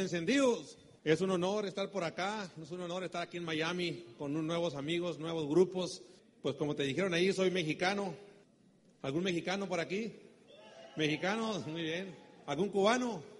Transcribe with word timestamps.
Encendidos? 0.00 0.78
Es 1.04 1.20
un 1.20 1.30
honor 1.30 1.66
estar 1.66 1.90
por 1.90 2.04
acá, 2.04 2.50
es 2.60 2.70
un 2.70 2.80
honor 2.80 3.04
estar 3.04 3.22
aquí 3.22 3.36
en 3.36 3.44
Miami 3.44 4.04
con 4.18 4.34
nuevos 4.46 4.74
amigos, 4.74 5.18
nuevos 5.18 5.48
grupos. 5.48 6.02
Pues 6.42 6.56
como 6.56 6.74
te 6.74 6.82
dijeron 6.82 7.14
ahí, 7.14 7.32
soy 7.32 7.50
mexicano. 7.50 8.14
¿Algún 9.02 9.22
mexicano 9.22 9.68
por 9.68 9.80
aquí? 9.80 10.12
¿Mexicanos? 10.96 11.66
Muy 11.66 11.82
bien. 11.82 12.14
¿Algún 12.46 12.68
cubano? 12.68 13.22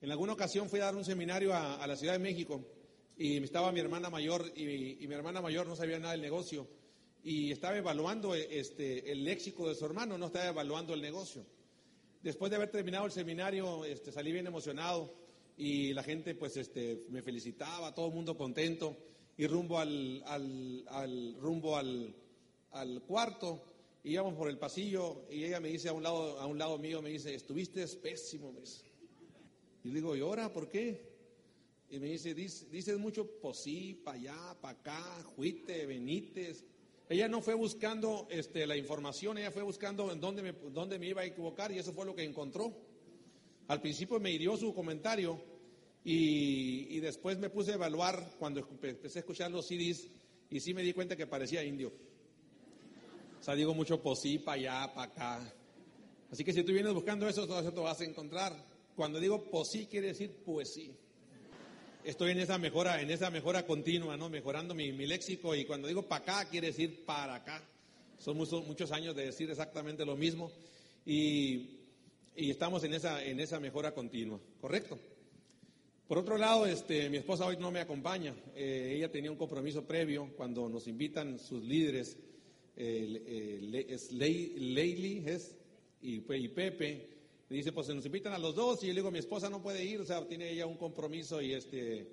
En 0.00 0.10
alguna 0.10 0.32
ocasión 0.32 0.68
fui 0.68 0.80
a 0.80 0.86
dar 0.86 0.96
un 0.96 1.04
seminario 1.04 1.54
a, 1.54 1.76
a 1.76 1.86
la 1.86 1.94
Ciudad 1.94 2.14
de 2.14 2.18
México 2.18 2.60
y 3.16 3.40
estaba 3.40 3.70
mi 3.70 3.78
hermana 3.78 4.10
mayor 4.10 4.52
y, 4.56 5.00
y 5.00 5.06
mi 5.06 5.14
hermana 5.14 5.40
mayor 5.40 5.68
no 5.68 5.76
sabía 5.76 6.00
nada 6.00 6.10
del 6.10 6.22
negocio 6.22 6.66
y 7.22 7.52
estaba 7.52 7.76
evaluando 7.76 8.34
este, 8.34 9.12
el 9.12 9.24
léxico 9.24 9.68
de 9.68 9.74
su 9.74 9.84
hermano, 9.84 10.18
no 10.18 10.26
estaba 10.26 10.48
evaluando 10.48 10.94
el 10.94 11.02
negocio. 11.02 11.44
Después 12.22 12.50
de 12.50 12.56
haber 12.56 12.70
terminado 12.70 13.04
el 13.06 13.10
seminario, 13.10 13.84
este, 13.84 14.12
salí 14.12 14.30
bien 14.30 14.46
emocionado 14.46 15.12
y 15.56 15.92
la 15.92 16.04
gente 16.04 16.36
pues 16.36 16.56
este, 16.56 17.04
me 17.10 17.20
felicitaba, 17.20 17.92
todo 17.92 18.06
el 18.06 18.14
mundo 18.14 18.36
contento 18.36 18.96
y 19.36 19.48
rumbo 19.48 19.78
al, 19.80 20.22
rumbo 21.40 21.76
al, 21.76 22.14
cuarto 23.08 23.64
íbamos 24.04 24.34
por 24.34 24.48
el 24.48 24.58
pasillo 24.58 25.26
y 25.30 25.44
ella 25.44 25.58
me 25.58 25.68
dice 25.68 25.88
a 25.88 25.92
un 25.92 26.04
lado, 26.04 26.38
a 26.38 26.46
un 26.46 26.58
lado 26.58 26.78
mío, 26.78 27.02
me 27.02 27.10
dice, 27.10 27.34
estuviste 27.34 27.84
pésimo, 27.88 28.52
me 28.52 28.60
dice. 28.60 28.84
Y 29.82 29.90
digo, 29.90 30.14
¿y 30.14 30.20
ahora 30.20 30.52
por 30.52 30.68
qué? 30.68 31.12
Y 31.90 31.98
me 31.98 32.06
dice, 32.06 32.34
dices, 32.34 32.98
mucho, 32.98 33.28
pues 33.40 33.58
sí, 33.58 34.00
para 34.04 34.16
allá, 34.16 34.56
para 34.60 34.78
acá, 34.78 35.24
juite, 35.36 35.86
benites. 35.86 36.64
Ella 37.08 37.28
no 37.28 37.40
fue 37.40 37.54
buscando 37.54 38.26
este, 38.30 38.66
la 38.66 38.76
información, 38.76 39.38
ella 39.38 39.50
fue 39.50 39.62
buscando 39.62 40.10
en 40.12 40.20
dónde 40.20 40.42
me, 40.42 40.52
dónde 40.52 40.98
me 40.98 41.08
iba 41.08 41.22
a 41.22 41.24
equivocar 41.24 41.70
y 41.72 41.78
eso 41.78 41.92
fue 41.92 42.06
lo 42.06 42.14
que 42.14 42.24
encontró. 42.24 42.72
Al 43.68 43.80
principio 43.80 44.18
me 44.20 44.30
hirió 44.30 44.56
su 44.56 44.74
comentario 44.74 45.40
y, 46.04 46.98
después 47.00 47.38
me 47.38 47.50
puse 47.50 47.72
a 47.72 47.74
evaluar 47.74 48.34
cuando 48.38 48.66
empecé 48.82 49.18
a 49.18 49.20
escuchar 49.20 49.50
los 49.50 49.66
CDs 49.66 50.08
y 50.50 50.60
sí 50.60 50.74
me 50.74 50.82
di 50.82 50.92
cuenta 50.92 51.16
que 51.16 51.26
parecía 51.26 51.64
indio. 51.64 51.92
O 53.40 53.42
sea, 53.42 53.54
digo 53.54 53.74
mucho 53.74 54.00
pues 54.00 54.20
sí, 54.20 54.38
para 54.38 54.56
allá, 54.56 54.94
para 54.94 55.12
acá. 55.12 55.54
Así 56.30 56.44
que 56.44 56.52
si 56.52 56.62
tú 56.62 56.72
vienes 56.72 56.92
buscando 56.92 57.28
eso, 57.28 57.46
todo 57.46 57.60
eso 57.60 57.72
te 57.72 57.80
vas 57.80 58.00
a 58.00 58.04
encontrar. 58.04 58.52
Cuando 58.96 59.20
digo 59.20 59.44
pues 59.50 59.68
sí, 59.68 59.86
quiere 59.86 60.08
decir 60.08 60.34
pues 60.44 60.72
sí. 60.72 60.92
Estoy 62.04 62.32
en 62.32 62.40
esa 62.40 62.58
mejora, 62.58 63.00
en 63.00 63.10
esa 63.12 63.30
mejora 63.30 63.64
continua, 63.64 64.16
¿no? 64.16 64.28
Mejorando 64.28 64.74
mi, 64.74 64.90
léxico 64.92 65.54
y 65.54 65.64
cuando 65.64 65.86
digo 65.86 66.02
para 66.02 66.22
acá, 66.22 66.50
quiere 66.50 66.68
decir 66.68 67.04
para 67.04 67.36
acá. 67.36 67.62
Son 68.18 68.36
muchos, 68.36 68.66
muchos 68.66 68.90
años 68.90 69.14
de 69.14 69.26
decir 69.26 69.48
exactamente 69.48 70.04
lo 70.04 70.16
mismo 70.16 70.50
y, 71.06 71.78
y 72.34 72.50
estamos 72.50 72.82
en 72.82 72.94
esa, 72.94 73.24
en 73.24 73.38
esa 73.38 73.60
mejora 73.60 73.94
continua, 73.94 74.40
¿correcto? 74.60 74.98
Por 76.08 76.18
otro 76.18 76.36
lado, 76.36 76.66
este, 76.66 77.08
mi 77.08 77.18
esposa 77.18 77.46
hoy 77.46 77.56
no 77.56 77.70
me 77.70 77.80
acompaña. 77.80 78.34
Eh, 78.56 78.94
ella 78.96 79.10
tenía 79.10 79.30
un 79.30 79.36
compromiso 79.36 79.86
previo 79.86 80.32
cuando 80.36 80.68
nos 80.68 80.88
invitan 80.88 81.38
sus 81.38 81.62
líderes, 81.62 82.18
eh, 82.76 83.22
eh, 83.26 83.86
es 83.88 84.10
Leili 84.10 85.24
y 86.02 86.20
Pepe. 86.20 87.08
Me 87.52 87.58
dice, 87.58 87.70
pues 87.70 87.86
se 87.86 87.94
nos 87.94 88.06
invitan 88.06 88.32
a 88.32 88.38
los 88.38 88.54
dos 88.54 88.82
y 88.82 88.86
yo 88.86 88.94
le 88.94 89.00
digo, 89.00 89.10
mi 89.10 89.18
esposa 89.18 89.50
no 89.50 89.60
puede 89.60 89.84
ir, 89.84 90.00
o 90.00 90.06
sea, 90.06 90.26
tiene 90.26 90.50
ella 90.50 90.64
un 90.64 90.78
compromiso 90.78 91.42
y 91.42 91.52
este 91.52 92.08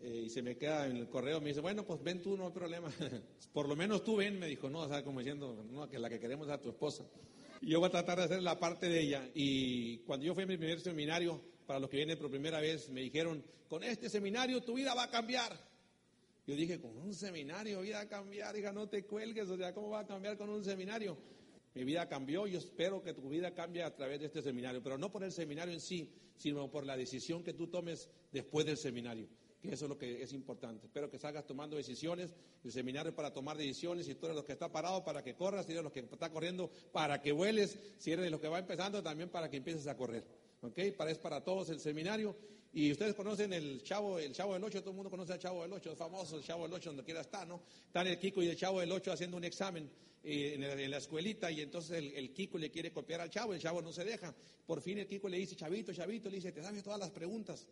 eh, 0.00 0.22
y 0.24 0.30
se 0.30 0.40
me 0.40 0.56
queda 0.56 0.86
en 0.86 0.96
el 0.96 1.06
correo, 1.06 1.38
me 1.38 1.48
dice, 1.48 1.60
bueno, 1.60 1.84
pues 1.84 2.02
ven 2.02 2.22
tú, 2.22 2.34
no 2.34 2.46
hay 2.46 2.52
problema. 2.52 2.90
Por 3.52 3.68
lo 3.68 3.76
menos 3.76 4.02
tú 4.02 4.16
ven, 4.16 4.38
me 4.38 4.46
dijo, 4.46 4.70
no, 4.70 4.78
o 4.78 4.88
sea, 4.88 5.04
como 5.04 5.20
diciendo, 5.20 5.66
no, 5.70 5.86
que 5.86 5.98
la 5.98 6.08
que 6.08 6.18
queremos 6.18 6.48
es 6.48 6.54
a 6.54 6.62
tu 6.62 6.70
esposa. 6.70 7.04
Y 7.60 7.72
yo 7.72 7.78
voy 7.78 7.88
a 7.88 7.90
tratar 7.90 8.20
de 8.20 8.24
hacer 8.24 8.42
la 8.42 8.58
parte 8.58 8.88
de 8.88 9.02
ella. 9.02 9.28
Y 9.34 9.98
cuando 9.98 10.24
yo 10.24 10.32
fui 10.34 10.44
a 10.44 10.46
mi 10.46 10.56
primer 10.56 10.80
seminario, 10.80 11.42
para 11.66 11.78
los 11.78 11.90
que 11.90 11.98
vienen 11.98 12.18
por 12.18 12.30
primera 12.30 12.58
vez, 12.58 12.88
me 12.88 13.02
dijeron, 13.02 13.44
con 13.68 13.84
este 13.84 14.08
seminario 14.08 14.62
tu 14.62 14.76
vida 14.76 14.94
va 14.94 15.02
a 15.02 15.10
cambiar. 15.10 15.60
Yo 16.46 16.54
dije, 16.54 16.80
con 16.80 16.96
un 16.96 17.12
seminario 17.12 17.82
vida 17.82 18.00
a 18.00 18.08
cambiar, 18.08 18.56
hija, 18.56 18.72
no 18.72 18.88
te 18.88 19.04
cuelgues, 19.04 19.46
o 19.50 19.58
sea, 19.58 19.74
¿cómo 19.74 19.90
va 19.90 20.00
a 20.00 20.06
cambiar 20.06 20.38
con 20.38 20.48
un 20.48 20.64
seminario? 20.64 21.18
Mi 21.74 21.84
vida 21.84 22.08
cambió, 22.08 22.46
yo 22.46 22.58
espero 22.58 23.02
que 23.02 23.14
tu 23.14 23.28
vida 23.28 23.54
cambie 23.54 23.84
a 23.84 23.94
través 23.94 24.18
de 24.20 24.26
este 24.26 24.42
seminario, 24.42 24.82
pero 24.82 24.98
no 24.98 25.12
por 25.12 25.22
el 25.22 25.30
seminario 25.30 25.72
en 25.72 25.80
sí, 25.80 26.12
sino 26.36 26.68
por 26.68 26.84
la 26.84 26.96
decisión 26.96 27.44
que 27.44 27.52
tú 27.52 27.68
tomes 27.68 28.08
después 28.32 28.66
del 28.66 28.76
seminario, 28.76 29.28
que 29.60 29.72
eso 29.72 29.84
es 29.84 29.88
lo 29.88 29.96
que 29.96 30.20
es 30.20 30.32
importante. 30.32 30.86
Espero 30.86 31.08
que 31.08 31.18
salgas 31.18 31.46
tomando 31.46 31.76
decisiones, 31.76 32.34
el 32.64 32.72
seminario 32.72 33.10
es 33.10 33.14
para 33.14 33.32
tomar 33.32 33.56
decisiones, 33.56 34.06
si 34.06 34.16
tú 34.16 34.26
eres 34.26 34.36
los 34.36 34.44
que 34.44 34.52
está 34.52 34.72
parado, 34.72 35.04
para 35.04 35.22
que 35.22 35.36
corras, 35.36 35.66
si 35.66 35.72
eres 35.72 35.84
los 35.84 35.92
que 35.92 36.00
está 36.00 36.30
corriendo, 36.30 36.70
para 36.90 37.22
que 37.22 37.30
vueles, 37.30 37.78
si 37.98 38.10
eres 38.10 38.24
de 38.24 38.30
los 38.30 38.40
que 38.40 38.48
va 38.48 38.58
empezando, 38.58 39.00
también 39.00 39.28
para 39.28 39.48
que 39.48 39.58
empieces 39.58 39.86
a 39.86 39.96
correr. 39.96 40.24
¿Ok? 40.62 40.78
Para, 40.96 41.10
es 41.12 41.18
para 41.18 41.42
todos 41.42 41.70
el 41.70 41.78
seminario. 41.78 42.36
Y 42.72 42.92
ustedes 42.92 43.14
conocen 43.14 43.52
el 43.52 43.82
Chavo, 43.82 44.18
el 44.18 44.32
Chavo 44.32 44.54
del 44.54 44.62
Ocho, 44.62 44.80
todo 44.80 44.90
el 44.90 44.96
mundo 44.96 45.10
conoce 45.10 45.32
al 45.32 45.40
Chavo 45.40 45.62
del 45.62 45.72
Ocho, 45.72 45.90
es 45.90 45.98
famoso 45.98 46.36
el 46.36 46.44
Chavo 46.44 46.64
del 46.64 46.72
Ocho, 46.72 46.90
donde 46.90 47.02
quiera 47.02 47.20
está, 47.20 47.44
¿no? 47.44 47.62
Están 47.86 48.06
el 48.06 48.16
Kiko 48.16 48.42
y 48.42 48.48
el 48.48 48.56
Chavo 48.56 48.78
del 48.78 48.92
Ocho 48.92 49.12
haciendo 49.12 49.36
un 49.36 49.44
examen 49.44 49.90
eh, 50.22 50.54
en, 50.54 50.90
la 50.90 50.98
escuelita 50.98 51.50
y 51.50 51.62
entonces 51.62 52.12
el, 52.14 52.32
Kiko 52.32 52.58
le 52.58 52.70
quiere 52.70 52.92
copiar 52.92 53.22
al 53.22 53.30
Chavo, 53.30 53.54
el 53.54 53.60
Chavo 53.60 53.82
no 53.82 53.92
se 53.92 54.04
deja. 54.04 54.32
Por 54.66 54.80
fin 54.82 54.98
el 54.98 55.08
Kiko 55.08 55.28
le 55.28 55.38
dice, 55.38 55.56
Chavito, 55.56 55.92
Chavito, 55.92 56.30
le 56.30 56.36
dice, 56.36 56.52
¿te 56.52 56.62
sabes 56.62 56.84
todas 56.84 57.00
las 57.00 57.10
preguntas? 57.10 57.66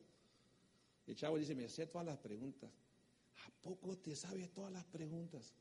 El 1.07 1.15
Chavo 1.15 1.39
dice, 1.39 1.55
me 1.55 1.69
sé 1.69 1.87
todas 1.87 2.07
las 2.07 2.19
preguntas. 2.19 2.69
¿A 3.47 3.51
poco 3.63 3.97
te 3.99 4.17
sabes 4.17 4.53
todas 4.53 4.73
las 4.73 4.85
preguntas? 4.85 5.53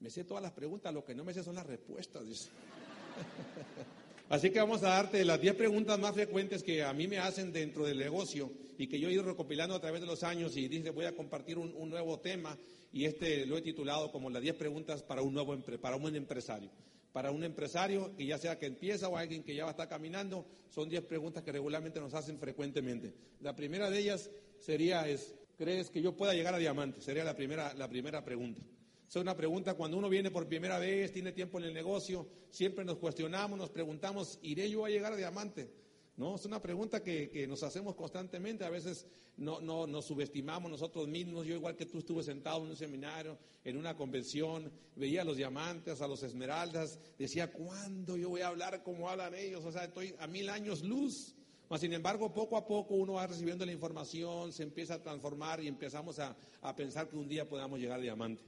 Me 0.00 0.10
sé 0.10 0.24
todas 0.24 0.42
las 0.42 0.52
preguntas, 0.52 0.92
lo 0.92 1.02
que 1.02 1.14
no 1.14 1.24
me 1.24 1.32
sé 1.32 1.42
son 1.42 1.54
las 1.54 1.66
respuestas, 1.66 2.26
dice. 2.26 2.50
Así 4.28 4.50
que 4.50 4.58
vamos 4.58 4.82
a 4.82 4.88
darte 4.88 5.24
las 5.24 5.40
10 5.40 5.54
preguntas 5.54 6.00
más 6.00 6.12
frecuentes 6.12 6.64
que 6.64 6.82
a 6.82 6.92
mí 6.92 7.06
me 7.06 7.18
hacen 7.18 7.52
dentro 7.52 7.86
del 7.86 7.98
negocio 7.98 8.50
y 8.76 8.88
que 8.88 8.98
yo 8.98 9.08
he 9.08 9.12
ido 9.12 9.22
recopilando 9.22 9.76
a 9.76 9.80
través 9.80 10.00
de 10.00 10.06
los 10.08 10.24
años 10.24 10.56
y 10.56 10.66
dice 10.66 10.90
voy 10.90 11.04
a 11.04 11.14
compartir 11.14 11.58
un, 11.58 11.88
nuevo 11.88 12.18
tema 12.18 12.58
y 12.92 13.04
este 13.04 13.46
lo 13.46 13.56
he 13.56 13.62
titulado 13.62 14.10
como 14.10 14.28
las 14.28 14.42
10 14.42 14.56
preguntas 14.56 15.04
para 15.04 15.22
un 15.22 15.32
nuevo 15.32 15.56
para 15.80 15.94
un 15.94 16.16
empresario. 16.16 16.70
Para 17.12 17.30
un 17.30 17.44
empresario 17.44 18.16
que 18.16 18.26
ya 18.26 18.36
sea 18.36 18.58
que 18.58 18.66
empieza 18.66 19.08
o 19.08 19.16
alguien 19.16 19.44
que 19.44 19.54
ya 19.54 19.62
va 19.62 19.70
a 19.70 19.74
estar 19.74 19.88
caminando, 19.88 20.44
son 20.70 20.88
10 20.88 21.04
preguntas 21.04 21.44
que 21.44 21.52
regularmente 21.52 22.00
nos 22.00 22.12
hacen 22.12 22.40
frecuentemente. 22.40 23.14
La 23.40 23.54
primera 23.54 23.88
de 23.90 24.00
ellas 24.00 24.28
sería 24.58 25.08
es, 25.08 25.36
¿crees 25.56 25.88
que 25.88 26.02
yo 26.02 26.16
pueda 26.16 26.34
llegar 26.34 26.52
a 26.52 26.58
diamante? 26.58 27.00
Sería 27.00 27.22
la 27.22 27.36
primera, 27.36 27.72
la 27.74 27.88
primera 27.88 28.24
pregunta. 28.24 28.60
Es 29.08 29.16
una 29.16 29.36
pregunta 29.36 29.74
cuando 29.74 29.96
uno 29.96 30.08
viene 30.08 30.30
por 30.30 30.46
primera 30.48 30.78
vez, 30.78 31.12
tiene 31.12 31.32
tiempo 31.32 31.58
en 31.58 31.64
el 31.64 31.74
negocio, 31.74 32.26
siempre 32.50 32.84
nos 32.84 32.98
cuestionamos, 32.98 33.58
nos 33.58 33.70
preguntamos, 33.70 34.38
¿iré 34.42 34.68
yo 34.68 34.84
a 34.84 34.90
llegar 34.90 35.12
a 35.12 35.16
diamante? 35.16 35.70
No, 36.16 36.34
es 36.34 36.44
una 36.44 36.60
pregunta 36.60 37.02
que, 37.02 37.30
que 37.30 37.46
nos 37.46 37.62
hacemos 37.62 37.94
constantemente, 37.94 38.64
a 38.64 38.70
veces 38.70 39.06
no, 39.36 39.60
no, 39.60 39.86
nos 39.86 40.06
subestimamos 40.06 40.70
nosotros 40.70 41.06
mismos, 41.06 41.46
yo 41.46 41.54
igual 41.54 41.76
que 41.76 41.86
tú 41.86 41.98
estuve 41.98 42.22
sentado 42.22 42.64
en 42.64 42.70
un 42.70 42.76
seminario, 42.76 43.38
en 43.64 43.76
una 43.76 43.96
convención, 43.96 44.72
veía 44.96 45.22
a 45.22 45.24
los 45.24 45.36
diamantes, 45.36 46.00
a 46.00 46.08
los 46.08 46.22
esmeraldas, 46.22 46.98
decía, 47.18 47.52
¿cuándo 47.52 48.16
yo 48.16 48.30
voy 48.30 48.40
a 48.40 48.48
hablar 48.48 48.82
como 48.82 49.10
hablan 49.10 49.34
ellos? 49.34 49.64
O 49.64 49.72
sea, 49.72 49.84
estoy 49.84 50.14
a 50.18 50.26
mil 50.26 50.48
años 50.48 50.82
luz. 50.82 51.34
Mas, 51.68 51.80
sin 51.80 51.92
embargo, 51.92 52.32
poco 52.32 52.56
a 52.56 52.64
poco 52.64 52.94
uno 52.94 53.14
va 53.14 53.26
recibiendo 53.26 53.66
la 53.66 53.72
información, 53.72 54.52
se 54.52 54.62
empieza 54.62 54.94
a 54.94 55.02
transformar 55.02 55.60
y 55.60 55.66
empezamos 55.66 56.18
a, 56.20 56.36
a 56.62 56.76
pensar 56.76 57.08
que 57.08 57.16
un 57.16 57.28
día 57.28 57.48
podamos 57.48 57.80
llegar 57.80 57.98
a 57.98 58.02
diamante. 58.02 58.42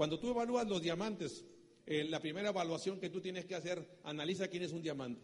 Cuando 0.00 0.18
tú 0.18 0.30
evalúas 0.30 0.66
los 0.66 0.80
diamantes, 0.80 1.44
eh, 1.84 2.04
la 2.04 2.20
primera 2.20 2.48
evaluación 2.48 2.98
que 2.98 3.10
tú 3.10 3.20
tienes 3.20 3.44
que 3.44 3.54
hacer, 3.54 3.86
analiza 4.04 4.48
quién 4.48 4.62
es 4.62 4.72
un 4.72 4.80
diamante. 4.80 5.20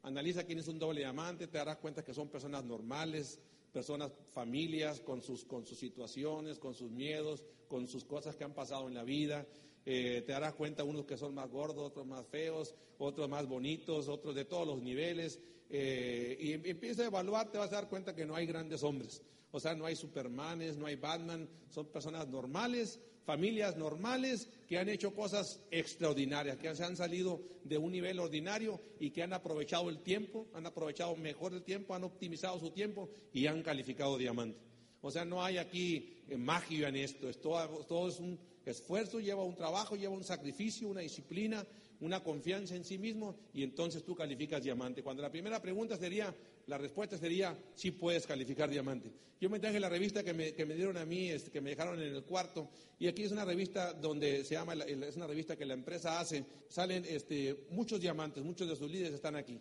Analiza 0.00 0.44
quién 0.44 0.60
es 0.60 0.66
un 0.66 0.78
doble 0.78 1.00
diamante, 1.00 1.46
te 1.46 1.58
darás 1.58 1.76
cuenta 1.76 2.02
que 2.02 2.14
son 2.14 2.30
personas 2.30 2.64
normales, 2.64 3.38
personas, 3.70 4.10
familias 4.32 5.00
con 5.00 5.20
sus, 5.20 5.44
con 5.44 5.66
sus 5.66 5.76
situaciones, 5.76 6.58
con 6.58 6.72
sus 6.72 6.90
miedos, 6.90 7.44
con 7.68 7.86
sus 7.86 8.02
cosas 8.06 8.34
que 8.34 8.44
han 8.44 8.54
pasado 8.54 8.88
en 8.88 8.94
la 8.94 9.04
vida. 9.04 9.46
eh, 9.84 10.22
te 10.24 10.32
darás 10.32 10.54
cuenta 10.54 10.84
unos 10.84 11.04
que 11.04 11.18
son 11.18 11.34
más 11.34 11.50
gordos, 11.50 11.84
otros 11.84 12.06
más 12.06 12.26
feos, 12.28 12.74
otros 12.96 13.28
más 13.28 13.46
bonitos, 13.46 14.08
otros 14.08 14.34
de 14.34 14.46
todos 14.46 14.66
los 14.66 14.80
niveles. 14.80 15.38
Eh, 15.68 16.34
y 16.40 16.52
empieza 16.70 17.02
a 17.02 17.08
evaluar, 17.08 17.52
te 17.52 17.58
vas 17.58 17.72
a 17.72 17.74
dar 17.74 17.90
cuenta 17.90 18.14
que 18.14 18.24
no 18.24 18.34
hay 18.34 18.46
grandes 18.46 18.82
hombres. 18.82 19.20
O 19.50 19.60
sea, 19.60 19.74
no 19.74 19.86
hay 19.86 19.96
Supermanes, 19.96 20.76
no 20.76 20.86
hay 20.86 20.96
Batman, 20.96 21.48
son 21.70 21.86
personas 21.86 22.28
normales, 22.28 23.00
familias 23.24 23.76
normales 23.76 24.48
que 24.66 24.78
han 24.78 24.88
hecho 24.88 25.14
cosas 25.14 25.60
extraordinarias, 25.70 26.56
que 26.56 26.74
se 26.74 26.84
han 26.84 26.96
salido 26.96 27.42
de 27.64 27.76
un 27.76 27.92
nivel 27.92 28.18
ordinario 28.20 28.80
y 28.98 29.10
que 29.10 29.22
han 29.22 29.32
aprovechado 29.32 29.90
el 29.90 29.98
tiempo, 30.00 30.48
han 30.54 30.66
aprovechado 30.66 31.14
mejor 31.16 31.52
el 31.54 31.62
tiempo, 31.62 31.94
han 31.94 32.04
optimizado 32.04 32.58
su 32.58 32.70
tiempo 32.70 33.10
y 33.32 33.46
han 33.46 33.62
calificado 33.62 34.16
diamante. 34.16 34.58
O 35.00 35.10
sea, 35.10 35.24
no 35.24 35.44
hay 35.44 35.58
aquí 35.58 36.22
eh, 36.28 36.36
magia 36.36 36.88
en 36.88 36.96
esto, 36.96 37.28
es 37.28 37.40
todo, 37.40 37.84
todo 37.86 38.08
es 38.08 38.18
un 38.18 38.38
esfuerzo, 38.64 39.20
lleva 39.20 39.44
un 39.44 39.54
trabajo, 39.54 39.96
lleva 39.96 40.14
un 40.14 40.24
sacrificio, 40.24 40.88
una 40.88 41.00
disciplina, 41.00 41.66
una 42.00 42.22
confianza 42.22 42.76
en 42.76 42.84
sí 42.84 42.98
mismo 42.98 43.36
y 43.52 43.62
entonces 43.62 44.04
tú 44.04 44.14
calificas 44.14 44.62
diamante. 44.62 45.02
Cuando 45.02 45.22
la 45.22 45.30
primera 45.30 45.60
pregunta 45.60 45.96
sería, 45.96 46.34
la 46.68 46.78
respuesta 46.78 47.18
sería, 47.18 47.58
sí 47.74 47.90
puedes 47.90 48.26
calificar 48.26 48.70
diamante. 48.70 49.10
Yo 49.40 49.48
me 49.48 49.58
traje 49.58 49.80
la 49.80 49.88
revista 49.88 50.22
que 50.22 50.34
me, 50.34 50.52
que 50.52 50.66
me 50.66 50.74
dieron 50.74 50.96
a 50.96 51.04
mí, 51.04 51.30
este, 51.30 51.50
que 51.50 51.60
me 51.60 51.70
dejaron 51.70 52.00
en 52.00 52.14
el 52.14 52.24
cuarto, 52.24 52.68
y 52.98 53.08
aquí 53.08 53.22
es 53.22 53.32
una 53.32 53.44
revista 53.44 53.92
donde 53.92 54.44
se 54.44 54.54
llama, 54.54 54.74
es 54.74 55.16
una 55.16 55.26
revista 55.26 55.56
que 55.56 55.64
la 55.64 55.74
empresa 55.74 56.20
hace, 56.20 56.44
salen 56.68 57.04
este, 57.08 57.66
muchos 57.70 58.00
diamantes, 58.00 58.44
muchos 58.44 58.68
de 58.68 58.76
sus 58.76 58.90
líderes 58.90 59.14
están 59.14 59.36
aquí. 59.36 59.60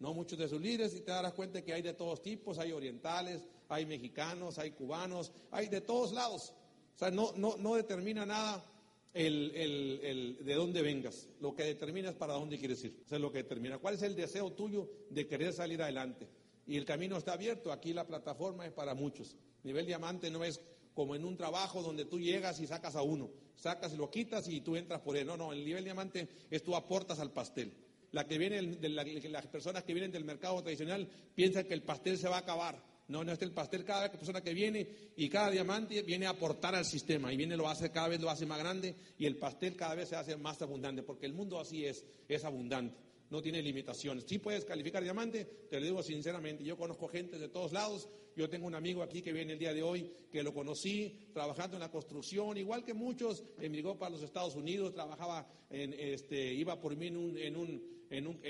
No 0.00 0.14
muchos 0.14 0.38
de 0.38 0.48
sus 0.48 0.60
líderes 0.60 0.94
y 0.94 1.00
te 1.00 1.10
darás 1.10 1.32
cuenta 1.32 1.62
que 1.62 1.72
hay 1.72 1.82
de 1.82 1.92
todos 1.92 2.22
tipos, 2.22 2.58
hay 2.58 2.70
orientales, 2.70 3.44
hay 3.68 3.84
mexicanos, 3.84 4.58
hay 4.58 4.70
cubanos, 4.70 5.32
hay 5.50 5.68
de 5.68 5.80
todos 5.80 6.12
lados. 6.12 6.54
O 6.94 6.98
sea, 6.98 7.10
no, 7.10 7.32
no, 7.36 7.56
no 7.56 7.74
determina 7.74 8.24
nada 8.24 8.64
el, 9.12 9.50
el, 9.56 10.00
el, 10.02 10.44
de 10.44 10.54
dónde 10.54 10.82
vengas. 10.82 11.28
Lo 11.40 11.54
que 11.54 11.64
determina 11.64 12.10
es 12.10 12.14
para 12.14 12.34
dónde 12.34 12.58
quieres 12.58 12.82
ir. 12.84 13.02
Eso 13.04 13.16
es 13.16 13.20
lo 13.20 13.32
que 13.32 13.38
determina. 13.38 13.78
¿Cuál 13.78 13.94
es 13.94 14.02
el 14.02 14.14
deseo 14.14 14.52
tuyo 14.52 14.88
de 15.10 15.26
querer 15.26 15.52
salir 15.52 15.82
adelante? 15.82 16.28
Y 16.68 16.76
el 16.76 16.84
camino 16.84 17.16
está 17.16 17.32
abierto. 17.32 17.72
Aquí 17.72 17.92
la 17.92 18.06
plataforma 18.06 18.66
es 18.66 18.72
para 18.72 18.94
muchos. 18.94 19.34
Nivel 19.64 19.86
diamante 19.86 20.30
no 20.30 20.44
es 20.44 20.60
como 20.94 21.16
en 21.16 21.24
un 21.24 21.36
trabajo 21.36 21.82
donde 21.82 22.04
tú 22.04 22.20
llegas 22.20 22.60
y 22.60 22.66
sacas 22.66 22.94
a 22.94 23.02
uno. 23.02 23.30
Sacas 23.56 23.94
y 23.94 23.96
lo 23.96 24.10
quitas 24.10 24.46
y 24.48 24.60
tú 24.60 24.76
entras 24.76 25.00
por 25.00 25.16
él. 25.16 25.26
No, 25.26 25.36
no, 25.36 25.52
el 25.52 25.64
nivel 25.64 25.82
diamante 25.82 26.28
es 26.50 26.62
tú 26.62 26.76
aportas 26.76 27.18
al 27.20 27.32
pastel. 27.32 27.72
La 28.12 28.26
que 28.26 28.38
viene, 28.38 28.60
las 28.62 29.46
personas 29.46 29.82
que 29.82 29.94
vienen 29.94 30.12
del 30.12 30.24
mercado 30.24 30.62
tradicional 30.62 31.08
piensan 31.34 31.64
que 31.64 31.74
el 31.74 31.82
pastel 31.82 32.18
se 32.18 32.28
va 32.28 32.36
a 32.36 32.40
acabar. 32.40 32.82
No, 33.08 33.24
no 33.24 33.32
es 33.32 33.40
el 33.40 33.52
pastel 33.52 33.84
cada 33.84 34.02
vez 34.02 34.10
que 34.10 34.18
persona 34.18 34.42
que 34.42 34.52
viene 34.52 34.86
y 35.16 35.30
cada 35.30 35.50
diamante 35.50 36.02
viene 36.02 36.26
a 36.26 36.30
aportar 36.30 36.74
al 36.74 36.84
sistema 36.84 37.32
y 37.32 37.38
viene 37.38 37.56
lo 37.56 37.66
hace 37.66 37.90
cada 37.90 38.08
vez 38.08 38.20
lo 38.20 38.28
hace 38.28 38.44
más 38.44 38.58
grande 38.58 38.94
y 39.16 39.24
el 39.24 39.38
pastel 39.38 39.76
cada 39.76 39.94
vez 39.94 40.10
se 40.10 40.16
hace 40.16 40.36
más 40.36 40.60
abundante 40.60 41.02
porque 41.02 41.24
el 41.24 41.32
mundo 41.32 41.58
así 41.58 41.86
es, 41.86 42.04
es 42.28 42.44
abundante, 42.44 43.00
no 43.30 43.42
tiene 43.42 43.62
limitaciones. 43.62 44.24
Si 44.26 44.38
puedes 44.38 44.64
calificar 44.64 45.02
diamante, 45.02 45.44
te 45.68 45.78
lo 45.78 45.86
digo 45.86 46.02
sinceramente, 46.02 46.64
yo 46.64 46.76
conozco 46.76 47.08
gente 47.08 47.38
de 47.38 47.48
todos 47.48 47.72
lados, 47.72 48.08
yo 48.36 48.48
tengo 48.48 48.66
un 48.66 48.74
amigo 48.74 49.02
aquí 49.02 49.20
que 49.20 49.32
viene 49.32 49.54
el 49.54 49.58
día 49.58 49.74
de 49.74 49.82
hoy 49.82 50.12
que 50.30 50.42
lo 50.42 50.54
conocí 50.54 51.18
trabajando 51.32 51.76
en 51.76 51.80
la 51.80 51.90
construcción, 51.90 52.56
igual 52.56 52.84
que 52.84 52.94
muchos, 52.94 53.44
emigró 53.58 53.98
para 53.98 54.10
los 54.10 54.22
Estados 54.22 54.54
Unidos, 54.54 54.94
trabajaba 54.94 55.46
en 55.70 55.92
este 55.92 56.54
iba 56.54 56.80
por 56.80 56.96
mí 56.96 57.08
en 57.08 57.56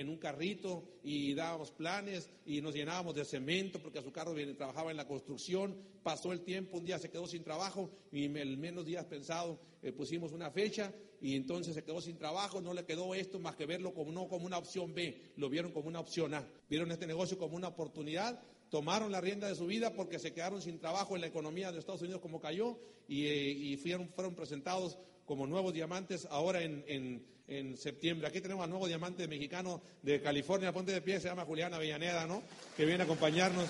un, 0.07 0.17
carrito 0.19 0.85
y 1.03 1.35
dábamos 1.35 1.71
planes 1.71 2.31
y 2.45 2.61
nos 2.61 2.75
llenábamos 2.75 3.15
de 3.15 3.25
cemento 3.25 3.81
porque 3.81 4.03
su 4.03 4.13
carro 4.13 4.35
trabajaba 4.57 4.91
en 4.91 4.97
la 4.97 5.09
construcción. 5.09 5.77
Pasó 6.03 6.33
el 6.33 6.43
tiempo, 6.43 6.77
un 6.77 6.85
día 6.85 6.99
se 6.99 7.11
quedó 7.11 7.27
sin 7.27 7.43
trabajo 7.43 7.91
y 8.13 8.29
menos 8.29 8.85
días 8.85 9.07
pensado 9.07 9.59
eh, 9.83 9.93
pusimos 9.93 10.33
una 10.33 10.51
fecha 10.51 10.93
y 11.21 11.37
entonces 11.37 11.75
se 11.75 11.85
quedó 11.85 12.01
sin 12.01 12.17
trabajo. 12.17 12.61
No 12.61 12.75
le 12.75 12.85
quedó 12.85 13.15
esto 13.15 13.39
más 13.39 13.57
que 13.57 13.67
verlo 13.67 13.95
como, 13.95 14.13
no 14.13 14.29
como 14.29 14.47
una 14.47 14.59
opción 14.59 14.95
B, 14.95 15.33
lo 15.37 15.49
vieron 15.49 15.73
como 15.73 15.89
una 15.89 16.01
opción 16.01 16.35
A. 16.35 16.47
Vieron 16.69 16.91
este 16.93 17.07
negocio 17.07 17.39
como 17.39 17.57
una 17.57 17.69
oportunidad 17.69 18.41
tomaron 18.71 19.13
la 19.13 19.21
rienda 19.21 19.49
de 19.49 19.55
su 19.55 19.67
vida 19.67 19.95
porque 19.95 20.19
se 20.19 20.33
quedaron 20.33 20.61
sin 20.61 20.79
trabajo 20.79 21.15
en 21.15 21.23
la 21.23 21.27
economía 21.27 21.73
de 21.73 21.79
Estados 21.79 22.03
Unidos 22.03 22.21
como 22.21 22.41
cayó 22.41 22.79
y, 23.07 23.27
eh, 23.27 23.51
y 23.51 23.77
fueron, 23.77 24.09
fueron 24.11 24.35
presentados 24.35 24.99
como 25.25 25.47
nuevos 25.47 25.73
diamantes 25.73 26.27
ahora 26.31 26.63
en, 26.63 26.85
en, 26.87 27.77
septiembre. 27.77 28.27
Aquí 28.27 28.41
tenemos 28.41 28.65
al 28.65 28.71
nuevo 28.71 28.87
diamante 28.87 29.27
mexicano 29.27 29.81
de 30.03 30.21
California, 30.21 30.73
ponte 30.73 30.93
de 30.93 31.01
pie, 31.01 31.19
se 31.19 31.29
llama 31.29 31.47
Juliana 31.47 31.77
Avellaneda, 31.77 32.27
¿no? 32.27 32.43
Que 32.77 32.85
viene 32.85 33.03
a 33.03 33.05
acompañarnos. 33.05 33.67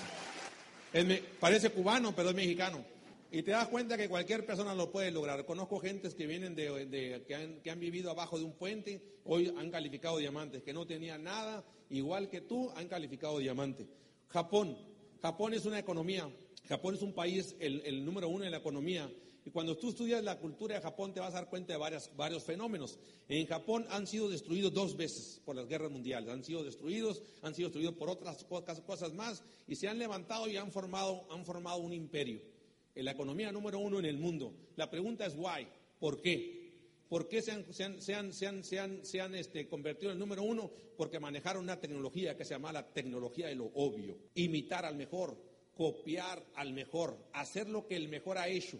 parece 1.39 1.69
cubano, 1.69 2.13
pero 2.13 2.29
es 2.29 2.35
mexicano. 2.35 2.83
Y 3.31 3.43
te 3.43 3.51
das 3.51 3.67
cuenta 3.67 3.95
que 3.95 4.09
cualquier 4.09 4.43
persona 4.43 4.73
lo 4.73 4.91
puede 4.91 5.11
lograr. 5.11 5.45
Conozco 5.45 5.79
gentes 5.79 6.15
que 6.15 6.25
vienen 6.25 6.55
de, 6.55 7.23
que, 7.27 7.69
han, 7.69 7.79
vivido 7.79 8.09
abajo 8.09 8.39
de 8.39 8.45
un 8.45 8.53
puente, 8.53 9.03
hoy 9.23 9.53
han 9.55 9.69
calificado 9.69 10.17
diamantes, 10.17 10.63
que 10.63 10.73
no 10.73 10.87
tenían 10.87 11.23
nada, 11.23 11.63
igual 11.91 12.27
que 12.29 12.41
tú, 12.41 12.71
han 12.75 12.87
calificado 12.87 13.37
diamantes. 13.37 13.87
Japón. 14.29 14.75
Japón 15.21 15.53
es 15.53 15.65
una 15.65 15.77
economía. 15.77 16.27
Japón 16.67 16.95
es 16.95 17.03
un 17.03 17.13
país, 17.13 17.55
el, 17.59 18.03
número 18.03 18.29
uno 18.29 18.45
en 18.45 18.51
la 18.51 18.57
economía 18.57 19.11
y 19.45 19.51
cuando 19.51 19.77
tú 19.77 19.89
estudias 19.89 20.23
la 20.23 20.37
cultura 20.37 20.75
de 20.75 20.81
Japón 20.81 21.13
te 21.13 21.19
vas 21.19 21.31
a 21.31 21.37
dar 21.37 21.49
cuenta 21.49 21.73
de 21.73 21.79
varios 21.79 22.43
fenómenos. 22.43 22.99
En 23.27 23.45
Japón 23.47 23.85
han 23.89 24.05
sido 24.05 24.29
destruidos 24.29 24.73
dos 24.73 24.97
veces 24.97 25.41
por 25.45 25.55
las 25.55 25.67
guerras 25.67 25.91
mundiales. 25.91 26.29
Han 26.29 26.43
sido 26.43 26.63
destruidos, 26.63 27.21
han 27.41 27.55
sido 27.55 27.69
destruidos 27.69 27.95
por 27.95 28.09
otras 28.09 28.43
cosas 28.83 29.13
más 29.13 29.43
y 29.67 29.75
se 29.75 29.87
han 29.87 29.97
levantado 29.97 30.47
y 30.47 30.57
han 30.57 30.71
formado, 30.71 31.25
han 31.31 31.45
formado 31.45 31.77
un 31.77 31.93
imperio. 31.93 32.41
En 32.95 33.05
la 33.05 33.11
economía 33.11 33.51
número 33.51 33.79
uno 33.79 33.99
en 33.99 34.05
el 34.05 34.17
mundo. 34.17 34.53
La 34.75 34.89
pregunta 34.89 35.25
es 35.25 35.35
why, 35.35 35.67
¿por 35.99 36.21
qué? 36.21 36.59
¿Por 37.09 37.27
qué 37.27 37.41
se 37.41 37.51
han, 37.51 37.63
convertido 39.67 40.11
en 40.11 40.13
el 40.13 40.19
número 40.19 40.43
uno? 40.43 40.71
Porque 40.95 41.19
manejaron 41.19 41.63
una 41.63 41.79
tecnología 41.79 42.37
que 42.37 42.45
se 42.45 42.53
llama 42.53 42.71
la 42.71 42.87
tecnología 42.87 43.47
de 43.47 43.55
lo 43.55 43.65
obvio. 43.73 44.15
Imitar 44.35 44.85
al 44.85 44.95
mejor, 44.95 45.35
copiar 45.75 46.45
al 46.53 46.71
mejor, 46.71 47.17
hacer 47.33 47.67
lo 47.67 47.87
que 47.87 47.95
el 47.95 48.09
mejor 48.09 48.37
ha 48.37 48.47
hecho. 48.47 48.77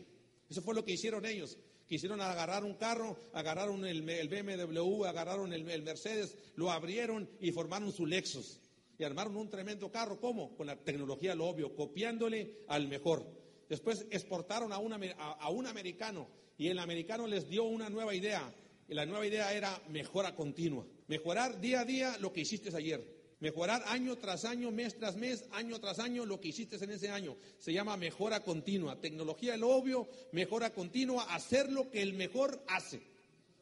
Eso 0.47 0.61
fue 0.61 0.75
lo 0.75 0.85
que 0.85 0.91
hicieron 0.91 1.25
ellos. 1.25 1.57
Quisieron 1.87 2.21
agarrar 2.21 2.63
un 2.63 2.75
carro, 2.75 3.17
agarraron 3.33 3.83
el, 3.83 4.03
BMW, 4.03 5.05
agarraron 5.05 5.51
el, 5.51 5.63
Mercedes, 5.63 6.37
lo 6.55 6.69
abrieron 6.69 7.27
y 7.39 7.51
formaron 7.51 7.91
su 7.91 8.05
Lexus. 8.05 8.59
Y 8.99 9.05
armaron 9.05 9.37
un 9.37 9.49
tremendo 9.49 9.91
carro. 9.91 10.19
¿Cómo? 10.19 10.55
Con 10.55 10.67
la 10.67 10.75
tecnología, 10.75 11.33
lo 11.33 11.47
obvio, 11.47 11.75
copiándole 11.75 12.59
al 12.67 12.87
mejor. 12.87 13.25
Después 13.69 14.07
exportaron 14.09 14.73
a 14.73 14.79
un, 14.79 15.67
americano 15.67 16.27
y 16.57 16.67
el 16.67 16.79
americano 16.79 17.27
les 17.27 17.47
dio 17.47 17.63
una 17.63 17.89
nueva 17.89 18.15
idea. 18.15 18.51
Y 18.87 18.95
la 18.95 19.05
nueva 19.05 19.27
idea 19.27 19.53
era 19.53 19.79
mejora 19.89 20.33
continua. 20.35 20.83
Mejorar 21.07 21.61
día 21.61 21.81
a 21.81 21.85
día 21.85 22.17
lo 22.19 22.33
que 22.33 22.41
hiciste 22.41 22.75
ayer. 22.75 23.19
Mejorar 23.39 23.83
año 23.85 24.17
tras 24.17 24.43
año, 24.43 24.71
mes 24.71 24.97
tras 24.97 25.15
mes, 25.15 25.45
año 25.51 25.79
tras 25.79 25.99
año 25.99 26.25
lo 26.25 26.41
que 26.41 26.47
hiciste 26.47 26.83
en 26.83 26.89
ese 26.89 27.09
año. 27.09 27.37
Se 27.59 27.71
llama 27.71 27.95
mejora 27.95 28.41
continua. 28.41 28.99
Tecnología 28.99 29.53
el 29.53 29.63
obvio, 29.63 30.09
mejora 30.31 30.73
continua, 30.73 31.23
hacer 31.33 31.71
lo 31.71 31.91
que 31.91 32.01
el 32.01 32.15
mejor 32.15 32.61
hace. 32.67 33.01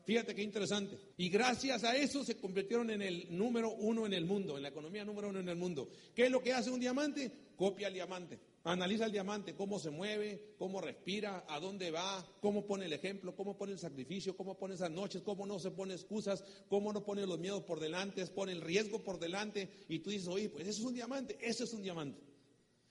Fíjate 0.06 0.34
qué 0.34 0.42
interesante. 0.42 0.98
Y 1.18 1.28
gracias 1.28 1.84
a 1.84 1.98
eso 1.98 2.24
se 2.24 2.38
convirtieron 2.38 2.90
en 2.90 3.02
el 3.02 3.28
número 3.38 3.72
uno 3.72 4.06
en 4.06 4.14
el 4.14 4.24
mundo, 4.24 4.56
en 4.56 4.64
la 4.64 4.70
economía 4.70 5.04
número 5.04 5.28
uno 5.28 5.42
en 5.42 5.50
el 5.50 5.58
mundo. 5.58 5.90
¿Qué 6.16 6.28
es 6.28 6.32
lo 6.32 6.42
que 6.42 6.54
hace 6.54 6.70
un 6.70 6.80
diamante? 6.80 7.30
Copia 7.58 7.90
el 7.90 7.94
diamante. 7.94 8.40
Analiza 8.68 9.06
el 9.06 9.14
diamante, 9.14 9.56
cómo 9.56 9.80
se 9.80 9.92
mueve, 9.92 10.56
cómo 10.58 10.82
respira, 10.82 11.46
a 11.48 11.58
dónde 11.58 11.90
va, 11.90 12.28
cómo 12.42 12.66
pone 12.66 12.86
el 12.86 12.92
ejemplo, 12.92 13.34
cómo 13.34 13.58
pone 13.58 13.72
el 13.72 13.80
sacrificio, 13.80 14.36
cómo 14.36 14.58
pone 14.58 14.76
esas 14.76 14.92
noches, 14.92 15.22
cómo 15.22 15.46
no 15.46 15.58
se 15.58 15.72
pone 15.72 15.94
excusas, 15.94 16.44
cómo 16.68 16.92
no 16.92 17.06
pone 17.06 17.26
los 17.26 17.40
miedos 17.40 17.64
por 17.64 17.80
delante, 17.80 18.26
pone 18.28 18.52
el 18.52 18.60
riesgo 18.60 19.02
por 19.02 19.20
delante. 19.20 19.70
Y 19.88 20.00
tú 20.00 20.10
dices, 20.10 20.28
oye, 20.28 20.50
pues 20.50 20.68
eso 20.68 20.82
es 20.82 20.86
un 20.86 20.96
diamante, 20.96 21.38
eso 21.40 21.64
es 21.64 21.72
un 21.72 21.82
diamante. 21.82 22.22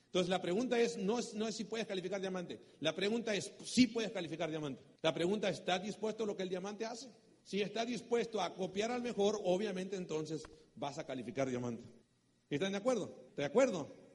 Entonces 0.06 0.30
la 0.30 0.40
pregunta 0.40 0.80
es 0.80 0.96
no, 0.96 1.18
es, 1.18 1.34
no 1.34 1.46
es 1.46 1.54
si 1.54 1.64
puedes 1.64 1.86
calificar 1.86 2.22
diamante, 2.22 2.58
la 2.80 2.94
pregunta 2.94 3.34
es 3.34 3.52
si 3.62 3.86
puedes 3.86 4.12
calificar 4.12 4.48
diamante. 4.48 4.80
La 5.02 5.12
pregunta 5.12 5.50
es, 5.50 5.58
¿estás 5.58 5.82
dispuesto 5.82 6.24
a 6.24 6.26
lo 6.26 6.34
que 6.34 6.44
el 6.44 6.48
diamante 6.48 6.86
hace? 6.86 7.10
Si 7.42 7.60
estás 7.60 7.86
dispuesto 7.86 8.40
a 8.40 8.54
copiar 8.54 8.92
al 8.92 9.02
mejor, 9.02 9.38
obviamente 9.44 9.96
entonces 9.96 10.42
vas 10.74 10.96
a 10.96 11.04
calificar 11.04 11.50
diamante. 11.50 11.84
¿Están 12.48 12.72
de 12.72 12.78
acuerdo? 12.78 13.14
¿De 13.36 13.44
acuerdo? 13.44 14.05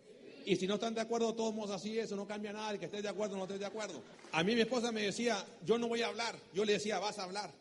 Y 0.46 0.56
si 0.56 0.68
no 0.68 0.76
están 0.76 0.94
de 0.94 1.02
acuerdo, 1.02 1.34
todos 1.34 1.54
modos 1.54 1.72
así 1.72 1.98
eso 1.98 2.16
no 2.16 2.28
cambia 2.28 2.54
nada, 2.54 2.72
el 2.72 2.80
que 2.80 2.86
estés 2.86 3.04
de 3.04 3.10
acuerdo 3.10 3.38
no 3.38 3.44
estés 3.44 3.60
de 3.60 3.66
acuerdo. 3.66 4.02
A 4.32 4.44
mí 4.44 4.56
mi 4.56 4.62
esposa 4.62 4.92
me 4.92 5.04
decía, 5.04 5.46
yo 5.66 5.78
no 5.78 5.88
voy 5.88 6.02
a 6.02 6.08
hablar. 6.08 6.36
Yo 6.54 6.66
le 6.66 6.74
decía, 6.74 7.00
vas 7.00 7.20
a 7.20 7.24
hablar. 7.24 7.52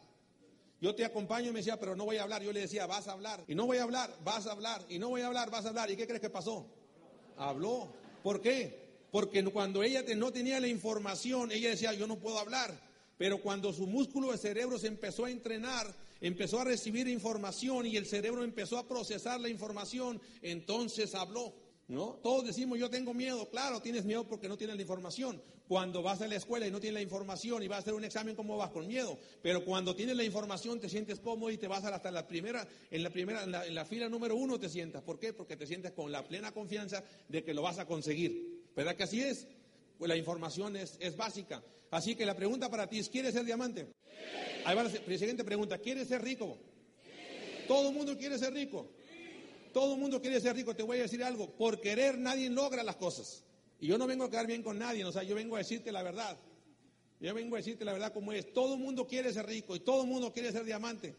Yo 0.81 0.95
te 0.95 1.05
acompaño 1.05 1.51
y 1.51 1.53
me 1.53 1.59
decía, 1.59 1.79
pero 1.79 1.95
no 1.95 2.05
voy 2.05 2.17
a 2.17 2.23
hablar. 2.23 2.43
Yo 2.43 2.53
le 2.53 2.61
decía, 2.61 2.87
vas 2.87 3.07
a 3.09 3.13
hablar. 3.13 3.45
Y 3.47 3.55
no 3.55 3.67
voy 3.67 3.79
a 3.79 3.83
hablar, 3.83 4.15
vas 4.25 4.47
a 4.47 4.53
hablar. 4.53 4.83
Y 4.89 4.99
no 4.99 5.11
voy 5.11 5.21
a 5.21 5.27
hablar, 5.27 5.51
vas 5.51 5.67
a 5.67 5.69
hablar. 5.69 5.91
¿Y 5.91 5.97
qué 5.97 6.07
crees 6.07 6.23
que 6.23 6.31
pasó? 6.31 6.67
Habló. 7.37 7.89
¿Por 8.23 8.41
qué? 8.41 8.89
Porque 9.11 9.45
cuando 9.45 9.83
ella 9.83 10.03
no 10.17 10.33
tenía 10.33 10.59
la 10.61 10.69
información, 10.69 11.53
ella 11.53 11.71
decía, 11.71 11.93
yo 11.93 12.07
no 12.07 12.19
puedo 12.19 12.39
hablar. 12.39 12.79
Pero 13.19 13.43
cuando 13.43 13.73
su 13.73 13.87
músculo 13.87 14.33
de 14.33 14.39
cerebro 14.39 14.79
se 14.79 14.87
empezó 14.87 15.27
a 15.27 15.31
entrenar, 15.31 15.95
empezó 16.23 16.61
a 16.61 16.65
recibir 16.65 17.07
información 17.09 17.87
y 17.87 17.97
el 17.99 18.07
cerebro 18.07 18.43
empezó 18.45 18.79
a 18.79 18.89
procesar 18.89 19.41
la 19.41 19.51
información, 19.51 20.21
entonces 20.41 21.15
habló. 21.15 21.53
¿No? 21.91 22.21
Todos 22.23 22.47
decimos 22.47 22.79
yo 22.79 22.89
tengo 22.89 23.13
miedo. 23.13 23.51
Claro, 23.51 23.83
tienes 23.83 24.05
miedo 24.05 24.25
porque 24.25 24.49
no 24.49 24.57
tienes 24.57 24.77
la 24.77 24.83
información. 24.83 25.43
Cuando 25.67 26.03
vas 26.03 26.21
a 26.23 26.29
la 26.29 26.37
escuela 26.37 26.65
y 26.65 26.71
no 26.71 26.79
tienes 26.79 26.95
la 26.95 27.03
información 27.03 27.65
y 27.65 27.69
vas 27.69 27.79
a 27.79 27.81
hacer 27.81 27.95
un 27.95 28.05
examen, 28.05 28.37
¿cómo 28.37 28.57
vas? 28.57 28.71
Con 28.71 28.87
miedo. 28.87 29.19
Pero 29.43 29.65
cuando 29.65 29.97
tienes 29.97 30.17
la 30.17 30.23
información 30.23 30.79
te 30.79 30.89
sientes 30.89 31.19
cómodo 31.19 31.51
y 31.51 31.59
te 31.59 31.67
vas 31.67 31.85
hasta 31.85 32.13
la 32.13 32.29
primera, 32.29 32.65
en 32.93 33.03
la 33.03 33.11
primera, 33.11 33.43
en 33.43 33.75
la, 33.75 33.85
fila 33.85 34.09
número 34.09 34.37
uno 34.37 34.61
te 34.61 34.69
sientas. 34.69 35.03
¿Por 35.03 35.19
qué? 35.19 35.33
Porque 35.33 35.57
te 35.57 35.67
sientes 35.67 35.91
con 35.91 36.13
la 36.13 36.23
plena 36.23 36.53
confianza 36.53 37.03
de 37.29 37.43
que 37.43 37.53
lo 37.55 37.63
vas 37.63 37.81
a 37.81 37.87
conseguir. 37.87 38.71
¿Verdad 38.77 38.95
que 38.95 39.03
así 39.03 39.21
es? 39.21 39.49
Pues 39.99 40.09
la 40.09 40.17
información 40.17 40.77
es, 40.77 40.97
es 41.01 41.17
básica. 41.17 41.61
Así 41.91 42.15
que 42.15 42.25
la 42.25 42.37
pregunta 42.37 42.71
para 42.71 42.87
ti 42.87 43.01
es, 43.01 43.09
¿quieres 43.09 43.35
ser 43.35 43.45
diamante? 43.45 43.89
Ahí 44.65 44.77
va 44.77 44.85
la 44.85 44.91
siguiente 44.91 45.43
pregunta, 45.43 45.79
¿quieres 45.79 46.07
ser 46.07 46.23
rico? 46.23 46.57
Todo 47.67 47.89
el 47.89 47.97
mundo 47.97 48.17
quiere 48.17 48.39
ser 48.39 48.53
rico. 48.53 48.93
Todo 49.73 49.95
el 49.95 50.01
mundo 50.01 50.21
quiere 50.21 50.41
ser 50.41 50.57
rico. 50.57 50.75
Te 50.75 50.83
voy 50.83 50.99
a 50.99 51.03
decir 51.03 51.23
algo. 51.23 51.51
Por 51.51 51.81
querer 51.81 52.19
nadie 52.19 52.51
logra 52.51 52.83
las 52.83 52.97
cosas. 52.97 53.45
Y 53.81 53.87
yo 53.87 53.99
no 53.99 54.07
vengo 54.07 54.25
a 54.25 54.31
quedar 54.31 54.47
bien 54.47 54.63
con 54.63 54.79
nadie. 54.79 55.05
O 55.05 55.13
sea, 55.13 55.23
yo 55.23 55.35
vengo 55.35 55.57
a 55.57 55.59
decirte 55.59 55.93
la 55.93 56.03
verdad. 56.03 56.37
Yo 57.21 57.35
vengo 57.35 57.57
a 57.57 57.59
decirte 57.59 57.85
la 57.85 57.93
verdad 57.93 58.13
como 58.13 58.33
es. 58.33 58.53
Todo 58.53 58.75
el 58.75 58.81
mundo 58.81 59.07
quiere 59.07 59.33
ser 59.33 59.47
rico 59.47 59.77
y 59.77 59.81
todo 59.81 60.03
el 60.03 60.09
mundo 60.09 60.33
quiere 60.33 60.53
ser 60.53 60.65
diamante. 60.65 61.15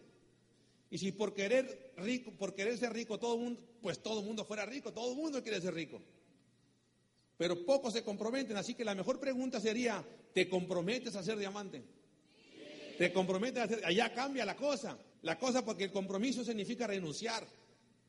Y 0.89 0.97
si 0.97 1.11
por 1.13 1.33
querer 1.33 1.93
rico, 1.97 2.31
por 2.31 2.53
querer 2.53 2.77
ser 2.77 2.91
rico 2.91 3.17
todo 3.17 3.35
el 3.35 3.41
mundo, 3.41 3.61
pues 3.81 4.03
todo 4.03 4.19
el 4.19 4.25
mundo 4.25 4.43
fuera 4.43 4.65
rico, 4.65 4.91
todo 4.91 5.11
el 5.11 5.17
mundo 5.17 5.41
quiere 5.41 5.61
ser 5.61 5.73
rico. 5.73 6.01
Pero 7.37 7.65
pocos 7.65 7.93
se 7.93 8.03
comprometen, 8.03 8.57
así 8.57 8.75
que 8.75 8.83
la 8.83 8.93
mejor 8.93 9.19
pregunta 9.19 9.59
sería, 9.59 10.03
¿te 10.33 10.49
comprometes 10.49 11.15
a 11.15 11.23
ser 11.23 11.37
diamante? 11.37 11.81
Te 12.97 13.13
comprometes 13.13 13.63
a 13.63 13.67
ser, 13.67 13.85
allá 13.85 14.13
cambia 14.13 14.45
la 14.45 14.55
cosa. 14.55 14.97
La 15.21 15.39
cosa 15.39 15.63
porque 15.63 15.85
el 15.85 15.91
compromiso 15.91 16.43
significa 16.43 16.87
renunciar. 16.87 17.47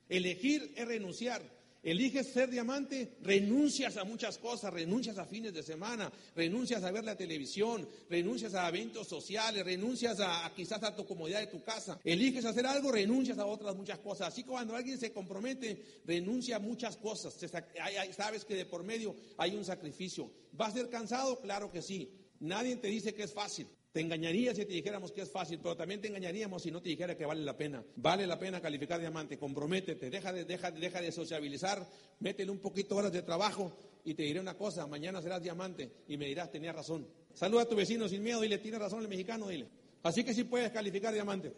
Elegir 0.09 0.73
es 0.77 0.87
renunciar. 0.87 1.43
Eliges 1.83 2.33
ser 2.33 2.49
diamante, 2.49 3.17
renuncias 3.23 3.97
a 3.97 4.05
muchas 4.05 4.39
cosas, 4.39 4.73
renuncias 4.73 5.19
a 5.19 5.27
fines 5.27 5.53
de 5.53 5.65
semana, 5.65 6.13
renuncias 6.37 6.85
a 6.85 6.93
ver 6.93 7.05
la 7.05 7.17
televisión, 7.17 7.89
renuncias 8.09 8.55
a 8.55 8.69
eventos 8.69 9.09
sociales, 9.09 9.65
renuncias 9.65 10.21
a, 10.21 10.53
quizás 10.55 10.81
a 10.85 10.95
tu 10.95 11.05
comodidad 11.05 11.41
de 11.41 11.49
tu 11.49 11.61
casa. 11.65 11.99
Eliges 12.05 12.45
hacer 12.45 12.67
algo, 12.67 12.93
renuncias 12.93 13.37
a 13.39 13.47
otras 13.47 13.75
muchas 13.75 13.99
cosas. 13.99 14.29
Así 14.29 14.45
que 14.45 14.51
cuando 14.51 14.77
alguien 14.77 14.97
se 14.97 15.13
compromete, 15.13 16.01
renuncia 16.05 16.57
a 16.57 16.61
muchas 16.61 16.97
cosas. 16.97 17.35
sabes 18.17 18.45
que 18.45 18.55
de 18.55 18.67
por 18.67 18.85
medio 18.85 19.17
hay 19.37 19.57
un 19.57 19.65
sacrificio. 19.65 20.31
¿Va 20.59 20.67
a 20.67 20.73
ser 20.73 20.89
cansado? 20.89 21.41
Claro 21.41 21.73
que 21.73 21.83
sí. 21.83 22.13
Nadie 22.39 22.77
te 22.77 22.87
dice 22.87 23.13
que 23.13 23.25
es 23.25 23.33
fácil. 23.33 23.67
Te 23.93 24.01
engañaría 24.01 24.55
si 24.55 24.65
te 24.65 24.73
dijéramos 24.73 25.13
que 25.13 25.21
es 25.21 25.31
fácil, 25.31 25.61
pero 25.63 25.77
también 25.77 26.01
te 26.01 26.09
engañaríamos 26.09 26.63
si 26.63 26.71
no 26.71 26.81
te 26.81 26.89
dijera 26.89 27.15
que 27.15 27.27
vale 27.27 27.43
la 27.43 27.55
pena. 27.55 27.85
Vale 27.97 28.27
la 28.27 28.39
pena 28.39 28.59
calificar 28.59 28.99
diamante, 28.99 29.39
comprométete, 29.39 30.09
deja 30.09 30.33
de, 30.33 30.47
deja, 30.47 30.71
deja 30.71 31.03
de 31.03 31.13
sociabilizar, 31.13 31.87
métele 32.21 32.51
un 32.51 32.59
poquito 32.59 32.97
horas 32.97 33.13
de 33.13 33.21
trabajo 33.21 33.71
y 34.03 34.15
te 34.15 34.23
diré 34.23 34.41
una 34.41 34.57
cosa, 34.57 34.87
mañana 34.87 35.21
serás 35.21 35.43
diamante 35.43 35.93
y 36.09 36.17
me 36.17 36.25
dirás, 36.25 36.51
tenía 36.51 36.73
razón. 36.73 37.07
Saluda 37.35 37.63
a 37.63 37.69
tu 37.69 37.77
vecino 37.77 38.09
sin 38.09 38.23
miedo, 38.23 38.41
dile, 38.41 38.57
tiene 38.59 38.79
razón 38.79 39.03
el 39.03 39.09
mexicano, 39.09 39.49
dile. 39.49 39.69
Así 40.03 40.25
que 40.25 40.33
sí 40.33 40.45
puedes 40.45 40.73
calificar 40.73 41.13
diamante. 41.13 41.53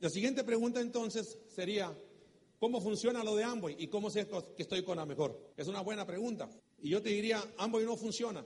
La 0.00 0.08
siguiente 0.08 0.44
pregunta 0.44 0.80
entonces 0.80 1.38
sería, 1.48 1.94
¿cómo 2.58 2.80
funciona 2.80 3.22
lo 3.22 3.36
de 3.36 3.44
Amboy 3.44 3.76
y 3.78 3.88
cómo 3.88 4.08
sé 4.08 4.26
que 4.56 4.62
estoy 4.62 4.82
con 4.84 4.96
la 4.96 5.04
mejor? 5.04 5.52
Es 5.54 5.68
una 5.68 5.82
buena 5.82 6.06
pregunta. 6.06 6.48
Y 6.80 6.88
yo 6.88 7.02
te 7.02 7.10
diría, 7.10 7.44
Amboy 7.58 7.84
no 7.84 7.94
funciona. 7.94 8.42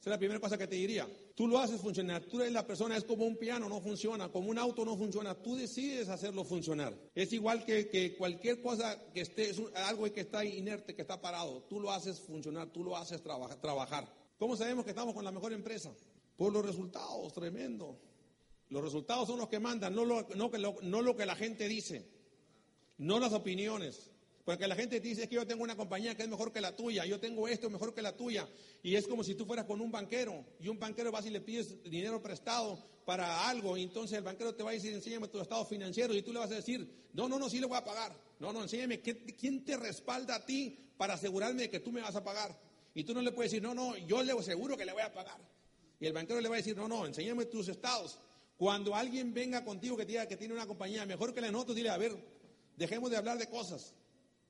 Esa 0.00 0.08
es 0.08 0.12
la 0.12 0.18
primera 0.18 0.40
cosa 0.40 0.56
que 0.56 0.66
te 0.66 0.76
diría. 0.76 1.06
Tú 1.34 1.46
lo 1.46 1.58
haces 1.58 1.78
funcionar. 1.78 2.24
Tú 2.24 2.40
eres 2.40 2.54
la 2.54 2.66
persona, 2.66 2.96
es 2.96 3.04
como 3.04 3.26
un 3.26 3.36
piano, 3.36 3.68
no 3.68 3.82
funciona. 3.82 4.30
Como 4.30 4.48
un 4.48 4.56
auto 4.56 4.82
no 4.82 4.96
funciona. 4.96 5.34
Tú 5.34 5.56
decides 5.56 6.08
hacerlo 6.08 6.42
funcionar. 6.42 6.96
Es 7.14 7.34
igual 7.34 7.66
que, 7.66 8.16
cualquier 8.16 8.62
cosa 8.62 8.98
que 9.12 9.20
esté, 9.20 9.50
es 9.50 9.60
algo 9.74 10.10
que 10.10 10.22
está 10.22 10.42
inerte, 10.42 10.94
que 10.94 11.02
está 11.02 11.20
parado. 11.20 11.64
Tú 11.68 11.80
lo 11.80 11.92
haces 11.92 12.18
funcionar, 12.18 12.70
tú 12.70 12.82
lo 12.82 12.96
haces 12.96 13.22
trabajar. 13.22 14.10
¿Cómo 14.38 14.56
sabemos 14.56 14.86
que 14.86 14.92
estamos 14.92 15.14
con 15.14 15.22
la 15.22 15.32
mejor 15.32 15.52
empresa? 15.52 15.92
Por 16.34 16.50
los 16.50 16.64
resultados, 16.64 17.30
tremendo. 17.34 18.00
Los 18.70 18.82
resultados 18.82 19.28
son 19.28 19.38
los 19.38 19.50
que 19.50 19.60
mandan, 19.60 19.94
no 19.94 20.06
lo, 20.06 20.26
no 20.82 21.02
lo 21.02 21.16
que 21.16 21.26
la 21.26 21.36
gente 21.36 21.68
dice, 21.68 22.08
no 22.96 23.20
las 23.20 23.34
opiniones. 23.34 24.09
Porque 24.50 24.66
la 24.66 24.74
gente 24.74 25.00
te 25.00 25.06
dice 25.06 25.28
que 25.28 25.36
yo 25.36 25.46
tengo 25.46 25.62
una 25.62 25.76
compañía 25.76 26.16
que 26.16 26.24
es 26.24 26.28
mejor 26.28 26.52
que 26.52 26.60
la 26.60 26.74
tuya, 26.74 27.06
yo 27.06 27.20
tengo 27.20 27.46
esto 27.46 27.70
mejor 27.70 27.94
que 27.94 28.02
la 28.02 28.16
tuya. 28.16 28.48
Y 28.82 28.96
es 28.96 29.06
como 29.06 29.22
si 29.22 29.36
tú 29.36 29.46
fueras 29.46 29.64
con 29.64 29.80
un 29.80 29.92
banquero 29.92 30.44
y 30.58 30.66
un 30.66 30.76
banquero 30.76 31.12
vas 31.12 31.24
y 31.24 31.30
le 31.30 31.40
pides 31.40 31.80
dinero 31.84 32.20
prestado 32.20 32.76
para 33.04 33.48
algo 33.48 33.76
y 33.76 33.84
entonces 33.84 34.18
el 34.18 34.24
banquero 34.24 34.52
te 34.52 34.64
va 34.64 34.70
a 34.70 34.72
decir, 34.72 34.92
enséñame 34.92 35.28
tu 35.28 35.40
estado 35.40 35.64
financiero 35.66 36.12
y 36.16 36.22
tú 36.22 36.32
le 36.32 36.40
vas 36.40 36.50
a 36.50 36.56
decir, 36.56 37.08
no, 37.12 37.28
no, 37.28 37.38
no, 37.38 37.48
sí 37.48 37.60
le 37.60 37.66
voy 37.66 37.76
a 37.76 37.84
pagar. 37.84 38.12
No, 38.40 38.52
no, 38.52 38.62
enséñame, 38.62 38.98
¿quién 39.00 39.64
te 39.64 39.76
respalda 39.76 40.34
a 40.34 40.44
ti 40.44 40.76
para 40.96 41.14
asegurarme 41.14 41.62
de 41.62 41.70
que 41.70 41.78
tú 41.78 41.92
me 41.92 42.00
vas 42.00 42.16
a 42.16 42.24
pagar? 42.24 42.58
Y 42.92 43.04
tú 43.04 43.14
no 43.14 43.22
le 43.22 43.30
puedes 43.30 43.52
decir, 43.52 43.62
no, 43.62 43.72
no, 43.72 43.96
yo 43.98 44.20
le 44.20 44.32
aseguro 44.32 44.76
que 44.76 44.84
le 44.84 44.92
voy 44.92 45.02
a 45.02 45.14
pagar. 45.14 45.38
Y 46.00 46.06
el 46.06 46.12
banquero 46.12 46.40
le 46.40 46.48
va 46.48 46.56
a 46.56 46.58
decir, 46.58 46.76
no, 46.76 46.88
no, 46.88 47.06
enséñame 47.06 47.44
tus 47.44 47.68
estados. 47.68 48.18
Cuando 48.56 48.96
alguien 48.96 49.32
venga 49.32 49.64
contigo 49.64 49.96
que 49.96 50.04
diga 50.04 50.26
que 50.26 50.36
tiene 50.36 50.54
una 50.54 50.66
compañía 50.66 51.06
mejor 51.06 51.32
que 51.32 51.40
la 51.40 51.52
nosotros, 51.52 51.76
dile, 51.76 51.90
a 51.90 51.96
ver, 51.98 52.16
dejemos 52.76 53.12
de 53.12 53.16
hablar 53.16 53.38
de 53.38 53.46
cosas. 53.46 53.94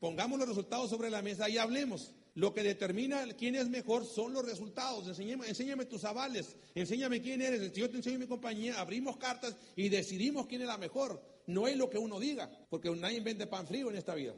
Pongamos 0.01 0.39
los 0.39 0.49
resultados 0.49 0.89
sobre 0.89 1.11
la 1.11 1.21
mesa 1.21 1.49
y 1.49 1.59
hablemos. 1.59 2.15
Lo 2.35 2.55
que 2.55 2.63
determina 2.63 3.27
quién 3.35 3.55
es 3.55 3.69
mejor 3.69 4.07
son 4.07 4.33
los 4.33 4.45
resultados. 4.45 5.07
Enséñame, 5.07 5.47
enséñame, 5.47 5.85
tus 5.85 6.05
avales, 6.05 6.57
enséñame 6.75 7.21
quién 7.21 7.43
eres. 7.43 7.71
Si 7.75 7.81
yo 7.81 7.91
te 7.91 7.97
enseño 7.97 8.19
mi 8.19 8.27
compañía, 8.27 8.81
abrimos 8.81 9.19
cartas 9.19 9.55
y 9.77 9.91
decidimos 9.91 10.47
quién 10.47 10.63
es 10.63 10.69
la 10.69 10.79
mejor. 10.79 11.23
No 11.47 11.69
es 11.69 11.77
lo 11.77 11.91
que 11.91 11.99
uno 11.99 12.19
diga, 12.19 12.51
porque 12.71 12.91
nadie 12.91 13.21
vende 13.21 13.47
pan 13.47 13.67
frío 13.67 13.91
en 13.91 13.97
esta 13.97 14.15
vida. 14.15 14.35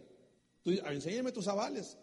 Tú, 0.62 0.72
enséñame 0.72 1.30
tus 1.30 1.46
avales. 1.46 1.96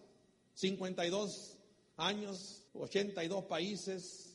52 0.54 1.58
años, 1.98 2.64
82 2.74 3.44
países, 3.46 4.29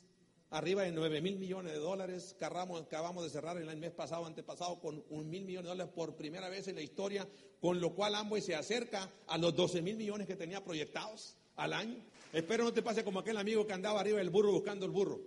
arriba 0.51 0.83
de 0.83 0.93
9 0.93 1.21
mil 1.21 1.37
millones 1.37 1.73
de 1.73 1.79
dólares. 1.79 2.37
acabamos 2.41 3.25
de 3.25 3.31
cerrar 3.31 3.57
el 3.57 3.77
mes 3.77 3.93
pasado, 3.93 4.27
antepasado, 4.27 4.81
con 4.81 5.05
un 5.11 5.29
mil 5.29 5.45
millones 5.45 5.65
de 5.65 5.71
dólares 5.71 5.93
por 5.95 6.17
primera 6.17 6.49
vez 6.49 6.69
en 6.69 6.77
la 6.77 6.83
historia, 6.83 7.27
con 7.61 7.81
lo 7.81 7.95
cual 7.95 8.15
Amway 8.15 8.43
se 8.43 8.55
acerca 8.55 9.11
a 9.27 9.39
los 9.39 9.55
12 9.55 9.83
mil 9.83 9.97
millones 9.97 10.27
que 10.27 10.37
tenía 10.37 10.63
proyectados 10.63 11.37
al 11.57 11.73
año. 11.73 12.05
Espero 12.33 12.65
no 12.65 12.73
te 12.73 12.83
pase 12.83 13.05
como 13.05 13.21
aquel 13.21 13.37
amigo 13.37 13.67
que 13.67 13.73
andaba 13.73 14.01
arriba 14.01 14.19
del 14.19 14.31
burro 14.31 14.53
buscando 14.53 14.87
el 14.87 14.93
burro. 14.93 15.21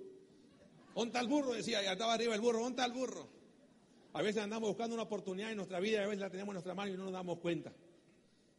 ¿Dónde 0.96 1.20
el 1.20 1.28
burro? 1.28 1.54
Decía, 1.54 1.84
y 1.84 1.88
andaba 1.88 2.14
arriba 2.14 2.34
del 2.34 2.42
burro, 2.42 2.60
¿dónde 2.60 2.84
el 2.84 2.92
burro? 2.92 3.28
A 4.14 4.22
veces 4.22 4.42
andamos 4.42 4.70
buscando 4.70 4.96
una 4.96 5.04
oportunidad 5.04 5.52
en 5.52 5.58
nuestra 5.58 5.80
vida 5.80 6.00
y 6.00 6.04
a 6.04 6.08
veces 6.08 6.22
la 6.22 6.30
tenemos 6.30 6.50
en 6.50 6.56
nuestra 6.56 6.74
mano 6.74 6.92
y 6.92 6.98
no 6.98 7.04
nos 7.04 7.14
damos 7.14 7.40
cuenta. 7.40 7.72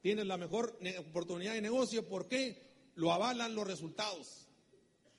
Tienes 0.01 0.27
la 0.27 0.37
mejor 0.37 0.79
oportunidad 1.01 1.55
de 1.55 1.61
negocio, 1.61 2.07
¿por 2.07 2.29
qué? 2.29 2.69
Lo 2.95 3.13
avalan 3.13 3.55
los 3.55 3.67
resultados 3.67 4.48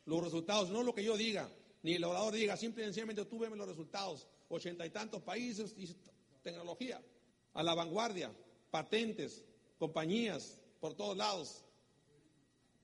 los 0.10 0.24
resultados, 0.24 0.70
no 0.70 0.84
lo 0.84 0.94
que 0.94 1.04
yo 1.04 1.16
diga, 1.16 1.50
ni 1.84 1.94
el 1.94 2.04
orador 2.04 2.34
diga, 2.34 2.58
simple 2.58 2.84
y 2.84 2.86
sencillamente 2.86 3.24
tú 3.26 3.40
veme 3.40 3.56
los 3.56 3.68
resultados. 3.68 4.28
Ochenta 4.50 4.86
y 4.86 4.90
tantos 4.90 5.22
países 5.22 5.76
y 5.78 5.88
tecnología, 6.42 7.00
a 7.54 7.62
la 7.62 7.76
vanguardia, 7.76 8.32
patentes, 8.72 9.46
compañías 9.78 10.60
por 10.80 10.96
todos 10.96 11.16
lados, 11.16 11.64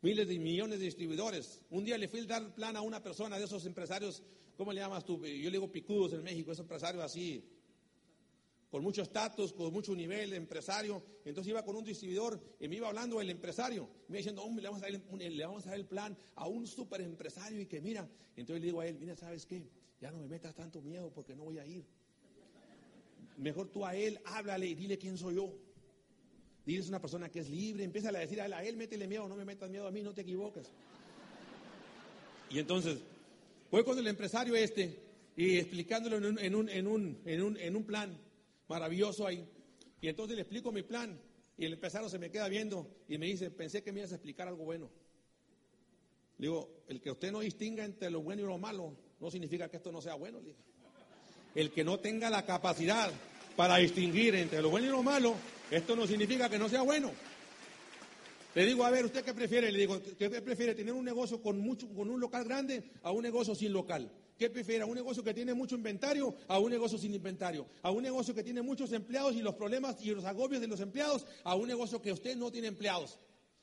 miles 0.01 0.27
de 0.27 0.37
millones 0.37 0.77
de 0.77 0.85
distribuidores. 0.85 1.61
Un 1.71 1.83
día 1.83 1.97
le 1.97 2.07
fui 2.07 2.19
a 2.19 2.25
dar 2.25 2.53
plan 2.53 2.75
a 2.75 2.81
una 2.81 3.01
persona 3.01 3.39
de 3.39 3.45
esos 3.45 3.65
empresarios, 3.65 4.21
¿cómo 4.55 4.71
le 4.71 4.81
llamas 4.81 5.03
tú? 5.03 5.17
Yo 5.17 5.49
le 5.49 5.51
digo 5.51 5.71
picudos 5.71 6.13
en 6.13 6.21
México, 6.21 6.51
esos 6.51 6.63
empresarios 6.63 7.03
así, 7.03 7.43
con 8.75 8.83
mucho 8.83 9.03
estatus, 9.03 9.53
con 9.53 9.71
mucho 9.71 9.95
nivel 9.95 10.33
empresario. 10.33 11.01
Entonces 11.23 11.49
iba 11.49 11.63
con 11.63 11.77
un 11.77 11.85
distribuidor 11.85 12.37
y 12.59 12.67
me 12.67 12.75
iba 12.75 12.89
hablando 12.89 13.21
el 13.21 13.29
empresario. 13.29 13.87
Me 14.09 14.15
iba 14.15 14.17
diciendo, 14.17 14.43
hombre, 14.43 14.63
le 14.63 14.67
vamos 14.67 15.65
a 15.65 15.69
dar 15.69 15.79
el, 15.79 15.85
plan 15.85 16.17
a 16.35 16.49
un 16.49 16.67
super 16.67 16.99
empresario 16.99 17.61
y 17.61 17.67
que 17.67 17.79
mira. 17.79 18.05
Entonces 18.35 18.59
le 18.59 18.65
digo 18.65 18.81
a 18.81 18.85
él, 18.85 18.97
mira, 18.99 19.15
¿sabes 19.15 19.45
qué? 19.45 19.65
Ya 20.01 20.11
no 20.11 20.17
me 20.17 20.27
metas 20.27 20.53
tanto 20.53 20.81
miedo 20.81 21.09
porque 21.09 21.37
no 21.37 21.45
voy 21.45 21.57
a 21.57 21.65
ir. 21.65 21.85
Mejor 23.37 23.69
tú 23.69 23.85
a 23.85 23.95
él, 23.95 24.19
háblale 24.25 24.67
y 24.67 24.75
dile 24.75 24.97
quién 24.97 25.17
soy 25.17 25.35
yo. 25.35 25.53
Dile 26.65 26.81
es 26.81 26.89
una 26.89 26.99
persona 26.99 27.29
que 27.29 27.39
es 27.39 27.49
libre, 27.49 27.85
empieza 27.85 28.09
a 28.09 28.11
decir 28.11 28.41
a 28.41 28.45
él, 28.45 28.51
a 28.51 28.61
él 28.61 28.75
métele 28.75 29.07
miedo, 29.07 29.25
no 29.29 29.37
me 29.37 29.45
metas 29.45 29.69
miedo 29.69 29.87
a 29.87 29.91
mí, 29.91 30.01
no 30.01 30.13
te 30.13 30.23
equivoques. 30.23 30.67
Y 32.49 32.59
entonces, 32.59 32.99
voy 33.71 33.85
con 33.85 33.97
el 33.97 34.07
empresario 34.07 34.53
este 34.53 34.99
y 35.37 35.59
explicándolo 35.59 36.17
en 36.17 36.25
un, 36.25 36.39
en 36.39 36.55
un, 36.55 36.67
en 36.67 36.87
un, 36.87 37.21
en 37.23 37.41
un, 37.41 37.57
en 37.57 37.75
un 37.77 37.85
plan 37.85 38.24
maravilloso 38.67 39.27
ahí. 39.27 39.47
Y 40.01 40.07
entonces 40.07 40.35
le 40.35 40.41
explico 40.41 40.71
mi 40.71 40.83
plan 40.83 41.19
y 41.57 41.65
el 41.65 41.73
empresario 41.73 42.09
se 42.09 42.19
me 42.19 42.29
queda 42.29 42.47
viendo 42.47 42.87
y 43.07 43.17
me 43.17 43.27
dice, 43.27 43.49
pensé 43.49 43.83
que 43.83 43.91
me 43.91 43.99
ibas 43.99 44.11
a 44.11 44.15
explicar 44.15 44.47
algo 44.47 44.65
bueno. 44.65 44.89
Le 46.37 46.47
digo, 46.47 46.83
el 46.87 47.01
que 47.01 47.11
usted 47.11 47.31
no 47.31 47.39
distinga 47.39 47.85
entre 47.85 48.09
lo 48.09 48.21
bueno 48.21 48.41
y 48.41 48.45
lo 48.45 48.57
malo 48.57 48.95
no 49.19 49.31
significa 49.31 49.69
que 49.69 49.77
esto 49.77 49.91
no 49.91 50.01
sea 50.01 50.15
bueno. 50.15 50.39
El 51.55 51.71
que 51.71 51.83
no 51.83 51.99
tenga 51.99 52.29
la 52.29 52.45
capacidad 52.45 53.11
para 53.55 53.77
distinguir 53.77 54.35
entre 54.35 54.61
lo 54.61 54.69
bueno 54.69 54.87
y 54.87 54.89
lo 54.89 55.01
malo, 55.01 55.35
esto 55.71 55.95
no 55.95 56.05
significa 56.05 56.49
que 56.49 56.59
no 56.59 56.67
sea 56.67 56.81
bueno. 56.81 57.11
Le 58.53 58.65
digo, 58.65 58.85
a 58.85 58.89
ver, 58.89 59.05
¿usted 59.05 59.23
qué 59.23 59.33
prefiere? 59.33 59.71
Le 59.71 59.79
digo, 59.79 60.01
¿qué 60.17 60.29
prefiere? 60.29 60.75
¿Tener 60.75 60.93
un 60.93 61.03
negocio 61.05 61.41
con, 61.41 61.59
mucho, 61.59 61.87
con 61.89 62.09
un 62.09 62.19
local 62.19 62.43
grande 62.43 62.91
a 63.03 63.11
un 63.11 63.23
negocio 63.23 63.55
sin 63.55 63.71
local? 63.71 64.09
¿Qué 64.37 64.49
prefiere? 64.49 64.83
¿A 64.83 64.85
un 64.85 64.95
negocio 64.95 65.23
que 65.23 65.33
tiene 65.33 65.53
mucho 65.53 65.75
inventario 65.75 66.35
a 66.47 66.59
un 66.59 66.69
negocio 66.69 66.97
sin 66.97 67.13
inventario? 67.13 67.65
¿A 67.81 67.91
un 67.91 68.03
negocio 68.03 68.33
que 68.35 68.43
tiene 68.43 68.61
muchos 68.61 68.91
empleados 68.91 69.35
y 69.35 69.41
los 69.41 69.55
problemas 69.55 69.95
y 70.01 70.11
los 70.11 70.25
agobios 70.25 70.61
de 70.61 70.67
los 70.67 70.81
empleados 70.81 71.25
a 71.43 71.55
un 71.55 71.67
negocio 71.67 72.01
que 72.01 72.11
usted 72.11 72.35
no 72.35 72.51
tiene 72.51 72.67
empleados? 72.67 73.17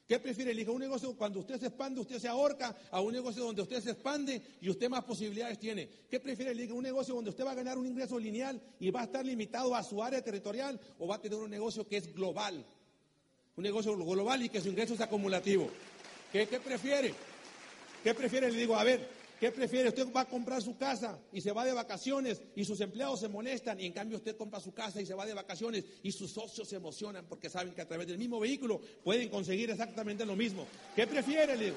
¿Qué 0.08 0.18
prefiere? 0.18 0.52
Le 0.52 0.68
un 0.68 0.80
negocio 0.80 1.16
cuando 1.16 1.40
usted 1.40 1.58
se 1.60 1.66
expande, 1.66 2.00
usted 2.00 2.18
se 2.18 2.28
ahorca, 2.28 2.76
a 2.90 3.00
un 3.00 3.12
negocio 3.12 3.44
donde 3.44 3.62
usted 3.62 3.80
se 3.80 3.92
expande 3.92 4.42
y 4.60 4.68
usted 4.68 4.88
más 4.88 5.04
posibilidades 5.04 5.58
tiene. 5.58 5.88
¿Qué 6.10 6.20
prefiere? 6.20 6.54
Le 6.54 6.72
un 6.72 6.82
negocio 6.82 7.14
donde 7.14 7.30
usted 7.30 7.44
va 7.44 7.52
a 7.52 7.54
ganar 7.54 7.78
un 7.78 7.86
ingreso 7.86 8.18
lineal 8.18 8.60
y 8.80 8.90
va 8.90 9.02
a 9.02 9.04
estar 9.04 9.24
limitado 9.24 9.74
a 9.74 9.82
su 9.82 10.02
área 10.02 10.22
territorial 10.22 10.80
o 10.98 11.06
va 11.06 11.16
a 11.16 11.20
tener 11.20 11.38
un 11.38 11.50
negocio 11.50 11.86
que 11.86 11.98
es 11.98 12.12
global. 12.14 12.64
Un 13.56 13.62
negocio 13.62 13.96
global 13.96 14.42
y 14.42 14.48
que 14.48 14.60
su 14.60 14.68
ingreso 14.68 14.94
es 14.94 15.00
acumulativo. 15.00 15.70
¿Qué, 16.32 16.46
qué 16.46 16.60
prefiere? 16.60 17.14
¿Qué 18.02 18.14
prefiere? 18.14 18.50
Le 18.50 18.58
digo, 18.58 18.74
a 18.74 18.84
ver, 18.84 19.21
¿Qué 19.42 19.50
prefiere? 19.50 19.88
Usted 19.88 20.06
va 20.12 20.20
a 20.20 20.28
comprar 20.28 20.62
su 20.62 20.76
casa 20.76 21.18
y 21.32 21.40
se 21.40 21.50
va 21.50 21.64
de 21.64 21.72
vacaciones 21.72 22.40
y 22.54 22.64
sus 22.64 22.80
empleados 22.80 23.18
se 23.18 23.26
molestan 23.26 23.80
y 23.80 23.86
en 23.86 23.92
cambio 23.92 24.18
usted 24.18 24.36
compra 24.36 24.60
su 24.60 24.72
casa 24.72 25.00
y 25.00 25.04
se 25.04 25.14
va 25.14 25.26
de 25.26 25.34
vacaciones 25.34 25.84
y 26.04 26.12
sus 26.12 26.30
socios 26.30 26.68
se 26.68 26.76
emocionan 26.76 27.26
porque 27.28 27.50
saben 27.50 27.74
que 27.74 27.80
a 27.80 27.88
través 27.88 28.06
del 28.06 28.18
mismo 28.18 28.38
vehículo 28.38 28.80
pueden 29.02 29.28
conseguir 29.28 29.68
exactamente 29.68 30.24
lo 30.24 30.36
mismo. 30.36 30.64
¿Qué 30.94 31.08
prefiere? 31.08 31.74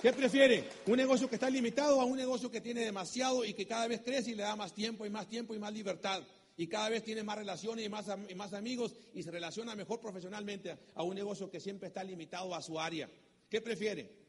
¿Qué 0.00 0.12
prefiere? 0.12 0.68
¿Un 0.86 0.96
negocio 0.96 1.28
que 1.28 1.34
está 1.34 1.50
limitado 1.50 2.00
a 2.00 2.04
un 2.04 2.16
negocio 2.16 2.48
que 2.48 2.60
tiene 2.60 2.84
demasiado 2.84 3.44
y 3.44 3.54
que 3.54 3.66
cada 3.66 3.88
vez 3.88 4.00
crece 4.02 4.30
y 4.30 4.36
le 4.36 4.44
da 4.44 4.54
más 4.54 4.72
tiempo 4.72 5.04
y 5.04 5.10
más 5.10 5.28
tiempo 5.28 5.56
y 5.56 5.58
más 5.58 5.72
libertad? 5.72 6.22
Y 6.56 6.68
cada 6.68 6.88
vez 6.88 7.02
tiene 7.02 7.24
más 7.24 7.36
relaciones 7.36 7.84
y 7.84 7.88
más, 7.88 8.06
y 8.28 8.34
más 8.36 8.52
amigos 8.52 8.94
y 9.12 9.24
se 9.24 9.32
relaciona 9.32 9.74
mejor 9.74 9.98
profesionalmente 9.98 10.78
a 10.94 11.02
un 11.02 11.16
negocio 11.16 11.50
que 11.50 11.58
siempre 11.58 11.88
está 11.88 12.04
limitado 12.04 12.54
a 12.54 12.62
su 12.62 12.78
área. 12.78 13.10
¿Qué 13.50 13.60
prefiere? 13.60 14.21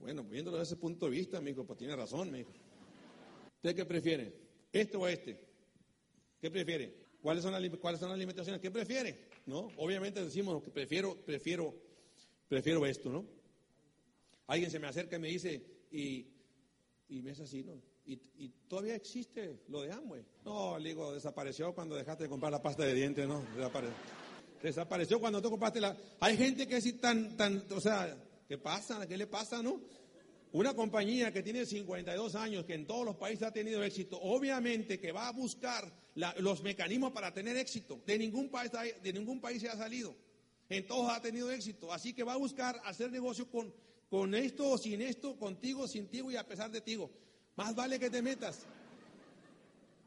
Bueno, 0.00 0.24
viéndolo 0.24 0.58
desde 0.58 0.74
ese 0.74 0.80
punto 0.80 1.06
de 1.06 1.12
vista, 1.12 1.38
amigo, 1.38 1.64
pues 1.64 1.78
tiene 1.78 1.94
razón, 1.94 2.28
amigo. 2.28 2.50
¿Usted 3.56 3.76
qué 3.76 3.84
prefiere? 3.84 4.32
¿Este 4.72 4.96
o 4.96 5.06
este? 5.06 5.38
¿Qué 6.40 6.50
prefiere? 6.50 6.94
¿Cuáles 7.20 7.42
son, 7.42 7.52
las, 7.52 7.78
¿Cuáles 7.78 8.00
son 8.00 8.08
las 8.08 8.18
limitaciones? 8.18 8.62
¿Qué 8.62 8.70
prefiere? 8.70 9.28
¿No? 9.44 9.70
Obviamente 9.76 10.24
decimos 10.24 10.62
que 10.62 10.70
prefiero, 10.70 11.16
prefiero, 11.26 11.74
prefiero 12.48 12.86
esto, 12.86 13.10
¿no? 13.10 13.26
Alguien 14.46 14.70
se 14.70 14.78
me 14.78 14.86
acerca 14.86 15.16
y 15.16 15.18
me 15.18 15.28
dice, 15.28 15.62
y, 15.90 16.26
me 17.08 17.32
es 17.32 17.40
así, 17.40 17.62
¿no? 17.62 17.74
Y, 18.06 18.14
y, 18.38 18.48
todavía 18.66 18.94
existe 18.94 19.60
lo 19.68 19.82
de 19.82 19.92
Amway. 19.92 20.24
No, 20.44 20.78
le 20.78 20.88
digo, 20.88 21.12
desapareció 21.12 21.74
cuando 21.74 21.94
dejaste 21.94 22.24
de 22.24 22.30
comprar 22.30 22.50
la 22.50 22.62
pasta 22.62 22.84
de 22.84 22.94
dientes, 22.94 23.28
¿no? 23.28 23.44
Desapareció, 23.54 23.96
desapareció 24.62 25.20
cuando 25.20 25.42
tú 25.42 25.50
compraste 25.50 25.80
la... 25.80 25.94
Hay 26.20 26.36
gente 26.38 26.66
que 26.66 26.78
es 26.78 27.00
tan, 27.00 27.36
tan, 27.36 27.62
o 27.70 27.80
sea, 27.80 28.16
¿Qué 28.50 28.58
pasa? 28.58 29.06
¿Qué 29.06 29.16
le 29.16 29.28
pasa, 29.28 29.62
no? 29.62 29.80
Una 30.50 30.74
compañía 30.74 31.32
que 31.32 31.40
tiene 31.40 31.64
52 31.64 32.34
años, 32.34 32.64
que 32.64 32.74
en 32.74 32.84
todos 32.84 33.04
los 33.04 33.14
países 33.14 33.44
ha 33.44 33.52
tenido 33.52 33.80
éxito, 33.84 34.20
obviamente 34.20 34.98
que 34.98 35.12
va 35.12 35.28
a 35.28 35.30
buscar 35.30 35.88
los 36.38 36.60
mecanismos 36.64 37.12
para 37.12 37.32
tener 37.32 37.56
éxito. 37.56 38.02
De 38.04 38.18
ningún, 38.18 38.48
país, 38.48 38.72
de 39.00 39.12
ningún 39.12 39.40
país 39.40 39.62
se 39.62 39.68
ha 39.68 39.76
salido. 39.76 40.16
En 40.68 40.84
todos 40.84 41.12
ha 41.12 41.22
tenido 41.22 41.48
éxito. 41.52 41.92
Así 41.92 42.12
que 42.12 42.24
va 42.24 42.32
a 42.32 42.38
buscar 42.38 42.80
hacer 42.86 43.12
negocio 43.12 43.48
con, 43.48 43.72
con 44.08 44.34
esto 44.34 44.68
o 44.68 44.76
sin 44.76 45.00
esto, 45.00 45.38
contigo, 45.38 45.86
sin 45.86 46.08
ti 46.08 46.20
y 46.28 46.34
a 46.34 46.44
pesar 46.44 46.72
de 46.72 46.80
ti. 46.80 46.98
Más 47.54 47.76
vale 47.76 48.00
que 48.00 48.10
te 48.10 48.20
metas. 48.20 48.66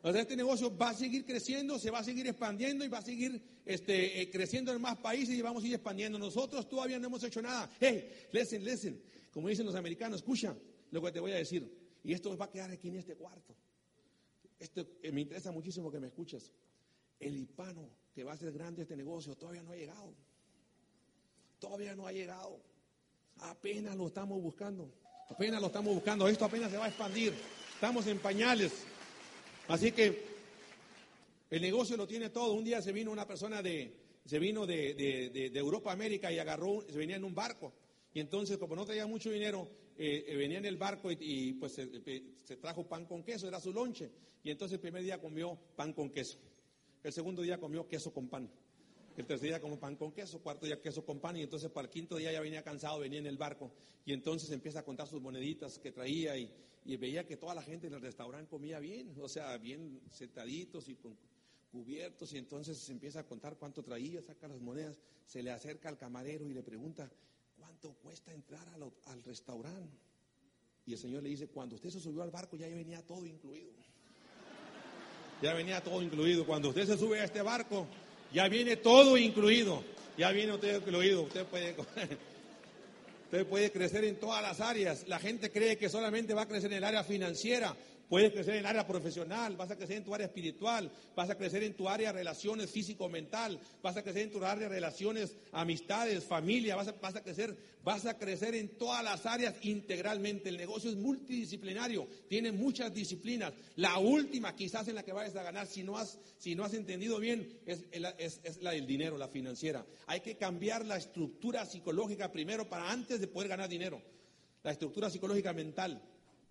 O 0.05 0.09
este 0.09 0.35
negocio 0.35 0.75
va 0.75 0.89
a 0.89 0.93
seguir 0.93 1.25
creciendo, 1.25 1.79
se 1.79 1.89
va 1.89 1.99
a 1.99 2.03
seguir 2.03 2.27
expandiendo 2.27 2.83
y 2.83 2.89
va 2.89 2.97
a 2.97 3.01
seguir 3.01 3.41
este, 3.65 4.21
eh, 4.21 4.29
creciendo 4.29 4.73
en 4.73 4.81
más 4.81 4.97
países 4.97 5.33
y 5.33 5.41
vamos 5.41 5.63
a 5.63 5.67
ir 5.67 5.75
expandiendo. 5.75 6.19
Nosotros 6.19 6.67
todavía 6.67 6.99
no 6.99 7.07
hemos 7.07 7.23
hecho 7.23 7.41
nada. 7.41 7.69
Hey, 7.79 8.27
listen, 8.33 8.65
listen. 8.65 9.01
Como 9.31 9.47
dicen 9.47 9.65
los 9.65 9.75
americanos, 9.75 10.17
escucha 10.17 10.53
lo 10.91 11.01
que 11.01 11.11
te 11.13 11.21
voy 11.21 11.31
a 11.31 11.35
decir. 11.35 11.71
Y 12.03 12.11
esto 12.11 12.35
va 12.37 12.45
a 12.45 12.51
quedar 12.51 12.69
aquí 12.69 12.89
en 12.89 12.97
este 12.97 13.15
cuarto. 13.15 13.55
Esto 14.59 14.85
eh, 15.01 15.11
me 15.13 15.21
interesa 15.21 15.53
muchísimo 15.53 15.89
que 15.89 16.01
me 16.01 16.07
escuches. 16.07 16.51
El 17.17 17.37
hispano 17.37 17.89
que 18.13 18.25
va 18.25 18.33
a 18.33 18.37
ser 18.37 18.51
grande 18.51 18.81
este 18.81 18.97
negocio 18.97 19.35
todavía 19.37 19.63
no 19.63 19.71
ha 19.71 19.77
llegado. 19.77 20.13
Todavía 21.59 21.95
no 21.95 22.07
ha 22.07 22.11
llegado. 22.11 22.59
Apenas 23.37 23.95
lo 23.95 24.07
estamos 24.07 24.41
buscando. 24.41 24.93
Apenas 25.29 25.61
lo 25.61 25.67
estamos 25.67 25.93
buscando. 25.95 26.27
Esto 26.27 26.43
apenas 26.43 26.69
se 26.69 26.77
va 26.77 26.85
a 26.85 26.89
expandir. 26.89 27.33
Estamos 27.73 28.05
en 28.07 28.19
pañales. 28.19 28.73
Así 29.67 29.91
que 29.91 30.21
el 31.49 31.61
negocio 31.61 31.95
lo 31.95 32.07
tiene 32.07 32.29
todo. 32.29 32.53
Un 32.53 32.63
día 32.63 32.81
se 32.81 32.91
vino 32.91 33.11
una 33.11 33.27
persona 33.27 33.61
de, 33.61 33.93
se 34.25 34.39
vino 34.39 34.65
de, 34.65 34.93
de, 34.95 35.59
Europa 35.59 35.91
a 35.91 35.93
América 35.93 36.31
y 36.31 36.39
agarró, 36.39 36.83
se 36.89 36.97
venía 36.97 37.15
en 37.15 37.23
un 37.23 37.33
barco. 37.33 37.73
Y 38.13 38.19
entonces, 38.19 38.57
como 38.57 38.75
no 38.75 38.85
traía 38.85 39.07
mucho 39.07 39.31
dinero, 39.31 39.67
eh, 39.97 40.25
eh, 40.27 40.35
venía 40.35 40.57
en 40.57 40.65
el 40.65 40.77
barco 40.77 41.09
y, 41.11 41.53
pues 41.53 41.73
se, 41.73 42.57
trajo 42.57 42.87
pan 42.87 43.05
con 43.05 43.23
queso, 43.23 43.47
era 43.47 43.59
su 43.59 43.71
lonche. 43.71 44.11
Y 44.43 44.51
entonces 44.51 44.75
el 44.75 44.81
primer 44.81 45.03
día 45.03 45.19
comió 45.19 45.57
pan 45.75 45.93
con 45.93 46.09
queso. 46.09 46.37
El 47.03 47.13
segundo 47.13 47.41
día 47.41 47.57
comió 47.57 47.87
queso 47.87 48.13
con 48.13 48.27
pan. 48.27 48.49
El 49.15 49.25
tercer 49.25 49.49
día 49.49 49.61
comió 49.61 49.79
pan 49.79 49.95
con 49.95 50.11
queso, 50.11 50.39
cuarto 50.39 50.65
día 50.65 50.81
queso 50.81 51.05
con 51.05 51.19
pan. 51.19 51.37
Y 51.37 51.43
entonces 51.43 51.69
para 51.71 51.85
el 51.85 51.91
quinto 51.91 52.17
día 52.17 52.31
ya 52.31 52.41
venía 52.41 52.63
cansado, 52.63 52.99
venía 52.99 53.19
en 53.19 53.27
el 53.27 53.37
barco. 53.37 53.71
Y 54.05 54.13
entonces 54.13 54.51
empieza 54.51 54.79
a 54.79 54.83
contar 54.83 55.07
sus 55.07 55.21
moneditas 55.21 55.79
que 55.79 55.91
traía 55.91 56.35
y, 56.37 56.51
y 56.85 56.97
veía 56.97 57.25
que 57.25 57.37
toda 57.37 57.55
la 57.55 57.61
gente 57.61 57.87
en 57.87 57.93
el 57.93 58.01
restaurante 58.01 58.49
comía 58.49 58.79
bien, 58.79 59.13
o 59.21 59.29
sea, 59.29 59.57
bien 59.57 60.01
sentaditos 60.11 60.89
y 60.89 60.95
con 60.95 61.15
cubiertos, 61.71 62.33
y 62.33 62.37
entonces 62.37 62.77
se 62.77 62.91
empieza 62.91 63.21
a 63.21 63.25
contar 63.25 63.57
cuánto 63.57 63.83
traía, 63.83 64.21
saca 64.21 64.47
las 64.47 64.59
monedas, 64.59 64.97
se 65.25 65.41
le 65.41 65.51
acerca 65.51 65.89
al 65.89 65.97
camarero 65.97 66.47
y 66.47 66.53
le 66.53 66.61
pregunta, 66.61 67.09
¿cuánto 67.57 67.93
cuesta 67.93 68.33
entrar 68.33 68.67
al, 69.05 69.23
restaurante? 69.23 69.97
Y 70.85 70.93
el 70.93 70.99
Señor 70.99 71.23
le 71.23 71.29
dice, 71.29 71.47
cuando 71.47 71.75
usted 71.75 71.89
se 71.89 71.99
subió 71.99 72.21
al 72.21 72.31
barco 72.31 72.57
ya 72.57 72.67
venía 72.67 73.01
todo 73.01 73.25
incluido. 73.25 73.71
Ya 75.41 75.53
venía 75.53 75.81
todo 75.81 76.01
incluido. 76.01 76.45
Cuando 76.45 76.69
usted 76.69 76.85
se 76.85 76.97
sube 76.97 77.19
a 77.19 77.25
este 77.25 77.41
barco, 77.41 77.87
ya 78.31 78.47
viene 78.47 78.77
todo 78.77 79.17
incluido. 79.17 79.83
Ya 80.17 80.31
viene 80.31 80.53
usted 80.53 80.77
incluido. 80.77 81.23
Usted 81.23 81.45
puede 81.47 81.75
Usted 83.33 83.47
puede 83.47 83.71
crecer 83.71 84.05
en 84.05 84.17
todas 84.17 84.43
las 84.43 84.61
áreas. 84.61 85.07
La 85.07 85.17
gente 85.17 85.49
cree 85.49 85.75
que 85.75 85.89
solamente 85.89 86.35
va 86.35 86.43
a 86.43 86.47
crecer 86.47 86.71
en 86.71 86.77
el 86.77 86.83
área 86.83 87.03
financiera. 87.03 87.75
Puedes 88.13 88.31
crecer 88.31 88.57
en 88.57 88.67
área 88.67 88.85
profesional, 88.85 89.57
vas 89.57 89.71
a 89.71 89.75
crecer 89.75 89.97
en 89.97 90.03
tu 90.03 90.13
área 90.13 90.27
espiritual, 90.27 90.91
vas 91.15 91.31
a 91.31 91.35
crecer 91.35 91.63
en 91.63 91.73
tu 91.73 91.89
área 91.89 92.13
de 92.13 92.19
relaciones 92.19 92.69
físico-mental, 92.69 93.59
vas 93.81 93.97
a 93.97 94.03
crecer 94.03 94.21
en 94.21 94.31
tu 94.31 94.45
área 94.45 94.69
de 94.69 94.75
relaciones, 94.75 95.35
amistades, 95.51 96.23
familia, 96.23 96.75
vas 96.75 96.89
a, 96.89 96.91
vas 96.91 97.15
a 97.15 97.23
crecer, 97.23 97.57
vas 97.83 98.05
a 98.05 98.19
crecer 98.19 98.53
en 98.53 98.77
todas 98.77 99.03
las 99.03 99.25
áreas 99.25 99.55
integralmente. 99.63 100.49
El 100.49 100.57
negocio 100.57 100.91
es 100.91 100.95
multidisciplinario, 100.95 102.07
tiene 102.29 102.51
muchas 102.51 102.93
disciplinas. 102.93 103.51
La 103.77 103.97
última 103.97 104.55
quizás 104.55 104.87
en 104.87 104.93
la 104.93 105.01
que 105.01 105.11
vayas 105.11 105.35
a 105.35 105.41
ganar, 105.41 105.65
si 105.65 105.81
no 105.81 105.97
has, 105.97 106.19
si 106.37 106.53
no 106.53 106.65
has 106.65 106.75
entendido 106.75 107.19
bien, 107.19 107.61
es, 107.65 107.83
es, 107.91 108.41
es 108.43 108.61
la 108.61 108.73
del 108.73 108.85
dinero, 108.85 109.17
la 109.17 109.29
financiera. 109.29 109.83
Hay 110.05 110.19
que 110.19 110.37
cambiar 110.37 110.85
la 110.85 110.97
estructura 110.97 111.65
psicológica 111.65 112.31
primero 112.31 112.69
para 112.69 112.91
antes 112.91 113.19
de 113.19 113.25
poder 113.25 113.49
ganar 113.49 113.69
dinero. 113.69 114.03
La 114.61 114.71
estructura 114.71 115.09
psicológica 115.09 115.51
mental 115.51 115.99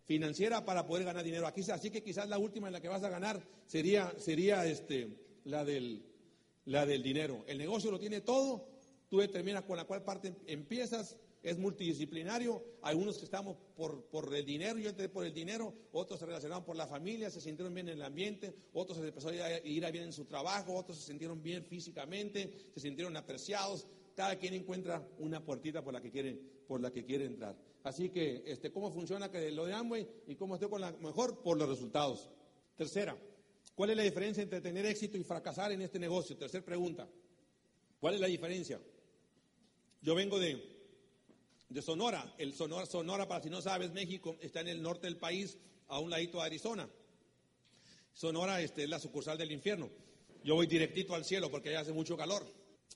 financiera 0.04 0.64
para 0.64 0.86
poder 0.86 1.04
ganar 1.04 1.24
dinero. 1.24 1.46
Aquí, 1.46 1.62
así 1.70 1.90
que 1.90 2.02
quizás 2.02 2.28
la 2.28 2.38
última 2.38 2.66
en 2.66 2.72
la 2.72 2.80
que 2.80 2.88
vas 2.88 3.02
a 3.02 3.08
ganar 3.08 3.42
sería, 3.66 4.12
sería 4.18 4.66
este, 4.66 5.16
la, 5.44 5.64
del, 5.64 6.04
la 6.64 6.86
del 6.86 7.02
dinero. 7.02 7.44
El 7.46 7.58
negocio 7.58 7.90
lo 7.90 7.98
tiene 7.98 8.20
todo, 8.20 8.68
tú 9.08 9.18
determinas 9.18 9.64
con 9.64 9.76
la 9.76 9.84
cual 9.84 10.02
parte 10.02 10.34
empiezas, 10.46 11.16
es 11.42 11.58
multidisciplinario, 11.58 12.64
hay 12.82 12.96
unos 12.96 13.18
que 13.18 13.24
estamos 13.24 13.56
por, 13.74 14.04
por 14.04 14.32
el 14.32 14.44
dinero, 14.44 14.78
yo 14.78 14.90
entré 14.90 15.08
por 15.08 15.26
el 15.26 15.34
dinero, 15.34 15.74
otros 15.90 16.20
se 16.20 16.26
relacionaron 16.26 16.64
por 16.64 16.76
la 16.76 16.86
familia, 16.86 17.30
se 17.30 17.40
sintieron 17.40 17.74
bien 17.74 17.88
en 17.88 17.96
el 17.98 18.02
ambiente, 18.02 18.54
otros 18.72 18.98
se 18.98 19.08
empezaron 19.08 19.40
a 19.40 19.58
ir 19.58 19.90
bien 19.90 20.04
en 20.04 20.12
su 20.12 20.24
trabajo, 20.24 20.74
otros 20.74 20.98
se 20.98 21.06
sintieron 21.06 21.42
bien 21.42 21.64
físicamente, 21.64 22.70
se 22.72 22.80
sintieron 22.80 23.16
apreciados, 23.16 23.88
cada 24.14 24.36
quien 24.36 24.54
encuentra 24.54 25.06
una 25.18 25.44
puertita 25.44 25.82
por 25.82 25.92
la 25.92 26.00
que 26.00 26.10
quiere, 26.10 26.38
por 26.66 26.80
la 26.80 26.90
que 26.90 27.04
quiere 27.04 27.26
entrar. 27.26 27.56
Así 27.84 28.10
que, 28.10 28.44
este, 28.46 28.70
¿cómo 28.70 28.92
funciona 28.92 29.28
lo 29.28 29.66
de 29.66 29.72
Amway 29.72 30.08
y 30.26 30.36
cómo 30.36 30.54
estoy 30.54 30.70
con 30.70 30.80
la 30.80 30.92
mejor? 30.92 31.42
Por 31.42 31.58
los 31.58 31.68
resultados. 31.68 32.30
Tercera, 32.76 33.16
¿cuál 33.74 33.90
es 33.90 33.96
la 33.96 34.02
diferencia 34.02 34.42
entre 34.42 34.60
tener 34.60 34.86
éxito 34.86 35.18
y 35.18 35.24
fracasar 35.24 35.72
en 35.72 35.82
este 35.82 35.98
negocio? 35.98 36.36
Tercera 36.36 36.64
pregunta, 36.64 37.08
¿cuál 38.00 38.14
es 38.14 38.20
la 38.20 38.28
diferencia? 38.28 38.80
Yo 40.00 40.14
vengo 40.14 40.38
de, 40.38 40.62
de 41.68 41.82
Sonora. 41.82 42.34
El 42.38 42.52
Sonora, 42.54 42.86
Sonora, 42.86 43.26
para 43.26 43.42
si 43.42 43.50
no 43.50 43.60
sabes, 43.60 43.92
México 43.92 44.36
está 44.40 44.60
en 44.60 44.68
el 44.68 44.82
norte 44.82 45.06
del 45.06 45.16
país, 45.16 45.58
a 45.88 45.98
un 45.98 46.10
ladito 46.10 46.38
de 46.38 46.44
Arizona. 46.44 46.88
Sonora 48.14 48.60
este, 48.62 48.84
es 48.84 48.88
la 48.88 48.98
sucursal 48.98 49.36
del 49.36 49.52
infierno. 49.52 49.90
Yo 50.42 50.54
voy 50.54 50.66
directito 50.66 51.14
al 51.14 51.24
cielo 51.24 51.50
porque 51.50 51.68
allá 51.68 51.80
hace 51.80 51.92
mucho 51.92 52.16
calor. 52.16 52.46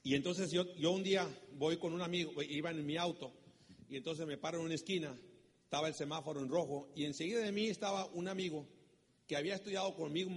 Y 0.06 0.14
entonces 0.14 0.52
yo, 0.52 0.72
yo 0.76 0.92
un 0.92 1.02
día 1.02 1.28
voy 1.54 1.78
con 1.78 1.92
un 1.92 2.00
amigo, 2.00 2.40
iba 2.40 2.70
en 2.70 2.86
mi 2.86 2.96
auto 2.96 3.32
y 3.88 3.96
entonces 3.96 4.24
me 4.24 4.38
paro 4.38 4.60
en 4.60 4.66
una 4.66 4.74
esquina, 4.76 5.12
estaba 5.64 5.88
el 5.88 5.94
semáforo 5.94 6.38
en 6.38 6.48
rojo 6.48 6.88
y 6.94 7.06
enseguida 7.06 7.40
de 7.40 7.50
mí 7.50 7.66
estaba 7.66 8.06
un 8.12 8.28
amigo 8.28 8.68
que 9.26 9.36
había 9.36 9.56
estudiado 9.56 9.96
conmigo 9.96 10.30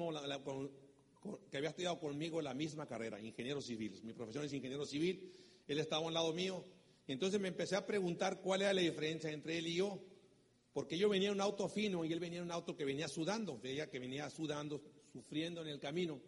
que 1.51 1.58
había 1.58 1.69
estudiado 1.69 1.99
conmigo 1.99 2.41
la 2.41 2.55
misma 2.55 2.88
carrera, 2.88 3.21
ingeniero 3.21 3.62
civil. 3.62 3.93
Mi 4.01 4.13
profesión 4.13 4.43
es 4.43 4.53
ingeniero 4.53 4.88
civil, 4.88 5.32
él 5.67 5.77
estaba 5.77 6.08
al 6.08 6.15
lado 6.15 6.34
mío. 6.34 6.65
Entonces 7.05 7.39
me 7.39 7.49
empecé 7.49 7.75
a 7.75 7.86
preguntar 7.86 8.41
cuál 8.41 8.63
era 8.63 8.73
la 8.73 8.82
diferencia 8.82 9.29
entre 9.29 9.60
él 9.60 9.67
y 9.67 9.75
yo, 9.75 9.99
porque 10.73 10.97
yo 10.97 11.10
venía 11.10 11.27
en 11.27 11.36
un 11.36 11.41
auto 11.41 11.69
fino 11.69 12.03
y 12.03 12.12
él 12.12 12.19
venía 12.19 12.39
en 12.39 12.45
un 12.45 12.51
auto 12.51 12.75
que 12.75 12.86
venía 12.86 13.08
sudando, 13.08 13.60
veía 13.60 13.88
que 13.88 13.99
venía 13.99 14.32
sudando, 14.32 14.82
sufriendo 15.13 15.62
en 15.62 15.67
el 15.67 15.79
camino. 15.79 16.19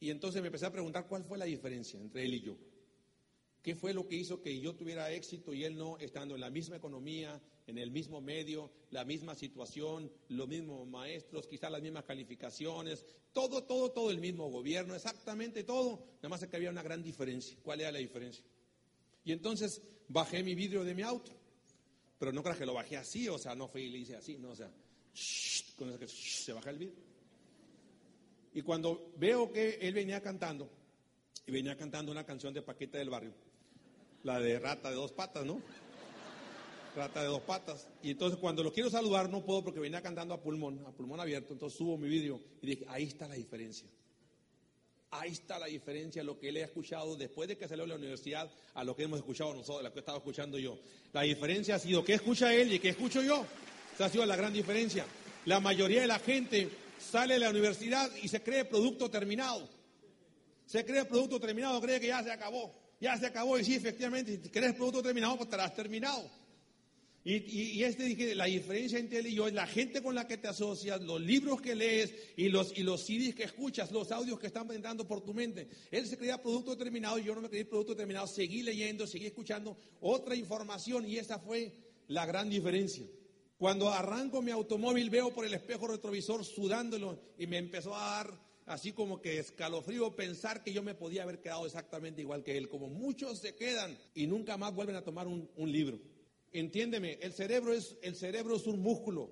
Y 0.00 0.10
entonces 0.10 0.40
me 0.40 0.48
empecé 0.48 0.66
a 0.66 0.72
preguntar 0.72 1.06
cuál 1.06 1.24
fue 1.24 1.38
la 1.38 1.44
diferencia 1.44 2.00
entre 2.00 2.24
él 2.24 2.34
y 2.34 2.40
yo. 2.40 2.56
¿Qué 3.62 3.74
fue 3.74 3.92
lo 3.92 4.08
que 4.08 4.16
hizo 4.16 4.40
que 4.40 4.58
yo 4.58 4.74
tuviera 4.74 5.12
éxito 5.12 5.52
y 5.52 5.64
él 5.64 5.76
no, 5.76 5.98
estando 5.98 6.34
en 6.34 6.40
la 6.40 6.48
misma 6.48 6.76
economía, 6.76 7.38
en 7.66 7.76
el 7.76 7.90
mismo 7.90 8.22
medio, 8.22 8.70
la 8.90 9.04
misma 9.04 9.34
situación, 9.34 10.10
los 10.28 10.48
mismos 10.48 10.88
maestros, 10.88 11.46
quizás 11.46 11.70
las 11.70 11.82
mismas 11.82 12.04
calificaciones, 12.04 13.04
todo, 13.32 13.64
todo, 13.64 13.90
todo 13.90 14.10
el 14.10 14.18
mismo 14.18 14.48
gobierno, 14.50 14.94
exactamente 14.94 15.62
todo, 15.64 16.02
nada 16.16 16.30
más 16.30 16.46
que 16.46 16.56
había 16.56 16.70
una 16.70 16.82
gran 16.82 17.02
diferencia. 17.02 17.58
¿Cuál 17.62 17.82
era 17.82 17.92
la 17.92 17.98
diferencia? 17.98 18.42
Y 19.24 19.32
entonces 19.32 19.82
bajé 20.08 20.42
mi 20.42 20.54
vidrio 20.54 20.82
de 20.82 20.94
mi 20.94 21.02
auto, 21.02 21.30
pero 22.18 22.32
no 22.32 22.42
creas 22.42 22.58
que 22.58 22.66
lo 22.66 22.72
bajé 22.72 22.96
así, 22.96 23.28
o 23.28 23.36
sea, 23.36 23.54
no 23.54 23.68
fue 23.68 23.82
y 23.82 23.90
le 23.90 23.98
hice 23.98 24.16
así, 24.16 24.38
no, 24.38 24.52
o 24.52 24.56
sea, 24.56 24.72
con 25.76 25.90
eso 25.90 25.98
que 25.98 26.08
se 26.08 26.54
baja 26.54 26.70
el 26.70 26.78
vidrio. 26.78 27.09
Y 28.52 28.62
cuando 28.62 29.12
veo 29.16 29.52
que 29.52 29.78
él 29.80 29.94
venía 29.94 30.20
cantando, 30.20 30.68
y 31.46 31.52
venía 31.52 31.76
cantando 31.76 32.12
una 32.12 32.24
canción 32.24 32.52
de 32.52 32.62
Paquita 32.62 32.98
del 32.98 33.10
Barrio, 33.10 33.32
la 34.22 34.40
de 34.40 34.58
rata 34.58 34.90
de 34.90 34.96
dos 34.96 35.12
patas, 35.12 35.44
¿no? 35.44 35.60
Rata 36.96 37.22
de 37.22 37.28
dos 37.28 37.42
patas. 37.42 37.88
Y 38.02 38.10
entonces 38.10 38.38
cuando 38.38 38.62
lo 38.62 38.72
quiero 38.72 38.90
saludar 38.90 39.30
no 39.30 39.44
puedo 39.44 39.62
porque 39.62 39.80
venía 39.80 40.02
cantando 40.02 40.34
a 40.34 40.40
pulmón, 40.40 40.84
a 40.86 40.90
pulmón 40.90 41.20
abierto. 41.20 41.52
Entonces 41.52 41.78
subo 41.78 41.96
mi 41.96 42.08
vídeo 42.08 42.40
y 42.60 42.66
dije, 42.66 42.84
ahí 42.88 43.04
está 43.04 43.28
la 43.28 43.34
diferencia. 43.34 43.88
Ahí 45.12 45.32
está 45.32 45.58
la 45.58 45.66
diferencia, 45.66 46.22
lo 46.22 46.38
que 46.38 46.50
él 46.50 46.56
ha 46.58 46.64
escuchado 46.64 47.16
después 47.16 47.48
de 47.48 47.56
que 47.56 47.66
salió 47.66 47.82
de 47.84 47.88
la 47.88 47.96
universidad 47.96 48.48
a 48.74 48.84
lo 48.84 48.94
que 48.94 49.04
hemos 49.04 49.18
escuchado 49.18 49.54
nosotros, 49.54 49.82
lo 49.82 49.92
que 49.92 49.98
estaba 49.98 50.18
escuchando 50.18 50.56
yo. 50.56 50.78
La 51.12 51.22
diferencia 51.22 51.74
ha 51.74 51.78
sido 51.80 52.04
qué 52.04 52.14
escucha 52.14 52.54
él 52.54 52.72
y 52.72 52.78
qué 52.78 52.90
escucho 52.90 53.20
yo. 53.22 53.44
Esa 53.92 54.04
ha 54.04 54.08
sido 54.08 54.24
la 54.24 54.36
gran 54.36 54.52
diferencia. 54.52 55.04
La 55.46 55.58
mayoría 55.58 56.02
de 56.02 56.06
la 56.06 56.20
gente 56.20 56.68
sale 57.00 57.34
de 57.34 57.40
la 57.40 57.50
universidad 57.50 58.10
y 58.22 58.28
se 58.28 58.42
cree 58.42 58.64
producto 58.64 59.10
terminado. 59.10 59.68
Se 60.66 60.84
cree 60.84 61.04
producto 61.04 61.40
terminado, 61.40 61.80
cree 61.80 61.98
que 61.98 62.08
ya 62.08 62.22
se 62.22 62.30
acabó 62.30 62.80
ya 63.00 63.16
se 63.16 63.26
acabó. 63.26 63.58
Y 63.58 63.64
sí, 63.64 63.74
efectivamente, 63.74 64.38
si 64.42 64.48
querés 64.50 64.74
producto 64.74 65.02
terminado, 65.02 65.36
pues 65.36 65.46
estarás 65.46 65.74
terminado. 65.74 66.30
Y, 67.22 67.34
y, 67.78 67.84
este 67.84 68.04
dije, 68.04 68.34
la 68.34 68.46
diferencia 68.46 68.98
entre 68.98 69.18
él 69.18 69.26
y 69.26 69.34
yo 69.34 69.46
es 69.46 69.52
la 69.52 69.66
gente 69.66 70.02
con 70.02 70.14
la 70.14 70.26
que 70.26 70.38
te 70.38 70.48
asocias, 70.48 71.02
los 71.02 71.20
libros 71.20 71.60
que 71.60 71.74
lees 71.74 72.14
y 72.34 72.48
los, 72.48 72.76
y 72.78 72.82
los 72.82 73.04
CDs 73.04 73.34
que 73.34 73.42
escuchas, 73.42 73.92
los 73.92 74.10
audios 74.10 74.38
que 74.38 74.46
están 74.46 74.70
entrando 74.70 75.06
por 75.06 75.22
tu 75.22 75.34
mente. 75.34 75.68
Él 75.90 76.06
se 76.06 76.16
creía 76.16 76.40
producto 76.40 76.78
terminado 76.78 77.18
y 77.18 77.24
yo 77.24 77.34
no 77.34 77.42
me 77.42 77.50
creí 77.50 77.64
producto 77.64 77.94
terminado. 77.94 78.26
Seguí 78.26 78.62
leyendo, 78.62 79.06
seguí 79.06 79.26
escuchando 79.26 79.76
otra 80.00 80.34
información 80.34 81.06
y 81.06 81.18
esa 81.18 81.38
fue 81.38 81.74
la 82.08 82.24
gran 82.24 82.48
diferencia. 82.48 83.04
Cuando 83.60 83.90
arranco 83.90 84.40
mi 84.40 84.52
automóvil 84.52 85.10
veo 85.10 85.34
por 85.34 85.44
el 85.44 85.52
espejo 85.52 85.86
retrovisor 85.86 86.46
sudándolo 86.46 87.20
y 87.36 87.46
me 87.46 87.58
empezó 87.58 87.94
a 87.94 88.16
dar 88.16 88.40
así 88.64 88.92
como 88.92 89.20
que 89.20 89.38
escalofrío 89.38 90.16
pensar 90.16 90.64
que 90.64 90.72
yo 90.72 90.82
me 90.82 90.94
podía 90.94 91.24
haber 91.24 91.42
quedado 91.42 91.66
exactamente 91.66 92.22
igual 92.22 92.42
que 92.42 92.56
él, 92.56 92.70
como 92.70 92.88
muchos 92.88 93.38
se 93.38 93.54
quedan 93.54 93.98
y 94.14 94.26
nunca 94.26 94.56
más 94.56 94.74
vuelven 94.74 94.96
a 94.96 95.04
tomar 95.04 95.26
un, 95.26 95.50
libro. 95.70 96.00
Entiéndeme, 96.52 97.18
el 97.20 97.34
cerebro, 97.34 97.74
es, 97.74 97.98
el 98.00 98.16
cerebro 98.16 98.56
es 98.56 98.66
un 98.66 98.80
músculo 98.80 99.30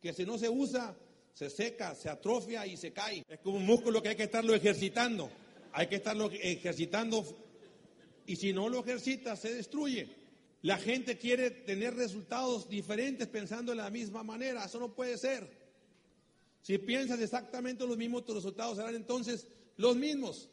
que 0.00 0.12
si 0.14 0.24
no 0.24 0.36
se 0.36 0.48
usa, 0.48 0.96
se 1.32 1.48
seca, 1.48 1.94
se 1.94 2.08
atrofia 2.08 2.66
y 2.66 2.76
se 2.76 2.92
cae. 2.92 3.24
Es 3.28 3.38
como 3.38 3.58
un 3.58 3.66
músculo 3.66 4.02
que 4.02 4.08
hay 4.08 4.16
que 4.16 4.24
estarlo 4.24 4.52
ejercitando, 4.52 5.30
hay 5.70 5.86
que 5.86 5.94
estarlo 5.94 6.28
ejercitando 6.28 7.24
y 8.26 8.34
si 8.34 8.52
no 8.52 8.68
lo 8.68 8.80
ejercita, 8.80 9.36
se 9.36 9.54
destruye. 9.54 10.19
La 10.62 10.76
gente 10.76 11.16
quiere 11.16 11.50
tener 11.50 11.94
resultados 11.94 12.68
diferentes 12.68 13.26
pensando 13.28 13.72
de 13.72 13.76
la 13.76 13.90
misma 13.90 14.22
manera, 14.22 14.64
eso 14.64 14.78
no 14.78 14.94
puede 14.94 15.16
ser. 15.16 15.48
Si 16.60 16.76
piensas 16.78 17.20
exactamente 17.20 17.86
lo 17.86 17.96
mismo, 17.96 18.22
tus 18.22 18.36
resultados 18.36 18.76
serán 18.76 18.94
entonces 18.94 19.46
los 19.76 19.96
mismos. 19.96 20.50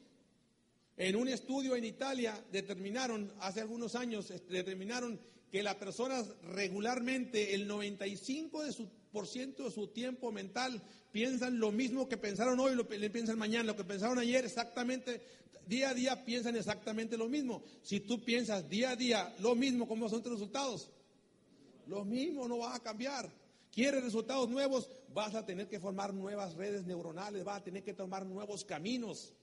En 0.95 1.15
un 1.15 1.27
estudio 1.27 1.75
en 1.75 1.83
Italia 1.83 2.41
determinaron, 2.51 3.31
hace 3.39 3.61
algunos 3.61 3.95
años, 3.95 4.33
determinaron 4.49 5.19
que 5.51 5.61
las 5.61 5.75
personas 5.75 6.27
regularmente, 6.41 7.53
el 7.53 7.69
95% 7.69 8.63
de 8.63 8.71
su, 8.71 8.89
por 9.11 9.27
ciento 9.27 9.65
de 9.65 9.71
su 9.71 9.87
tiempo 9.87 10.31
mental, 10.31 10.81
piensan 11.11 11.59
lo 11.59 11.71
mismo 11.71 12.07
que 12.07 12.17
pensaron 12.17 12.59
hoy, 12.59 12.75
lo 12.75 12.87
que 12.87 13.09
piensan 13.09 13.37
mañana, 13.37 13.63
lo 13.63 13.75
que 13.75 13.83
pensaron 13.83 14.19
ayer, 14.19 14.45
exactamente, 14.45 15.21
día 15.67 15.89
a 15.89 15.93
día 15.93 16.23
piensan 16.23 16.56
exactamente 16.56 17.17
lo 17.17 17.27
mismo. 17.27 17.63
Si 17.82 17.99
tú 17.99 18.23
piensas 18.23 18.67
día 18.69 18.91
a 18.91 18.95
día 18.95 19.36
lo 19.39 19.56
mismo, 19.56 19.88
¿cómo 19.88 20.10
son 20.10 20.21
tus 20.21 20.34
resultados? 20.34 20.89
Lo 21.88 22.03
mismo, 22.03 22.47
no 22.47 22.60
va 22.60 22.75
a 22.75 22.80
cambiar. 22.80 23.32
¿Quieres 23.71 24.03
resultados 24.03 24.49
nuevos? 24.49 24.89
Vas 25.13 25.36
a 25.36 25.45
tener 25.45 25.67
que 25.67 25.80
formar 25.80 26.13
nuevas 26.13 26.56
redes 26.56 26.86
neuronales, 26.86 27.43
vas 27.43 27.62
a 27.62 27.63
tener 27.63 27.84
que 27.84 27.93
tomar 27.93 28.25
nuevos 28.25 28.65
caminos. 28.65 29.34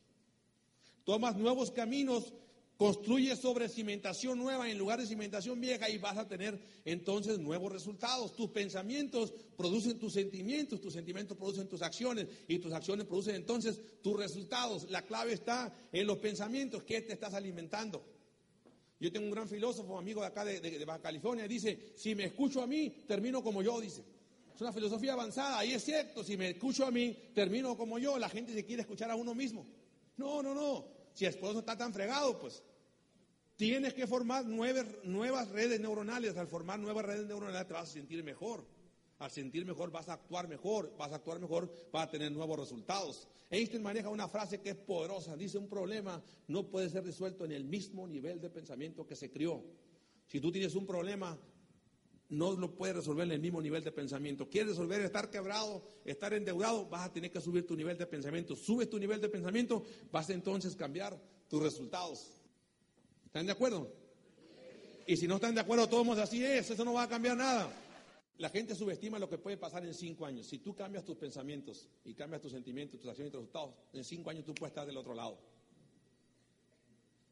Tomas 1.04 1.36
nuevos 1.36 1.70
caminos, 1.70 2.32
construyes 2.76 3.38
sobre 3.38 3.68
cimentación 3.68 4.38
nueva 4.38 4.70
en 4.70 4.78
lugar 4.78 5.00
de 5.00 5.06
cimentación 5.06 5.60
vieja 5.60 5.88
y 5.88 5.98
vas 5.98 6.18
a 6.18 6.26
tener 6.26 6.58
entonces 6.84 7.38
nuevos 7.38 7.72
resultados. 7.72 8.34
Tus 8.34 8.50
pensamientos 8.50 9.32
producen 9.56 9.98
tus 9.98 10.12
sentimientos, 10.12 10.80
tus 10.80 10.92
sentimientos 10.92 11.36
producen 11.36 11.68
tus 11.68 11.82
acciones 11.82 12.26
y 12.48 12.58
tus 12.58 12.72
acciones 12.72 13.06
producen 13.06 13.36
entonces 13.36 13.80
tus 14.02 14.16
resultados. 14.16 14.90
La 14.90 15.02
clave 15.02 15.32
está 15.32 15.72
en 15.92 16.06
los 16.06 16.18
pensamientos 16.18 16.82
que 16.82 17.00
te 17.02 17.12
estás 17.12 17.34
alimentando. 17.34 18.04
Yo 18.98 19.12
tengo 19.12 19.26
un 19.26 19.32
gran 19.32 19.48
filósofo, 19.48 19.98
amigo 19.98 20.22
de 20.22 20.26
acá 20.28 20.44
de, 20.44 20.60
de 20.60 20.84
Baja 20.84 21.02
California, 21.02 21.46
dice, 21.46 21.92
si 21.96 22.14
me 22.14 22.24
escucho 22.24 22.62
a 22.62 22.66
mí, 22.66 22.90
termino 23.06 23.42
como 23.42 23.62
yo, 23.62 23.80
dice. 23.80 24.02
Es 24.54 24.60
una 24.60 24.72
filosofía 24.72 25.14
avanzada, 25.14 25.58
ahí 25.58 25.72
es 25.72 25.84
cierto, 25.84 26.22
si 26.22 26.36
me 26.36 26.50
escucho 26.50 26.86
a 26.86 26.90
mí, 26.90 27.16
termino 27.34 27.76
como 27.76 27.98
yo, 27.98 28.18
la 28.18 28.28
gente 28.28 28.54
se 28.54 28.64
quiere 28.64 28.82
escuchar 28.82 29.10
a 29.10 29.16
uno 29.16 29.34
mismo. 29.34 29.66
No, 30.16 30.42
no, 30.44 30.54
no, 30.54 30.86
si 31.14 31.24
el 31.24 31.30
esposo 31.30 31.60
está 31.60 31.78
tan 31.78 31.92
fregado, 31.92 32.38
pues 32.38 32.62
tienes 33.56 33.94
que 33.94 34.06
formar 34.06 34.44
nuevas, 34.44 35.48
redes 35.48 35.80
neuronales, 35.80 36.36
al 36.36 36.48
formar 36.48 36.78
nuevas 36.80 37.06
redes 37.06 37.26
neuronales 37.26 37.66
te 37.66 37.72
vas 37.72 37.88
a 37.88 37.92
sentir 37.92 38.22
mejor. 38.22 38.66
Al 39.20 39.30
sentir 39.30 39.64
mejor 39.64 39.92
vas 39.92 40.08
a 40.08 40.14
actuar 40.14 40.48
mejor, 40.48 40.92
vas 40.98 41.12
a 41.12 41.16
actuar 41.16 41.38
mejor, 41.38 41.72
vas 41.92 42.08
a 42.08 42.10
tener 42.10 42.32
nuevos 42.32 42.58
resultados. 42.58 43.28
Einstein 43.48 43.82
maneja 43.82 44.08
una 44.08 44.28
frase 44.28 44.60
que 44.60 44.70
es 44.70 44.76
poderosa, 44.76 45.36
dice 45.36 45.56
un 45.56 45.68
problema 45.68 46.20
no 46.48 46.68
puede 46.68 46.90
ser 46.90 47.04
resuelto 47.04 47.44
en 47.44 47.52
el 47.52 47.64
mismo 47.64 48.08
nivel 48.08 48.40
de 48.40 48.50
pensamiento 48.50 49.06
que 49.06 49.14
se 49.14 49.30
crió. 49.30 49.62
Si 50.26 50.40
tú 50.40 50.50
tienes 50.50 50.74
un 50.74 50.84
problema, 50.84 51.38
no 52.30 52.52
lo 52.52 52.74
puedes 52.74 52.96
resolver 52.96 53.26
en 53.26 53.32
el 53.32 53.40
mismo 53.40 53.60
nivel 53.60 53.84
de 53.84 53.92
pensamiento. 53.92 54.48
¿Quieres 54.48 54.70
resolver 54.70 55.00
estar 55.02 55.30
quebrado, 55.30 55.82
estar 56.04 56.32
endeudado? 56.32 56.86
Vas 56.88 57.06
a 57.06 57.12
tener 57.12 57.30
que 57.30 57.40
subir 57.40 57.66
tu 57.66 57.76
nivel 57.76 57.98
de 57.98 58.06
pensamiento. 58.06 58.56
Subes 58.56 58.88
tu 58.88 58.98
nivel 58.98 59.20
de 59.20 59.28
pensamiento, 59.28 59.84
vas 60.10 60.28
a 60.30 60.34
entonces 60.34 60.74
cambiar 60.74 61.20
tus 61.48 61.62
resultados. 61.62 62.30
¿Están 63.26 63.46
de 63.46 63.52
acuerdo? 63.52 63.92
Y 65.06 65.16
si 65.16 65.28
no 65.28 65.36
están 65.36 65.54
de 65.54 65.60
acuerdo, 65.60 65.88
todos 65.88 66.18
así 66.18 66.44
es, 66.44 66.70
eso 66.70 66.84
no 66.84 66.94
va 66.94 67.02
a 67.02 67.08
cambiar 67.08 67.36
nada. 67.36 67.70
La 68.38 68.48
gente 68.48 68.74
subestima 68.74 69.18
lo 69.18 69.28
que 69.28 69.38
puede 69.38 69.56
pasar 69.56 69.84
en 69.84 69.94
cinco 69.94 70.26
años. 70.26 70.46
Si 70.46 70.58
tú 70.58 70.74
cambias 70.74 71.04
tus 71.04 71.16
pensamientos 71.16 71.88
y 72.04 72.14
cambias 72.14 72.42
tus 72.42 72.52
sentimientos, 72.52 73.00
tus 73.00 73.10
acciones 73.10 73.30
y 73.30 73.32
tus 73.32 73.42
resultados, 73.42 73.74
en 73.92 74.02
cinco 74.02 74.30
años 74.30 74.44
tú 74.44 74.54
puedes 74.54 74.72
estar 74.72 74.86
del 74.86 74.96
otro 74.96 75.14
lado 75.14 75.53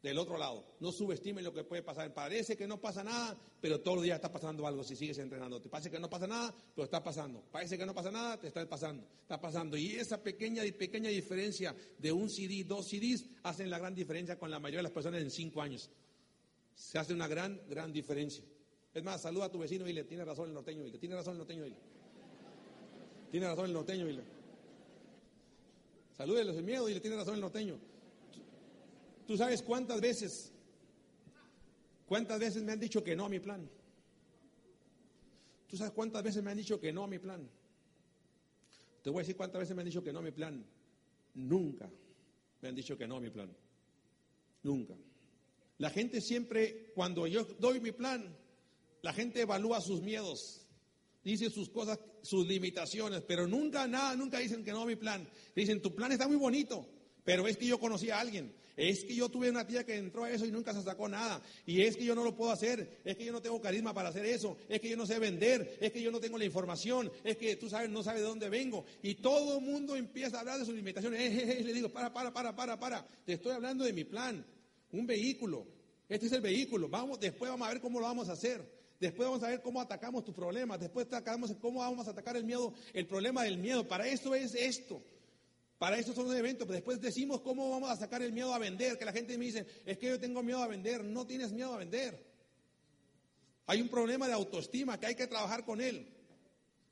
del 0.02 0.18
otro 0.18 0.36
lado. 0.36 0.64
No 0.80 0.90
subestimen 0.90 1.44
lo 1.44 1.54
que 1.54 1.62
puede 1.62 1.82
pasar. 1.82 2.12
Parece 2.12 2.56
que 2.56 2.66
no 2.66 2.80
pasa 2.80 3.04
nada, 3.04 3.38
pero 3.60 3.80
todos 3.80 3.98
los 3.98 4.04
días 4.04 4.16
está 4.16 4.32
pasando 4.32 4.66
algo 4.66 4.82
si 4.82 4.96
sigues 4.96 5.16
entrenando. 5.18 5.60
Te 5.60 5.68
parece 5.68 5.90
que 5.90 6.00
no 6.00 6.10
pasa 6.10 6.26
nada, 6.26 6.52
pero 6.74 6.84
está 6.84 7.02
pasando. 7.02 7.42
Parece 7.52 7.78
que 7.78 7.86
no 7.86 7.94
pasa 7.94 8.10
nada, 8.10 8.38
te 8.38 8.48
está 8.48 8.68
pasando. 8.68 9.04
Está 9.22 9.40
pasando. 9.40 9.76
Y 9.76 9.92
esa 9.92 10.20
pequeña 10.20 10.62
pequeña 10.76 11.08
diferencia 11.08 11.74
de 11.98 12.10
un 12.10 12.28
CD, 12.28 12.64
dos 12.64 12.88
CDs, 12.88 13.26
hacen 13.44 13.70
la 13.70 13.78
gran 13.78 13.94
diferencia 13.94 14.38
con 14.38 14.50
la 14.50 14.58
mayoría 14.58 14.80
de 14.80 14.84
las 14.84 14.92
personas 14.92 15.22
en 15.22 15.30
cinco 15.30 15.62
años. 15.62 15.88
Se 16.74 16.98
hace 16.98 17.14
una 17.14 17.28
gran, 17.28 17.60
gran 17.68 17.92
diferencia. 17.92 18.44
Es 18.92 19.02
más, 19.04 19.22
saluda 19.22 19.46
a 19.46 19.50
tu 19.50 19.58
vecino 19.58 19.88
y 19.88 19.92
le 19.92 20.04
tiene 20.04 20.24
razón 20.24 20.48
el 20.48 20.54
norteño. 20.54 20.86
Y 20.86 20.98
tiene 20.98 21.14
razón 21.14 21.32
el 21.32 21.38
norteño. 21.38 21.66
Y 21.66 21.74
tiene 23.30 23.46
razón 23.46 23.66
el 23.66 23.72
norteño. 23.72 24.08
Y 24.08 24.14
le... 24.14 24.22
Salúdele 26.16 26.52
sin 26.52 26.64
miedo 26.64 26.88
y 26.88 26.94
le 26.94 27.00
tiene 27.00 27.16
razón 27.16 27.36
el 27.36 27.40
norteño. 27.40 27.91
¿Tú 29.26 29.36
sabes 29.36 29.62
cuántas 29.62 30.00
veces, 30.00 30.52
cuántas 32.06 32.38
veces 32.38 32.62
me 32.62 32.72
han 32.72 32.80
dicho 32.80 33.02
que 33.02 33.16
no 33.16 33.26
a 33.26 33.28
mi 33.28 33.38
plan? 33.38 33.68
¿Tú 35.68 35.76
sabes 35.76 35.92
cuántas 35.92 36.22
veces 36.22 36.42
me 36.42 36.50
han 36.50 36.58
dicho 36.58 36.80
que 36.80 36.92
no 36.92 37.04
a 37.04 37.08
mi 37.08 37.18
plan? 37.18 37.48
Te 39.02 39.10
voy 39.10 39.20
a 39.20 39.22
decir 39.22 39.36
cuántas 39.36 39.60
veces 39.60 39.74
me 39.74 39.82
han 39.82 39.86
dicho 39.86 40.04
que 40.04 40.12
no 40.12 40.18
a 40.18 40.22
mi 40.22 40.30
plan. 40.30 40.64
Nunca 41.34 41.90
me 42.60 42.68
han 42.68 42.74
dicho 42.74 42.96
que 42.96 43.06
no 43.06 43.16
a 43.16 43.20
mi 43.20 43.30
plan. 43.30 43.50
Nunca. 44.62 44.94
La 45.78 45.90
gente 45.90 46.20
siempre, 46.20 46.92
cuando 46.94 47.26
yo 47.26 47.44
doy 47.58 47.80
mi 47.80 47.90
plan, 47.90 48.36
la 49.02 49.12
gente 49.12 49.40
evalúa 49.40 49.80
sus 49.80 50.00
miedos, 50.00 50.66
dice 51.24 51.50
sus 51.50 51.68
cosas, 51.68 51.98
sus 52.22 52.46
limitaciones, 52.46 53.22
pero 53.22 53.48
nunca, 53.48 53.88
nada, 53.88 54.14
nunca 54.14 54.38
dicen 54.38 54.62
que 54.62 54.70
no 54.70 54.82
a 54.82 54.86
mi 54.86 54.96
plan. 54.96 55.28
Dicen, 55.56 55.82
tu 55.82 55.94
plan 55.94 56.12
está 56.12 56.28
muy 56.28 56.36
bonito, 56.36 56.86
pero 57.24 57.48
es 57.48 57.56
que 57.56 57.66
yo 57.66 57.80
conocí 57.80 58.10
a 58.10 58.20
alguien. 58.20 58.54
Es 58.76 59.04
que 59.04 59.14
yo 59.14 59.28
tuve 59.28 59.50
una 59.50 59.66
tía 59.66 59.84
que 59.84 59.96
entró 59.96 60.24
a 60.24 60.30
eso 60.30 60.46
y 60.46 60.50
nunca 60.50 60.72
se 60.72 60.82
sacó 60.82 61.08
nada. 61.08 61.42
Y 61.66 61.82
es 61.82 61.96
que 61.96 62.04
yo 62.04 62.14
no 62.14 62.24
lo 62.24 62.34
puedo 62.34 62.50
hacer. 62.50 63.00
Es 63.04 63.16
que 63.16 63.24
yo 63.24 63.32
no 63.32 63.42
tengo 63.42 63.60
carisma 63.60 63.92
para 63.92 64.08
hacer 64.08 64.24
eso. 64.24 64.56
Es 64.68 64.80
que 64.80 64.88
yo 64.88 64.96
no 64.96 65.06
sé 65.06 65.18
vender. 65.18 65.78
Es 65.80 65.92
que 65.92 66.00
yo 66.00 66.10
no 66.10 66.20
tengo 66.20 66.38
la 66.38 66.44
información. 66.44 67.10
Es 67.22 67.36
que 67.36 67.56
tú 67.56 67.68
sabes, 67.68 67.90
no 67.90 68.02
sabes 68.02 68.22
de 68.22 68.28
dónde 68.28 68.48
vengo. 68.48 68.84
Y 69.02 69.16
todo 69.16 69.58
el 69.58 69.64
mundo 69.64 69.94
empieza 69.94 70.38
a 70.38 70.40
hablar 70.40 70.58
de 70.58 70.64
sus 70.64 70.74
limitaciones. 70.74 71.20
Eh, 71.20 71.26
eh, 71.26 71.56
eh, 71.60 71.64
le 71.64 71.72
digo, 71.72 71.90
para, 71.90 72.12
para, 72.12 72.32
para, 72.32 72.56
para, 72.56 72.78
para. 72.78 73.06
Te 73.24 73.34
estoy 73.34 73.52
hablando 73.52 73.84
de 73.84 73.92
mi 73.92 74.04
plan. 74.04 74.44
Un 74.92 75.06
vehículo. 75.06 75.66
Este 76.08 76.26
es 76.26 76.32
el 76.32 76.40
vehículo. 76.40 76.88
Vamos, 76.88 77.20
después 77.20 77.50
vamos 77.50 77.68
a 77.68 77.72
ver 77.72 77.80
cómo 77.80 78.00
lo 78.00 78.06
vamos 78.06 78.28
a 78.28 78.32
hacer. 78.32 78.82
Después 78.98 79.28
vamos 79.28 79.42
a 79.42 79.48
ver 79.48 79.60
cómo 79.60 79.80
atacamos 79.80 80.24
tus 80.24 80.34
problemas. 80.34 80.80
Después 80.80 81.06
atacamos 81.06 81.52
cómo 81.60 81.80
vamos 81.80 82.06
a 82.06 82.12
atacar 82.12 82.36
el 82.36 82.44
miedo, 82.44 82.72
el 82.94 83.06
problema 83.06 83.42
del 83.42 83.58
miedo. 83.58 83.86
Para 83.86 84.06
eso 84.06 84.34
es 84.34 84.54
esto. 84.54 85.02
Para 85.82 85.98
eso 85.98 86.14
son 86.14 86.26
los 86.26 86.36
eventos. 86.36 86.68
Después 86.68 87.00
decimos 87.00 87.40
cómo 87.40 87.68
vamos 87.68 87.90
a 87.90 87.96
sacar 87.96 88.22
el 88.22 88.32
miedo 88.32 88.54
a 88.54 88.58
vender. 88.60 88.96
Que 88.96 89.04
la 89.04 89.12
gente 89.12 89.36
me 89.36 89.46
dice, 89.46 89.66
es 89.84 89.98
que 89.98 90.06
yo 90.06 90.20
tengo 90.20 90.40
miedo 90.40 90.62
a 90.62 90.68
vender. 90.68 91.02
No 91.02 91.26
tienes 91.26 91.50
miedo 91.50 91.74
a 91.74 91.78
vender. 91.78 92.24
Hay 93.66 93.82
un 93.82 93.88
problema 93.88 94.28
de 94.28 94.32
autoestima 94.32 95.00
que 95.00 95.06
hay 95.06 95.16
que 95.16 95.26
trabajar 95.26 95.64
con 95.64 95.80
él. 95.80 96.06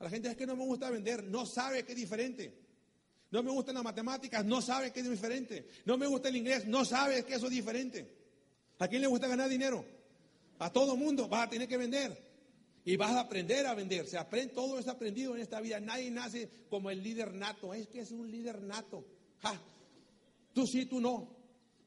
A 0.00 0.02
la 0.02 0.10
gente 0.10 0.28
es 0.28 0.36
que 0.36 0.44
no 0.44 0.56
me 0.56 0.64
gusta 0.64 0.90
vender. 0.90 1.22
No 1.22 1.46
sabe 1.46 1.84
que 1.84 1.92
es 1.92 1.98
diferente. 1.98 2.52
No 3.30 3.44
me 3.44 3.52
gustan 3.52 3.76
las 3.76 3.84
matemáticas. 3.84 4.44
No 4.44 4.60
sabe 4.60 4.90
que 4.90 4.98
es 4.98 5.08
diferente. 5.08 5.68
No 5.84 5.96
me 5.96 6.08
gusta 6.08 6.28
el 6.28 6.34
inglés. 6.34 6.66
No 6.66 6.84
sabe 6.84 7.24
que 7.24 7.34
eso 7.34 7.46
es 7.46 7.52
diferente. 7.52 8.12
¿A 8.80 8.88
quién 8.88 9.02
le 9.02 9.06
gusta 9.06 9.28
ganar 9.28 9.48
dinero? 9.48 9.84
A 10.58 10.72
todo 10.72 10.96
mundo. 10.96 11.28
Vas 11.28 11.46
a 11.46 11.50
tener 11.50 11.68
que 11.68 11.76
vender. 11.76 12.29
Y 12.84 12.96
vas 12.96 13.12
a 13.12 13.20
aprender 13.20 13.66
a 13.66 13.74
vender. 13.74 14.06
Se 14.06 14.16
aprende, 14.16 14.54
todo 14.54 14.78
es 14.78 14.88
aprendido 14.88 15.34
en 15.34 15.42
esta 15.42 15.60
vida. 15.60 15.80
Nadie 15.80 16.10
nace 16.10 16.48
como 16.68 16.90
el 16.90 17.02
líder 17.02 17.34
nato. 17.34 17.74
Es 17.74 17.88
que 17.88 18.00
es 18.00 18.10
un 18.10 18.30
líder 18.30 18.62
nato. 18.62 19.04
Tú 20.52 20.66
sí, 20.66 20.86
tú 20.86 21.00
no. 21.00 21.36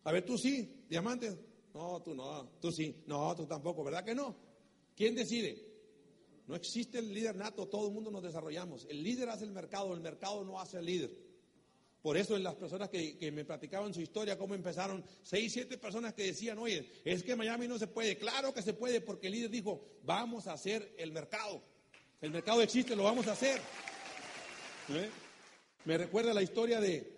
A 0.04 0.12
ver, 0.12 0.26
tú 0.26 0.38
sí, 0.38 0.86
diamante. 0.90 1.36
No, 1.74 2.02
tú 2.02 2.14
no. 2.14 2.50
Tú 2.60 2.72
sí. 2.72 3.04
No, 3.08 3.36
tú 3.36 3.46
tampoco. 3.46 3.84
¿Verdad 3.84 4.04
que 4.04 4.14
no? 4.14 4.36
¿Quién 4.96 5.16
decide? 5.16 5.74
No 6.48 6.56
existe 6.56 7.00
el 7.00 7.14
líder 7.14 7.36
nato. 7.36 7.68
Todo 7.68 7.88
el 7.88 7.94
mundo 7.94 8.12
nos 8.12 8.22
desarrollamos. 8.22 8.86
El 8.90 9.02
líder 9.02 9.30
hace 9.30 9.46
el 9.46 9.52
mercado. 9.52 9.94
El 9.94 10.02
mercado 10.02 10.44
no 10.44 10.60
hace 10.60 10.78
el 10.78 10.86
líder. 10.86 11.23
Por 12.04 12.18
eso 12.18 12.36
en 12.36 12.44
las 12.44 12.56
personas 12.56 12.90
que, 12.90 13.32
me 13.34 13.46
platicaban 13.46 13.94
su 13.94 14.02
historia, 14.02 14.38
cómo 14.38 14.54
empezaron, 14.54 15.06
seis, 15.24 15.54
siete 15.54 15.78
personas 15.78 16.14
que 16.14 16.26
decían, 16.26 16.58
oye, 16.60 16.86
es 17.06 17.24
que 17.24 17.34
Miami 17.34 17.66
no 17.66 17.80
se 17.80 17.88
puede. 17.88 18.18
Claro 18.18 18.54
que 18.54 18.62
se 18.62 18.74
puede, 18.74 19.00
porque 19.00 19.28
el 19.28 19.34
líder 19.34 19.50
dijo, 19.50 19.82
vamos 20.04 20.48
a 20.48 20.54
hacer 20.54 20.94
el 20.98 21.14
mercado. 21.14 21.64
El 22.20 22.32
mercado 22.32 22.62
existe, 22.62 22.94
lo 22.94 23.04
vamos 23.04 23.28
a 23.28 23.32
hacer. 23.32 23.62
¿Eh? 24.90 25.10
Me 25.86 25.98
recuerda 25.98 26.34
la 26.34 26.42
historia 26.42 26.82
de, 26.82 27.10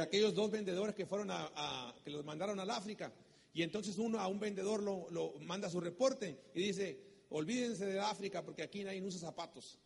aquellos 0.00 0.34
dos 0.34 0.50
vendedores 0.50 0.94
que 0.94 1.04
fueron 1.04 1.30
a, 1.30 1.94
que 2.02 2.10
los 2.10 2.24
mandaron 2.24 2.58
al 2.58 2.70
África. 2.70 3.12
Y 3.52 3.62
entonces 3.62 3.98
uno 3.98 4.18
a 4.18 4.28
un 4.28 4.40
vendedor 4.40 4.82
lo, 4.82 5.10
lo 5.10 5.34
manda 5.40 5.68
su 5.68 5.78
reporte 5.78 6.38
y 6.54 6.62
dice, 6.68 6.98
olvídense 7.28 7.84
de 7.84 8.00
África 8.00 8.42
porque 8.42 8.62
aquí 8.62 8.82
nadie 8.82 9.02
usa 9.02 9.20
zapatos. 9.20 9.78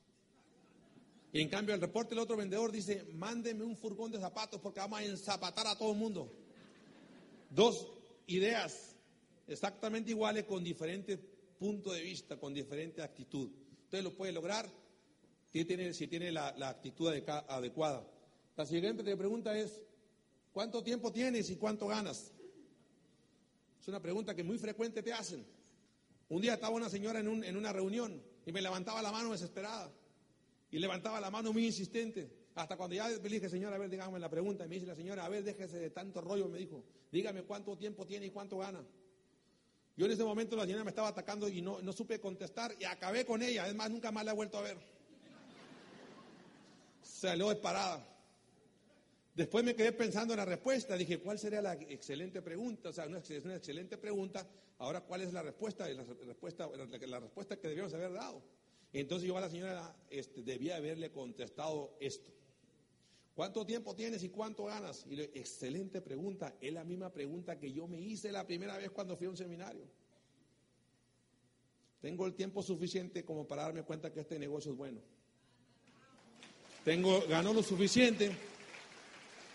Y 1.36 1.42
en 1.42 1.50
cambio 1.50 1.74
el 1.74 1.82
reporte 1.82 2.14
del 2.14 2.20
otro 2.20 2.34
vendedor 2.34 2.72
dice, 2.72 3.04
mándeme 3.12 3.62
un 3.62 3.76
furgón 3.76 4.10
de 4.10 4.18
zapatos 4.18 4.58
porque 4.58 4.80
vamos 4.80 5.00
a 5.00 5.04
enzapatar 5.04 5.66
a 5.66 5.76
todo 5.76 5.92
el 5.92 5.98
mundo. 5.98 6.32
Dos 7.50 7.92
ideas 8.26 8.96
exactamente 9.46 10.12
iguales 10.12 10.44
con 10.44 10.64
diferente 10.64 11.18
punto 11.58 11.92
de 11.92 12.00
vista, 12.00 12.38
con 12.38 12.54
diferente 12.54 13.02
actitud. 13.02 13.50
Usted 13.82 14.02
lo 14.02 14.14
puede 14.14 14.32
lograr 14.32 14.66
si 15.52 15.66
tiene, 15.66 15.92
si 15.92 16.06
tiene 16.06 16.32
la, 16.32 16.54
actitud 16.68 17.12
adecuada. 17.48 18.02
La 18.56 18.64
siguiente 18.64 19.14
pregunta 19.14 19.58
es, 19.58 19.78
¿cuánto 20.54 20.82
tiempo 20.82 21.12
tienes 21.12 21.50
y 21.50 21.56
cuánto 21.56 21.86
ganas? 21.86 22.32
Es 23.78 23.88
una 23.88 24.00
pregunta 24.00 24.34
que 24.34 24.42
muy 24.42 24.56
frecuente 24.56 25.02
te 25.02 25.12
hacen. 25.12 25.44
Un 26.30 26.40
día 26.40 26.54
estaba 26.54 26.74
una 26.74 26.88
señora 26.88 27.20
en 27.20 27.56
una 27.58 27.72
reunión 27.74 28.22
y 28.46 28.52
me 28.52 28.62
levantaba 28.62 29.02
la 29.02 29.12
mano 29.12 29.32
desesperada. 29.32 29.92
Y 30.76 30.78
levantaba 30.78 31.18
la 31.22 31.30
mano 31.30 31.54
muy 31.54 31.64
insistente. 31.64 32.28
Hasta 32.54 32.76
cuando 32.76 32.94
ya 32.94 33.08
le 33.08 33.18
dije, 33.18 33.48
señora, 33.48 33.76
a 33.76 33.78
ver, 33.78 33.88
dígame 33.88 34.18
la 34.18 34.28
pregunta. 34.28 34.66
Y 34.66 34.68
me 34.68 34.74
dice 34.74 34.86
la 34.86 34.94
señora, 34.94 35.24
a 35.24 35.28
ver, 35.30 35.42
déjese 35.42 35.78
de 35.78 35.88
tanto 35.88 36.20
rollo, 36.20 36.50
me 36.50 36.58
dijo. 36.58 36.84
Dígame 37.10 37.44
cuánto 37.44 37.78
tiempo 37.78 38.06
tiene 38.06 38.26
y 38.26 38.30
cuánto 38.30 38.58
gana. 38.58 38.84
Yo 39.96 40.04
en 40.04 40.12
ese 40.12 40.22
momento 40.22 40.54
la 40.54 40.66
señora 40.66 40.84
me 40.84 40.90
estaba 40.90 41.08
atacando 41.08 41.48
y 41.48 41.62
no, 41.62 41.80
no 41.80 41.94
supe 41.94 42.20
contestar 42.20 42.76
y 42.78 42.84
acabé 42.84 43.24
con 43.24 43.42
ella. 43.42 43.64
Además, 43.64 43.90
nunca 43.90 44.12
más 44.12 44.26
la 44.26 44.32
he 44.32 44.34
vuelto 44.34 44.58
a 44.58 44.60
ver. 44.60 44.76
Salió 47.00 47.48
disparada. 47.48 48.06
Después 49.34 49.64
me 49.64 49.74
quedé 49.74 49.92
pensando 49.92 50.34
en 50.34 50.40
la 50.40 50.44
respuesta. 50.44 50.94
Dije, 50.94 51.20
¿cuál 51.20 51.38
sería 51.38 51.62
la 51.62 51.72
excelente 51.72 52.42
pregunta? 52.42 52.90
O 52.90 52.92
sea, 52.92 53.06
es 53.06 53.44
una 53.46 53.56
excelente 53.56 53.96
pregunta. 53.96 54.46
Ahora, 54.76 55.00
¿cuál 55.00 55.22
es 55.22 55.32
la 55.32 55.40
respuesta? 55.40 55.88
La 55.88 56.02
respuesta, 56.02 56.68
la 57.06 57.20
respuesta 57.20 57.56
que 57.58 57.68
debíamos 57.68 57.94
haber 57.94 58.12
dado. 58.12 58.42
Entonces 59.00 59.28
yo 59.28 59.36
a 59.36 59.42
la 59.42 59.50
señora 59.50 59.94
este, 60.08 60.42
debía 60.42 60.76
haberle 60.76 61.10
contestado 61.10 61.94
esto. 62.00 62.30
¿Cuánto 63.34 63.66
tiempo 63.66 63.94
tienes 63.94 64.24
y 64.24 64.30
cuánto 64.30 64.64
ganas? 64.64 65.04
Y 65.10 65.16
le, 65.16 65.24
excelente 65.34 66.00
pregunta. 66.00 66.54
Es 66.62 66.72
la 66.72 66.82
misma 66.82 67.12
pregunta 67.12 67.58
que 67.58 67.70
yo 67.70 67.86
me 67.86 68.00
hice 68.00 68.32
la 68.32 68.46
primera 68.46 68.78
vez 68.78 68.90
cuando 68.90 69.14
fui 69.14 69.26
a 69.26 69.30
un 69.30 69.36
seminario. 69.36 69.84
Tengo 72.00 72.24
el 72.24 72.32
tiempo 72.32 72.62
suficiente 72.62 73.22
como 73.22 73.46
para 73.46 73.64
darme 73.64 73.82
cuenta 73.82 74.10
que 74.10 74.20
este 74.20 74.38
negocio 74.38 74.72
es 74.72 74.78
bueno. 74.78 75.00
Tengo, 76.82 77.20
gano 77.28 77.52
lo 77.52 77.62
suficiente, 77.62 78.30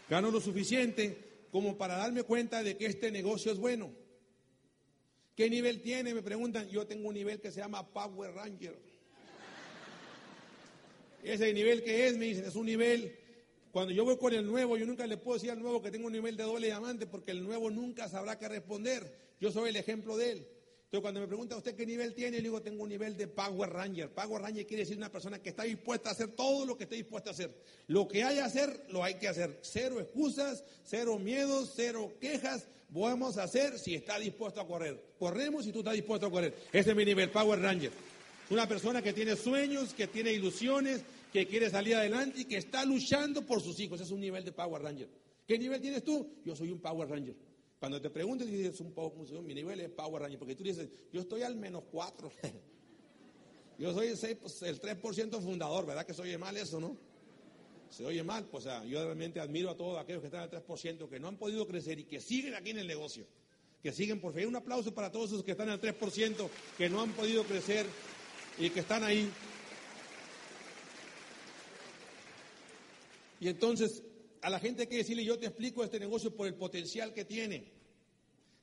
gano 0.07 0.29
lo 0.29 0.39
suficiente 0.39 1.47
como 1.49 1.77
para 1.77 1.97
darme 1.97 2.21
cuenta 2.21 2.61
de 2.61 2.77
que 2.77 2.85
este 2.85 3.09
negocio 3.09 3.51
es 3.51 3.57
bueno. 3.57 3.91
¿Qué 5.35 5.49
nivel 5.49 5.81
tiene? 5.81 6.13
Me 6.13 6.21
preguntan. 6.21 6.69
Yo 6.69 6.85
tengo 6.85 7.07
un 7.07 7.15
nivel 7.15 7.41
que 7.41 7.51
se 7.51 7.59
llama 7.59 7.91
Power 7.91 8.35
Ranger. 8.35 8.90
Ese 11.23 11.53
nivel 11.53 11.83
que 11.83 12.07
es, 12.07 12.17
me 12.17 12.25
dicen, 12.25 12.45
es 12.45 12.55
un 12.55 12.65
nivel. 12.65 13.15
Cuando 13.71 13.93
yo 13.93 14.03
voy 14.03 14.17
con 14.17 14.33
el 14.33 14.45
nuevo, 14.45 14.75
yo 14.77 14.85
nunca 14.85 15.07
le 15.07 15.17
puedo 15.17 15.35
decir 15.35 15.51
al 15.51 15.61
nuevo 15.61 15.81
que 15.81 15.91
tengo 15.91 16.07
un 16.07 16.13
nivel 16.13 16.35
de 16.35 16.43
doble 16.43 16.67
diamante 16.67 17.07
porque 17.07 17.31
el 17.31 17.43
nuevo 17.43 17.69
nunca 17.69 18.09
sabrá 18.09 18.37
qué 18.37 18.47
responder. 18.47 19.15
Yo 19.39 19.51
soy 19.51 19.69
el 19.69 19.75
ejemplo 19.77 20.17
de 20.17 20.31
él. 20.31 20.47
Entonces, 20.91 21.03
cuando 21.03 21.21
me 21.21 21.27
pregunta 21.27 21.55
usted 21.55 21.73
qué 21.73 21.85
nivel 21.85 22.13
tiene, 22.13 22.35
le 22.37 22.43
digo, 22.43 22.61
tengo 22.61 22.83
un 22.83 22.89
nivel 22.89 23.15
de 23.15 23.27
Power 23.27 23.69
Ranger. 23.69 24.09
Power 24.09 24.41
Ranger 24.41 24.67
quiere 24.67 24.83
decir 24.83 24.97
una 24.97 25.09
persona 25.09 25.39
que 25.39 25.47
está 25.47 25.63
dispuesta 25.63 26.09
a 26.09 26.11
hacer 26.11 26.31
todo 26.31 26.65
lo 26.65 26.77
que 26.77 26.83
esté 26.83 26.97
dispuesta 26.97 27.29
a 27.29 27.33
hacer. 27.33 27.49
Lo 27.87 28.09
que 28.09 28.23
haya 28.23 28.41
que 28.41 28.47
hacer, 28.47 28.85
lo 28.89 29.01
hay 29.01 29.13
que 29.13 29.29
hacer. 29.29 29.57
Cero 29.61 30.01
excusas, 30.01 30.65
cero 30.83 31.17
miedos, 31.17 31.71
cero 31.77 32.11
quejas. 32.19 32.67
Vamos 32.89 33.37
a 33.37 33.43
hacer 33.43 33.79
si 33.79 33.95
está 33.95 34.19
dispuesto 34.19 34.59
a 34.59 34.67
correr. 34.67 35.01
Corremos 35.17 35.63
si 35.63 35.71
tú 35.71 35.79
estás 35.79 35.93
dispuesto 35.93 36.27
a 36.27 36.29
correr. 36.29 36.53
Ese 36.73 36.89
es 36.89 36.95
mi 36.95 37.05
nivel, 37.05 37.29
Power 37.29 37.61
Ranger. 37.61 37.91
Una 38.51 38.67
persona 38.67 39.01
que 39.01 39.13
tiene 39.13 39.37
sueños, 39.37 39.93
que 39.93 40.07
tiene 40.07 40.33
ilusiones, 40.33 41.05
que 41.31 41.47
quiere 41.47 41.69
salir 41.69 41.95
adelante 41.95 42.41
y 42.41 42.45
que 42.45 42.57
está 42.57 42.83
luchando 42.83 43.45
por 43.45 43.61
sus 43.61 43.79
hijos. 43.79 44.01
Es 44.01 44.11
un 44.11 44.19
nivel 44.19 44.43
de 44.43 44.51
Power 44.51 44.81
Ranger. 44.81 45.07
¿Qué 45.47 45.57
nivel 45.57 45.79
tienes 45.79 46.03
tú? 46.03 46.35
Yo 46.43 46.53
soy 46.53 46.69
un 46.69 46.81
Power 46.81 47.07
Ranger. 47.07 47.33
Cuando 47.79 48.01
te 48.01 48.09
preguntes, 48.09 48.51
dices, 48.51 48.81
un 48.81 48.91
poco, 48.91 49.23
mi 49.41 49.53
nivel 49.53 49.79
es 49.79 49.89
Power 49.89 50.21
Ranger, 50.21 50.37
porque 50.37 50.55
tú 50.55 50.65
dices, 50.65 50.89
yo 51.13 51.21
estoy 51.21 51.43
al 51.43 51.55
menos 51.55 51.83
cuatro. 51.89 52.29
yo 53.79 53.93
soy 53.93 54.07
el, 54.07 54.17
6, 54.17 54.37
pues, 54.41 54.61
el 54.63 54.81
3% 54.81 55.41
fundador, 55.41 55.85
¿verdad 55.85 56.05
que 56.05 56.13
se 56.13 56.21
oye 56.21 56.37
mal 56.37 56.57
eso, 56.57 56.81
no? 56.81 56.97
Se 57.89 58.05
oye 58.05 58.21
mal, 58.21 58.43
pues 58.47 58.65
yo 58.65 59.03
realmente 59.05 59.39
admiro 59.39 59.69
a 59.69 59.77
todos 59.77 59.97
aquellos 59.97 60.19
que 60.19 60.27
están 60.27 60.41
al 60.41 60.51
3%, 60.51 61.07
que 61.07 61.19
no 61.21 61.29
han 61.29 61.37
podido 61.37 61.65
crecer 61.65 61.99
y 61.99 62.03
que 62.03 62.19
siguen 62.19 62.55
aquí 62.55 62.71
en 62.71 62.79
el 62.79 62.87
negocio. 62.87 63.25
Que 63.81 63.91
siguen 63.91 64.21
por 64.21 64.33
fe. 64.33 64.45
Un 64.45 64.55
aplauso 64.55 64.93
para 64.93 65.11
todos 65.11 65.31
esos 65.31 65.43
que 65.43 65.51
están 65.51 65.69
al 65.69 65.81
3%, 65.81 66.49
que 66.77 66.87
no 66.87 67.01
han 67.01 67.13
podido 67.13 67.43
crecer 67.45 67.87
y 68.57 68.69
que 68.69 68.79
están 68.81 69.03
ahí. 69.03 69.29
Y 73.39 73.47
entonces 73.47 74.03
a 74.41 74.49
la 74.49 74.59
gente 74.59 74.83
hay 74.83 74.87
que 74.87 74.97
decirle, 74.97 75.23
yo 75.23 75.37
te 75.37 75.47
explico 75.47 75.83
este 75.83 75.99
negocio 75.99 76.35
por 76.35 76.47
el 76.47 76.55
potencial 76.55 77.13
que 77.13 77.25
tiene. 77.25 77.71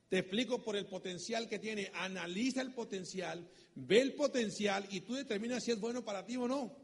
Te 0.08 0.18
explico 0.18 0.62
por 0.62 0.76
el 0.76 0.86
potencial 0.86 1.48
que 1.48 1.58
tiene. 1.58 1.90
Analiza 1.94 2.62
el 2.62 2.72
potencial, 2.72 3.46
ve 3.74 4.00
el 4.00 4.14
potencial 4.14 4.86
y 4.90 5.00
tú 5.00 5.14
determinas 5.14 5.64
si 5.64 5.72
es 5.72 5.80
bueno 5.80 6.04
para 6.04 6.24
ti 6.24 6.36
o 6.36 6.48
no. 6.48 6.76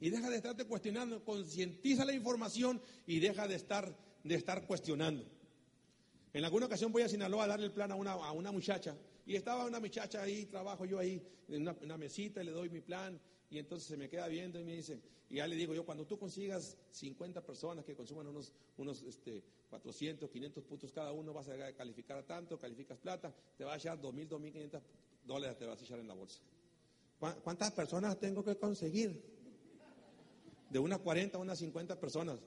Y 0.00 0.10
deja 0.10 0.30
de 0.30 0.36
estarte 0.36 0.64
cuestionando, 0.64 1.24
concientiza 1.24 2.04
la 2.04 2.14
información 2.14 2.80
y 3.06 3.20
deja 3.20 3.46
de 3.46 3.54
estar, 3.54 3.96
de 4.24 4.34
estar 4.34 4.66
cuestionando. 4.66 5.24
En 6.32 6.44
alguna 6.44 6.66
ocasión 6.66 6.90
voy 6.90 7.02
a 7.02 7.08
Sinaloa 7.08 7.44
a 7.44 7.48
darle 7.48 7.66
el 7.66 7.72
plan 7.72 7.92
a 7.92 7.94
una, 7.94 8.12
a 8.12 8.32
una 8.32 8.50
muchacha 8.50 8.96
y 9.26 9.36
estaba 9.36 9.64
una 9.64 9.80
muchacha 9.80 10.22
ahí, 10.22 10.46
trabajo 10.46 10.84
yo 10.84 10.98
ahí 10.98 11.22
en 11.48 11.68
una, 11.68 11.96
mesita, 11.96 12.42
le 12.42 12.50
doy 12.50 12.70
mi 12.70 12.80
plan 12.80 13.20
y 13.50 13.58
entonces 13.58 13.88
se 13.88 13.96
me 13.96 14.08
queda 14.08 14.28
viendo 14.28 14.58
y 14.58 14.64
me 14.64 14.74
dice, 14.74 15.00
y 15.28 15.36
ya 15.36 15.46
le 15.46 15.56
digo 15.56 15.74
yo, 15.74 15.84
cuando 15.84 16.06
tú 16.06 16.18
consigas 16.18 16.76
50 16.90 17.44
personas 17.44 17.84
que 17.84 17.94
consuman 17.94 18.26
unos, 18.26 18.52
unos 18.76 19.02
este, 19.02 19.42
400, 19.70 20.28
500 20.28 20.64
puntos 20.64 20.92
cada 20.92 21.12
uno, 21.12 21.32
vas 21.32 21.48
a 21.48 21.72
calificar 21.74 22.18
a 22.18 22.26
tanto, 22.26 22.58
calificas 22.58 22.98
plata, 22.98 23.34
te 23.56 23.64
va 23.64 23.74
a 23.74 23.76
echar 23.76 24.00
2.000, 24.00 24.28
2.500 24.28 24.80
dólares, 25.24 25.58
te 25.58 25.66
vas 25.66 25.80
a 25.80 25.84
echar 25.84 25.98
en 25.98 26.08
la 26.08 26.14
bolsa. 26.14 26.40
¿Cuántas 27.44 27.70
personas 27.70 28.18
tengo 28.18 28.44
que 28.44 28.56
conseguir? 28.56 29.22
De 30.68 30.78
unas 30.78 30.98
40 30.98 31.38
a 31.38 31.40
unas 31.40 31.58
50 31.58 32.00
personas. 32.00 32.40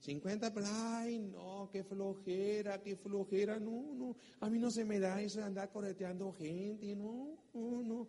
50, 0.00 0.52
ay, 0.98 1.18
no, 1.18 1.68
qué 1.72 1.82
flojera, 1.82 2.82
qué 2.82 2.96
flojera, 2.96 3.58
no, 3.58 3.94
no, 3.94 4.16
a 4.40 4.48
mí 4.48 4.58
no 4.58 4.70
se 4.70 4.84
me 4.84 5.00
da 5.00 5.20
eso 5.20 5.38
de 5.40 5.46
andar 5.46 5.70
correteando 5.70 6.32
gente, 6.32 6.94
no, 6.94 7.36
no, 7.54 7.82
no, 7.82 8.08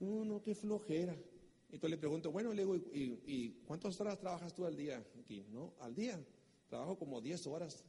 no, 0.00 0.24
no, 0.24 0.42
qué 0.42 0.54
flojera. 0.54 1.16
Entonces 1.72 1.90
le 1.90 1.98
pregunto, 1.98 2.30
bueno, 2.30 2.52
le 2.52 2.62
digo, 2.62 2.76
¿y, 2.76 3.50
cuántas 3.66 3.98
horas 3.98 4.18
trabajas 4.18 4.52
tú 4.52 4.66
al 4.66 4.76
día 4.76 5.02
aquí? 5.18 5.46
No, 5.50 5.72
al 5.80 5.94
día, 5.94 6.22
trabajo 6.68 6.98
como 6.98 7.20
10 7.20 7.46
horas. 7.46 7.82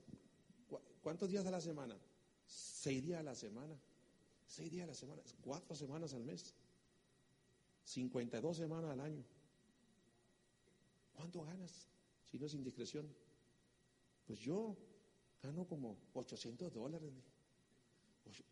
¿Cuántos 1.01 1.29
días 1.29 1.45
a 1.45 1.51
la 1.51 1.59
semana? 1.59 1.97
Seis 2.45 3.03
días 3.03 3.19
a 3.19 3.23
la 3.23 3.35
semana. 3.35 3.75
Seis 4.47 4.71
días 4.71 4.85
a 4.85 4.87
la 4.87 4.93
semana. 4.93 5.21
Cuatro 5.41 5.75
semanas 5.75 6.13
al 6.13 6.23
mes. 6.23 6.53
52 7.83 8.55
semanas 8.55 8.91
al 8.91 9.01
año. 9.01 9.23
¿Cuánto 11.13 11.43
ganas? 11.43 11.92
Si 12.33 12.39
no 12.39 12.47
es 12.47 12.55
indiscreción. 12.55 13.07
Pues 14.25 14.39
yo 14.39 14.75
gano 15.43 15.67
como 15.67 15.99
800 16.13 16.73
dólares 16.73 17.13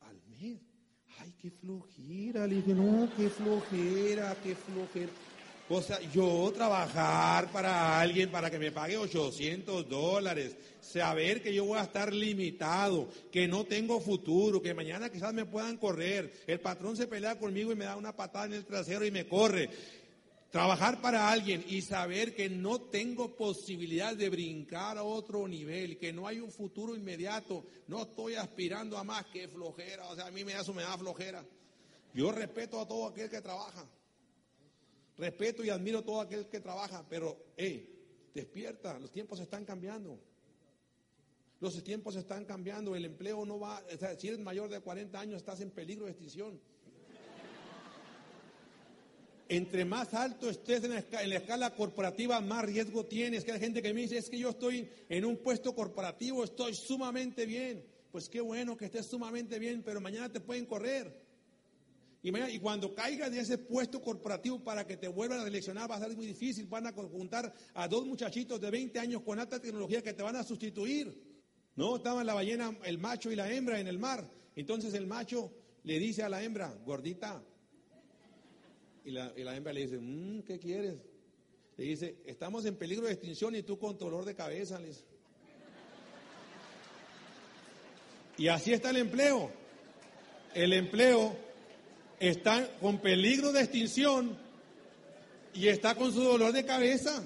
al 0.02 0.22
mes. 0.30 0.60
Ay, 1.17 1.34
qué 1.41 1.50
flojera. 1.50 2.46
Le 2.46 2.58
dije, 2.58 2.76
no, 2.76 3.10
qué 3.17 3.28
flojera, 3.28 4.38
qué 4.44 4.54
flojera. 4.54 5.12
O 5.67 5.82
sea, 5.82 6.00
yo 6.12 6.52
trabajar 6.54 7.52
para 7.52 8.00
alguien 8.00 8.30
para 8.30 8.52
que 8.52 8.60
me 8.60 8.72
pague 8.72 8.98
800 8.98 9.89
dólares, 9.89 10.56
saber 10.80 11.41
que 11.41 11.52
yo 11.52 11.65
voy 11.65 11.80
a 11.80 11.84
estar 11.84 12.13
limitado, 12.13 13.08
que 13.32 13.48
no 13.48 13.63
tengo 13.63 14.00
futuro, 14.00 14.62
que 14.62 14.76
mañana 14.76 15.10
quizás 15.10 15.34
me 15.34 15.46
puedan 15.46 15.78
correr, 15.78 16.44
el 16.46 16.60
patrón 16.60 16.98
se 16.98 17.08
pelea 17.08 17.39
conmigo 17.39 17.72
y 17.72 17.76
me 17.76 17.86
da 17.86 17.96
una 17.96 18.15
patada 18.15 18.46
en 18.46 18.54
el 18.54 18.65
trasero 18.65 19.06
y 19.06 19.12
me 19.12 19.26
corre. 19.28 19.70
Trabajar 20.51 20.99
para 20.99 21.31
alguien 21.31 21.63
y 21.65 21.81
saber 21.81 22.35
que 22.35 22.49
no 22.49 22.81
tengo 22.81 23.37
posibilidad 23.37 24.13
de 24.17 24.29
brincar 24.29 24.97
a 24.97 25.03
otro 25.03 25.47
nivel, 25.47 25.97
que 25.97 26.11
no 26.11 26.27
hay 26.27 26.41
un 26.41 26.51
futuro 26.51 26.93
inmediato, 26.93 27.63
no 27.87 28.01
estoy 28.01 28.35
aspirando 28.35 28.97
a 28.97 29.03
más 29.05 29.25
que 29.27 29.47
flojera, 29.47 30.09
o 30.09 30.15
sea, 30.15 30.27
a 30.27 30.31
mí 30.31 30.43
me 30.43 30.51
eso 30.51 30.73
me 30.73 30.83
da 30.83 30.97
flojera. 30.97 31.45
Yo 32.13 32.33
respeto 32.33 32.81
a 32.81 32.85
todo 32.85 33.07
aquel 33.07 33.29
que 33.29 33.39
trabaja. 33.39 33.87
Respeto 35.17 35.63
y 35.63 35.69
admiro 35.69 35.99
a 35.99 36.03
todo 36.03 36.19
aquel 36.19 36.49
que 36.49 36.59
trabaja, 36.59 37.05
pero, 37.07 37.53
hey, 37.55 38.29
despierta, 38.33 38.99
los 38.99 39.09
tiempos 39.09 39.39
están 39.39 39.63
cambiando. 39.63 40.19
Los 41.61 41.81
tiempos 41.81 42.17
están 42.17 42.43
cambiando, 42.43 42.93
el 42.93 43.05
empleo 43.05 43.45
no 43.45 43.57
va, 43.57 43.81
o 43.93 43.97
sea, 43.97 44.19
si 44.19 44.27
eres 44.27 44.39
mayor 44.39 44.69
de 44.69 44.81
40 44.81 45.17
años 45.17 45.37
estás 45.37 45.61
en 45.61 45.71
peligro 45.71 46.07
de 46.07 46.11
extinción. 46.11 46.59
Entre 49.51 49.83
más 49.83 50.13
alto 50.13 50.49
estés 50.49 50.81
en 50.85 50.91
la, 50.91 50.99
escala, 51.35 51.75
corporativa, 51.75 52.39
más 52.39 52.63
riesgo 52.63 53.05
tienes. 53.05 53.43
Que 53.43 53.51
hay 53.51 53.59
gente 53.59 53.81
que 53.81 53.93
me 53.93 53.99
dice, 53.99 54.17
es 54.17 54.29
que 54.29 54.39
yo 54.39 54.51
estoy 54.51 54.89
en 55.09 55.25
un 55.25 55.35
puesto 55.35 55.75
corporativo, 55.75 56.45
estoy 56.45 56.73
sumamente 56.73 57.45
bien. 57.45 57.83
Pues 58.13 58.29
qué 58.29 58.39
bueno 58.39 58.77
que 58.77 58.85
estés 58.85 59.07
sumamente 59.07 59.59
bien, 59.59 59.83
pero 59.83 59.99
mañana 59.99 60.31
te 60.31 60.39
pueden 60.39 60.65
correr. 60.65 61.21
Y, 62.23 62.29
y 62.29 62.59
cuando 62.59 62.95
caigas 62.95 63.29
de 63.29 63.41
ese 63.41 63.57
puesto 63.57 64.01
corporativo 64.01 64.63
para 64.63 64.87
que 64.87 64.95
te 64.95 65.09
vuelvan 65.09 65.41
a 65.41 65.43
seleccionar 65.43 65.91
va 65.91 65.97
a 65.97 65.99
ser 65.99 66.15
muy 66.15 66.27
difícil. 66.27 66.67
Van 66.67 66.87
a 66.87 66.93
juntar 66.93 67.53
a 67.73 67.89
dos 67.89 68.05
muchachitos 68.05 68.61
de 68.61 68.71
20 68.71 68.99
años 68.99 69.21
con 69.21 69.37
alta 69.37 69.59
tecnología 69.59 70.01
que 70.01 70.13
te 70.13 70.23
van 70.23 70.37
a 70.37 70.45
sustituir. 70.45 71.13
No, 71.75 71.97
estaban 71.97 72.25
la 72.25 72.35
ballena, 72.35 72.73
el 72.85 72.99
macho 72.99 73.29
y 73.29 73.35
la 73.35 73.51
hembra 73.51 73.81
en 73.81 73.87
el 73.87 73.99
mar. 73.99 74.31
Entonces 74.55 74.93
el 74.93 75.07
macho 75.07 75.51
le 75.83 75.99
dice 75.99 76.23
a 76.23 76.29
la 76.29 76.41
hembra, 76.41 76.73
gordita, 76.85 77.43
y 79.03 79.11
la, 79.11 79.55
hembra 79.55 79.73
le 79.73 79.81
dice, 79.81 79.97
mm, 79.97 80.43
¿qué 80.43 80.59
quieres? 80.59 80.95
Le 81.77 81.85
dice, 81.85 82.17
estamos 82.25 82.65
en 82.65 82.75
peligro 82.75 83.07
de 83.07 83.13
extinción 83.13 83.55
y 83.55 83.63
tú 83.63 83.79
con 83.79 83.97
dolor 83.97 84.25
de 84.25 84.35
cabeza. 84.35 84.79
Y 88.37 88.47
así 88.47 88.73
está 88.73 88.91
el 88.91 88.97
empleo. 88.97 89.51
El 90.53 90.73
empleo 90.73 91.35
está 92.19 92.69
con 92.79 92.99
peligro 92.99 93.51
de 93.51 93.61
extinción 93.61 94.37
y 95.53 95.67
está 95.67 95.95
con 95.95 96.13
su 96.13 96.21
dolor 96.21 96.51
de 96.51 96.65
cabeza. 96.65 97.23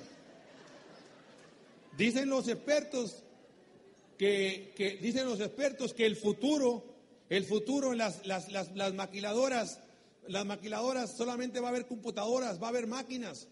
Dicen 1.97 2.29
los 2.29 2.47
expertos 2.47 3.23
que, 4.17 4.73
que 4.75 4.97
dicen 4.97 5.25
los 5.25 5.41
expertos 5.41 5.93
que 5.93 6.05
el 6.05 6.15
futuro, 6.15 6.83
el 7.29 7.43
futuro 7.43 7.93
las, 7.93 8.25
las, 8.25 8.51
las, 8.51 8.73
las 8.75 8.93
maquiladoras 8.93 9.79
las 10.27 10.45
maquiladoras 10.45 11.15
solamente 11.15 11.59
va 11.59 11.67
a 11.67 11.71
haber 11.71 11.87
computadoras, 11.87 12.61
va 12.61 12.67
a 12.67 12.69
haber 12.69 12.87
máquinas. 12.87 13.47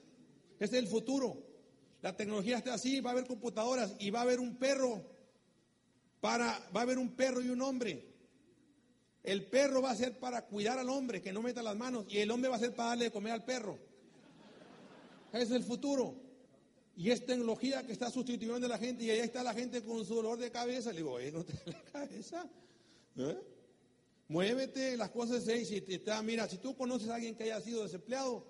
Ese 0.59 0.77
es 0.77 0.83
el 0.83 0.88
futuro. 0.88 1.38
La 2.01 2.15
tecnología 2.15 2.57
está 2.57 2.73
así, 2.73 2.99
va 2.99 3.12
a 3.12 3.13
haber 3.13 3.27
computadoras 3.27 3.95
y 3.99 4.09
va 4.09 4.19
a 4.19 4.23
haber 4.23 4.39
un 4.39 4.57
perro 4.57 5.01
para 6.19 6.59
va 6.75 6.81
a 6.81 6.83
haber 6.83 6.97
un 6.97 7.15
perro 7.15 7.41
y 7.41 7.49
un 7.49 7.62
hombre. 7.62 8.13
El 9.23 9.45
perro 9.45 9.81
va 9.81 9.91
a 9.91 9.95
ser 9.95 10.19
para 10.19 10.45
cuidar 10.45 10.77
al 10.77 10.89
hombre, 10.89 11.21
que 11.21 11.31
no 11.31 11.41
meta 11.41 11.63
las 11.63 11.77
manos, 11.77 12.05
y 12.09 12.17
el 12.19 12.29
hombre 12.29 12.49
va 12.49 12.57
a 12.57 12.59
ser 12.59 12.75
para 12.75 12.89
darle 12.89 13.05
de 13.05 13.12
comer 13.12 13.31
al 13.31 13.45
perro. 13.45 13.79
Es 15.31 15.49
el 15.51 15.63
futuro. 15.63 16.15
Y 16.95 17.09
es 17.09 17.25
tecnología 17.25 17.86
que 17.86 17.93
está 17.93 18.12
sustituyendo 18.12 18.65
a 18.67 18.69
la 18.69 18.77
gente, 18.77 19.05
y 19.05 19.09
ahí 19.09 19.19
está 19.19 19.41
la 19.41 19.53
gente 19.53 19.81
con 19.81 20.05
su 20.05 20.15
dolor 20.15 20.38
de 20.38 20.51
cabeza. 20.51 20.91
Le 20.91 20.97
digo, 20.97 21.19
¿eh? 21.19 21.31
¿No 21.31 21.43
te 21.43 21.53
la 21.71 21.81
cabeza? 21.83 22.49
¿Eh? 23.15 23.38
Muévete, 24.27 24.95
las 24.97 25.09
cosas 25.09 25.43
seis 25.43 25.71
y 25.71 25.81
te, 25.81 26.21
mira, 26.23 26.47
si 26.47 26.57
tú 26.57 26.75
conoces 26.75 27.09
a 27.09 27.15
alguien 27.15 27.36
que 27.36 27.43
haya 27.43 27.59
sido 27.62 27.83
desempleado, 27.83 28.45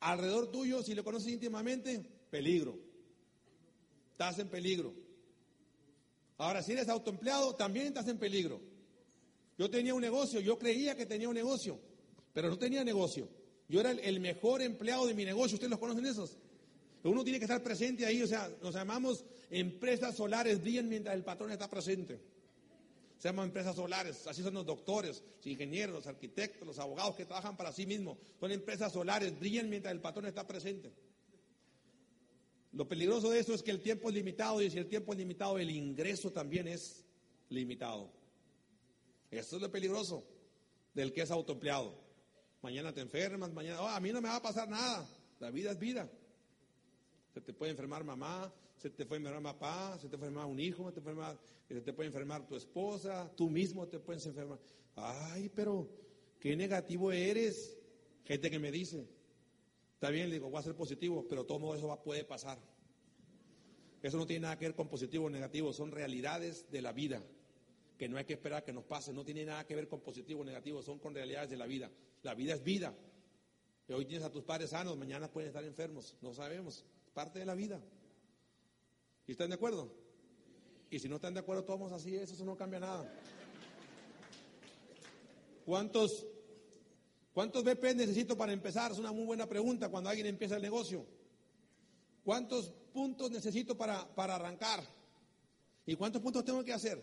alrededor 0.00 0.50
tuyo, 0.50 0.82
si 0.82 0.94
lo 0.94 1.04
conoces 1.04 1.32
íntimamente, 1.32 2.02
peligro. 2.30 2.78
Estás 4.10 4.38
en 4.40 4.48
peligro. 4.48 4.94
Ahora, 6.38 6.62
si 6.62 6.72
eres 6.72 6.88
autoempleado, 6.88 7.54
también 7.54 7.86
estás 7.86 8.08
en 8.08 8.18
peligro. 8.18 8.60
Yo 9.56 9.70
tenía 9.70 9.94
un 9.94 10.00
negocio, 10.00 10.40
yo 10.40 10.58
creía 10.58 10.96
que 10.96 11.06
tenía 11.06 11.28
un 11.28 11.34
negocio, 11.34 11.78
pero 12.32 12.48
no 12.48 12.58
tenía 12.58 12.82
negocio. 12.82 13.28
Yo 13.68 13.80
era 13.80 13.92
el, 13.92 14.20
mejor 14.20 14.60
empleado 14.60 15.06
de 15.06 15.14
mi 15.14 15.24
negocio, 15.24 15.54
¿ustedes 15.54 15.70
los 15.70 15.78
conocen 15.78 16.04
esos? 16.04 16.36
Uno 17.04 17.22
tiene 17.22 17.38
que 17.38 17.44
estar 17.44 17.62
presente 17.62 18.04
ahí, 18.04 18.22
o 18.22 18.26
sea, 18.26 18.50
nos 18.60 18.74
llamamos 18.74 19.24
empresas 19.50 20.16
solares, 20.16 20.60
brillan 20.60 20.88
mientras 20.88 21.14
el 21.14 21.24
patrón 21.24 21.52
está 21.52 21.68
presente 21.68 22.31
se 23.22 23.28
llaman 23.28 23.46
empresas 23.46 23.76
solares, 23.76 24.26
así 24.26 24.42
son 24.42 24.54
los 24.54 24.66
doctores, 24.66 25.22
los 25.36 25.46
ingenieros, 25.46 25.94
los 25.94 26.06
arquitectos, 26.08 26.66
los 26.66 26.80
abogados 26.80 27.14
que 27.14 27.24
trabajan 27.24 27.56
para 27.56 27.70
sí 27.70 27.86
mismos, 27.86 28.18
son 28.40 28.50
empresas 28.50 28.92
solares, 28.92 29.38
brillan 29.38 29.70
mientras 29.70 29.94
el 29.94 30.00
patrón 30.00 30.26
está 30.26 30.44
presente. 30.44 30.92
Lo 32.72 32.88
peligroso 32.88 33.30
de 33.30 33.38
eso 33.38 33.54
es 33.54 33.62
que 33.62 33.70
el 33.70 33.80
tiempo 33.80 34.08
es 34.08 34.16
limitado 34.16 34.60
y 34.60 34.68
si 34.72 34.78
el 34.78 34.88
tiempo 34.88 35.12
es 35.12 35.20
limitado, 35.20 35.56
el 35.56 35.70
ingreso 35.70 36.32
también 36.32 36.66
es 36.66 37.04
limitado. 37.48 38.10
Eso 39.30 39.54
es 39.54 39.62
lo 39.62 39.70
peligroso 39.70 40.26
del 40.92 41.12
que 41.12 41.22
es 41.22 41.30
autoempleado. 41.30 41.94
Mañana 42.60 42.92
te 42.92 43.02
enfermas, 43.02 43.52
mañana, 43.52 43.82
oh, 43.82 43.86
a 43.86 44.00
mí 44.00 44.10
no 44.10 44.20
me 44.20 44.30
va 44.30 44.36
a 44.36 44.42
pasar 44.42 44.68
nada. 44.68 45.08
La 45.38 45.52
vida 45.52 45.70
es 45.70 45.78
vida. 45.78 46.10
Se 47.32 47.40
te 47.40 47.52
puede 47.52 47.70
enfermar 47.70 48.02
mamá, 48.02 48.52
se 48.82 48.90
te 48.90 49.06
puede 49.06 49.20
enfermar 49.20 49.54
papá, 49.54 49.96
se 50.00 50.08
te 50.08 50.18
puede 50.18 50.30
enfermar 50.30 50.50
un 50.50 50.58
hijo, 50.58 50.90
se 50.90 51.80
te, 51.80 51.92
puede 51.92 52.08
enfermar 52.08 52.44
tu 52.48 52.56
esposa, 52.56 53.30
tú 53.36 53.48
mismo 53.48 53.86
te 53.86 54.00
puedes 54.00 54.26
enfermar. 54.26 54.58
Ay, 54.96 55.48
pero 55.54 55.88
qué 56.40 56.56
negativo 56.56 57.12
eres. 57.12 57.78
Gente 58.24 58.50
que 58.50 58.58
me 58.58 58.72
dice, 58.72 59.06
está 59.94 60.10
bien, 60.10 60.28
le 60.28 60.34
digo, 60.34 60.50
voy 60.50 60.58
a 60.58 60.62
ser 60.62 60.74
positivo, 60.74 61.24
pero 61.28 61.46
todo 61.46 61.76
eso 61.76 61.86
va, 61.86 62.02
puede 62.02 62.24
pasar. 62.24 62.58
Eso 64.02 64.16
no 64.16 64.26
tiene 64.26 64.42
nada 64.42 64.58
que 64.58 64.64
ver 64.64 64.74
con 64.74 64.88
positivo 64.88 65.26
o 65.26 65.30
negativo, 65.30 65.72
son 65.72 65.92
realidades 65.92 66.68
de 66.72 66.82
la 66.82 66.90
vida, 66.90 67.22
que 67.96 68.08
no 68.08 68.16
hay 68.16 68.24
que 68.24 68.32
esperar 68.32 68.64
que 68.64 68.72
nos 68.72 68.82
pase, 68.82 69.12
no 69.12 69.24
tiene 69.24 69.44
nada 69.44 69.64
que 69.64 69.76
ver 69.76 69.86
con 69.86 70.00
positivo 70.00 70.40
o 70.40 70.44
negativo, 70.44 70.82
son 70.82 70.98
con 70.98 71.14
realidades 71.14 71.50
de 71.50 71.56
la 71.56 71.66
vida. 71.66 71.88
La 72.22 72.34
vida 72.34 72.54
es 72.54 72.64
vida. 72.64 72.92
Y 73.86 73.92
hoy 73.92 74.06
tienes 74.06 74.26
a 74.26 74.32
tus 74.32 74.42
padres 74.42 74.70
sanos, 74.70 74.98
mañana 74.98 75.30
pueden 75.30 75.50
estar 75.50 75.62
enfermos, 75.62 76.16
no 76.20 76.34
sabemos, 76.34 76.84
parte 77.14 77.38
de 77.38 77.46
la 77.46 77.54
vida. 77.54 77.80
¿Y 79.26 79.32
están 79.32 79.50
de 79.50 79.54
acuerdo? 79.54 79.92
Y 80.90 80.98
si 80.98 81.08
no 81.08 81.16
están 81.16 81.34
de 81.34 81.40
acuerdo, 81.40 81.64
todos 81.64 81.92
así, 81.92 82.16
eso 82.16 82.44
no 82.44 82.56
cambia 82.56 82.80
nada. 82.80 83.10
¿Cuántos, 85.64 86.26
¿Cuántos 87.32 87.64
BP 87.64 87.94
necesito 87.94 88.36
para 88.36 88.52
empezar? 88.52 88.92
Es 88.92 88.98
una 88.98 89.12
muy 89.12 89.24
buena 89.24 89.48
pregunta 89.48 89.88
cuando 89.88 90.10
alguien 90.10 90.26
empieza 90.26 90.56
el 90.56 90.62
negocio. 90.62 91.06
¿Cuántos 92.24 92.70
puntos 92.92 93.30
necesito 93.30 93.76
para, 93.76 94.06
para 94.14 94.34
arrancar? 94.34 94.84
¿Y 95.86 95.96
cuántos 95.96 96.20
puntos 96.20 96.44
tengo 96.44 96.62
que 96.62 96.72
hacer? 96.72 96.98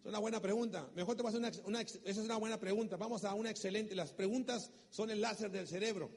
Es 0.00 0.06
una 0.06 0.18
buena 0.18 0.40
pregunta. 0.40 0.90
Mejor 0.94 1.16
te 1.16 1.22
voy 1.22 1.32
a 1.32 1.38
hacer 1.38 1.40
una, 1.40 1.68
una, 1.68 1.80
esa 1.80 2.00
es 2.04 2.18
una 2.18 2.36
buena 2.36 2.58
pregunta. 2.58 2.96
Vamos 2.96 3.24
a 3.24 3.34
una 3.34 3.50
excelente. 3.50 3.94
Las 3.94 4.12
preguntas 4.12 4.70
son 4.90 5.10
el 5.10 5.20
láser 5.20 5.50
del 5.50 5.66
cerebro. 5.66 6.10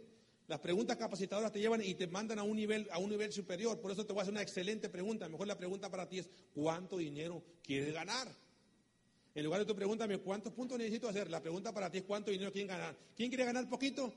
Las 0.47 0.59
preguntas 0.59 0.97
capacitadoras 0.97 1.51
te 1.51 1.59
llevan 1.59 1.81
y 1.81 1.93
te 1.95 2.07
mandan 2.07 2.37
a 2.39 2.43
un 2.43 2.57
nivel, 2.57 2.87
a 2.91 2.97
un 2.97 3.09
nivel 3.09 3.31
superior. 3.31 3.79
Por 3.79 3.91
eso 3.91 4.05
te 4.05 4.11
voy 4.11 4.19
a 4.19 4.23
hacer 4.23 4.33
una 4.33 4.41
excelente 4.41 4.89
pregunta. 4.89 5.29
Mejor 5.29 5.47
la 5.47 5.57
pregunta 5.57 5.89
para 5.89 6.07
ti 6.07 6.19
es, 6.19 6.29
¿cuánto 6.53 6.97
dinero 6.97 7.41
quieres 7.63 7.93
ganar? 7.93 8.27
En 9.35 9.45
lugar 9.45 9.61
de 9.61 9.65
tu 9.65 9.75
pregúntame, 9.75 10.17
¿cuántos 10.19 10.53
puntos 10.53 10.77
necesito 10.77 11.07
hacer? 11.07 11.29
La 11.29 11.41
pregunta 11.41 11.73
para 11.73 11.89
ti 11.89 11.99
es, 11.99 12.03
¿cuánto 12.03 12.29
dinero 12.29 12.51
quieren 12.51 12.67
ganar? 12.67 12.95
¿Quién 13.15 13.29
quiere 13.29 13.45
ganar 13.45 13.69
poquito? 13.69 14.13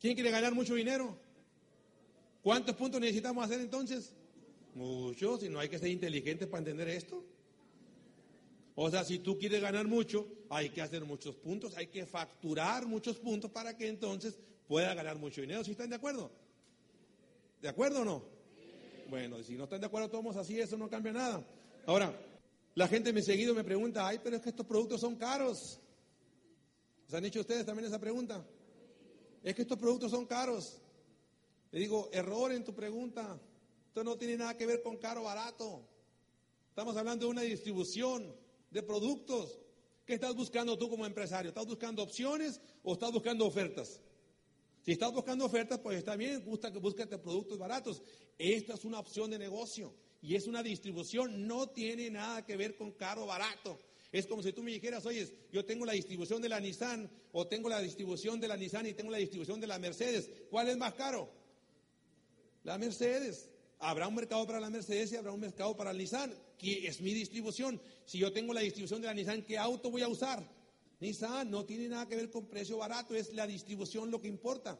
¿Quién 0.00 0.14
quiere 0.14 0.30
ganar 0.30 0.54
mucho 0.54 0.74
dinero? 0.74 1.18
¿Cuántos 2.42 2.76
puntos 2.76 3.00
necesitamos 3.00 3.44
hacer 3.44 3.60
entonces? 3.60 4.14
Muchos, 4.74 5.40
si 5.40 5.48
no 5.48 5.58
hay 5.58 5.68
que 5.68 5.78
ser 5.78 5.88
inteligentes 5.88 6.46
para 6.46 6.60
entender 6.60 6.88
esto. 6.88 7.24
O 8.76 8.90
sea, 8.90 9.04
si 9.04 9.18
tú 9.18 9.38
quieres 9.38 9.60
ganar 9.60 9.86
mucho, 9.88 10.28
hay 10.48 10.68
que 10.68 10.80
hacer 10.80 11.04
muchos 11.04 11.34
puntos, 11.34 11.76
hay 11.76 11.88
que 11.88 12.06
facturar 12.06 12.86
muchos 12.86 13.18
puntos 13.18 13.50
para 13.50 13.76
que 13.76 13.88
entonces 13.88 14.38
pueda 14.66 14.94
ganar 14.94 15.16
mucho 15.18 15.40
dinero. 15.40 15.64
¿Si 15.64 15.72
están 15.72 15.90
de 15.90 15.96
acuerdo? 15.96 16.30
¿De 17.60 17.68
acuerdo 17.68 18.02
o 18.02 18.04
no? 18.04 18.24
Bueno, 19.08 19.42
si 19.42 19.54
no 19.54 19.64
están 19.64 19.80
de 19.80 19.86
acuerdo 19.86 20.10
todos 20.10 20.36
así, 20.36 20.60
eso 20.60 20.76
no 20.76 20.88
cambia 20.88 21.12
nada. 21.12 21.46
Ahora, 21.86 22.14
La 22.76 22.88
gente 22.88 23.10
me 23.10 23.22
seguido 23.22 23.54
me 23.54 23.64
pregunta, 23.64 24.06
ay, 24.06 24.20
pero 24.22 24.36
es 24.36 24.42
que 24.42 24.50
estos 24.50 24.66
productos 24.66 25.00
son 25.00 25.16
caros. 25.16 25.80
¿Se 27.06 27.16
han 27.16 27.24
hecho 27.24 27.40
ustedes 27.40 27.64
también 27.64 27.88
esa 27.88 27.98
pregunta? 27.98 28.46
Es 29.42 29.54
que 29.54 29.62
estos 29.62 29.78
productos 29.78 30.10
son 30.10 30.26
caros. 30.26 30.82
Le 31.70 31.80
digo, 31.80 32.10
error 32.12 32.52
en 32.52 32.64
tu 32.64 32.74
pregunta. 32.74 33.40
Esto 33.88 34.04
no 34.04 34.18
tiene 34.18 34.36
nada 34.36 34.58
que 34.58 34.66
ver 34.66 34.82
con 34.82 34.98
caro 34.98 35.22
o 35.22 35.24
barato. 35.24 35.88
Estamos 36.68 36.94
hablando 36.98 37.24
de 37.24 37.30
una 37.30 37.40
distribución 37.40 38.36
de 38.70 38.82
productos. 38.82 39.58
¿Qué 40.04 40.12
estás 40.12 40.34
buscando 40.34 40.76
tú 40.76 40.90
como 40.90 41.06
empresario? 41.06 41.48
¿Estás 41.48 41.66
buscando 41.66 42.02
opciones 42.02 42.60
o 42.82 42.92
estás 42.92 43.10
buscando 43.10 43.46
ofertas? 43.46 44.02
Si 44.86 44.92
estás 44.92 45.12
buscando 45.12 45.44
ofertas, 45.44 45.80
pues 45.80 45.98
está 45.98 46.14
bien, 46.14 46.44
búscate 46.44 47.18
productos 47.18 47.58
baratos. 47.58 48.00
Esta 48.38 48.74
es 48.74 48.84
una 48.84 49.00
opción 49.00 49.28
de 49.28 49.36
negocio 49.36 49.92
y 50.22 50.36
es 50.36 50.46
una 50.46 50.62
distribución, 50.62 51.44
no 51.48 51.70
tiene 51.70 52.08
nada 52.08 52.46
que 52.46 52.56
ver 52.56 52.76
con 52.76 52.92
caro 52.92 53.24
o 53.24 53.26
barato. 53.26 53.80
Es 54.12 54.28
como 54.28 54.44
si 54.44 54.52
tú 54.52 54.62
me 54.62 54.70
dijeras, 54.70 55.04
oye, 55.04 55.28
yo 55.50 55.64
tengo 55.64 55.84
la 55.84 55.94
distribución 55.94 56.40
de 56.40 56.48
la 56.48 56.60
Nissan 56.60 57.10
o 57.32 57.48
tengo 57.48 57.68
la 57.68 57.80
distribución 57.80 58.38
de 58.38 58.46
la 58.46 58.56
Nissan 58.56 58.86
y 58.86 58.92
tengo 58.92 59.10
la 59.10 59.18
distribución 59.18 59.60
de 59.60 59.66
la 59.66 59.80
Mercedes. 59.80 60.30
¿Cuál 60.50 60.68
es 60.68 60.76
más 60.76 60.94
caro? 60.94 61.28
La 62.62 62.78
Mercedes. 62.78 63.50
Habrá 63.80 64.06
un 64.06 64.14
mercado 64.14 64.46
para 64.46 64.60
la 64.60 64.70
Mercedes 64.70 65.10
y 65.10 65.16
habrá 65.16 65.32
un 65.32 65.40
mercado 65.40 65.76
para 65.76 65.90
el 65.90 65.98
Nissan, 65.98 66.32
que 66.58 66.86
es 66.86 67.00
mi 67.00 67.12
distribución. 67.12 67.82
Si 68.04 68.18
yo 68.18 68.32
tengo 68.32 68.54
la 68.54 68.60
distribución 68.60 69.00
de 69.00 69.08
la 69.08 69.14
Nissan, 69.14 69.42
¿qué 69.42 69.58
auto 69.58 69.90
voy 69.90 70.02
a 70.02 70.08
usar? 70.08 70.48
Nissan 71.00 71.50
no 71.50 71.64
tiene 71.64 71.88
nada 71.88 72.06
que 72.06 72.16
ver 72.16 72.30
con 72.30 72.46
precio 72.46 72.78
barato, 72.78 73.14
es 73.14 73.32
la 73.34 73.46
distribución 73.46 74.10
lo 74.10 74.20
que 74.20 74.28
importa. 74.28 74.78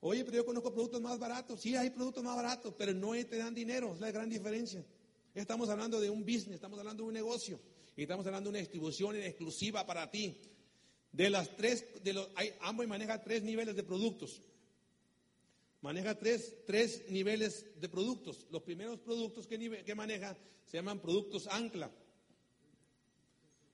Oye, 0.00 0.24
pero 0.24 0.36
yo 0.36 0.46
conozco 0.46 0.72
productos 0.72 1.00
más 1.00 1.18
baratos. 1.18 1.60
Sí, 1.60 1.74
hay 1.74 1.90
productos 1.90 2.22
más 2.22 2.36
baratos, 2.36 2.74
pero 2.78 2.94
no 2.94 3.12
te 3.12 3.36
dan 3.36 3.54
dinero, 3.54 3.94
es 3.94 4.00
la 4.00 4.12
gran 4.12 4.28
diferencia. 4.28 4.84
Estamos 5.34 5.68
hablando 5.68 6.00
de 6.00 6.10
un 6.10 6.20
business, 6.20 6.54
estamos 6.54 6.78
hablando 6.78 7.02
de 7.02 7.08
un 7.08 7.14
negocio 7.14 7.60
y 7.96 8.02
estamos 8.02 8.26
hablando 8.26 8.48
de 8.48 8.50
una 8.50 8.58
distribución 8.60 9.16
exclusiva 9.16 9.84
para 9.84 10.10
ti. 10.10 10.36
De 11.10 11.30
las 11.30 11.56
tres, 11.56 11.84
de 12.04 12.12
los, 12.12 12.28
hay, 12.36 12.52
Amway 12.60 12.86
maneja 12.86 13.22
tres 13.22 13.42
niveles 13.42 13.74
de 13.74 13.82
productos. 13.82 14.42
Maneja 15.80 16.16
tres, 16.16 16.56
tres 16.66 17.08
niveles 17.08 17.66
de 17.80 17.88
productos. 17.88 18.46
Los 18.50 18.62
primeros 18.62 18.98
productos 19.00 19.46
que, 19.46 19.84
que 19.84 19.94
maneja 19.94 20.36
se 20.64 20.76
llaman 20.76 21.00
productos 21.00 21.46
ancla. 21.48 21.90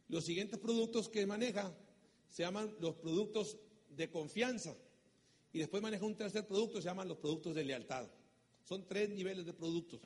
Los 0.08 0.24
siguientes 0.24 0.58
productos 0.58 1.08
que 1.08 1.26
maneja 1.26 1.74
se 2.28 2.42
llaman 2.42 2.74
los 2.80 2.96
productos 2.96 3.56
de 3.90 4.10
confianza. 4.10 4.76
Y 5.52 5.60
después 5.60 5.82
maneja 5.82 6.04
un 6.04 6.16
tercer 6.16 6.46
producto, 6.46 6.80
se 6.80 6.88
llaman 6.88 7.08
los 7.08 7.18
productos 7.18 7.54
de 7.54 7.64
lealtad. 7.64 8.08
Son 8.64 8.86
tres 8.86 9.08
niveles 9.10 9.46
de 9.46 9.52
productos. 9.52 10.00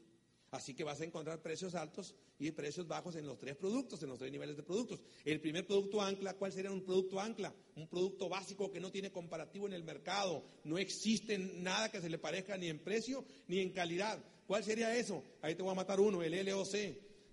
Así 0.51 0.75
que 0.75 0.85
vas 0.85 1.01
a 1.01 1.05
encontrar 1.05 1.43
precios 1.43 1.75
altos 1.75 2.15
y 2.39 2.51
precios 2.53 2.87
bajos 2.87 3.17
en 3.17 3.27
los 3.27 3.39
tres 3.39 3.57
productos, 3.57 4.03
en 4.03 4.09
los 4.09 4.19
tres 4.19 4.33
niveles 4.33 4.57
de 4.57 4.63
productos. 4.63 5.01
El 5.25 5.41
primer 5.41 5.67
producto 5.67 6.01
ancla, 6.01 6.35
¿cuál 6.35 6.53
sería 6.53 6.71
un 6.71 6.85
producto 6.85 7.21
ancla? 7.21 7.55
Un 7.77 7.87
producto 7.89 8.29
básico 8.29 8.71
que 8.71 8.81
no 8.81 8.91
tiene 8.91 9.13
comparativo 9.13 9.67
en 9.67 9.75
el 9.75 9.85
mercado. 9.85 10.45
No 10.65 10.79
existe 10.79 11.39
nada 11.39 11.91
que 11.91 12.01
se 12.01 12.09
le 12.09 12.19
parezca 12.19 12.57
ni 12.57 12.69
en 12.69 12.79
precio 12.79 13.25
ni 13.47 13.61
en 13.61 13.71
calidad. 13.73 14.19
¿Cuál 14.47 14.65
sería 14.65 14.97
eso? 14.97 15.23
Ahí 15.43 15.55
te 15.55 15.63
voy 15.63 15.73
a 15.73 15.77
matar 15.77 16.01
uno, 16.01 16.23
el 16.23 16.47
LOC. 16.47 16.75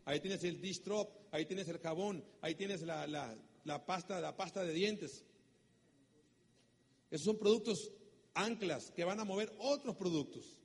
Ahí 0.05 0.19
tienes 0.19 0.43
el 0.43 0.61
Distrop, 0.61 1.09
ahí 1.31 1.45
tienes 1.45 1.67
el 1.67 1.79
jabón, 1.79 2.23
ahí 2.41 2.53
tienes 2.53 2.83
la, 2.83 3.07
la, 3.07 3.85
pasta, 3.85 4.21
la 4.21 4.37
pasta 4.37 4.63
de 4.63 4.71
dientes. 4.71 5.25
Esos 7.09 7.25
son 7.25 7.39
productos 7.39 7.91
anclas 8.35 8.91
que 8.91 9.03
van 9.03 9.19
a 9.19 9.25
mover 9.25 9.51
otros 9.57 9.95
productos. 9.95 10.59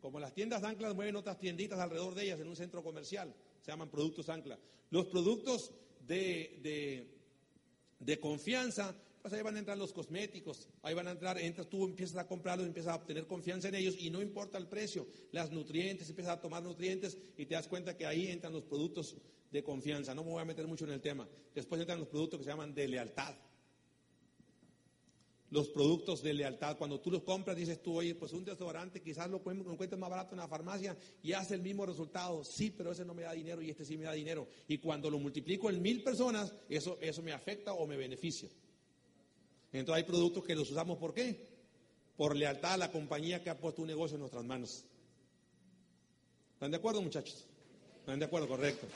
Como 0.00 0.18
las 0.18 0.34
tiendas 0.34 0.64
anclas 0.64 0.94
mueven 0.94 1.14
otras 1.14 1.38
tienditas 1.38 1.78
alrededor 1.78 2.14
de 2.14 2.24
ellas 2.24 2.40
en 2.40 2.48
un 2.48 2.56
centro 2.56 2.82
comercial, 2.82 3.32
se 3.60 3.70
llaman 3.70 3.90
productos 3.90 4.28
ancla. 4.28 4.58
Los 4.90 5.06
productos 5.06 5.72
de, 6.00 7.06
de, 8.00 8.18
confianza, 8.18 8.96
pues 9.22 9.34
ahí 9.34 9.42
van 9.42 9.56
a 9.56 9.58
entrar 9.58 9.76
los 9.76 9.92
cosméticos, 9.92 10.68
ahí 10.82 10.94
van 10.94 11.08
a 11.08 11.12
entrar, 11.12 11.38
entras 11.38 11.68
tú, 11.68 11.84
empiezas 11.84 12.16
a 12.16 12.26
comprarlos, 12.26 12.66
empiezas 12.66 12.92
a 12.92 12.96
obtener 12.96 13.26
confianza 13.26 13.68
en 13.68 13.74
ellos 13.74 13.96
y 13.98 14.10
no 14.10 14.22
importa 14.22 14.58
el 14.58 14.66
precio, 14.66 15.06
las 15.32 15.50
nutrientes, 15.50 16.08
empiezas 16.08 16.38
a 16.38 16.40
tomar 16.40 16.62
nutrientes 16.62 17.18
y 17.36 17.46
te 17.46 17.54
das 17.54 17.68
cuenta 17.68 17.96
que 17.96 18.06
ahí 18.06 18.28
entran 18.28 18.52
los 18.52 18.64
productos 18.64 19.16
de 19.50 19.62
confianza. 19.62 20.14
No 20.14 20.24
me 20.24 20.30
voy 20.30 20.42
a 20.42 20.44
meter 20.44 20.66
mucho 20.66 20.84
en 20.84 20.92
el 20.92 21.00
tema. 21.00 21.28
Después 21.54 21.80
entran 21.80 21.98
los 21.98 22.08
productos 22.08 22.38
que 22.38 22.44
se 22.44 22.50
llaman 22.50 22.74
de 22.74 22.88
lealtad 22.88 23.34
los 25.50 25.68
productos 25.68 26.22
de 26.22 26.32
lealtad. 26.32 26.76
Cuando 26.78 27.00
tú 27.00 27.10
los 27.10 27.22
compras, 27.22 27.56
dices 27.56 27.82
tú, 27.82 27.96
oye, 27.96 28.14
pues 28.14 28.32
un 28.32 28.44
desodorante 28.44 29.02
quizás 29.02 29.28
lo 29.28 29.38
encuentres 29.38 29.98
más 29.98 30.10
barato 30.10 30.34
en 30.34 30.40
la 30.40 30.48
farmacia 30.48 30.96
y 31.22 31.32
hace 31.32 31.54
el 31.54 31.62
mismo 31.62 31.84
resultado. 31.84 32.44
Sí, 32.44 32.70
pero 32.70 32.92
ese 32.92 33.04
no 33.04 33.14
me 33.14 33.22
da 33.22 33.32
dinero 33.32 33.60
y 33.60 33.70
este 33.70 33.84
sí 33.84 33.98
me 33.98 34.04
da 34.04 34.12
dinero. 34.12 34.48
Y 34.68 34.78
cuando 34.78 35.10
lo 35.10 35.18
multiplico 35.18 35.68
en 35.68 35.82
mil 35.82 36.02
personas, 36.02 36.54
eso, 36.68 36.98
eso 37.00 37.22
me 37.22 37.32
afecta 37.32 37.72
o 37.72 37.86
me 37.86 37.96
beneficia. 37.96 38.48
Entonces 39.72 40.02
hay 40.02 40.08
productos 40.08 40.44
que 40.44 40.54
los 40.54 40.70
usamos 40.70 40.98
¿por 40.98 41.14
qué? 41.14 41.48
Por 42.16 42.36
lealtad 42.36 42.74
a 42.74 42.76
la 42.76 42.92
compañía 42.92 43.42
que 43.42 43.50
ha 43.50 43.58
puesto 43.58 43.82
un 43.82 43.88
negocio 43.88 44.16
en 44.16 44.20
nuestras 44.20 44.44
manos. 44.44 44.84
¿Están 46.54 46.70
de 46.70 46.76
acuerdo, 46.76 47.00
muchachos? 47.00 47.46
¿Están 48.00 48.18
de 48.18 48.26
acuerdo? 48.26 48.48
Correcto. 48.48 48.86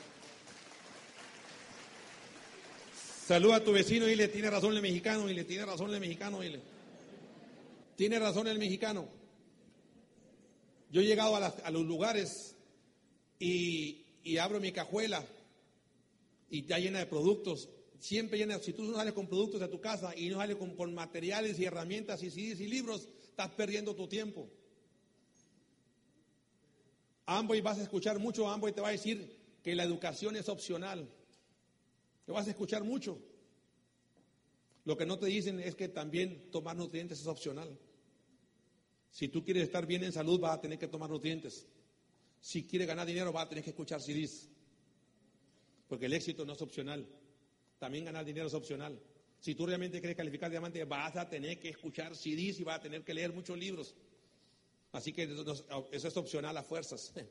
Saluda 3.25 3.55
a 3.55 3.63
tu 3.63 3.71
vecino 3.71 4.07
y 4.07 4.15
le 4.15 4.27
tiene 4.27 4.51
razón 4.51 4.75
el 4.75 4.83
mexicano, 4.83 5.27
y 5.27 5.33
le 5.33 5.45
tiene 5.45 5.65
razón 5.65 5.91
el 5.91 5.99
mexicano, 5.99 6.43
y 6.43 6.59
tiene 7.95 8.19
razón 8.19 8.47
el 8.47 8.59
mexicano. 8.59 9.07
Yo 10.91 11.01
he 11.01 11.05
llegado 11.05 11.35
a, 11.35 11.71
los 11.71 11.85
lugares 11.85 12.55
y, 13.39 14.05
abro 14.37 14.59
mi 14.59 14.71
cajuela 14.71 15.25
y 16.51 16.59
está 16.61 16.77
llena 16.77 16.99
de 16.99 17.07
productos. 17.07 17.67
Siempre 17.99 18.37
llena, 18.37 18.59
si 18.59 18.73
tú 18.73 18.83
no 18.83 18.95
sales 18.95 19.13
con 19.13 19.27
productos 19.27 19.59
de 19.59 19.67
tu 19.67 19.79
casa 19.79 20.15
y 20.15 20.29
no 20.29 20.37
sales 20.37 20.57
con, 20.57 20.93
materiales 20.93 21.59
y 21.59 21.65
herramientas 21.65 22.21
y 22.23 22.29
CDs 22.29 22.59
y 22.59 22.67
libros, 22.67 23.07
estás 23.23 23.51
perdiendo 23.51 23.95
tu 23.95 24.07
tiempo. 24.07 24.49
y 27.53 27.61
vas 27.61 27.79
a 27.79 27.83
escuchar 27.83 28.19
mucho, 28.19 28.45
y 28.67 28.71
te 28.71 28.81
va 28.81 28.89
a 28.89 28.91
decir 28.91 29.59
que 29.63 29.75
la 29.75 29.83
educación 29.83 30.35
es 30.35 30.49
opcional. 30.49 31.09
Te 32.25 32.31
vas 32.31 32.47
a 32.47 32.51
escuchar 32.51 32.83
mucho. 32.83 33.19
Lo 34.83 34.95
que 34.95 35.05
no 35.05 35.17
te 35.17 35.25
dicen 35.25 35.59
es 35.59 35.75
que 35.75 35.89
también 35.89 36.51
tomar 36.51 36.75
nutrientes 36.75 37.19
es 37.19 37.27
opcional. 37.27 37.77
Si 39.09 39.29
tú 39.29 39.43
quieres 39.43 39.63
estar 39.63 39.85
bien 39.87 40.03
en 40.03 40.11
salud, 40.11 40.39
vas 40.39 40.57
a 40.57 40.61
tener 40.61 40.77
que 40.77 40.87
tomar 40.87 41.09
nutrientes. 41.09 41.65
Si 42.39 42.67
quieres 42.67 42.87
ganar 42.87 43.07
dinero, 43.07 43.31
vas 43.31 43.45
a 43.45 43.49
tener 43.49 43.63
que 43.63 43.71
escuchar 43.71 44.01
CDs. 44.01 44.49
Porque 45.87 46.05
el 46.05 46.13
éxito 46.13 46.45
no 46.45 46.53
es 46.53 46.61
opcional. 46.61 47.07
También 47.79 48.05
ganar 48.05 48.25
dinero 48.25 48.47
es 48.47 48.53
opcional. 48.53 48.99
Si 49.39 49.53
tú 49.55 49.65
realmente 49.65 49.99
quieres 49.99 50.17
calificar 50.17 50.49
diamante, 50.49 50.83
vas 50.85 51.15
a 51.15 51.29
tener 51.29 51.59
que 51.59 51.69
escuchar 51.69 52.15
CDs 52.15 52.59
y 52.59 52.63
vas 52.63 52.77
a 52.79 52.81
tener 52.81 53.03
que 53.03 53.13
leer 53.13 53.33
muchos 53.33 53.57
libros. 53.57 53.95
Así 54.91 55.11
que 55.11 55.23
eso 55.23 56.07
es 56.07 56.17
opcional 56.17 56.55
a 56.57 56.63
fuerzas. 56.63 57.13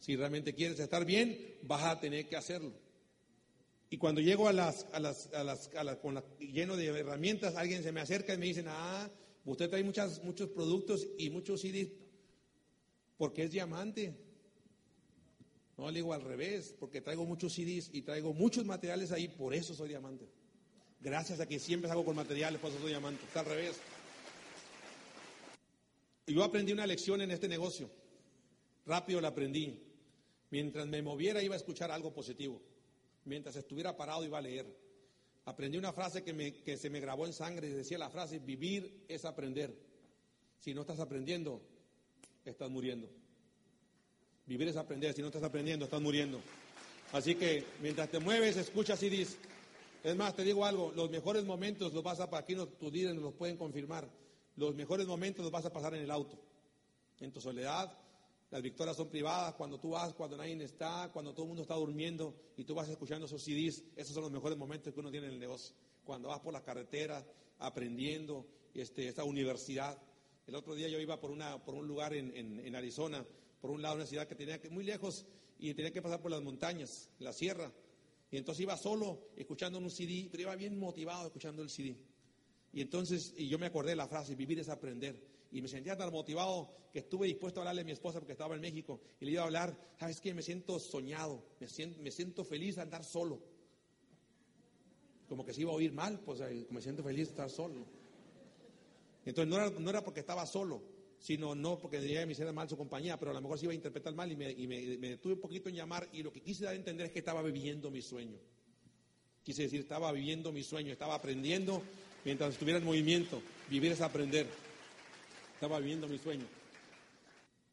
Si 0.00 0.16
realmente 0.16 0.54
quieres 0.54 0.80
estar 0.80 1.04
bien, 1.04 1.58
vas 1.60 1.84
a 1.84 2.00
tener 2.00 2.26
que 2.26 2.34
hacerlo. 2.34 2.72
Y 3.90 3.98
cuando 3.98 4.22
llego 4.22 4.48
a 4.48 4.52
las, 4.54 4.86
a 4.92 4.98
las, 4.98 5.28
a 5.34 5.44
las, 5.44 5.68
con 5.98 6.14
la, 6.14 6.24
lleno 6.38 6.74
de 6.74 6.86
herramientas, 6.86 7.54
alguien 7.54 7.82
se 7.82 7.92
me 7.92 8.00
acerca 8.00 8.32
y 8.32 8.38
me 8.38 8.46
dice, 8.46 8.64
ah, 8.66 9.10
usted 9.44 9.68
trae 9.68 9.84
muchas, 9.84 10.24
muchos 10.24 10.48
productos 10.48 11.06
y 11.18 11.28
muchos 11.28 11.60
CDs 11.60 11.88
porque 13.18 13.42
es 13.42 13.50
diamante. 13.50 14.14
No, 15.80 15.90
le 15.90 16.00
digo 16.00 16.12
al 16.12 16.20
revés, 16.20 16.74
porque 16.78 17.00
traigo 17.00 17.24
muchos 17.24 17.54
CDs 17.54 17.88
y 17.94 18.02
traigo 18.02 18.34
muchos 18.34 18.66
materiales 18.66 19.12
ahí, 19.12 19.28
por 19.28 19.54
eso 19.54 19.74
soy 19.74 19.88
diamante. 19.88 20.28
Gracias 21.00 21.40
a 21.40 21.46
que 21.46 21.58
siempre 21.58 21.90
hago 21.90 22.04
con 22.04 22.14
materiales, 22.14 22.60
por 22.60 22.70
eso 22.70 22.78
soy 22.80 22.90
diamante. 22.90 23.24
Está 23.24 23.40
al 23.40 23.46
revés. 23.46 23.78
Y 26.26 26.34
yo 26.34 26.44
aprendí 26.44 26.72
una 26.72 26.86
lección 26.86 27.22
en 27.22 27.30
este 27.30 27.48
negocio. 27.48 27.90
Rápido 28.84 29.22
la 29.22 29.28
aprendí. 29.28 29.82
Mientras 30.50 30.86
me 30.86 31.00
moviera 31.00 31.42
iba 31.42 31.54
a 31.54 31.56
escuchar 31.56 31.90
algo 31.90 32.12
positivo 32.12 32.60
mientras 33.24 33.56
estuviera 33.56 33.96
parado 33.96 34.22
iba 34.22 34.36
a 34.36 34.42
leer. 34.42 34.66
Aprendí 35.46 35.78
una 35.78 35.94
frase 35.94 36.22
que, 36.22 36.62
que 36.62 36.76
se 36.76 36.90
me 36.90 37.00
grabó 37.00 37.24
en 37.24 37.32
sangre 37.32 37.68
y 37.68 37.70
decía 37.70 37.96
la 37.96 38.10
frase, 38.10 38.38
vivir 38.38 39.06
es 39.08 39.24
aprender. 39.24 39.74
Si 40.58 40.74
no 40.74 40.82
estás 40.82 41.00
aprendiendo, 41.00 41.62
estás 42.44 42.68
muriendo. 42.68 43.08
Vivir 44.50 44.66
es 44.66 44.76
aprender, 44.76 45.14
si 45.14 45.22
no 45.22 45.28
estás 45.28 45.44
aprendiendo, 45.44 45.84
estás 45.84 46.02
muriendo. 46.02 46.40
Así 47.12 47.36
que 47.36 47.64
mientras 47.80 48.10
te 48.10 48.18
mueves, 48.18 48.56
escuchas 48.56 49.00
y 49.04 49.08
dices. 49.08 49.38
Es 50.02 50.16
más, 50.16 50.34
te 50.34 50.42
digo 50.42 50.64
algo, 50.64 50.92
los 50.96 51.08
mejores 51.08 51.44
momentos 51.44 51.94
los 51.94 52.02
vas 52.02 52.18
a, 52.18 52.28
aquí 52.36 52.56
no, 52.56 52.66
tus 52.66 52.92
líderes 52.92 53.14
nos 53.14 53.22
los 53.22 53.34
pueden 53.34 53.56
confirmar, 53.56 54.08
los 54.56 54.74
mejores 54.74 55.06
momentos 55.06 55.44
los 55.44 55.52
vas 55.52 55.66
a 55.66 55.72
pasar 55.72 55.94
en 55.94 56.02
el 56.02 56.10
auto, 56.10 56.36
en 57.20 57.30
tu 57.30 57.40
soledad, 57.40 57.96
las 58.50 58.60
victorias 58.60 58.96
son 58.96 59.08
privadas, 59.08 59.54
cuando 59.54 59.78
tú 59.78 59.90
vas, 59.90 60.14
cuando 60.14 60.36
nadie 60.36 60.60
está, 60.64 61.10
cuando 61.12 61.32
todo 61.32 61.44
el 61.44 61.48
mundo 61.48 61.62
está 61.62 61.74
durmiendo 61.74 62.34
y 62.56 62.64
tú 62.64 62.74
vas 62.74 62.88
escuchando 62.88 63.26
esos 63.26 63.44
CDs, 63.44 63.84
esos 63.94 64.14
son 64.14 64.24
los 64.24 64.32
mejores 64.32 64.58
momentos 64.58 64.92
que 64.92 64.98
uno 64.98 65.12
tiene 65.12 65.28
en 65.28 65.34
el 65.34 65.38
negocio. 65.38 65.76
Cuando 66.02 66.30
vas 66.30 66.40
por 66.40 66.52
las 66.52 66.62
carreteras, 66.62 67.24
aprendiendo, 67.60 68.46
este, 68.74 69.06
esta 69.06 69.22
universidad. 69.22 69.96
El 70.46 70.56
otro 70.56 70.74
día 70.74 70.88
yo 70.88 70.98
iba 70.98 71.20
por, 71.20 71.30
una, 71.30 71.62
por 71.62 71.76
un 71.76 71.86
lugar 71.86 72.14
en, 72.14 72.74
Arizona, 72.74 73.24
por 73.60 73.70
un 73.70 73.82
lado 73.82 73.96
una 73.96 74.06
ciudad 74.06 74.26
que 74.26 74.34
tenía 74.34 74.60
que 74.60 74.70
muy 74.70 74.84
lejos, 74.84 75.26
y 75.60 75.74
tenía 75.74 75.92
que 75.92 76.00
pasar 76.00 76.20
por 76.20 76.30
las 76.30 76.42
montañas, 76.42 77.10
la 77.18 77.32
sierra. 77.32 77.70
Y 78.30 78.38
entonces 78.38 78.62
iba 78.62 78.76
solo 78.76 79.28
escuchando 79.36 79.78
un 79.78 79.90
CD, 79.90 80.28
pero 80.30 80.44
iba 80.44 80.56
bien 80.56 80.78
motivado 80.78 81.26
escuchando 81.26 81.62
el 81.62 81.68
CD. 81.68 81.96
Y 82.72 82.80
entonces, 82.80 83.34
y 83.36 83.48
yo 83.48 83.58
me 83.58 83.66
acordé 83.66 83.90
de 83.90 83.96
la 83.96 84.08
frase, 84.08 84.34
vivir 84.34 84.58
es 84.58 84.68
aprender. 84.68 85.20
Y 85.52 85.60
me 85.60 85.68
sentía 85.68 85.96
tan 85.96 86.10
motivado 86.12 86.70
que 86.92 87.00
estuve 87.00 87.26
dispuesto 87.26 87.60
a 87.60 87.62
hablarle 87.62 87.82
a 87.82 87.84
mi 87.84 87.90
esposa 87.92 88.20
porque 88.20 88.32
estaba 88.32 88.54
en 88.54 88.60
México. 88.60 89.00
Y 89.20 89.26
le 89.26 89.32
iba 89.32 89.42
a 89.42 89.46
hablar, 89.46 89.76
¿sabes 89.98 90.20
qué? 90.20 90.32
Me 90.32 90.42
siento 90.42 90.78
soñado, 90.78 91.44
me 91.58 91.68
siento, 91.68 92.00
me 92.00 92.10
siento 92.10 92.44
feliz 92.44 92.76
de 92.76 92.82
andar 92.82 93.04
solo. 93.04 93.42
Como 95.28 95.44
que 95.44 95.52
se 95.52 95.60
iba 95.62 95.72
a 95.72 95.74
oír 95.74 95.92
mal, 95.92 96.20
pues 96.20 96.40
me 96.70 96.80
siento 96.80 97.02
feliz 97.02 97.26
de 97.26 97.32
estar 97.32 97.50
solo. 97.50 97.84
Entonces 99.24 99.50
no 99.50 99.56
era, 99.56 99.70
no 99.70 99.90
era 99.90 100.02
porque 100.02 100.20
estaba 100.20 100.46
solo, 100.46 100.82
sino 101.20 101.54
no 101.54 101.78
porque 101.78 102.00
diría 102.00 102.20
que 102.20 102.26
me 102.26 102.32
hiciera 102.32 102.52
mal 102.52 102.68
su 102.68 102.78
compañía, 102.78 103.18
pero 103.18 103.30
a 103.30 103.34
lo 103.34 103.40
mejor 103.42 103.58
se 103.58 103.66
iba 103.66 103.72
a 103.72 103.74
interpretar 103.74 104.14
mal 104.14 104.32
y, 104.32 104.36
me, 104.36 104.54
me, 104.56 105.10
detuve 105.10 105.34
un 105.34 105.40
poquito 105.40 105.68
en 105.68 105.76
llamar 105.76 106.08
y 106.12 106.22
lo 106.22 106.32
que 106.32 106.40
quise 106.40 106.64
dar 106.64 106.72
a 106.72 106.76
entender 106.76 107.06
es 107.06 107.12
que 107.12 107.18
estaba 107.18 107.42
viviendo 107.42 107.90
mi 107.90 108.00
sueño. 108.00 108.38
Quise 109.44 109.62
decir, 109.64 109.80
estaba 109.80 110.10
viviendo 110.12 110.50
mi 110.50 110.62
sueño, 110.62 110.92
estaba 110.92 111.14
aprendiendo 111.14 111.82
mientras 112.24 112.54
estuviera 112.54 112.78
en 112.78 112.86
movimiento. 112.86 113.42
Vivir 113.68 113.92
es 113.92 114.00
aprender. 114.00 114.46
Estaba 115.54 115.78
viviendo 115.78 116.08
mi 116.08 116.18
sueño. 116.18 116.46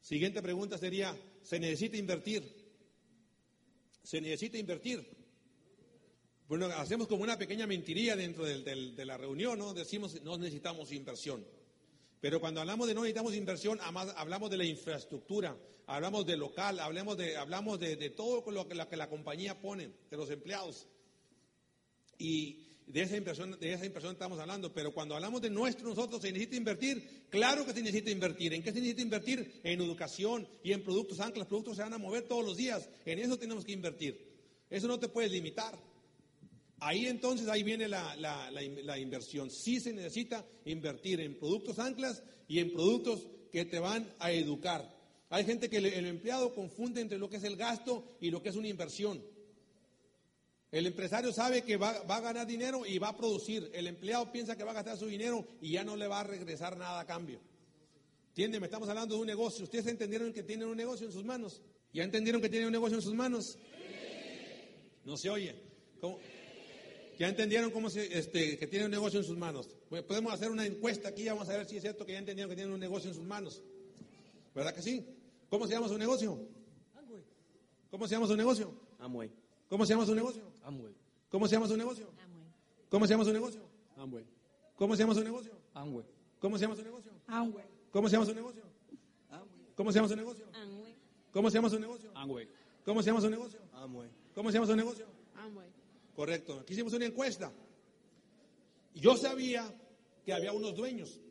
Siguiente 0.02 0.42
pregunta 0.42 0.78
sería, 0.78 1.16
¿se 1.42 1.58
necesita 1.58 1.96
invertir? 1.96 2.44
¿Se 4.04 4.20
necesita 4.20 4.58
invertir? 4.58 5.06
Bueno, 6.50 6.66
hacemos 6.68 7.08
como 7.08 7.24
una 7.24 7.38
pequeña 7.38 7.66
mentiría 7.66 8.16
dentro 8.16 8.46
de 8.46 9.06
la 9.06 9.18
reunión, 9.18 9.60
¿no? 9.60 9.74
Decimos, 9.74 10.22
no 10.24 10.38
necesitamos 10.38 10.92
inversión. 10.92 11.46
Pero 12.20 12.40
cuando 12.40 12.62
hablamos 12.62 12.88
de 12.88 12.94
no 12.94 13.02
necesitamos 13.02 13.36
inversión, 13.36 13.80
hablamos 13.82 14.50
de 14.50 14.58
la 14.58 14.66
infraestructura, 14.66 15.56
hablamos 15.86 16.26
de 16.26 16.38
local, 16.38 16.80
hablamos 16.80 17.18
de, 17.18 17.38
hablamos 17.38 17.80
de, 17.80 18.10
todo 18.10 18.52
lo 18.52 18.68
que, 18.68 18.76
la, 18.76 18.88
que 18.88 18.98
la 18.98 19.10
compañía 19.10 19.60
pone, 19.62 19.92
de 20.10 20.18
los 20.18 20.30
empleados. 20.30 20.88
Y 22.18 22.68
de 22.88 23.02
esa 23.02 23.18
inversión, 23.18 23.58
de 23.60 23.74
esa 23.74 23.86
inversión 23.86 24.14
estamos 24.14 24.40
hablando, 24.40 24.74
pero 24.74 24.94
cuando 24.94 25.14
hablamos 25.14 25.42
de 25.42 25.50
nuestro 25.50 25.90
nosotros, 25.90 26.22
¿se 26.22 26.32
necesita 26.32 26.56
invertir? 26.56 27.28
Claro 27.30 27.66
que 27.66 27.74
se 27.74 27.82
necesita 27.82 28.10
invertir. 28.10 28.54
¿En 28.54 28.64
qué 28.64 28.72
se 28.72 28.80
necesita 28.80 29.02
invertir? 29.02 29.60
En 29.64 29.82
educación 29.82 30.48
y 30.64 30.72
en 30.72 30.84
productos. 30.84 31.20
Aunque 31.20 31.40
los 31.40 31.48
productos 31.48 31.76
se 31.76 31.84
van 31.84 31.94
a 31.94 31.98
mover 31.98 32.24
todos 32.24 32.46
los 32.46 32.58
días, 32.58 32.90
en 33.06 33.20
eso 33.20 33.38
tenemos 33.38 33.66
que 33.66 33.74
invertir. 33.74 34.26
Eso 34.70 34.88
no 34.88 35.00
te 35.00 35.10
puedes 35.10 35.32
limitar. 35.32 35.78
Ahí 36.80 37.08
entonces, 37.08 37.48
ahí 37.48 37.64
viene 37.64 37.88
la, 37.88 38.98
inversión. 39.00 39.50
Sí 39.50 39.80
se 39.80 39.94
necesita 39.94 40.46
invertir 40.66 41.20
en 41.22 41.38
productos 41.40 41.80
anclas 41.80 42.24
y 42.48 42.60
en 42.60 42.72
productos 42.72 43.28
que 43.52 43.66
te 43.66 43.80
van 43.80 44.14
a 44.20 44.32
educar. 44.32 44.96
Hay 45.30 45.44
gente 45.44 45.70
que 45.70 45.78
el, 45.78 46.06
empleado 46.06 46.54
confunde 46.54 47.02
entre 47.02 47.18
lo 47.18 47.30
que 47.30 47.38
es 47.38 47.44
el 47.44 47.56
gasto 47.56 48.18
y 48.22 48.30
lo 48.30 48.42
que 48.42 48.50
es 48.50 48.56
una 48.56 48.68
inversión. 48.68 49.24
El 50.72 50.86
empresario 50.86 51.32
sabe 51.34 51.64
que 51.64 51.78
va, 51.78 51.92
a 51.92 52.20
ganar 52.20 52.46
dinero 52.46 52.86
y 52.86 53.00
va 53.00 53.10
a 53.10 53.18
producir. 53.18 53.72
El 53.74 53.88
empleado 53.88 54.32
piensa 54.32 54.56
que 54.56 54.64
va 54.64 54.72
a 54.72 54.76
gastar 54.76 54.98
su 54.98 55.08
dinero 55.08 55.48
y 55.62 55.72
ya 55.72 55.84
no 55.84 55.96
le 55.96 56.08
va 56.08 56.20
a 56.20 56.24
regresar 56.24 56.78
nada 56.78 57.00
a 57.00 57.06
cambio. 57.06 57.40
¿Entienden? 58.30 58.64
Estamos 58.64 58.88
hablando 58.88 59.16
de 59.16 59.22
un 59.22 59.28
negocio. 59.28 59.64
¿Ustedes 59.64 59.88
entendieron 59.88 60.32
que 60.32 60.44
tienen 60.44 60.68
un 60.68 60.78
negocio 60.78 61.08
en 61.08 61.14
sus 61.14 61.26
manos? 61.26 61.62
¿Ya 61.92 62.04
entendieron 62.04 62.40
que 62.40 62.50
tienen 62.50 62.68
un 62.68 62.74
negocio 62.74 62.98
en 62.98 63.02
sus 63.02 63.16
manos? 63.16 63.58
No 65.06 65.18
se 65.18 65.30
oye. 65.30 65.56
¿Cómo? 66.00 66.20
¿Ya 67.18 67.28
entendieron 67.28 67.72
cómo 67.72 67.90
se, 67.90 68.18
este, 68.18 68.58
que 68.58 68.68
tienen 68.68 68.86
un 68.86 68.92
negocio 68.92 69.20
en 69.20 69.26
sus 69.26 69.38
manos? 69.38 69.68
podemos 70.08 70.34
hacer 70.34 70.52
una 70.52 70.66
encuesta 70.66 71.10
aquí, 71.10 71.28
vamos 71.28 71.50
a 71.50 71.58
ver 71.58 71.68
si 71.68 71.78
es 71.78 71.82
cierto 71.82 72.06
que 72.06 72.14
ya 72.14 72.20
entendieron 72.20 72.50
que 72.50 72.56
tienen 72.56 72.74
un 72.74 72.80
negocio 72.80 73.10
en 73.10 73.16
sus 73.16 73.26
manos. 73.26 73.62
¿Verdad 74.54 74.74
que 74.74 74.82
sí? 74.82 75.06
¿Cómo 75.50 75.66
se 75.66 75.74
llama 75.74 75.88
su 75.88 75.98
negocio? 75.98 76.40
¿Cómo 77.90 78.08
se 78.08 78.16
llama 78.16 78.28
su 78.28 78.36
negocio? 78.36 78.74
Amway. 79.00 79.32
¿Cómo 79.70 79.86
se 79.86 79.94
llama 79.94 80.06
su 80.06 80.14
negocio? 80.14 80.44
Amway. 80.64 80.94
¿Cómo 81.30 81.48
se 81.48 81.56
llama 81.56 81.68
su 81.68 81.78
negocio? 81.78 82.08
¿Cómo 82.90 83.08
se 83.08 83.14
llama 83.14 83.26
su 83.26 83.34
negocio? 83.34 83.62
Amway. 83.96 84.26
¿Cómo 84.76 84.96
se 84.96 85.02
llama 85.02 85.14
su 85.16 85.24
negocio? 85.24 85.52
Amway. 85.74 86.06
¿Cómo 86.40 86.58
se 86.58 86.64
llama 86.64 86.76
su 86.76 86.84
negocio? 86.84 87.14
Amway. 87.28 87.66
¿Cómo 87.92 88.08
se 88.10 88.16
llama 88.16 88.26
su 88.26 88.36
negocio? 88.36 88.64
¿Cómo 89.76 89.92
se 89.92 89.98
llama 89.98 90.08
su 90.10 90.16
negocio? 90.16 90.46
¿Cómo 91.34 91.50
se 91.50 91.58
llama 91.58 91.70
su 91.70 91.80
negocio? 91.80 92.12
Amway. 92.16 92.48
¿Cómo 92.86 93.02
se 93.02 93.10
llama 93.10 93.22
su 93.22 93.30
negocio? 93.30 93.60
Amway. 93.74 94.10
¿Cómo 94.36 94.52
se 94.52 94.58
llama 94.58 94.68
su 94.68 94.76
negocio? 94.76 95.06
Amway. 95.36 95.77
Correcto. 96.18 96.62
Aquí 96.62 96.74
hicimos 96.74 96.94
una 96.94 97.06
encuesta. 97.06 97.54
Yo 98.96 99.16
sabía 99.16 99.72
que 100.26 100.34
había 100.34 100.52
unos 100.52 100.76
dueños. 100.76 101.22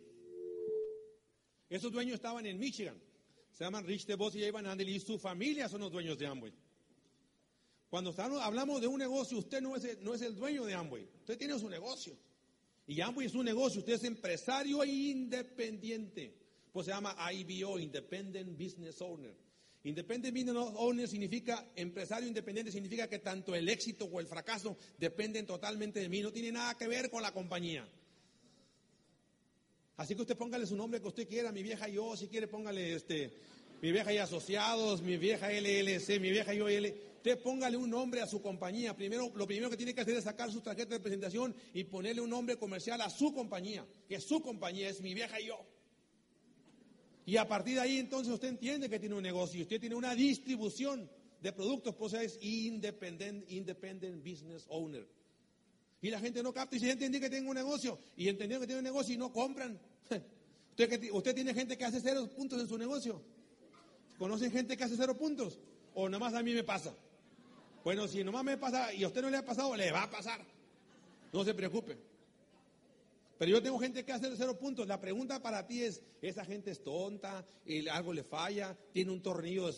Esos 1.68 1.91
dueños 1.91 2.14
estaban 2.14 2.47
en 2.47 2.57
Michigan. 2.57 2.97
Se 3.51 3.64
llaman 3.64 3.84
Rich 3.84 4.07
DeVos 4.07 4.37
y 4.37 4.45
Evan 4.45 4.64
Andel 4.64 4.89
y 4.89 5.01
su 5.01 5.18
familia 5.18 5.68
son 5.68 5.80
los 5.80 5.91
dueños 5.91 6.16
de 6.16 6.28
Amway. 6.28 6.53
Cuando 7.91 8.14
hablamos 8.41 8.80
de 8.80 8.87
un 8.87 9.01
negocio, 9.01 9.39
usted 9.39 9.61
no 9.61 9.74
es, 9.74 9.84
el, 10.22 10.37
dueño 10.37 10.64
de 10.64 10.74
Amway. 10.74 11.09
Usted 11.18 11.37
tiene 11.37 11.59
su 11.59 11.68
negocio. 11.68 12.16
Y 12.87 13.01
Amway 13.01 13.26
es 13.26 13.34
un 13.34 13.45
negocio. 13.45 13.80
Usted 13.80 13.95
es 13.95 14.05
empresario 14.05 14.84
independiente. 14.84 16.32
Pues 16.72 16.87
se 16.87 16.93
llama 16.93 17.16
IBO, 17.32 17.80
Independent 17.80 18.57
Business 18.57 19.03
Owner. 19.03 19.34
Independent 19.87 20.34
Business 20.34 20.57
Owner 20.74 21.07
significa, 21.07 21.64
empresario 21.76 22.26
independiente 22.26 22.72
significa 22.72 23.09
que 23.09 23.20
tanto 23.20 23.55
el 23.55 23.68
éxito 23.68 24.07
o 24.07 24.18
el 24.18 24.26
fracaso 24.26 24.76
dependen 24.99 25.47
totalmente 25.47 26.01
de 26.01 26.09
mí, 26.09 26.22
no 26.22 26.32
tiene 26.32 26.51
nada 26.51 26.76
que 26.76 26.89
ver 26.89 27.09
con 27.09 27.22
la 27.22 27.30
compañía. 27.30 27.87
Así 29.97 30.16
que 30.16 30.22
usted 30.22 30.37
póngale 30.37 30.66
su 30.66 30.74
nombre 30.74 31.01
que 31.01 31.07
usted 31.07 31.28
quiera, 31.28 31.53
mi 31.53 31.62
vieja 31.62 31.87
yo, 31.87 32.16
si 32.16 32.26
quiere 32.26 32.49
póngale 32.49 32.97
este, 32.97 33.30
mi 33.80 33.93
vieja 33.93 34.12
y 34.12 34.18
asociados, 34.18 35.03
mi 35.03 35.18
vieja 35.18 35.53
LLC, 35.53 36.20
mi 36.20 36.32
vieja 36.32 36.53
yo 36.53 36.68
L. 36.68 36.93
Usted 37.18 37.39
póngale 37.41 37.76
un 37.76 37.89
nombre 37.89 38.20
a 38.20 38.26
su 38.26 38.43
compañía. 38.43 38.97
Primero, 38.97 39.30
lo 39.37 39.47
primero 39.47 39.70
que 39.70 39.76
tiene 39.76 39.95
que 39.95 40.01
hacer 40.01 40.16
es 40.16 40.24
sacar 40.24 40.51
su 40.51 40.62
tarjeta 40.62 40.95
de 40.95 41.01
presentación 41.01 41.55
y 41.72 41.84
ponerle 41.84 42.22
un 42.22 42.30
nombre 42.30 42.57
comercial 42.57 43.01
a 43.03 43.09
su 43.09 43.32
compañía, 43.32 43.87
que 44.09 44.20
su 44.20 44.43
compañía 44.43 44.89
es 44.89 45.01
mi 45.01 45.14
vieja 45.14 45.41
y 45.41 45.47
yo. 45.47 45.75
Y 47.26 47.36
a 47.36 47.46
partir 47.46 47.74
de 47.74 47.80
ahí 47.80 47.98
entonces 47.98 48.32
usted 48.32 48.48
entiende 48.48 48.88
que 48.88 49.00
tiene 49.00 49.16
un 49.16 49.22
negocio, 49.22 49.60
usted 49.60 49.80
tiene 49.80 49.96
una 49.96 50.14
distribución 50.14 51.10
de 51.40 51.52
productos, 51.52 51.94
pues 51.96 52.12
es 52.14 52.38
independent, 52.40 53.50
independent 53.50 54.24
business 54.24 54.64
owner. 54.68 55.06
Y 56.00 56.08
la 56.08 56.20
gente 56.20 56.40
no 56.40 56.52
capta 56.52 56.76
y 56.76 56.80
si 56.80 56.88
entiende 56.88 57.18
que 57.18 57.28
tiene 57.28 57.48
un 57.48 57.56
negocio 57.56 57.98
y 58.16 58.28
entendió 58.28 58.60
que 58.60 58.66
tiene 58.66 58.78
un 58.78 58.84
negocio 58.84 59.12
y 59.12 59.18
no 59.18 59.32
compran. 59.32 59.78
Usted, 60.78 61.10
usted 61.10 61.34
tiene 61.34 61.54
gente 61.54 61.76
que 61.76 61.86
hace 61.86 62.00
cero 62.00 62.28
puntos 62.36 62.60
en 62.60 62.68
su 62.68 62.76
negocio. 62.76 63.22
¿Conocen 64.18 64.52
gente 64.52 64.76
que 64.76 64.84
hace 64.84 64.94
cero 64.96 65.16
puntos? 65.16 65.58
¿O 65.94 66.06
nomás 66.08 66.34
a 66.34 66.42
mí 66.42 66.52
me 66.52 66.64
pasa? 66.64 66.94
Bueno, 67.82 68.06
si 68.06 68.22
nomás 68.22 68.44
me 68.44 68.58
pasa 68.58 68.92
y 68.92 69.02
a 69.02 69.08
usted 69.08 69.22
no 69.22 69.30
le 69.30 69.38
ha 69.38 69.44
pasado, 69.44 69.74
le 69.74 69.90
va 69.90 70.02
a 70.02 70.10
pasar. 70.10 70.44
No 71.32 71.44
se 71.44 71.54
preocupe. 71.54 71.96
Pero 73.39 73.51
yo 73.51 73.62
tengo 73.62 73.78
gente 73.78 74.05
que 74.05 74.12
hace 74.12 74.34
cero 74.37 74.59
puntos. 74.59 74.87
La 74.87 75.01
pregunta 75.01 75.43
para 75.43 75.66
ti 75.66 75.82
es, 75.82 76.03
¿esa 76.22 76.45
gente 76.45 76.70
es 76.70 76.82
tonta? 76.82 77.47
¿Y 77.66 77.87
algo 77.89 78.12
le 78.12 78.24
falla? 78.24 78.76
¿Tiene 78.93 79.12
un 79.12 79.22
tornillo 79.22 79.70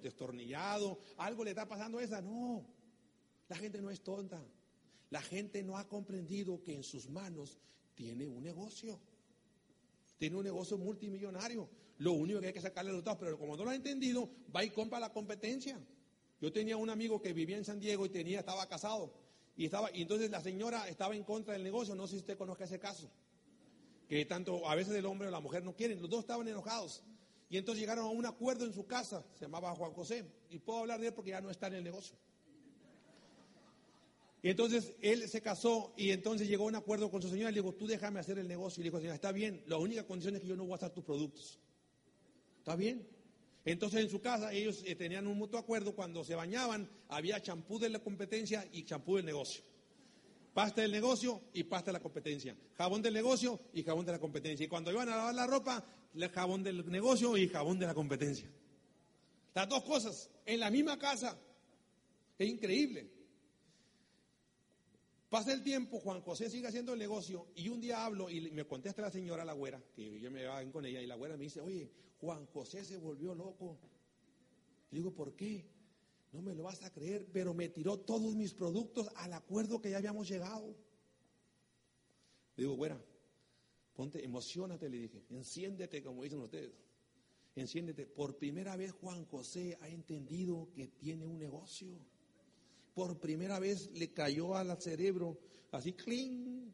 destornillado? 0.00 0.98
¿Algo 1.16 1.44
le 1.44 1.50
está 1.50 1.66
pasando 1.66 1.98
a 1.98 2.04
esa? 2.04 2.20
No, 2.20 2.64
la 3.48 3.56
gente 3.56 3.80
no 3.82 3.90
es 3.90 4.02
tonta. 4.02 4.40
La 5.10 5.20
gente 5.20 5.62
no 5.62 5.76
ha 5.78 5.88
comprendido 5.88 6.62
que 6.62 6.74
en 6.74 6.84
sus 6.84 7.08
manos 7.08 7.58
tiene 7.94 8.28
un 8.28 8.42
negocio. 8.42 9.00
Tiene 10.18 10.36
un 10.36 10.44
negocio 10.44 10.78
multimillonario. 10.78 11.68
Lo 11.98 12.12
único 12.12 12.40
que 12.40 12.48
hay 12.48 12.52
que 12.52 12.60
sacarle 12.60 12.92
datos, 12.92 13.16
pero 13.18 13.38
como 13.38 13.56
no 13.56 13.64
lo 13.64 13.70
ha 13.70 13.74
entendido, 13.74 14.30
va 14.54 14.64
y 14.64 14.70
compra 14.70 15.00
la 15.00 15.12
competencia. 15.12 15.80
Yo 16.40 16.52
tenía 16.52 16.76
un 16.76 16.90
amigo 16.90 17.20
que 17.20 17.32
vivía 17.32 17.56
en 17.56 17.64
San 17.64 17.80
Diego 17.80 18.06
y 18.06 18.10
tenía, 18.10 18.40
estaba 18.40 18.68
casado 18.68 19.23
y, 19.56 19.66
estaba, 19.66 19.90
y 19.94 20.02
entonces 20.02 20.30
la 20.30 20.40
señora 20.40 20.88
estaba 20.88 21.14
en 21.14 21.24
contra 21.24 21.54
del 21.54 21.62
negocio, 21.62 21.94
no 21.94 22.06
sé 22.06 22.12
si 22.12 22.18
usted 22.18 22.36
conozca 22.36 22.64
ese 22.64 22.78
caso, 22.78 23.10
que 24.08 24.24
tanto 24.24 24.68
a 24.68 24.74
veces 24.74 24.94
el 24.94 25.06
hombre 25.06 25.28
o 25.28 25.30
la 25.30 25.40
mujer 25.40 25.64
no 25.64 25.74
quieren, 25.74 26.00
los 26.00 26.10
dos 26.10 26.20
estaban 26.20 26.46
enojados. 26.48 27.02
Y 27.48 27.56
entonces 27.56 27.80
llegaron 27.80 28.06
a 28.06 28.08
un 28.08 28.26
acuerdo 28.26 28.64
en 28.64 28.72
su 28.72 28.86
casa, 28.86 29.24
se 29.34 29.44
llamaba 29.44 29.74
Juan 29.74 29.92
José, 29.92 30.24
y 30.50 30.58
puedo 30.58 30.80
hablar 30.80 31.00
de 31.00 31.08
él 31.08 31.14
porque 31.14 31.30
ya 31.30 31.40
no 31.40 31.50
está 31.50 31.68
en 31.68 31.74
el 31.74 31.84
negocio. 31.84 32.16
Y 34.44 34.50
entonces 34.50 34.94
él 35.00 35.26
se 35.26 35.40
casó 35.40 35.94
y 35.96 36.10
entonces 36.10 36.46
llegó 36.46 36.64
a 36.64 36.66
un 36.66 36.74
acuerdo 36.74 37.10
con 37.10 37.22
su 37.22 37.30
señora 37.30 37.50
le 37.50 37.62
dijo, 37.62 37.72
tú 37.72 37.86
déjame 37.86 38.20
hacer 38.20 38.38
el 38.38 38.46
negocio. 38.46 38.80
Y 38.80 38.84
le 38.84 38.90
dijo, 38.90 38.98
señora, 38.98 39.14
está 39.14 39.32
bien, 39.32 39.62
la 39.66 39.78
única 39.78 40.06
condición 40.06 40.34
es 40.34 40.42
que 40.42 40.48
yo 40.48 40.54
no 40.54 40.64
voy 40.64 40.72
a 40.72 40.76
hacer 40.76 40.90
tus 40.90 41.02
productos. 41.02 41.58
¿Está 42.58 42.76
bien? 42.76 43.08
Entonces 43.64 44.00
en 44.02 44.10
su 44.10 44.20
casa 44.20 44.52
ellos 44.52 44.82
eh, 44.84 44.94
tenían 44.94 45.26
un 45.26 45.38
mutuo 45.38 45.58
acuerdo, 45.58 45.94
cuando 45.94 46.24
se 46.24 46.34
bañaban 46.34 46.88
había 47.08 47.40
champú 47.40 47.78
de 47.78 47.88
la 47.88 47.98
competencia 47.98 48.68
y 48.72 48.84
champú 48.84 49.16
del 49.16 49.24
negocio. 49.24 49.64
Pasta 50.52 50.82
del 50.82 50.92
negocio 50.92 51.40
y 51.52 51.64
pasta 51.64 51.90
de 51.90 51.94
la 51.94 52.00
competencia. 52.00 52.56
Jabón 52.76 53.02
del 53.02 53.14
negocio 53.14 53.58
y 53.72 53.82
jabón 53.82 54.06
de 54.06 54.12
la 54.12 54.20
competencia. 54.20 54.64
Y 54.64 54.68
cuando 54.68 54.92
iban 54.92 55.08
a 55.08 55.16
lavar 55.16 55.34
la 55.34 55.46
ropa, 55.46 55.84
jabón 56.32 56.62
del 56.62 56.88
negocio 56.90 57.36
y 57.36 57.48
jabón 57.48 57.78
de 57.78 57.86
la 57.86 57.94
competencia. 57.94 58.48
Las 59.54 59.68
dos 59.68 59.82
cosas 59.82 60.30
en 60.46 60.60
la 60.60 60.70
misma 60.70 60.98
casa. 60.98 61.36
Es 62.38 62.48
increíble. 62.48 63.10
Pasa 65.34 65.52
el 65.52 65.64
tiempo, 65.64 65.98
Juan 65.98 66.20
José 66.20 66.48
sigue 66.48 66.68
haciendo 66.68 66.92
el 66.92 66.98
negocio 67.00 67.48
y 67.56 67.68
un 67.68 67.80
día 67.80 68.04
hablo 68.04 68.30
y 68.30 68.52
me 68.52 68.64
contesta 68.68 69.02
la 69.02 69.10
señora, 69.10 69.44
la 69.44 69.52
güera, 69.52 69.82
que 69.92 70.20
yo 70.20 70.30
me 70.30 70.42
iba 70.42 70.64
con 70.70 70.86
ella 70.86 71.02
y 71.02 71.08
la 71.08 71.16
güera 71.16 71.36
me 71.36 71.42
dice, 71.42 71.60
oye, 71.60 71.90
Juan 72.20 72.46
José 72.46 72.84
se 72.84 72.98
volvió 72.98 73.34
loco. 73.34 73.76
Le 74.92 74.98
digo, 74.98 75.12
¿por 75.12 75.34
qué? 75.34 75.68
No 76.30 76.40
me 76.40 76.54
lo 76.54 76.62
vas 76.62 76.84
a 76.84 76.92
creer, 76.92 77.26
pero 77.32 77.52
me 77.52 77.68
tiró 77.68 77.98
todos 77.98 78.36
mis 78.36 78.54
productos 78.54 79.10
al 79.16 79.32
acuerdo 79.32 79.80
que 79.80 79.90
ya 79.90 79.96
habíamos 79.96 80.28
llegado. 80.28 80.68
Le 82.54 82.62
digo, 82.62 82.76
güera, 82.76 83.04
ponte, 83.92 84.24
emocionate, 84.24 84.88
le 84.88 84.98
dije, 84.98 85.24
enciéndete, 85.30 86.00
como 86.00 86.22
dicen 86.22 86.38
ustedes. 86.42 86.70
Enciéndete. 87.56 88.06
Por 88.06 88.38
primera 88.38 88.76
vez 88.76 88.92
Juan 88.92 89.24
José 89.24 89.76
ha 89.80 89.88
entendido 89.88 90.68
que 90.72 90.86
tiene 90.86 91.26
un 91.26 91.40
negocio. 91.40 91.98
Por 92.94 93.18
primera 93.18 93.58
vez 93.58 93.90
le 93.92 94.12
cayó 94.12 94.56
al 94.56 94.80
cerebro, 94.80 95.38
así, 95.72 95.92
cling. 95.92 96.72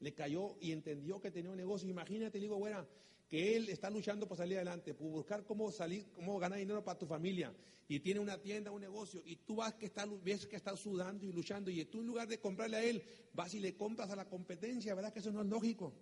Le 0.00 0.14
cayó 0.14 0.56
y 0.60 0.72
entendió 0.72 1.20
que 1.20 1.30
tenía 1.30 1.50
un 1.50 1.56
negocio. 1.56 1.88
Imagínate, 1.88 2.38
le 2.38 2.44
digo, 2.44 2.56
güera, 2.56 2.86
que 3.32 3.56
él 3.56 3.70
está 3.70 3.88
luchando 3.88 4.28
por 4.28 4.36
salir 4.36 4.56
adelante, 4.56 4.92
por 4.92 5.08
buscar 5.08 5.44
cómo 5.44 5.72
salir, 5.72 6.06
cómo 6.12 6.38
ganar 6.38 6.58
dinero 6.58 6.84
para 6.84 6.98
tu 6.98 7.06
familia, 7.06 7.50
y 7.88 7.98
tiene 8.00 8.20
una 8.20 8.36
tienda, 8.36 8.70
un 8.70 8.82
negocio, 8.82 9.22
y 9.24 9.36
tú 9.36 9.56
vas 9.56 9.72
que 9.72 9.86
está, 9.86 10.04
ves 10.22 10.46
que 10.46 10.56
está 10.56 10.76
sudando 10.76 11.24
y 11.24 11.32
luchando, 11.32 11.70
y 11.70 11.82
tú 11.86 12.00
en 12.00 12.08
lugar 12.08 12.28
de 12.28 12.38
comprarle 12.38 12.76
a 12.76 12.84
él, 12.84 13.02
vas 13.32 13.54
y 13.54 13.60
le 13.60 13.74
compras 13.74 14.10
a 14.10 14.16
la 14.16 14.28
competencia, 14.28 14.94
¿verdad 14.94 15.14
que 15.14 15.20
eso 15.20 15.32
no 15.32 15.40
es 15.40 15.48
lógico? 15.48 15.94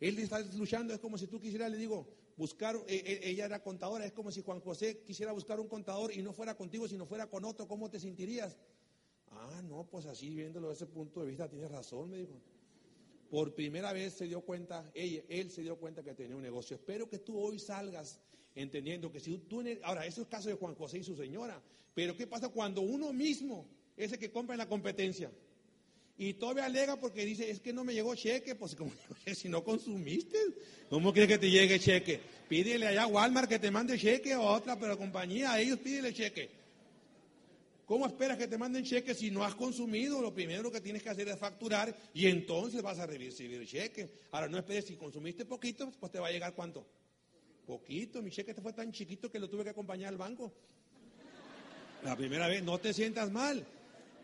Él 0.00 0.18
está 0.18 0.40
luchando, 0.40 0.92
es 0.92 1.00
como 1.00 1.18
si 1.18 1.26
tú 1.26 1.40
quisieras, 1.40 1.70
le 1.70 1.76
digo, 1.76 2.06
buscar, 2.36 2.76
eh, 2.86 3.02
eh, 3.06 3.20
ella 3.24 3.46
era 3.46 3.62
contadora, 3.62 4.04
es 4.04 4.12
como 4.12 4.30
si 4.30 4.42
Juan 4.42 4.60
José 4.60 5.02
quisiera 5.04 5.32
buscar 5.32 5.58
un 5.60 5.68
contador 5.68 6.12
y 6.12 6.22
no 6.22 6.32
fuera 6.32 6.54
contigo, 6.56 6.86
sino 6.88 7.06
fuera 7.06 7.28
con 7.28 7.44
otro, 7.44 7.66
¿cómo 7.66 7.90
te 7.90 7.98
sentirías? 7.98 8.56
Ah, 9.30 9.62
no, 9.62 9.86
pues 9.90 10.06
así 10.06 10.30
viéndolo 10.34 10.68
desde 10.68 10.84
ese 10.84 10.92
punto 10.92 11.20
de 11.20 11.26
vista, 11.26 11.48
tienes 11.48 11.70
razón, 11.70 12.10
me 12.10 12.18
dijo 12.18 12.40
por 13.30 13.54
primera 13.54 13.92
vez 13.92 14.14
se 14.14 14.26
dio 14.26 14.40
cuenta, 14.40 14.90
él 14.94 15.50
se 15.50 15.62
dio 15.62 15.76
cuenta 15.76 16.02
que 16.02 16.14
tenía 16.14 16.36
un 16.36 16.42
negocio. 16.42 16.76
Espero 16.76 17.08
que 17.08 17.18
tú 17.18 17.38
hoy 17.38 17.58
salgas 17.58 18.20
entendiendo 18.54 19.10
que 19.10 19.20
si 19.20 19.38
tú... 19.38 19.62
Ahora, 19.82 20.06
eso 20.06 20.22
es 20.22 20.28
caso 20.28 20.48
de 20.48 20.54
Juan 20.54 20.74
José 20.74 20.98
y 20.98 21.04
su 21.04 21.16
señora, 21.16 21.60
pero 21.94 22.16
¿qué 22.16 22.26
pasa 22.26 22.48
cuando 22.48 22.80
uno 22.80 23.12
mismo 23.12 23.66
es 23.96 24.12
el 24.12 24.18
que 24.18 24.30
compra 24.30 24.54
en 24.54 24.58
la 24.58 24.68
competencia? 24.68 25.30
Y 26.18 26.34
todavía 26.34 26.64
alega 26.64 26.96
porque 26.96 27.26
dice, 27.26 27.50
es 27.50 27.60
que 27.60 27.72
no 27.72 27.84
me 27.84 27.92
llegó 27.92 28.14
cheque, 28.14 28.54
pues 28.54 28.74
como 28.74 28.90
si 29.34 29.48
no 29.48 29.62
consumiste, 29.62 30.38
¿cómo 30.88 31.12
quieres 31.12 31.28
que 31.28 31.38
te 31.38 31.50
llegue 31.50 31.78
cheque? 31.78 32.20
Pídele 32.48 32.86
allá 32.86 33.02
a 33.02 33.06
Walmart 33.06 33.48
que 33.48 33.58
te 33.58 33.70
mande 33.70 33.98
cheque 33.98 34.34
o 34.34 34.42
a 34.42 34.56
otra 34.56 34.78
pero 34.78 34.96
compañía, 34.96 35.52
a 35.52 35.60
ellos 35.60 35.78
pídele 35.78 36.14
cheque. 36.14 36.48
¿Cómo 37.84 38.06
esperas 38.06 38.36
que 38.36 38.48
te 38.48 38.58
manden 38.58 38.82
cheque 38.82 39.14
si 39.14 39.30
no 39.30 39.44
has 39.44 39.54
consumido? 39.54 40.20
Lo 40.20 40.34
primero 40.34 40.72
que 40.72 40.80
tienes 40.80 41.02
que 41.02 41.08
hacer 41.08 41.28
es 41.28 41.38
facturar 41.38 41.94
y 42.14 42.26
entonces 42.26 42.82
vas 42.82 42.98
a 42.98 43.06
recibir 43.06 43.64
cheque. 43.64 44.10
Ahora 44.32 44.48
no 44.48 44.58
esperes, 44.58 44.86
si 44.86 44.96
consumiste 44.96 45.44
poquito, 45.44 45.92
pues 46.00 46.10
te 46.10 46.18
va 46.18 46.28
a 46.28 46.32
llegar 46.32 46.52
cuánto. 46.54 46.84
Poquito, 47.64 48.22
mi 48.22 48.30
cheque 48.30 48.54
fue 48.54 48.72
tan 48.72 48.90
chiquito 48.90 49.30
que 49.30 49.38
lo 49.38 49.48
tuve 49.48 49.62
que 49.62 49.70
acompañar 49.70 50.08
al 50.08 50.16
banco. 50.16 50.52
La 52.02 52.16
primera 52.16 52.48
vez, 52.48 52.62
no 52.64 52.78
te 52.78 52.92
sientas 52.92 53.30
mal. 53.30 53.64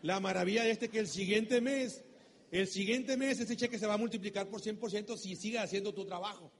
La 0.03 0.19
maravilla 0.19 0.63
de 0.65 0.71
este 0.71 0.89
que 0.89 0.99
el 0.99 1.07
siguiente 1.07 1.61
mes, 1.61 2.03
el 2.51 2.67
siguiente 2.67 3.15
mes 3.15 3.39
ese 3.39 3.55
cheque 3.55 3.79
se 3.79 3.87
va 3.87 3.93
a 3.93 3.97
multiplicar 3.97 4.49
por 4.49 4.61
100% 4.61 5.17
si 5.17 5.37
sigue 5.37 5.59
haciendo 5.59 5.93
tu 5.93 6.05
trabajo. 6.05 6.51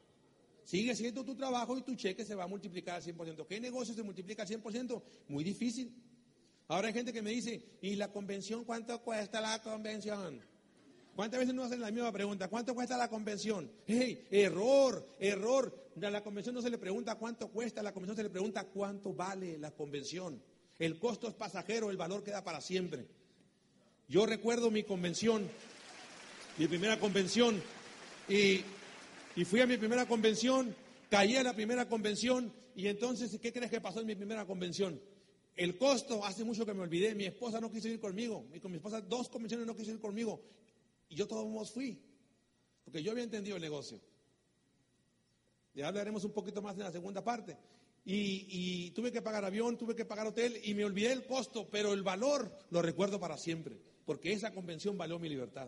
Sigue 0.63 0.91
haciendo 0.91 1.25
tu 1.25 1.35
trabajo 1.35 1.77
y 1.77 1.81
tu 1.81 1.93
cheque 1.93 2.23
se 2.23 2.35
va 2.35 2.45
a 2.45 2.47
multiplicar 2.47 2.95
al 2.95 3.03
100%. 3.03 3.45
¿Qué 3.45 3.59
negocio 3.59 3.93
se 3.93 4.01
multiplica 4.01 4.43
al 4.43 4.47
100%? 4.47 5.03
Muy 5.27 5.43
difícil. 5.43 5.93
Ahora 6.69 6.87
hay 6.87 6.93
gente 6.93 7.11
que 7.11 7.21
me 7.21 7.31
dice, 7.31 7.61
¿y 7.81 7.97
la 7.97 8.13
convención 8.13 8.63
cuánto 8.63 9.01
cuesta 9.01 9.41
la 9.41 9.61
convención? 9.61 10.41
¿Cuántas 11.13 11.41
veces 11.41 11.53
nos 11.53 11.65
hacen 11.65 11.81
la 11.81 11.91
misma 11.91 12.13
pregunta? 12.13 12.47
¿Cuánto 12.47 12.73
cuesta 12.73 12.95
la 12.95 13.09
convención? 13.09 13.69
¡Hey! 13.85 14.25
Error, 14.31 15.05
error. 15.19 15.91
A 16.01 16.09
la 16.09 16.23
convención 16.23 16.55
no 16.55 16.61
se 16.61 16.69
le 16.69 16.77
pregunta 16.77 17.15
cuánto 17.15 17.49
cuesta, 17.49 17.81
a 17.81 17.83
la 17.83 17.93
convención 17.93 18.15
se 18.15 18.23
le 18.23 18.29
pregunta 18.29 18.63
cuánto 18.63 19.13
vale 19.13 19.57
la 19.57 19.71
convención. 19.71 20.41
El 20.79 20.97
costo 20.97 21.27
es 21.27 21.33
pasajero, 21.33 21.91
el 21.91 21.97
valor 21.97 22.23
queda 22.23 22.41
para 22.41 22.61
siempre. 22.61 23.05
Yo 24.07 24.25
recuerdo 24.25 24.69
mi 24.69 24.83
convención, 24.83 25.49
mi 26.57 26.67
primera 26.67 26.99
convención, 26.99 27.61
y, 28.27 28.63
fui 29.45 29.61
a 29.61 29.67
mi 29.67 29.77
primera 29.77 30.05
convención, 30.07 30.75
caí 31.09 31.35
a 31.35 31.43
la 31.43 31.53
primera 31.53 31.87
convención, 31.87 32.51
y 32.75 32.87
entonces, 32.87 33.39
¿qué 33.41 33.51
crees 33.51 33.71
que 33.71 33.81
pasó 33.81 34.01
en 34.01 34.07
mi 34.07 34.15
primera 34.15 34.45
convención? 34.45 34.99
El 35.55 35.77
costo, 35.77 36.25
hace 36.25 36.43
mucho 36.43 36.65
que 36.65 36.73
me 36.73 36.81
olvidé, 36.81 37.15
mi 37.15 37.25
esposa 37.25 37.59
no 37.59 37.71
quiso 37.71 37.87
ir 37.87 37.99
conmigo, 37.99 38.45
y 38.53 38.59
con 38.59 38.71
mi 38.71 38.77
esposa 38.77 39.01
dos 39.01 39.29
convenciones 39.29 39.65
no 39.67 39.75
quiso 39.75 39.91
ir 39.91 39.99
conmigo, 39.99 40.41
y 41.09 41.15
yo 41.15 41.27
todos 41.27 41.71
fui, 41.71 41.99
porque 42.83 43.01
yo 43.01 43.11
había 43.11 43.23
entendido 43.23 43.55
el 43.55 43.61
negocio. 43.61 43.99
Ya 45.75 45.87
hablaremos 45.87 46.23
un 46.23 46.31
poquito 46.31 46.61
más 46.61 46.75
en 46.75 46.83
la 46.83 46.91
segunda 46.91 47.23
parte. 47.23 47.57
Y, 48.05 48.91
tuve 48.91 49.11
que 49.11 49.21
pagar 49.21 49.45
avión, 49.45 49.77
tuve 49.77 49.95
que 49.95 50.05
pagar 50.05 50.27
hotel 50.27 50.59
y 50.63 50.73
me 50.73 50.83
olvidé 50.83 51.13
el 51.13 51.25
costo, 51.25 51.69
pero 51.71 51.93
el 51.93 52.03
valor 52.03 52.51
lo 52.69 52.81
recuerdo 52.81 53.19
para 53.19 53.37
siempre, 53.37 53.77
porque 54.05 54.33
esa 54.33 54.51
convención 54.51 54.97
valió 54.97 55.19
mi 55.19 55.29
libertad. 55.29 55.67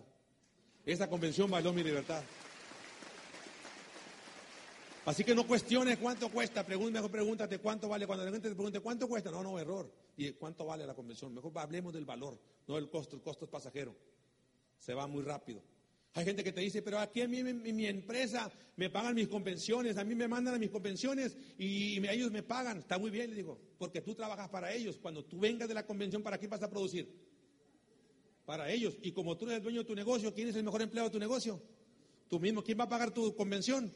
Esa 0.85 1.09
convención 1.09 1.49
valió 1.49 1.73
mi 1.73 1.83
libertad. 1.83 2.23
Así 5.05 5.23
que 5.23 5.35
no 5.35 5.45
cuestiones 5.45 5.97
cuánto 5.99 6.29
cuesta, 6.29 6.65
mejor 6.67 7.11
pregúntate 7.11 7.59
cuánto 7.59 7.87
vale. 7.87 8.07
Cuando 8.07 8.25
la 8.25 8.31
gente 8.31 8.49
te 8.49 8.55
pregunte 8.55 8.79
cuánto 8.79 9.07
cuesta, 9.07 9.29
no, 9.29 9.43
no, 9.43 9.59
error. 9.59 9.91
¿Y 10.17 10.31
cuánto 10.31 10.65
vale 10.65 10.85
la 10.85 10.95
convención? 10.95 11.33
Mejor 11.33 11.51
hablemos 11.57 11.93
del 11.93 12.05
valor, 12.05 12.39
no 12.67 12.75
del 12.75 12.89
costo. 12.89 13.15
El 13.15 13.21
costo 13.21 13.45
es 13.45 13.51
pasajero. 13.51 13.95
Se 14.79 14.95
va 14.95 15.05
muy 15.05 15.23
rápido. 15.23 15.61
Hay 16.15 16.25
gente 16.25 16.43
que 16.43 16.53
te 16.53 16.61
dice, 16.61 16.81
pero 16.81 16.97
aquí 16.97 17.21
a 17.21 17.27
mí 17.27 17.43
mi, 17.43 17.85
empresa 17.85 18.49
me 18.77 18.89
pagan 18.89 19.13
mis 19.15 19.27
convenciones, 19.27 19.97
a 19.97 20.03
mí 20.05 20.15
me 20.15 20.29
mandan 20.29 20.55
a 20.55 20.57
mis 20.57 20.69
convenciones 20.69 21.37
y, 21.57 21.97
ellos 22.07 22.31
me 22.31 22.41
pagan. 22.41 22.79
Está 22.79 22.97
muy 22.97 23.11
bien, 23.11 23.29
le 23.29 23.35
digo, 23.35 23.59
porque 23.77 24.01
tú 24.01 24.15
trabajas 24.15 24.49
para 24.49 24.71
ellos. 24.71 24.97
Cuando 24.97 25.25
tú 25.25 25.39
vengas 25.39 25.67
de 25.67 25.73
la 25.73 25.85
convención, 25.85 26.23
¿para 26.23 26.39
qué 26.39 26.47
vas 26.47 26.63
a 26.63 26.69
producir? 26.69 27.34
Para 28.45 28.69
ellos. 28.71 28.95
Y 29.01 29.11
como 29.11 29.37
tú 29.37 29.45
eres 29.45 29.57
el 29.57 29.63
dueño 29.63 29.79
de 29.81 29.85
tu 29.85 29.95
negocio, 29.95 30.33
¿quién 30.33 30.47
es 30.49 30.55
el 30.55 30.63
mejor 30.63 30.81
empleado 30.81 31.09
de 31.09 31.13
tu 31.13 31.19
negocio? 31.19 31.61
Tú 32.29 32.39
mismo. 32.39 32.63
¿Quién 32.63 32.79
va 32.79 32.83
a 32.83 32.89
pagar 32.89 33.11
tu 33.11 33.35
convención? 33.35 33.91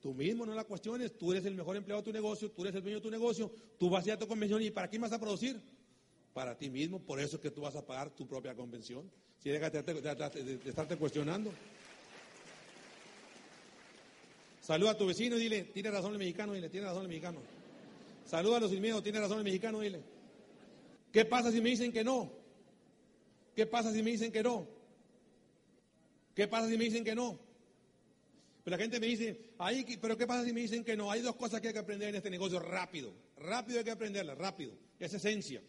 Tú 0.00 0.14
mismo 0.14 0.46
no 0.46 0.54
la 0.54 0.64
cuestiones, 0.64 1.18
tú 1.18 1.32
eres 1.32 1.44
el 1.44 1.54
mejor 1.54 1.76
empleado 1.76 2.02
de 2.02 2.04
tu 2.04 2.12
negocio, 2.12 2.50
tú 2.50 2.62
eres 2.62 2.74
el 2.76 2.82
dueño 2.82 2.98
de 2.98 3.02
tu 3.02 3.10
negocio, 3.10 3.50
tú 3.78 3.90
vas 3.90 4.04
a 4.04 4.08
ir 4.08 4.12
a 4.12 4.18
tu 4.18 4.28
convención 4.28 4.62
y 4.62 4.70
¿para 4.70 4.88
quién 4.88 5.02
vas 5.02 5.12
a 5.12 5.18
producir? 5.18 5.60
Para 6.32 6.56
ti 6.56 6.70
mismo, 6.70 7.00
por 7.00 7.20
eso 7.20 7.36
es 7.36 7.42
que 7.42 7.50
tú 7.50 7.62
vas 7.62 7.74
a 7.74 7.84
pagar 7.84 8.10
tu 8.10 8.26
propia 8.26 8.54
convención. 8.54 9.10
Si 9.42 9.50
dejas 9.50 9.72
de, 9.72 10.60
estarte 10.64 10.96
cuestionando. 10.96 11.52
Saluda 14.60 14.92
a 14.92 14.96
tu 14.96 15.06
vecino 15.06 15.36
y 15.36 15.40
dile, 15.40 15.64
tiene 15.64 15.90
razón 15.90 16.12
el 16.12 16.18
mexicano, 16.18 16.52
dile, 16.52 16.68
tiene 16.68 16.86
razón 16.86 17.02
el 17.02 17.08
mexicano. 17.08 17.40
Saluda 18.24 18.58
a 18.58 18.60
los 18.60 18.70
sin 18.70 18.80
miedo, 18.80 19.02
tiene 19.02 19.18
razón 19.18 19.38
el 19.38 19.44
mexicano, 19.44 19.80
dile. 19.80 20.00
¿Qué 21.10 21.24
pasa 21.24 21.50
si 21.50 21.60
me 21.60 21.70
dicen 21.70 21.90
que 21.90 22.04
no? 22.04 22.30
¿Qué 23.58 23.66
pasa 23.66 23.92
si 23.92 24.04
me 24.04 24.12
dicen 24.12 24.30
que 24.30 24.40
no? 24.40 24.68
¿Qué 26.32 26.46
pasa 26.46 26.68
si 26.68 26.78
me 26.78 26.84
dicen 26.84 27.02
que 27.02 27.12
no? 27.16 27.36
Pero 28.62 28.76
la 28.76 28.80
gente 28.80 29.00
me 29.00 29.08
dice, 29.08 29.36
pero 30.00 30.16
¿qué 30.16 30.28
pasa 30.28 30.44
si 30.44 30.52
me 30.52 30.60
dicen 30.60 30.84
que 30.84 30.96
no? 30.96 31.10
Hay 31.10 31.22
dos 31.22 31.34
cosas 31.34 31.60
que 31.60 31.66
hay 31.66 31.72
que 31.72 31.80
aprender 31.80 32.10
en 32.10 32.14
este 32.14 32.30
negocio 32.30 32.60
rápido. 32.60 33.12
Rápido 33.36 33.78
hay 33.78 33.84
que 33.84 33.90
aprenderlas, 33.90 34.38
rápido. 34.38 34.74
Es 35.00 35.12
esencia. 35.12 35.60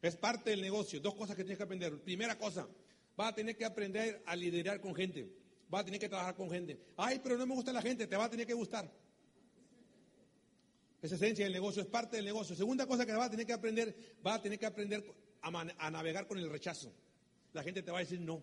Es 0.00 0.14
parte 0.14 0.50
del 0.50 0.60
negocio. 0.60 1.00
Dos 1.00 1.16
cosas 1.16 1.34
que 1.34 1.42
tienes 1.42 1.56
que 1.58 1.64
aprender. 1.64 2.00
Primera 2.00 2.38
cosa, 2.38 2.68
vas 3.16 3.32
a 3.32 3.34
tener 3.34 3.56
que 3.56 3.64
aprender 3.64 4.22
a 4.24 4.36
liderar 4.36 4.80
con 4.80 4.94
gente. 4.94 5.28
Vas 5.68 5.82
a 5.82 5.84
tener 5.86 5.98
que 5.98 6.08
trabajar 6.08 6.36
con 6.36 6.48
gente. 6.48 6.78
Ay, 6.96 7.20
pero 7.20 7.36
no 7.36 7.44
me 7.44 7.56
gusta 7.56 7.72
la 7.72 7.82
gente, 7.82 8.06
te 8.06 8.16
va 8.16 8.26
a 8.26 8.30
tener 8.30 8.46
que 8.46 8.54
gustar. 8.54 8.88
Es 11.02 11.10
esencia 11.10 11.44
del 11.44 11.54
negocio, 11.54 11.82
es 11.82 11.88
parte 11.88 12.18
del 12.18 12.24
negocio. 12.24 12.54
Segunda 12.54 12.86
cosa 12.86 13.04
que 13.04 13.10
vas 13.10 13.26
a 13.26 13.30
tener 13.32 13.46
que 13.46 13.52
aprender, 13.52 14.14
vas 14.22 14.38
a 14.38 14.42
tener 14.42 14.60
que 14.60 14.66
aprender 14.66 15.04
a 15.40 15.90
navegar 15.90 16.28
con 16.28 16.38
el 16.38 16.48
rechazo. 16.48 16.94
La 17.56 17.64
gente 17.64 17.82
te 17.82 17.90
va 17.90 17.98
a 17.98 18.00
decir 18.00 18.20
no 18.20 18.42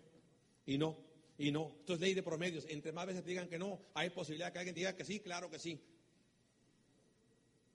y 0.65 0.77
no 0.77 0.97
y 1.37 1.51
no. 1.51 1.75
Esto 1.79 1.93
es 1.93 1.99
ley 1.99 2.13
de 2.13 2.23
promedios. 2.23 2.65
Entre 2.69 2.91
más 2.91 3.05
veces 3.05 3.23
te 3.23 3.29
digan 3.29 3.47
que 3.47 3.57
no, 3.57 3.79
hay 3.93 4.09
posibilidad 4.09 4.51
que 4.51 4.59
alguien 4.59 4.75
diga 4.75 4.95
que 4.95 5.05
sí, 5.05 5.19
claro 5.19 5.49
que 5.49 5.59
sí. 5.59 5.81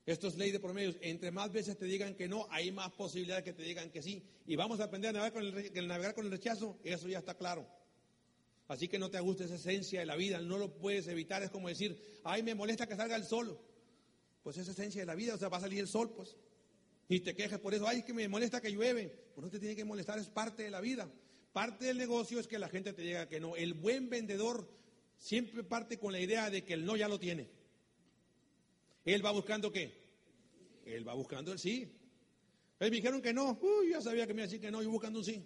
Esto 0.07 0.29
es 0.29 0.37
ley 0.37 0.51
de 0.51 0.61
promedios. 0.61 0.97
Entre 1.01 1.31
más 1.31 1.53
veces 1.53 1.77
te 1.77 1.85
digan 1.85 2.15
que 2.15 2.29
no, 2.29 2.47
hay 2.51 2.73
más 2.73 2.91
posibilidad 2.93 3.43
que 3.43 3.53
te 3.53 3.63
digan 3.63 3.91
que 3.91 4.03
sí. 4.03 4.25
Y 4.47 4.57
vamos 4.57 4.81
a 4.81 4.85
aprender 4.85 5.11
a 5.11 5.13
navegar 5.13 5.33
con 5.33 5.45
el, 5.45 5.87
navegar 5.87 6.15
con 6.15 6.25
el 6.25 6.31
rechazo. 6.31 6.79
Eso 6.83 7.09
ya 7.09 7.19
está 7.19 7.35
claro. 7.35 7.69
Así 8.69 8.89
que 8.89 8.99
no 8.99 9.11
te 9.11 9.21
guste 9.21 9.45
esa 9.45 9.57
esencia 9.57 10.01
de 10.01 10.07
la 10.07 10.17
vida. 10.17 10.41
No 10.41 10.57
lo 10.57 10.75
puedes 10.75 11.09
evitar. 11.09 11.43
Es 11.43 11.51
como 11.51 11.69
decir, 11.69 12.21
ay, 12.25 12.43
me 12.43 12.55
molesta 12.55 12.87
que 12.87 12.97
salga 12.97 13.17
el 13.17 13.25
sol. 13.25 13.59
Pues 14.43 14.57
esa 14.57 14.71
esencia 14.71 15.03
de 15.03 15.07
la 15.07 15.15
vida. 15.15 15.35
O 15.35 15.39
sea, 15.39 15.51
va 15.51 15.59
a 15.59 15.61
salir 15.61 15.81
el 15.81 15.89
sol, 15.89 16.11
pues. 16.15 16.37
Y 17.09 17.21
te 17.21 17.35
quejes 17.35 17.59
por 17.59 17.75
eso. 17.75 17.87
Ay, 17.87 18.03
que 18.03 18.15
me 18.15 18.29
molesta 18.29 18.63
que 18.63 18.73
llueve. 18.73 19.09
Pues 19.35 19.45
no 19.45 19.51
te 19.51 19.59
tiene 19.59 19.77
que 19.77 19.85
molestar. 19.85 20.19
Es 20.19 20.29
parte 20.31 20.63
de 20.63 20.71
la 20.71 20.81
vida. 20.81 21.07
Parte 21.53 21.87
del 21.87 21.99
negocio 21.99 22.39
es 22.39 22.47
que 22.47 22.59
la 22.59 22.69
gente 22.69 22.93
te 22.93 23.03
diga 23.03 23.29
que 23.29 23.41
no. 23.41 23.57
El 23.57 23.75
buen 23.75 24.09
vendedor 24.09 24.69
siempre 25.17 25.65
parte 25.65 25.99
con 25.99 26.13
la 26.13 26.21
idea 26.21 26.51
de 26.51 26.65
que 26.65 26.75
el 26.75 26.85
no 26.85 26.97
ya 26.97 27.09
lo 27.09 27.19
tiene. 27.19 27.49
Él 29.05 29.25
va 29.25 29.31
buscando 29.31 29.73
qué? 29.73 29.93
Él 30.85 31.07
va 31.07 31.15
buscando 31.15 31.53
el 31.53 31.59
sí. 31.59 31.83
Él 32.79 32.91
me 32.91 32.97
dijeron 32.97 33.21
que 33.21 33.33
no. 33.33 33.59
Uy, 33.61 33.91
ya 33.91 34.01
sabía 34.01 34.27
que 34.27 34.35
me 34.35 34.41
iba 34.41 34.45
a 34.45 34.49
decir 34.49 34.61
que 34.61 34.71
no, 34.71 34.83
yo 34.83 34.91
buscando 34.91 35.19
un 35.19 35.25
sí. 35.25 35.45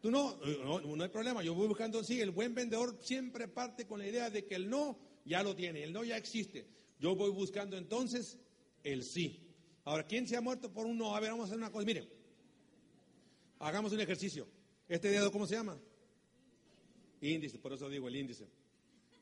Tú 0.00 0.10
no, 0.10 0.36
no, 0.36 0.80
no 0.96 1.02
hay 1.02 1.10
problema, 1.10 1.42
yo 1.42 1.54
voy 1.54 1.66
buscando 1.66 1.98
el 1.98 2.04
sí. 2.04 2.20
El 2.20 2.30
buen 2.30 2.54
vendedor 2.54 2.96
siempre 3.00 3.48
parte 3.48 3.86
con 3.86 3.98
la 3.98 4.06
idea 4.06 4.30
de 4.30 4.46
que 4.46 4.54
el 4.54 4.70
no 4.70 4.98
ya 5.24 5.42
lo 5.42 5.54
tiene, 5.56 5.82
el 5.82 5.92
no 5.92 6.04
ya 6.04 6.16
existe. 6.16 6.66
Yo 7.00 7.14
voy 7.14 7.30
buscando 7.30 7.76
entonces 7.76 8.38
el 8.84 9.02
sí. 9.02 9.44
Ahora, 9.84 10.06
¿quién 10.06 10.26
se 10.26 10.36
ha 10.36 10.40
muerto 10.40 10.72
por 10.72 10.86
un 10.86 10.98
no? 10.98 11.16
A 11.16 11.20
ver, 11.20 11.30
vamos 11.30 11.44
a 11.44 11.46
hacer 11.46 11.58
una 11.58 11.72
cosa. 11.72 11.84
Miren, 11.84 12.08
hagamos 13.58 13.92
un 13.92 14.00
ejercicio. 14.00 14.46
¿Este 14.88 15.08
dedo 15.08 15.30
cómo 15.30 15.46
se 15.46 15.54
llama? 15.54 15.78
Índice, 17.20 17.58
por 17.58 17.72
eso 17.72 17.88
digo 17.88 18.08
el 18.08 18.16
índice. 18.16 18.46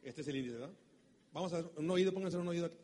Este 0.03 0.21
es 0.21 0.29
el 0.29 0.37
índice, 0.37 0.59
¿verdad? 0.59 0.75
Vamos 1.33 1.53
a 1.53 1.59
hacer 1.59 1.71
un 1.77 1.91
oído, 1.91 2.13
pónganse 2.13 2.37
un 2.37 2.49
oído 2.49 2.67
aquí. 2.67 2.77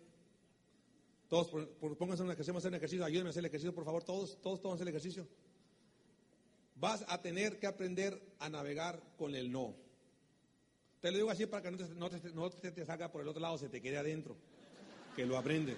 Todos, 1.29 1.49
pónganse 1.97 2.23
un 2.23 2.31
ejercicio, 2.31 2.53
vamos 2.53 2.65
a 2.65 2.69
hacer 2.69 2.73
un 2.73 2.77
ejercicio. 2.77 3.05
Ayúdenme 3.05 3.29
a 3.29 3.31
hacer 3.31 3.41
el 3.41 3.47
ejercicio, 3.47 3.75
por 3.75 3.85
favor, 3.85 4.03
todos, 4.03 4.41
todos, 4.43 4.61
todos 4.61 4.75
hacer 4.75 4.89
el 4.89 4.95
ejercicio. 4.95 5.27
Vas 6.75 7.05
a 7.09 7.23
tener 7.23 7.59
que 7.59 7.67
aprender 7.67 8.21
a 8.41 8.51
navegar 8.51 9.01
con 9.17 9.35
el 9.35 9.51
no. 9.51 9.75
Te 11.01 11.11
lo 11.11 11.19
digo 11.19 11.31
así 11.31 11.47
para 11.47 11.63
que 11.63 11.71
no 11.71 11.79
te, 11.79 11.95
no 11.95 12.11
te, 12.11 12.33
no 12.33 12.51
te 12.51 12.85
salga 12.85 13.11
por 13.11 13.23
el 13.23 13.29
otro 13.29 13.41
lado, 13.41 13.57
se 13.59 13.69
te 13.69 13.81
quede 13.81 13.99
adentro. 13.99 14.37
Que 15.15 15.25
lo 15.25 15.39
aprende. 15.39 15.77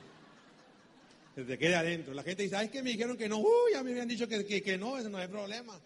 Se 1.35 1.45
te 1.45 1.59
quede 1.59 1.75
adentro. 1.75 2.15
La 2.15 2.23
gente 2.23 2.45
dice, 2.45 2.57
ay, 2.57 2.67
es 2.67 2.73
que 2.73 2.83
me 2.83 2.91
dijeron 2.91 3.17
que 3.17 3.29
no. 3.29 3.39
Uy, 3.39 3.73
ya 3.73 3.83
me 3.83 3.91
habían 3.91 4.09
dicho 4.09 4.27
que, 4.27 4.45
que, 4.45 4.63
que 4.63 4.79
no, 4.79 4.97
eso 4.99 5.09
no 5.09 5.19
hay 5.19 5.29
problema. 5.29 5.81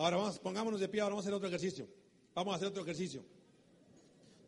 Ahora 0.00 0.16
vamos, 0.16 0.38
pongámonos 0.38 0.80
de 0.80 0.88
pie, 0.88 1.02
ahora 1.02 1.10
vamos 1.12 1.26
a 1.26 1.28
hacer 1.28 1.34
otro 1.34 1.48
ejercicio. 1.48 1.86
Vamos 2.34 2.54
a 2.54 2.56
hacer 2.56 2.68
otro 2.68 2.82
ejercicio. 2.84 3.22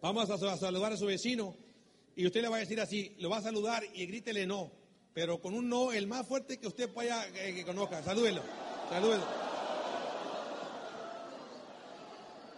Vamos 0.01 0.31
a, 0.31 0.57
saludar 0.57 0.95
a 0.95 0.97
su 0.97 1.05
vecino 1.05 1.55
y 2.17 2.25
usted 2.25 2.41
le 2.41 2.49
va 2.49 2.57
a 2.57 2.61
decir 2.61 2.81
así, 2.81 3.15
lo 3.19 3.29
va 3.29 3.37
a 3.37 3.43
saludar 3.43 3.85
y 3.93 4.07
grítele 4.07 4.47
no, 4.47 4.73
pero 5.13 5.43
con 5.43 5.53
un 5.53 5.69
no 5.69 5.93
el 5.93 6.07
más 6.07 6.27
fuerte 6.27 6.59
que 6.59 6.69
usted 6.69 6.89
pueda 6.89 7.29
eh, 7.29 7.55
que 7.55 7.67
conozca. 7.67 8.03
Salúdelo, 8.03 8.41
salúdelo. 8.89 9.25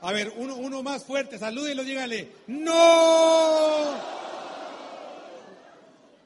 A 0.01 0.13
ver, 0.13 0.33
uno, 0.37 0.55
uno 0.55 0.85
más 0.85 1.03
fuerte, 1.03 1.37
salúdelo, 1.37 1.83
dígale, 1.83 2.31
no. 2.47 3.95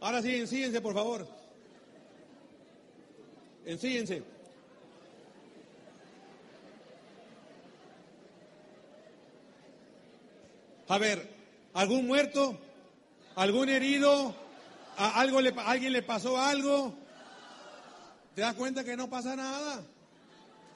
Ahora 0.01 0.21
sí, 0.21 0.35
ensíense, 0.35 0.83
por 0.83 0.93
favor. 0.93 1.27
Ensíense. 3.65 4.38
A 10.89 10.97
ver, 10.97 11.29
¿algún 11.75 12.07
muerto? 12.07 12.59
¿Algún 13.37 13.69
herido? 13.69 14.35
¿A 14.97 15.21
algo 15.21 15.43
le, 15.43 15.53
¿Alguien 15.59 15.93
le 15.93 16.03
pasó 16.03 16.39
algo? 16.39 16.95
¿Te 18.35 18.41
das 18.41 18.55
cuenta 18.55 18.83
que 18.85 18.97
no 18.97 19.11
pasa 19.11 19.37
nada? 19.37 19.83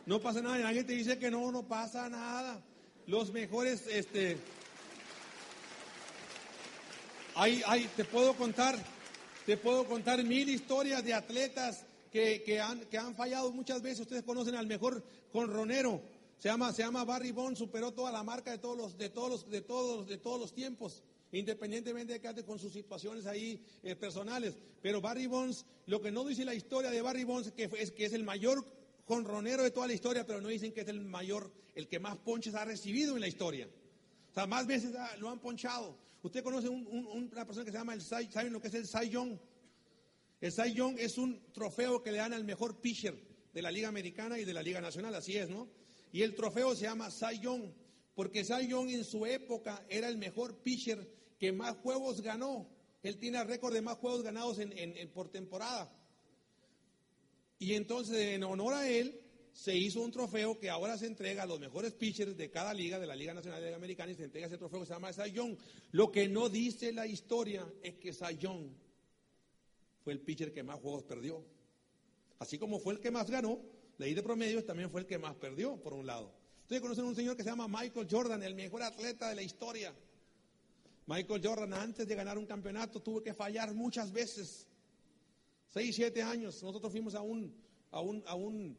No 0.05 0.21
pasa 0.21 0.43
nada. 0.43 0.61
Y 0.61 0.63
alguien 0.65 0.87
te 0.87 0.93
dice 0.93 1.19
que 1.19 1.31
no, 1.31 1.51
no 1.51 1.63
pasa 1.63 2.11
nada. 2.11 2.61
Los 3.07 3.33
mejores, 3.33 3.87
este. 3.87 4.37
Hay, 7.35 7.63
hay, 7.67 7.89
te 7.97 8.05
puedo 8.05 8.35
contar, 8.35 8.77
te 9.47 9.57
puedo 9.57 9.87
contar 9.87 10.23
mil 10.23 10.47
historias 10.51 11.03
de 11.03 11.15
atletas 11.15 11.87
que, 12.13 12.43
que, 12.43 12.61
han, 12.61 12.81
que 12.81 12.99
han 12.99 13.15
fallado 13.15 13.51
muchas 13.51 13.81
veces. 13.81 14.01
Ustedes 14.01 14.25
conocen 14.25 14.57
al 14.57 14.67
mejor 14.67 15.03
conronero 15.33 16.03
se 16.43 16.49
llama, 16.49 16.73
se 16.73 16.83
llama 16.83 17.05
Barry 17.05 17.31
Bond, 17.31 17.57
superó 17.57 17.93
toda 17.93 18.11
la 18.11 18.25
marca 18.25 18.51
de 18.51 18.59
todos 18.59 18.77
los, 18.77 18.99
de 18.99 19.11
todos 19.11 19.31
los, 19.31 19.49
de 19.49 19.61
todos, 19.61 20.09
de 20.09 20.19
todos 20.19 20.41
los 20.41 20.53
tiempos, 20.53 21.05
independientemente 21.31 22.15
de 22.15 22.21
que 22.21 22.27
ande 22.27 22.45
con 22.45 22.59
sus 22.59 22.73
situaciones 22.73 23.27
ahí 23.27 23.65
eh, 23.85 23.95
personales. 23.95 24.59
Pero 24.81 25.01
Barry 25.01 25.29
Bonds, 25.29 25.65
lo 25.87 26.01
que 26.01 26.11
no 26.11 26.25
dice 26.25 26.45
la 26.45 26.53
historia 26.53 26.91
de 26.91 27.01
Barry 27.01 27.23
Bonds 27.23 27.53
que 27.53 27.71
es 27.79 27.93
que 27.93 28.07
es 28.07 28.13
el 28.13 28.25
mayor 28.25 28.67
jonronero 29.05 29.63
de 29.63 29.71
toda 29.71 29.87
la 29.87 29.93
historia, 29.93 30.27
pero 30.27 30.41
no 30.41 30.49
dicen 30.49 30.73
que 30.73 30.81
es 30.81 30.89
el 30.89 31.01
mayor, 31.03 31.53
el 31.77 31.87
que 31.87 32.01
más 32.01 32.17
ponches 32.17 32.57
ha 32.57 32.65
recibido 32.65 33.15
en 33.15 33.21
la 33.21 33.29
historia. 33.29 33.71
O 34.33 34.35
sea, 34.35 34.49
más 34.49 34.67
veces 34.67 34.93
lo 35.19 35.31
han 35.31 35.39
ponchado. 35.39 35.97
Usted 36.25 36.43
conoce 36.43 36.69
una 36.69 37.47
persona 37.47 37.65
que 37.65 37.71
se 37.71 37.79
llama 37.79 37.95
el 37.95 38.03
Cy, 38.03 38.33
¿saben 38.33 38.53
lo 38.53 38.61
que 38.61 38.67
es 38.67 38.75
el 38.75 38.89
Cy 38.89 39.11
Young? 39.11 39.39
El 40.41 40.51
Cy 40.51 40.73
Young 40.75 40.97
es 40.99 41.19
un 41.19 41.41
trofeo 41.53 42.03
que 42.03 42.11
le 42.11 42.19
dan 42.19 42.33
al 42.33 42.43
mejor 42.43 42.81
pitcher 42.81 43.17
de 43.55 43.63
la 43.63 43.71
Liga 43.71 43.87
Americana 43.87 44.41
y 44.41 44.45
de 44.45 44.53
la 44.53 44.63
Liga 44.65 44.81
Nacional, 44.81 45.15
así 45.15 45.37
es, 45.37 45.49
¿no? 45.49 45.81
Y 46.13 46.23
el 46.23 46.35
trofeo 46.35 46.77
se 46.77 46.83
llama 46.83 47.11
Cy 47.11 47.41
Young, 47.41 47.73
porque 48.15 48.45
Cy 48.45 48.69
Young 48.69 48.91
en 48.91 49.05
su 49.05 49.25
época 49.25 49.85
era 49.89 50.09
el 50.09 50.19
mejor 50.19 50.59
pitcher 50.59 51.09
que 51.39 51.53
más 51.53 51.77
juegos 51.79 52.21
ganó. 52.21 52.69
Él 53.03 53.19
tiene 53.19 53.41
el 53.41 53.49
récord 53.49 53.73
de 53.73 53.81
más 53.81 53.97
juegos 53.97 54.23
ganados 54.23 54.59
en, 54.59 55.11
por 55.11 55.31
temporada. 55.31 55.91
Y 57.59 57.75
entonces, 57.75 58.35
en 58.35 58.45
honor 58.45 58.75
a 58.75 58.89
él, 58.89 59.21
se 59.53 59.77
hizo 59.77 60.03
un 60.03 60.13
trofeo 60.13 60.59
que 60.59 60.71
ahora 60.71 60.99
se 60.99 61.07
entrega 61.07 61.45
a 61.45 61.47
los 61.47 61.61
mejores 61.61 61.95
pitchers 61.95 62.37
de 62.37 62.51
cada 62.51 62.75
liga, 62.75 62.99
de 62.99 63.07
la 63.07 63.17
Liga 63.17 63.35
Nacional 63.35 63.63
de 63.63 63.71
la 63.71 63.77
Americana, 63.77 64.13
y 64.13 64.15
se 64.15 64.25
entrega 64.25 64.47
ese 64.47 64.59
trofeo 64.59 64.81
que 64.81 64.87
se 64.87 64.93
llama 64.93 65.11
Young. 65.11 65.57
Lo 65.93 66.13
que 66.13 66.29
no 66.29 66.49
dice 66.49 66.93
la 66.93 67.07
historia 67.07 67.67
es 67.83 67.95
que 67.95 68.13
Young 68.39 68.69
fue 70.05 70.13
el 70.13 70.21
pitcher 70.21 70.53
que 70.53 70.63
más 70.63 70.79
juegos 70.79 71.05
perdió. 71.05 71.43
Así 72.39 72.59
como 72.59 72.79
fue 72.81 72.95
el 72.95 73.01
que 73.01 73.11
más 73.11 73.31
ganó, 73.31 73.61
Leí 73.99 74.15
de 74.15 74.23
promedios 74.23 74.65
también 74.65 74.91
fue 74.91 75.03
el 75.03 75.07
que 75.07 75.19
más 75.19 75.35
perdió, 75.37 75.77
por 75.77 75.93
un 75.95 76.07
lado. 76.07 76.33
Ustedes 76.63 76.81
conocen 76.81 77.05
a 77.05 77.09
un 77.09 77.15
señor 77.15 77.37
que 77.37 77.43
se 77.43 77.51
llama 77.51 77.69
Michael 77.69 78.09
Jordan, 78.11 78.43
el 78.43 78.55
mejor 78.55 78.83
atleta 78.83 79.29
de 79.29 79.35
la 79.35 79.43
historia. 79.43 79.95
Michael 81.07 81.41
Jordan, 81.45 81.75
antes 81.75 82.07
de 82.07 82.15
ganar 82.15 82.39
un 82.39 82.47
campeonato, 82.47 83.01
tuvo 83.01 83.23
que 83.23 83.35
fallar 83.35 83.75
muchas 83.75 84.13
veces. 84.13 84.67
Seis, 85.67 85.95
siete 85.97 86.23
años. 86.23 86.63
Nosotros 86.63 86.93
fuimos 86.93 87.15
a 87.15 87.21
un, 87.21 87.55
a 87.91 88.01
un, 88.01 88.23
a 88.27 88.35
un, 88.35 88.79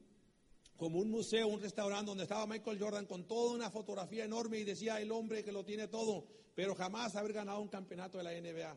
como 0.78 1.00
un 1.00 1.10
museo, 1.10 1.48
un 1.48 1.62
restaurante 1.62 2.08
donde 2.08 2.24
estaba 2.24 2.48
Michael 2.48 2.80
Jordan 2.80 3.06
con 3.06 3.28
toda 3.28 3.54
una 3.54 3.70
fotografía 3.70 4.26
enorme 4.26 4.60
y 4.60 4.64
decía 4.64 5.00
el 5.00 5.12
hombre 5.12 5.44
que 5.44 5.52
lo 5.52 5.64
tiene 5.64 5.88
todo, 5.88 6.26
pero 6.56 6.76
jamás 6.76 7.16
haber 7.16 7.34
ganado 7.34 7.62
un 7.62 7.68
campeonato 7.68 8.18
de 8.18 8.24
la 8.24 8.32
NBA. 8.32 8.76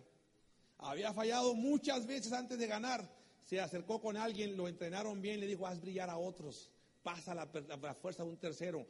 Había 0.78 1.12
fallado 1.12 1.54
muchas 1.54 2.06
veces 2.06 2.32
antes 2.32 2.58
de 2.58 2.66
ganar 2.66 3.08
se 3.46 3.60
acercó 3.60 4.00
con 4.00 4.16
alguien, 4.16 4.56
lo 4.56 4.66
entrenaron 4.66 5.22
bien, 5.22 5.38
le 5.38 5.46
dijo, 5.46 5.68
haz 5.68 5.80
brillar 5.80 6.10
a 6.10 6.18
otros, 6.18 6.68
pasa 7.04 7.32
la, 7.32 7.46
fuerza 7.94 8.24
de 8.24 8.30
un 8.30 8.38
tercero, 8.38 8.84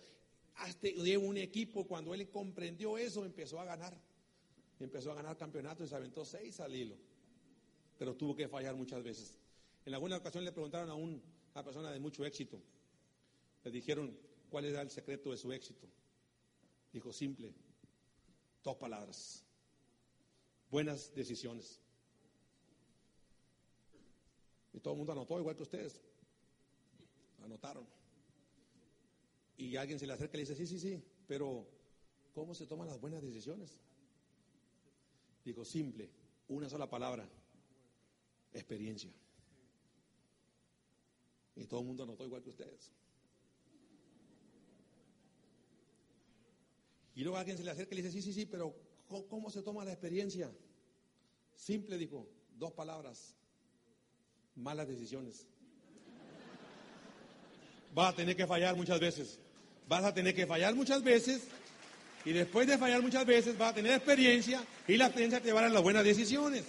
hazte 0.55 1.19
un 1.19 1.37
equipo. 1.37 1.87
Cuando 1.87 2.15
él 2.15 2.31
comprendió 2.31 2.97
eso, 2.97 3.27
empezó 3.27 3.61
a 3.61 3.67
ganar. 3.67 3.95
Empezó 4.81 5.13
a 5.13 5.15
ganar 5.15 5.37
campeonatos 5.37 5.87
y 5.87 5.91
se 5.91 5.97
aventó 5.97 6.25
seis 6.25 6.59
al 6.61 6.75
hilo. 6.75 6.97
Pero 7.99 8.17
tuvo 8.17 8.35
que 8.35 8.49
fallar 8.49 8.75
muchas 8.75 9.03
veces. 9.03 9.37
En 9.85 9.93
alguna 9.93 10.17
ocasión 10.17 10.43
le 10.43 10.53
preguntaron 10.53 10.89
a 10.89 10.95
una 10.95 11.63
persona 11.63 11.93
de 11.93 12.01
mucho 12.01 12.25
éxito. 12.25 12.59
Le 13.63 13.71
dijeron, 13.71 14.19
¿cuál 14.49 14.65
era 14.65 14.81
el 14.81 14.89
secreto 14.89 15.33
de 15.33 15.37
su 15.37 15.53
éxito? 15.53 15.87
Dijo, 16.95 17.13
simple, 17.13 17.53
dos 18.65 18.77
palabras. 18.77 19.45
Buenas 20.71 21.15
decisiones. 21.15 21.79
Y 24.77 24.81
todo 24.81 24.93
el 24.93 24.99
mundo 24.99 25.13
anotó, 25.13 25.39
igual 25.39 25.57
que 25.57 25.63
ustedes. 25.63 25.99
Anotaron. 27.43 27.87
Y 29.57 29.75
alguien 29.77 29.99
se 29.99 30.07
le 30.07 30.13
acerca 30.13 30.37
y 30.37 30.43
le 30.43 30.43
dice, 30.43 30.55
sí, 30.55 30.67
sí, 30.67 30.79
sí, 30.79 31.03
pero 31.27 31.67
¿cómo 32.35 32.55
se 32.55 32.67
toman 32.67 32.87
las 32.87 33.01
buenas 33.01 33.23
decisiones? 33.23 33.81
Digo, 35.43 35.65
simple, 35.65 36.11
una 36.49 36.69
sola 36.69 36.91
palabra, 36.91 37.27
experiencia. 38.53 39.11
Y 41.55 41.65
todo 41.65 41.81
el 41.81 41.87
mundo 41.87 42.03
anotó 42.03 42.27
igual 42.27 42.43
que 42.43 42.51
ustedes. 42.51 42.93
Y 47.15 47.23
luego 47.23 47.39
alguien 47.39 47.57
se 47.57 47.65
le 47.65 47.71
acerca 47.71 47.95
y 47.95 47.97
le 47.97 48.03
dice, 48.03 48.13
sí, 48.13 48.21
sí, 48.21 48.35
sí, 48.35 48.45
pero 48.45 48.77
¿cómo 49.31 49.49
se 49.49 49.63
toma 49.63 49.87
la 49.87 49.93
experiencia? 49.93 50.55
Simple, 51.55 51.97
dijo, 51.97 52.29
dos 52.59 52.73
palabras, 52.73 53.35
malas 54.57 54.89
decisiones. 54.89 55.47
Vas 57.95 58.13
a 58.13 58.17
tener 58.17 58.37
que 58.37 58.47
fallar 58.47 58.77
muchas 58.77 59.01
veces. 59.01 59.39
Vas 59.89 60.05
a 60.05 60.13
tener 60.13 60.35
que 60.35 60.47
fallar 60.47 60.75
muchas 60.75 61.03
veces 61.03 61.43
y 62.25 62.33
después 62.33 62.67
de 62.67 62.77
fallar 62.77 63.01
muchas 63.03 63.25
veces 63.25 63.57
vas 63.57 63.71
a 63.71 63.75
tener 63.75 63.93
experiencia 63.93 64.65
y 64.89 64.97
la 64.97 65.07
experiencia 65.07 65.41
te 65.41 65.47
llevará 65.47 65.69
a 65.69 65.71
las 65.71 65.83
buenas 65.83 66.05
decisiones. 66.05 66.65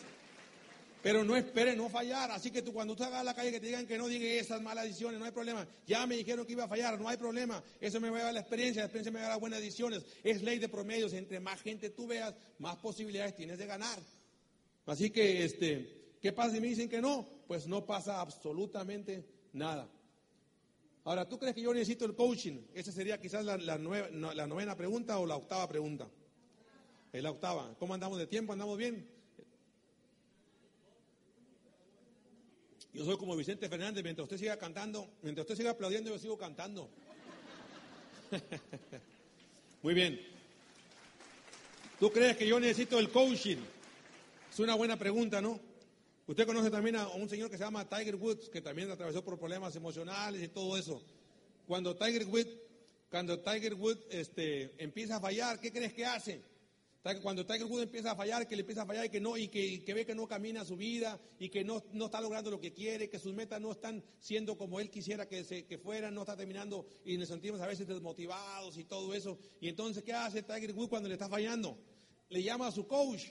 Pero 1.02 1.24
no 1.24 1.36
espere 1.36 1.76
no 1.76 1.90
fallar. 1.90 2.32
Así 2.32 2.52
que 2.52 2.62
tú 2.62 2.74
cuando 2.74 2.96
tú 2.96 3.04
hagas 3.04 3.26
la 3.26 3.34
calle 3.34 3.52
que 3.52 3.60
te 3.60 3.68
digan 3.68 3.88
que 3.88 3.98
no 3.98 4.08
digas 4.08 4.46
esas 4.46 4.62
malas 4.62 4.86
decisiones, 4.86 5.20
no 5.20 5.26
hay 5.26 5.32
problema. 5.32 5.68
Ya 5.88 6.06
me 6.06 6.16
dijeron 6.16 6.46
que 6.46 6.52
iba 6.52 6.66
a 6.66 6.68
fallar, 6.68 7.00
no 7.00 7.08
hay 7.10 7.18
problema. 7.18 7.64
Eso 7.82 8.00
me 8.00 8.10
va 8.10 8.20
a 8.20 8.30
a 8.30 8.32
la 8.32 8.42
experiencia, 8.42 8.82
la 8.82 8.86
experiencia 8.86 9.12
me 9.12 9.20
va 9.20 9.28
a 9.28 9.30
dar 9.30 9.40
buenas 9.40 9.60
decisiones. 9.60 10.04
Es 10.24 10.44
ley 10.44 10.60
de 10.60 10.70
promedios. 10.70 11.14
Entre 11.14 11.40
más 11.40 11.62
gente 11.62 11.90
tú 11.90 12.08
veas, 12.08 12.36
más 12.60 12.76
posibilidades 12.78 13.36
tienes 13.36 13.58
de 13.58 13.66
ganar. 13.66 14.00
Así 14.86 15.10
que, 15.10 15.44
este, 15.44 15.97
¿qué 16.22 16.32
pasa 16.34 16.52
si 16.56 16.60
me 16.60 16.68
dicen 16.68 16.90
que 16.90 17.02
no? 17.02 17.38
pues 17.48 17.68
no 17.68 17.86
pasa 17.86 18.20
absolutamente 18.20 19.26
nada. 19.54 19.90
Ahora, 21.06 21.28
¿tú 21.28 21.40
crees 21.40 21.56
que 21.56 21.62
yo 21.62 21.74
necesito 21.74 22.06
el 22.06 22.14
coaching? 22.14 22.60
Esa 22.74 22.92
sería 22.92 23.20
quizás 23.20 23.46
la, 23.46 23.78
novena 23.78 24.76
pregunta 24.76 25.18
o 25.20 25.26
la 25.26 25.38
octava 25.38 25.68
pregunta. 25.70 26.10
Es 27.14 27.24
la 27.24 27.32
octava. 27.32 27.74
¿Cómo 27.80 27.94
andamos 27.94 28.20
de 28.20 28.28
tiempo? 28.28 28.52
¿Andamos 28.52 28.78
bien? 28.78 29.10
Yo 32.94 33.06
soy 33.06 33.16
como 33.18 33.36
Vicente 33.38 33.70
Fernández, 33.70 34.04
mientras 34.04 34.24
usted 34.24 34.38
siga 34.38 34.58
cantando, 34.58 35.10
mientras 35.22 35.46
usted 35.46 35.56
siga 35.56 35.72
aplaudiendo, 35.72 36.10
yo 36.10 36.20
sigo 36.20 36.38
cantando. 36.38 36.90
Muy 39.82 39.94
bien. 39.94 40.20
¿Tú 42.00 42.12
crees 42.12 42.36
que 42.36 42.48
yo 42.48 42.60
necesito 42.60 43.00
el 43.00 43.10
coaching? 43.10 43.58
Es 44.52 44.60
una 44.60 44.76
buena 44.76 44.98
pregunta, 44.98 45.40
¿no? 45.40 45.67
Usted 46.28 46.46
conoce 46.46 46.70
también 46.70 46.98
a 46.98 47.08
un 47.08 47.30
señor 47.30 47.50
que 47.50 47.58
se 47.58 47.64
llama 47.64 47.88
Tiger 47.88 48.18
Woods, 48.18 48.50
que 48.50 48.62
también 48.62 48.92
atravesó 48.92 49.24
por 49.24 49.40
problemas 49.40 49.74
emocionales 49.78 50.44
y 50.44 50.50
todo 50.50 50.78
eso. 50.78 51.02
Cuando 51.66 51.96
Tiger 51.96 52.26
Woods, 52.28 52.50
cuando 53.10 53.40
Tiger 53.40 53.74
Woods 53.76 54.06
este, 54.10 54.74
empieza 54.78 55.16
a 55.16 55.20
fallar, 55.22 55.58
¿qué 55.62 55.72
crees 55.72 55.94
que 55.94 56.06
hace? 56.06 56.42
Cuando 57.22 57.46
Tiger 57.46 57.64
Woods 57.64 57.84
empieza 57.84 58.12
a 58.12 58.16
fallar, 58.18 58.46
que 58.46 58.58
le 58.58 58.62
empieza 58.62 58.82
a 58.82 58.86
fallar 58.86 59.06
y 59.06 59.10
que 59.10 59.22
no, 59.22 59.38
y 59.38 59.48
que, 59.48 59.94
ve 59.94 60.06
que 60.06 60.14
no 60.14 60.28
camina 60.28 60.66
su 60.66 60.76
vida 60.76 61.18
y 61.40 61.48
que 61.48 61.64
no, 61.64 61.82
no, 61.94 62.08
está 62.08 62.20
logrando 62.20 62.52
lo 62.52 62.60
que 62.60 62.74
quiere, 62.74 63.10
que 63.10 63.20
sus 63.20 63.34
metas 63.34 63.62
no 63.62 63.72
están 63.72 64.04
siendo 64.20 64.58
como 64.58 64.82
él 64.82 64.90
quisiera 64.90 65.30
que, 65.30 65.46
se, 65.46 65.66
que 65.66 65.78
fueran, 65.78 66.14
no 66.14 66.22
está 66.24 66.36
terminando 66.36 66.86
y 67.06 67.16
nos 67.16 67.30
sentimos 67.30 67.62
a 67.62 67.68
veces 67.68 67.88
desmotivados 67.88 68.78
y 68.78 68.84
todo 68.84 69.14
eso. 69.14 69.40
Y 69.62 69.70
entonces, 69.70 70.04
¿qué 70.04 70.12
hace 70.12 70.44
Tiger 70.44 70.74
Woods 70.74 70.90
cuando 70.90 71.08
le 71.08 71.14
está 71.16 71.30
fallando? 71.30 71.78
Le 72.28 72.44
llama 72.44 72.68
a 72.68 72.72
su 72.74 72.86
coach 72.86 73.24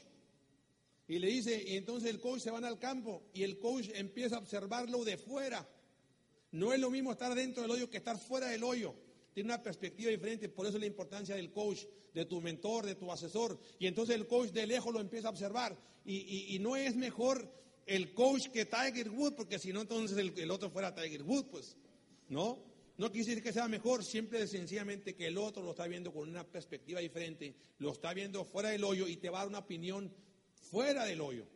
y 1.08 1.18
le 1.18 1.28
dice, 1.28 1.62
y 1.66 1.76
entonces 1.76 2.10
el 2.10 2.20
coach 2.20 2.40
se 2.40 2.50
va 2.50 2.58
al 2.58 2.78
campo 2.78 3.22
y 3.32 3.44
el 3.44 3.58
coach 3.58 3.90
empieza 3.94 4.36
a 4.36 4.38
observarlo 4.40 5.04
de 5.04 5.16
fuera. 5.16 5.68
No 6.50 6.72
es 6.72 6.80
lo 6.80 6.90
mismo 6.90 7.12
estar 7.12 7.34
dentro 7.34 7.62
del 7.62 7.70
hoyo 7.70 7.88
que 7.88 7.98
estar 7.98 8.18
fuera 8.18 8.48
del 8.48 8.64
hoyo. 8.64 8.94
Tiene 9.32 9.50
una 9.50 9.62
perspectiva 9.62 10.10
diferente, 10.10 10.48
por 10.48 10.66
eso 10.66 10.78
la 10.78 10.86
importancia 10.86 11.36
del 11.36 11.52
coach, 11.52 11.84
de 12.14 12.24
tu 12.24 12.40
mentor, 12.40 12.86
de 12.86 12.94
tu 12.94 13.12
asesor. 13.12 13.60
Y 13.78 13.86
entonces 13.86 14.16
el 14.16 14.26
coach 14.26 14.50
de 14.50 14.66
lejos 14.66 14.92
lo 14.92 15.00
empieza 15.00 15.28
a 15.28 15.30
observar. 15.30 15.76
Y, 16.04 16.56
no 16.60 16.76
es 16.76 16.96
mejor 16.96 17.52
el 17.84 18.14
coach 18.14 18.48
que 18.48 18.64
Tiger 18.64 19.10
Woods, 19.10 19.34
porque 19.36 19.58
si 19.58 19.72
no, 19.72 19.82
entonces 19.82 20.16
el, 20.16 20.50
otro 20.50 20.70
fuera 20.70 20.94
Tiger 20.94 21.22
Woods, 21.22 21.48
pues, 21.50 21.76
¿no? 22.28 22.64
No 22.96 23.12
quise 23.12 23.30
decir 23.30 23.42
que 23.42 23.52
sea 23.52 23.68
mejor, 23.68 24.02
siempre 24.02 24.46
sencillamente 24.46 25.14
que 25.14 25.26
el 25.26 25.36
otro 25.36 25.62
lo 25.62 25.70
está 25.70 25.86
viendo 25.86 26.12
con 26.12 26.28
una 26.28 26.44
perspectiva 26.44 27.00
diferente, 27.00 27.54
lo 27.78 27.92
está 27.92 28.14
viendo 28.14 28.44
fuera 28.44 28.70
del 28.70 28.84
hoyo 28.84 29.06
y 29.06 29.18
te 29.18 29.28
va 29.28 29.40
a 29.40 29.42
dar 29.42 29.48
una 29.48 29.58
opinión 29.58 30.10
fuera 30.56 31.04
del 31.04 31.20
hoyo. 31.20 31.46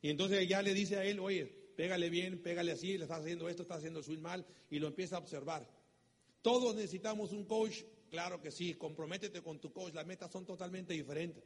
Y 0.00 0.10
entonces 0.10 0.48
ya 0.48 0.62
le 0.62 0.74
dice 0.74 0.96
a 0.96 1.04
él, 1.04 1.20
oye, 1.20 1.46
pégale 1.76 2.10
bien, 2.10 2.42
pégale 2.42 2.72
así, 2.72 2.98
le 2.98 3.04
estás 3.04 3.20
haciendo 3.20 3.48
esto, 3.48 3.62
estás 3.62 3.78
haciendo 3.78 4.02
swing 4.02 4.20
mal, 4.20 4.44
y 4.70 4.78
lo 4.78 4.88
empieza 4.88 5.16
a 5.16 5.20
observar. 5.20 5.68
Todos 6.42 6.74
necesitamos 6.74 7.32
un 7.32 7.44
coach, 7.44 7.82
claro 8.10 8.40
que 8.40 8.50
sí, 8.50 8.74
comprométete 8.74 9.42
con 9.42 9.60
tu 9.60 9.72
coach, 9.72 9.94
las 9.94 10.06
metas 10.06 10.30
son 10.30 10.44
totalmente 10.44 10.92
diferentes. 10.92 11.44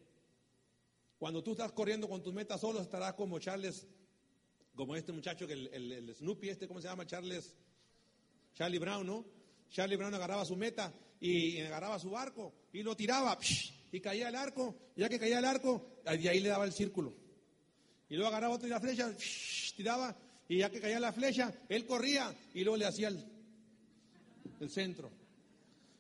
Cuando 1.18 1.43
tú 1.43 1.53
estás 1.53 1.72
corriendo 1.72 2.09
con 2.09 2.22
tus 2.22 2.35
metas 2.35 2.61
solo, 2.61 2.81
estarás 2.81 3.14
como 3.14 3.39
Charles, 3.39 3.87
como 4.74 4.97
este 4.97 5.12
muchacho, 5.12 5.47
que 5.47 5.55
el, 5.55 6.14
Snoopy, 6.14 6.51
este, 6.51 6.68
¿cómo 6.68 6.81
se 6.81 6.89
llama? 6.89 7.07
Charles, 7.07 7.55
Charlie 8.55 8.79
Brown, 8.79 9.07
¿no? 9.07 9.24
Charlie 9.70 9.97
Brown 9.97 10.14
agarraba 10.14 10.45
su 10.45 10.57
meta 10.57 10.93
y 11.20 11.61
agarraba 11.61 11.99
su 11.99 12.11
barco 12.11 12.53
y 12.72 12.83
lo 12.83 12.95
tiraba 12.95 13.39
y 13.93 14.01
caía 14.01 14.28
el 14.28 14.34
arco, 14.34 14.74
ya 14.97 15.09
que 15.09 15.18
caía 15.18 15.39
el 15.39 15.45
arco, 15.45 16.01
de 16.05 16.28
ahí 16.28 16.41
le 16.41 16.49
daba 16.49 16.64
el 16.64 16.72
círculo. 16.72 17.14
Y 18.09 18.14
luego 18.14 18.28
agarraba 18.28 18.55
otra 18.55 18.68
la 18.68 18.80
flecha, 18.80 19.12
tiraba, 19.76 20.16
y 20.49 20.59
ya 20.59 20.70
que 20.70 20.80
caía 20.80 21.01
la 21.01 21.12
flecha, 21.12 21.53
él 21.68 21.87
corría 21.87 22.34
y 22.55 22.62
luego 22.62 22.76
le 22.76 22.87
hacía 22.87 23.09
el, 23.09 23.24
el 24.61 24.70
centro. 24.70 25.11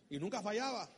Y 0.08 0.18
nunca 0.18 0.42
fallaba. 0.42 0.88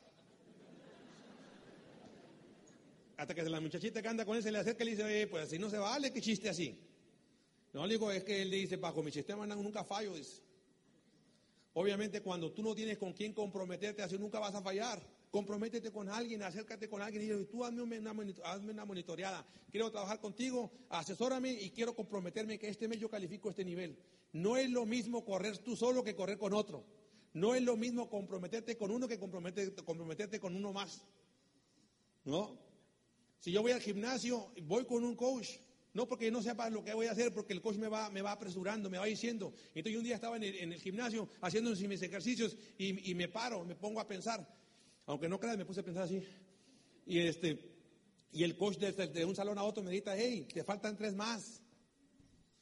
Hasta 3.17 3.35
que 3.35 3.43
la 3.43 3.61
muchachita 3.61 4.01
que 4.01 4.09
anda 4.09 4.25
con 4.25 4.37
él 4.37 4.43
se 4.43 4.53
le 4.53 4.59
acerca 4.59 4.85
y 4.85 4.87
le 4.87 4.91
dice, 4.93 5.27
pues 5.27 5.45
así 5.45 5.59
no 5.59 5.71
se 5.71 5.79
vale, 5.79 6.13
que 6.13 6.21
chiste 6.21 6.49
así. 6.49 6.79
No, 7.73 7.87
le 7.87 7.95
digo, 7.95 8.11
es 8.13 8.23
que 8.25 8.43
él 8.43 8.51
dice, 8.51 8.77
bajo 8.77 9.03
mi 9.03 9.11
sistema 9.11 9.47
nunca 9.47 9.85
fallo. 9.85 10.13
Obviamente 11.75 12.21
cuando 12.23 12.53
tú 12.53 12.63
no 12.63 12.75
tienes 12.75 12.99
con 12.99 13.13
quién 13.13 13.33
comprometerte, 13.33 14.03
así 14.03 14.19
nunca 14.19 14.39
vas 14.39 14.55
a 14.55 14.63
fallar. 14.63 15.01
Comprométete 15.31 15.93
con 15.93 16.09
alguien, 16.09 16.43
acércate 16.43 16.89
con 16.89 17.03
alguien 17.03 17.41
y 17.41 17.45
tú 17.47 17.65
hazme 17.65 17.83
una, 17.83 18.15
hazme 18.45 18.73
una 18.73 18.85
monitoreada. 18.85 19.47
Quiero 19.71 19.91
trabajar 19.91 20.21
contigo, 20.21 20.71
asesórame 20.89 21.53
y 21.53 21.71
quiero 21.71 21.95
comprometerme 21.95 22.59
que 22.59 22.69
este 22.69 22.89
mes 22.89 22.99
yo 22.99 23.11
califico 23.11 23.51
este 23.51 23.65
nivel. 23.65 23.99
No 24.33 24.57
es 24.57 24.71
lo 24.71 24.87
mismo 24.87 25.25
correr 25.25 25.59
tú 25.59 25.77
solo 25.77 26.03
que 26.03 26.15
correr 26.15 26.39
con 26.39 26.55
otro. 26.55 26.85
No 27.35 27.55
es 27.55 27.63
lo 27.63 27.77
mismo 27.77 28.09
comprometerte 28.09 28.77
con 28.77 28.91
uno 28.91 29.07
que 29.07 29.19
comprometerte, 29.19 29.85
comprometerte 29.85 30.41
con 30.41 30.57
uno 30.57 30.73
más. 30.73 31.05
¿No? 32.25 32.59
Si 33.39 33.53
yo 33.53 33.63
voy 33.63 33.73
al 33.73 33.81
gimnasio, 33.81 34.53
voy 34.63 34.85
con 34.85 35.05
un 35.05 35.15
coach. 35.15 35.49
No 35.95 36.07
porque 36.07 36.31
no 36.31 36.43
sepa 36.43 36.69
lo 36.71 36.85
que 36.85 36.93
voy 36.95 37.07
a 37.07 37.13
hacer, 37.13 37.33
porque 37.33 37.53
el 37.53 37.61
coach 37.61 37.77
me 37.77 37.89
va, 37.89 38.11
me 38.11 38.23
va 38.23 38.33
apresurando, 38.33 38.91
me 38.91 38.99
va 38.99 39.07
diciendo. 39.07 39.53
Entonces 39.75 39.97
un 39.97 40.05
día 40.05 40.15
estaba 40.15 40.37
en 40.37 40.45
el, 40.45 40.81
gimnasio 40.81 41.29
haciendo 41.41 41.71
mis 41.71 42.03
ejercicios 42.03 42.57
y, 42.79 43.15
me 43.15 43.29
paro, 43.29 43.65
me 43.65 43.75
pongo 43.75 44.01
a 44.01 44.07
pensar. 44.07 44.47
Aunque 45.09 45.27
no 45.27 45.41
creas, 45.41 45.57
me 45.57 45.65
puse 45.65 45.81
a 45.81 45.83
pensar 45.83 46.03
así. 46.03 46.23
Y, 47.07 47.21
este, 47.21 47.59
y 48.31 48.45
el 48.45 48.59
coach 48.59 48.77
de, 48.77 49.25
un 49.25 49.35
salón 49.35 49.57
a 49.57 49.65
otro 49.65 49.83
me 49.83 49.91
dice, 49.91 50.11
hey, 50.15 50.47
te 50.53 50.63
faltan 50.63 50.99
tres 50.99 51.15
más 51.15 51.63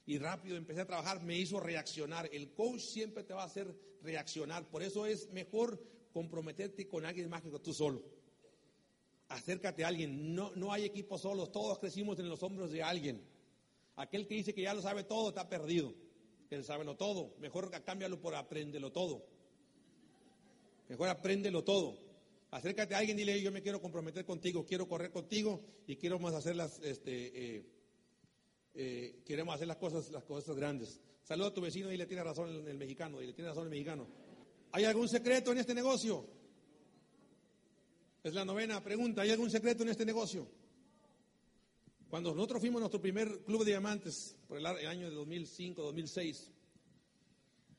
y 0.07 0.19
rápido 0.19 0.57
empecé 0.57 0.83
a 0.83 0.87
trabajar, 0.87 1.21
me 1.25 1.37
hizo 1.37 1.59
reaccionar. 1.59 2.31
El 2.33 2.53
coach 2.53 2.81
siempre 2.81 3.25
te 3.25 3.35
va 3.35 3.43
a 3.43 3.47
hacer 3.47 3.75
reaccionar. 4.01 4.65
Por 4.71 4.85
eso 4.85 5.07
es 5.07 5.29
mejor 5.33 5.83
comprometerte 6.13 6.87
con 6.87 7.05
alguien 7.05 7.29
más 7.29 7.43
que 7.43 7.51
tú 7.59 7.75
solo. 7.75 8.01
Acércate 9.27 9.83
a 9.83 9.89
alguien. 9.89 10.33
No, 10.33 10.53
no 10.55 10.73
hay 10.73 10.85
equipos 10.85 11.23
solos. 11.23 11.51
Todos 11.51 11.81
crecimos 11.81 12.17
en 12.21 12.29
los 12.29 12.45
hombros 12.45 12.71
de 12.71 12.81
alguien. 12.81 13.27
Aquel 13.97 14.29
que 14.29 14.37
dice 14.37 14.55
que 14.55 14.63
ya 14.63 14.73
lo 14.73 14.83
sabe 14.83 15.03
todo 15.03 15.31
está 15.31 15.49
perdido. 15.49 15.93
Él 16.51 16.63
sabe 16.63 16.85
todo. 16.95 17.35
Mejor 17.41 17.73
cámbialo 17.83 18.21
por 18.21 18.37
apréndelo 18.37 18.93
todo. 18.93 19.27
Mejor 20.89 21.09
apréndelo 21.09 21.65
todo. 21.65 22.06
Acércate 22.51 22.95
a 22.95 22.99
alguien 22.99 23.17
dile, 23.17 23.41
yo 23.43 23.51
me 23.51 23.63
quiero 23.63 23.81
comprometer 23.81 24.25
contigo, 24.25 24.65
quiero 24.65 24.89
correr 24.89 25.11
contigo 25.11 25.65
y 25.87 25.97
quiero 25.97 26.19
más 26.19 26.35
hacer 26.35 26.57
las, 26.57 26.79
este, 26.81 27.57
eh, 27.57 27.67
eh, 28.75 29.23
queremos 29.25 29.55
hacer 29.55 29.67
las 29.67 29.79
cosas, 29.79 30.11
las 30.11 30.25
cosas 30.25 30.55
grandes. 30.57 31.01
Saluda 31.23 31.49
a 31.49 31.55
tu 31.55 31.61
vecino 31.61 31.91
y 31.91 31.97
le 31.97 32.07
tiene 32.07 32.23
razón 32.23 32.67
el 32.69 32.79
mexicano, 32.79 33.21
y 33.21 33.27
le 33.27 33.33
tiene 33.33 33.51
razón 33.51 33.65
el 33.65 33.71
mexicano. 33.71 34.07
¿Hay 34.73 34.85
algún 34.85 35.09
secreto 35.09 35.53
en 35.53 35.59
este 35.59 35.75
negocio? 35.75 36.25
Es 38.23 38.35
la 38.35 38.45
novena 38.45 38.83
pregunta. 38.83 39.23
¿Hay 39.23 39.31
algún 39.31 39.51
secreto 39.51 39.83
en 39.83 39.89
este 39.89 40.05
negocio? 40.05 40.47
Cuando 42.09 42.35
nosotros 42.35 42.61
fuimos 42.61 42.79
a 42.79 42.81
nuestro 42.81 43.01
primer 43.01 43.41
club 43.45 43.65
de 43.65 43.73
diamantes, 43.73 44.37
por 44.47 44.59
el 44.59 44.67
año 44.67 45.09
de 45.09 45.15
2005, 45.15 45.83
2006, 45.83 46.53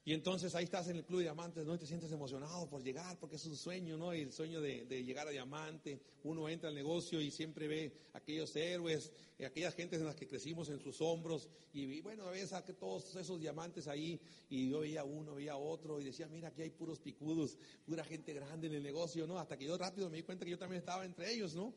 y 0.07 0.13
entonces 0.13 0.55
ahí 0.55 0.63
estás 0.63 0.87
en 0.87 0.95
el 0.95 1.03
Club 1.03 1.17
de 1.17 1.25
Diamantes, 1.25 1.65
¿no? 1.65 1.75
Y 1.75 1.79
te 1.79 1.85
sientes 1.85 2.09
emocionado 2.13 2.69
por 2.69 2.81
llegar, 2.81 3.19
porque 3.19 3.35
es 3.35 3.45
un 3.45 3.57
sueño, 3.57 3.97
¿no? 3.97 4.15
Y 4.15 4.21
el 4.21 4.31
sueño 4.31 4.61
de, 4.61 4.85
llegar 5.03 5.27
a 5.27 5.31
Diamante. 5.31 5.99
Uno 6.23 6.47
entra 6.47 6.69
al 6.69 6.75
negocio 6.75 7.19
y 7.19 7.29
siempre 7.29 7.67
ve 7.67 7.91
aquellos 8.13 8.55
héroes, 8.55 9.11
eh, 9.37 9.45
aquellas 9.45 9.75
gentes 9.75 9.99
en 9.99 10.05
las 10.05 10.15
que 10.15 10.25
crecimos 10.25 10.69
en 10.69 10.79
sus 10.79 11.01
hombros. 11.01 11.49
Y, 11.73 11.99
bueno, 11.99 12.25
ves 12.29 12.53
a 12.53 12.63
que 12.63 12.71
todos 12.71 13.17
esos 13.17 13.37
diamantes 13.37 13.89
ahí. 13.89 14.17
Y 14.49 14.69
yo 14.69 14.79
veía 14.79 15.03
uno, 15.03 15.35
veía 15.35 15.57
otro. 15.57 15.99
Y 15.99 16.05
decía, 16.05 16.29
mira, 16.29 16.47
aquí 16.47 16.61
hay 16.61 16.69
puros 16.69 17.01
picudos, 17.01 17.57
pura 17.85 18.05
gente 18.05 18.33
grande 18.33 18.67
en 18.67 18.75
el 18.75 18.83
negocio, 18.83 19.27
¿no? 19.27 19.37
Hasta 19.37 19.57
que 19.57 19.65
yo 19.65 19.77
rápido 19.77 20.09
me 20.09 20.15
di 20.15 20.23
cuenta 20.23 20.45
que 20.45 20.51
yo 20.51 20.57
también 20.57 20.79
estaba 20.79 21.03
entre 21.03 21.33
ellos, 21.33 21.53
¿no? 21.53 21.73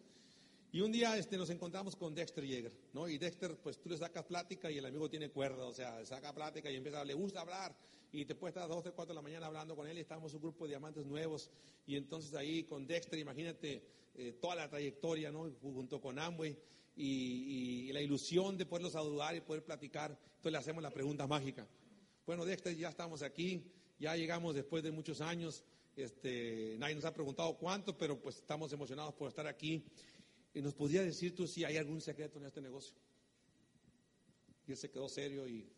Y 0.70 0.83
un 0.83 0.93
día 0.93 1.18
este, 1.18 1.37
nos 1.37 1.51
encontramos 1.51 1.97
con 1.97 2.14
Dexter 2.14 2.47
Yeager, 2.47 2.72
¿no? 2.93 3.09
Y 3.09 3.18
Dexter, 3.18 3.57
pues 3.57 3.81
tú 3.81 3.89
le 3.89 3.99
sacas 3.99 4.24
plática 4.24 4.70
y 4.70 4.78
el 4.78 4.87
amigo 4.87 5.11
tiene 5.11 5.31
cuerda, 5.31 5.66
o 5.66 5.72
sea, 5.72 6.07
saca 6.07 6.33
plática 6.33 6.70
y 6.70 6.76
empieza, 6.76 7.05
le 7.05 7.14
gusta 7.14 7.41
hablar 7.41 7.74
y 8.13 8.25
te 8.25 8.35
puedes 8.35 8.53
estar 8.53 8.65
a 8.65 8.69
las 8.69 8.85
2, 8.85 8.93
4 8.95 9.15
de 9.15 9.15
la 9.15 9.23
mañana 9.23 9.47
hablando 9.47 9.77
con 9.77 9.87
él 9.87 9.97
y 9.97 10.01
estábamos 10.01 10.35
un 10.35 10.41
grupo 10.41 10.65
de 10.65 10.71
diamantes 10.71 11.07
nuevos 11.07 11.51
y 11.87 11.97
entonces 11.97 12.35
ahí 12.35 12.65
con 12.65 12.87
Dexter, 12.87 13.19
imagínate 13.19 13.83
eh, 14.15 14.33
toda 14.41 14.57
la 14.57 14.69
trayectoria, 14.69 15.31
¿no? 15.31 15.51
Junto 15.63 16.01
con 16.01 16.19
Amway 16.19 16.57
y, 16.97 17.93
la 17.93 18.01
ilusión 18.01 18.57
de 18.57 18.67
poderlos 18.67 18.93
saludar 18.93 19.35
y 19.37 19.41
poder 19.41 19.65
platicar, 19.65 20.11
entonces 20.11 20.53
le 20.53 20.59
hacemos 20.59 20.83
la 20.83 20.91
pregunta 20.91 21.27
mágica. 21.27 21.67
Bueno, 22.27 22.45
Dexter, 22.45 22.77
ya 22.77 22.89
estamos 22.89 23.23
aquí, 23.23 23.65
ya 23.99 24.17
llegamos 24.17 24.55
después 24.55 24.83
de 24.83 24.91
muchos 24.91 25.21
años, 25.21 25.65
este, 25.97 26.77
nadie 26.79 26.95
nos 26.95 27.05
ha 27.05 27.15
preguntado 27.15 27.57
cuánto, 27.57 27.97
pero 27.97 28.21
pues 28.21 28.37
estamos 28.37 28.73
emocionados 28.73 29.15
por 29.15 29.29
estar 29.29 29.47
aquí. 29.47 29.85
Y 30.53 30.61
nos 30.63 30.75
podría 30.75 31.03
decir 31.03 31.35
tú 31.35 31.47
si 31.47 31.65
hay 31.65 31.77
algún 31.77 32.01
secreto 32.01 32.39
en 32.39 32.47
este 32.47 32.61
negocio. 32.61 32.95
Y 34.67 34.73
él 34.73 34.77
se 34.77 34.91
quedó 34.91 35.09
serio 35.09 35.47
y 35.47 35.69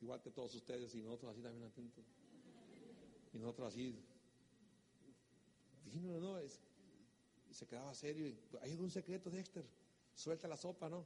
igual 0.00 0.20
que 0.20 0.30
todos 0.30 0.54
ustedes 0.54 0.94
y 0.94 1.02
nosotros 1.02 1.32
así 1.32 1.42
también 1.42 1.64
atentos. 1.64 2.04
Y 3.32 3.38
nosotros 3.38 3.68
así. 3.68 3.94
Vino, 5.92 6.20
no, 6.20 6.38
es, 6.38 6.60
y 7.50 7.54
se 7.54 7.66
quedaba 7.66 7.94
serio. 7.94 8.26
Y, 8.26 8.38
hay 8.60 8.72
algún 8.72 8.90
secreto, 8.90 9.30
Dexter. 9.30 9.64
Suelta 10.14 10.48
la 10.48 10.56
sopa, 10.56 10.88
¿no? 10.88 11.04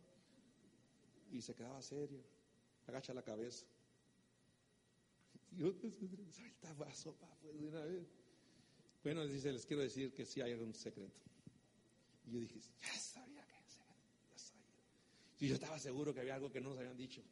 Y 1.30 1.40
se 1.40 1.54
quedaba 1.54 1.80
serio. 1.82 2.20
Agacha 2.86 3.14
la 3.14 3.22
cabeza. 3.22 3.64
Y 5.52 5.58
yo, 5.58 5.72
suelta 6.30 6.74
la 6.78 6.94
sopa, 6.94 7.28
pues, 7.40 7.60
de 7.60 7.68
una 7.68 7.80
vez. 7.84 8.06
Bueno, 9.02 9.24
les 9.24 9.66
quiero 9.66 9.82
decir 9.82 10.12
que 10.12 10.24
sí 10.24 10.40
hay 10.40 10.52
algún 10.52 10.74
secreto. 10.74 11.20
Y 12.26 12.32
yo 12.32 12.40
dije, 12.40 12.60
ya 12.80 12.98
sabía 12.98 13.44
que 13.46 13.54
ya 13.54 13.68
sabía. 13.68 14.66
Y 15.40 15.48
yo 15.48 15.54
estaba 15.54 15.78
seguro 15.78 16.14
que 16.14 16.20
había 16.20 16.36
algo 16.36 16.50
que 16.50 16.60
no 16.60 16.70
nos 16.70 16.78
habían 16.78 16.96
dicho. 16.96 17.22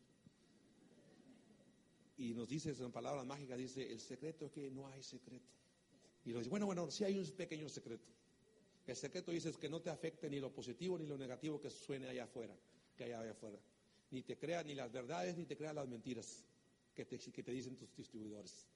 Y 2.20 2.34
nos 2.34 2.46
dice 2.50 2.74
en 2.78 2.92
palabras 2.92 3.24
mágicas, 3.24 3.56
dice, 3.56 3.90
el 3.90 3.98
secreto 3.98 4.44
es 4.44 4.52
que 4.52 4.70
no 4.70 4.86
hay 4.86 5.02
secreto. 5.02 5.48
Y 6.26 6.32
nos 6.32 6.40
dice, 6.40 6.50
bueno, 6.50 6.66
bueno, 6.66 6.90
sí 6.90 7.02
hay 7.02 7.18
un 7.18 7.24
pequeño 7.30 7.66
secreto. 7.70 8.10
El 8.86 8.94
secreto 8.94 9.30
dice 9.30 9.48
es 9.48 9.56
que 9.56 9.70
no 9.70 9.80
te 9.80 9.88
afecte 9.88 10.28
ni 10.28 10.38
lo 10.38 10.52
positivo 10.52 10.98
ni 10.98 11.06
lo 11.06 11.16
negativo 11.16 11.58
que 11.58 11.70
suene 11.70 12.08
allá 12.08 12.24
afuera, 12.24 12.54
que 12.94 13.04
hay 13.04 13.12
allá 13.12 13.30
afuera. 13.30 13.58
Ni 14.10 14.22
te 14.22 14.36
creas 14.36 14.66
ni 14.66 14.74
las 14.74 14.92
verdades, 14.92 15.34
ni 15.34 15.46
te 15.46 15.56
creas 15.56 15.74
las 15.74 15.88
mentiras 15.88 16.44
que 16.94 17.06
te, 17.06 17.18
que 17.18 17.42
te 17.42 17.52
dicen 17.52 17.74
tus 17.74 17.96
distribuidores. 17.96 18.66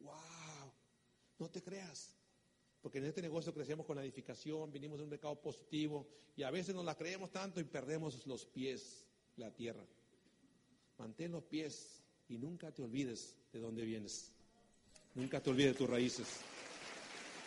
¡Wow! 0.00 0.72
No 1.40 1.50
te 1.50 1.62
creas. 1.62 2.16
Porque 2.80 3.00
en 3.00 3.04
este 3.04 3.20
negocio 3.20 3.52
crecemos 3.52 3.84
con 3.84 3.96
la 3.96 4.02
edificación, 4.02 4.72
vinimos 4.72 4.96
de 4.96 5.04
un 5.04 5.10
mercado 5.10 5.38
positivo 5.38 6.08
y 6.34 6.42
a 6.42 6.50
veces 6.50 6.74
nos 6.74 6.86
la 6.86 6.96
creemos 6.96 7.30
tanto 7.30 7.60
y 7.60 7.64
perdemos 7.64 8.26
los 8.26 8.46
pies, 8.46 9.04
la 9.36 9.52
tierra. 9.52 9.84
Mantén 10.96 11.32
los 11.32 11.44
pies 11.44 11.98
y 12.28 12.38
nunca 12.38 12.70
te 12.72 12.82
olvides 12.82 13.34
de 13.52 13.60
dónde 13.60 13.84
vienes. 13.84 14.30
Nunca 15.14 15.40
te 15.40 15.50
olvides 15.50 15.72
de 15.72 15.78
tus 15.78 15.88
raíces. 15.88 16.26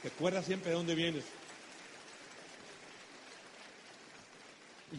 Recuerda 0.03 0.41
siempre 0.41 0.71
de 0.71 0.77
dónde 0.77 0.95
vienes. 0.95 1.23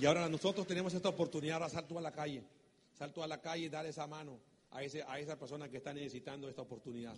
Y 0.01 0.07
ahora 0.07 0.28
nosotros 0.28 0.66
tenemos 0.66 0.95
esta 0.95 1.09
oportunidad, 1.09 1.57
ahora 1.57 1.68
salto 1.68 1.99
a 1.99 2.03
la 2.03 2.12
calle. 2.12 2.43
Salto 2.97 3.22
a 3.22 3.26
la 3.26 3.41
calle 3.41 3.64
y 3.64 3.68
dar 3.68 3.85
esa 3.85 4.07
mano 4.07 4.39
a, 4.70 4.83
ese, 4.83 5.03
a 5.03 5.18
esa 5.18 5.39
persona 5.39 5.68
que 5.68 5.78
está 5.78 5.93
necesitando 5.93 6.49
esta 6.49 6.62
oportunidad. 6.62 7.16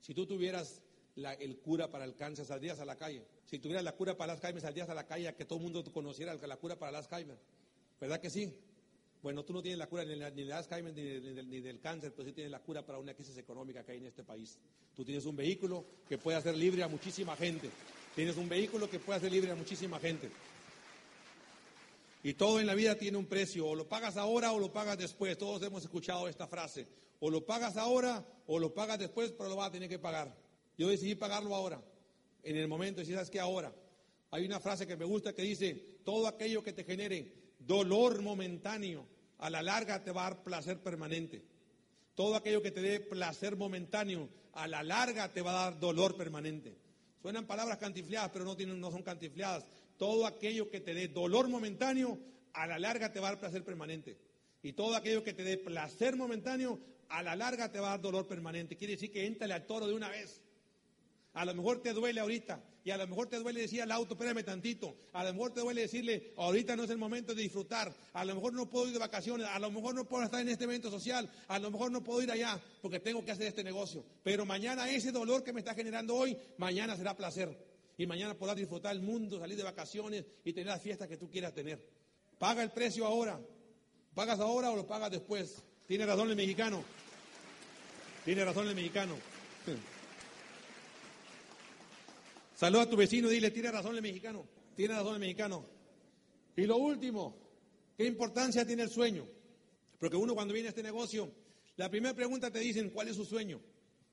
Si 0.00 0.12
tú 0.12 0.26
tuvieras 0.26 0.82
el 1.16 1.58
cura 1.58 1.90
para 1.90 2.04
el 2.04 2.14
cáncer, 2.14 2.44
saldrías 2.44 2.80
a 2.80 2.84
la 2.84 2.96
calle. 2.96 3.24
Si 3.46 3.58
tuvieras 3.58 3.84
la 3.84 3.92
cura 3.92 4.16
para 4.16 4.34
las 4.34 4.38
Alzheimer, 4.38 4.62
saldrías 4.62 4.88
a 4.90 4.94
la 4.94 5.06
calle 5.06 5.28
a 5.28 5.36
que 5.36 5.44
todo 5.44 5.58
el 5.58 5.64
mundo 5.64 5.84
conociera 5.92 6.34
la 6.34 6.56
cura 6.56 6.78
para 6.78 6.92
las 6.92 7.06
Alzheimer. 7.06 7.38
¿Verdad 8.00 8.20
que 8.20 8.30
sí? 8.30 8.54
Bueno, 9.22 9.44
tú 9.44 9.52
no 9.52 9.60
tienes 9.60 9.78
la 9.78 9.86
cura 9.86 10.04
ni, 10.04 10.12
de 10.12 10.44
las 10.44 10.66
Alzheimer 10.66 10.94
ni, 10.94 11.60
del 11.60 11.80
cáncer, 11.80 12.12
pero 12.14 12.26
sí 12.26 12.32
tienes 12.32 12.50
la 12.50 12.60
cura 12.60 12.84
para 12.84 12.98
una 12.98 13.12
crisis 13.12 13.36
económica 13.36 13.84
que 13.84 13.92
hay 13.92 13.98
en 13.98 14.06
este 14.06 14.24
país. 14.24 14.58
Tú 14.94 15.04
tienes 15.04 15.26
un 15.26 15.36
vehículo 15.36 15.84
que 16.08 16.16
puede 16.16 16.38
hacer 16.38 16.56
libre 16.56 16.82
a 16.82 16.88
muchísima 16.88 17.36
gente. 17.36 17.68
Tienes 18.14 18.36
un 18.38 18.48
vehículo 18.48 18.88
que 18.88 18.98
puede 18.98 19.18
hacer 19.18 19.30
libre 19.30 19.50
a 19.50 19.54
muchísima 19.54 19.98
gente. 19.98 20.30
Y 22.22 22.34
todo 22.34 22.60
en 22.60 22.66
la 22.66 22.74
vida 22.74 22.96
tiene 22.96 23.18
un 23.18 23.26
precio, 23.26 23.66
o 23.66 23.74
lo 23.74 23.88
pagas 23.88 24.16
ahora 24.16 24.52
o 24.52 24.58
lo 24.58 24.72
pagas 24.72 24.96
después. 24.96 25.36
Todos 25.36 25.62
hemos 25.62 25.82
escuchado 25.82 26.26
esta 26.26 26.46
frase. 26.46 26.86
O 27.20 27.30
lo 27.30 27.44
pagas 27.44 27.76
ahora 27.76 28.26
o 28.46 28.58
lo 28.58 28.72
pagas 28.72 28.98
después, 28.98 29.32
pero 29.32 29.50
lo 29.50 29.56
vas 29.56 29.68
a 29.68 29.72
tener 29.72 29.88
que 29.88 29.98
pagar. 29.98 30.34
Yo 30.78 30.88
decidí 30.88 31.14
pagarlo 31.14 31.54
ahora, 31.54 31.82
en 32.42 32.56
el 32.56 32.68
momento, 32.68 33.04
si 33.04 33.12
sabes 33.12 33.28
que 33.28 33.38
ahora. 33.38 33.74
Hay 34.30 34.46
una 34.46 34.60
frase 34.60 34.86
que 34.86 34.96
me 34.96 35.04
gusta 35.04 35.34
que 35.34 35.42
dice, 35.42 35.74
todo 36.04 36.26
aquello 36.26 36.62
que 36.62 36.72
te 36.72 36.84
genere 36.84 37.39
dolor 37.60 38.22
momentáneo, 38.22 39.06
a 39.38 39.50
la 39.50 39.62
larga 39.62 40.02
te 40.02 40.12
va 40.12 40.26
a 40.26 40.30
dar 40.30 40.42
placer 40.42 40.80
permanente. 40.80 41.44
Todo 42.14 42.34
aquello 42.34 42.62
que 42.62 42.70
te 42.70 42.82
dé 42.82 43.00
placer 43.00 43.56
momentáneo, 43.56 44.28
a 44.52 44.66
la 44.66 44.82
larga 44.82 45.32
te 45.32 45.42
va 45.42 45.52
a 45.52 45.70
dar 45.70 45.80
dolor 45.80 46.16
permanente. 46.16 46.76
Suenan 47.22 47.46
palabras 47.46 47.78
cantifleadas, 47.78 48.30
pero 48.32 48.44
no, 48.44 48.56
tienen, 48.56 48.80
no 48.80 48.90
son 48.90 49.02
cantifleadas. 49.02 49.64
Todo 49.96 50.26
aquello 50.26 50.70
que 50.70 50.80
te 50.80 50.94
dé 50.94 51.08
dolor 51.08 51.48
momentáneo, 51.48 52.18
a 52.52 52.66
la 52.66 52.78
larga 52.78 53.12
te 53.12 53.20
va 53.20 53.28
a 53.28 53.30
dar 53.32 53.40
placer 53.40 53.64
permanente. 53.64 54.18
Y 54.62 54.72
todo 54.72 54.96
aquello 54.96 55.22
que 55.22 55.32
te 55.32 55.44
dé 55.44 55.56
placer 55.56 56.16
momentáneo, 56.16 56.80
a 57.08 57.22
la 57.22 57.36
larga 57.36 57.70
te 57.70 57.80
va 57.80 57.88
a 57.88 57.90
dar 57.92 58.00
dolor 58.00 58.26
permanente. 58.26 58.76
Quiere 58.76 58.94
decir 58.94 59.10
que 59.10 59.26
entra 59.26 59.54
al 59.54 59.66
toro 59.66 59.86
de 59.86 59.94
una 59.94 60.08
vez. 60.08 60.42
A 61.34 61.44
lo 61.44 61.54
mejor 61.54 61.80
te 61.80 61.92
duele 61.92 62.20
ahorita. 62.20 62.62
Y 62.82 62.90
a 62.90 62.96
lo 62.96 63.06
mejor 63.06 63.28
te 63.28 63.36
duele 63.36 63.60
decir 63.60 63.82
al 63.82 63.92
auto, 63.92 64.14
espérame 64.14 64.42
tantito. 64.42 64.96
A 65.12 65.22
lo 65.22 65.32
mejor 65.32 65.52
te 65.52 65.60
duele 65.60 65.82
decirle, 65.82 66.32
ahorita 66.36 66.76
no 66.76 66.84
es 66.84 66.90
el 66.90 66.98
momento 66.98 67.34
de 67.34 67.42
disfrutar. 67.42 67.94
A 68.14 68.24
lo 68.24 68.34
mejor 68.34 68.54
no 68.54 68.70
puedo 68.70 68.86
ir 68.86 68.94
de 68.94 68.98
vacaciones. 68.98 69.46
A 69.46 69.58
lo 69.58 69.70
mejor 69.70 69.94
no 69.94 70.06
puedo 70.06 70.24
estar 70.24 70.40
en 70.40 70.48
este 70.48 70.64
evento 70.64 70.90
social. 70.90 71.30
A 71.48 71.58
lo 71.58 71.70
mejor 71.70 71.92
no 71.92 72.02
puedo 72.02 72.22
ir 72.22 72.30
allá 72.30 72.60
porque 72.80 72.98
tengo 72.98 73.24
que 73.24 73.32
hacer 73.32 73.46
este 73.46 73.62
negocio. 73.62 74.04
Pero 74.22 74.46
mañana 74.46 74.88
ese 74.90 75.12
dolor 75.12 75.44
que 75.44 75.52
me 75.52 75.60
está 75.60 75.74
generando 75.74 76.16
hoy, 76.16 76.36
mañana 76.56 76.96
será 76.96 77.16
placer. 77.16 77.54
Y 77.98 78.06
mañana 78.06 78.34
podrás 78.34 78.56
disfrutar 78.56 78.96
el 78.96 79.02
mundo, 79.02 79.38
salir 79.38 79.58
de 79.58 79.62
vacaciones 79.62 80.24
y 80.42 80.52
tener 80.54 80.68
las 80.68 80.82
fiestas 80.82 81.06
que 81.06 81.18
tú 81.18 81.30
quieras 81.30 81.52
tener. 81.52 81.86
Paga 82.38 82.62
el 82.62 82.70
precio 82.70 83.04
ahora. 83.04 83.38
¿Pagas 84.14 84.40
ahora 84.40 84.70
o 84.70 84.76
lo 84.76 84.86
pagas 84.86 85.10
después? 85.10 85.62
Tiene 85.86 86.06
razón 86.06 86.30
el 86.30 86.36
mexicano. 86.36 86.82
Tiene 88.24 88.44
razón 88.44 88.68
el 88.68 88.74
mexicano. 88.74 89.16
Saluda 92.60 92.82
a 92.82 92.90
tu 92.90 92.94
vecino 92.94 93.30
y 93.30 93.36
dile, 93.36 93.50
tiene 93.50 93.70
razón 93.70 93.96
el 93.96 94.02
mexicano, 94.02 94.46
tiene 94.76 94.92
razón 94.92 95.14
el 95.14 95.20
mexicano. 95.20 95.64
Y 96.54 96.66
lo 96.66 96.76
último, 96.76 97.34
¿qué 97.96 98.04
importancia 98.04 98.66
tiene 98.66 98.82
el 98.82 98.90
sueño? 98.90 99.26
Porque 99.98 100.18
uno 100.18 100.34
cuando 100.34 100.52
viene 100.52 100.68
a 100.68 100.72
este 100.72 100.82
negocio, 100.82 101.32
la 101.76 101.88
primera 101.88 102.14
pregunta 102.14 102.50
te 102.50 102.58
dicen, 102.58 102.90
¿cuál 102.90 103.08
es 103.08 103.16
su 103.16 103.24
sueño? 103.24 103.62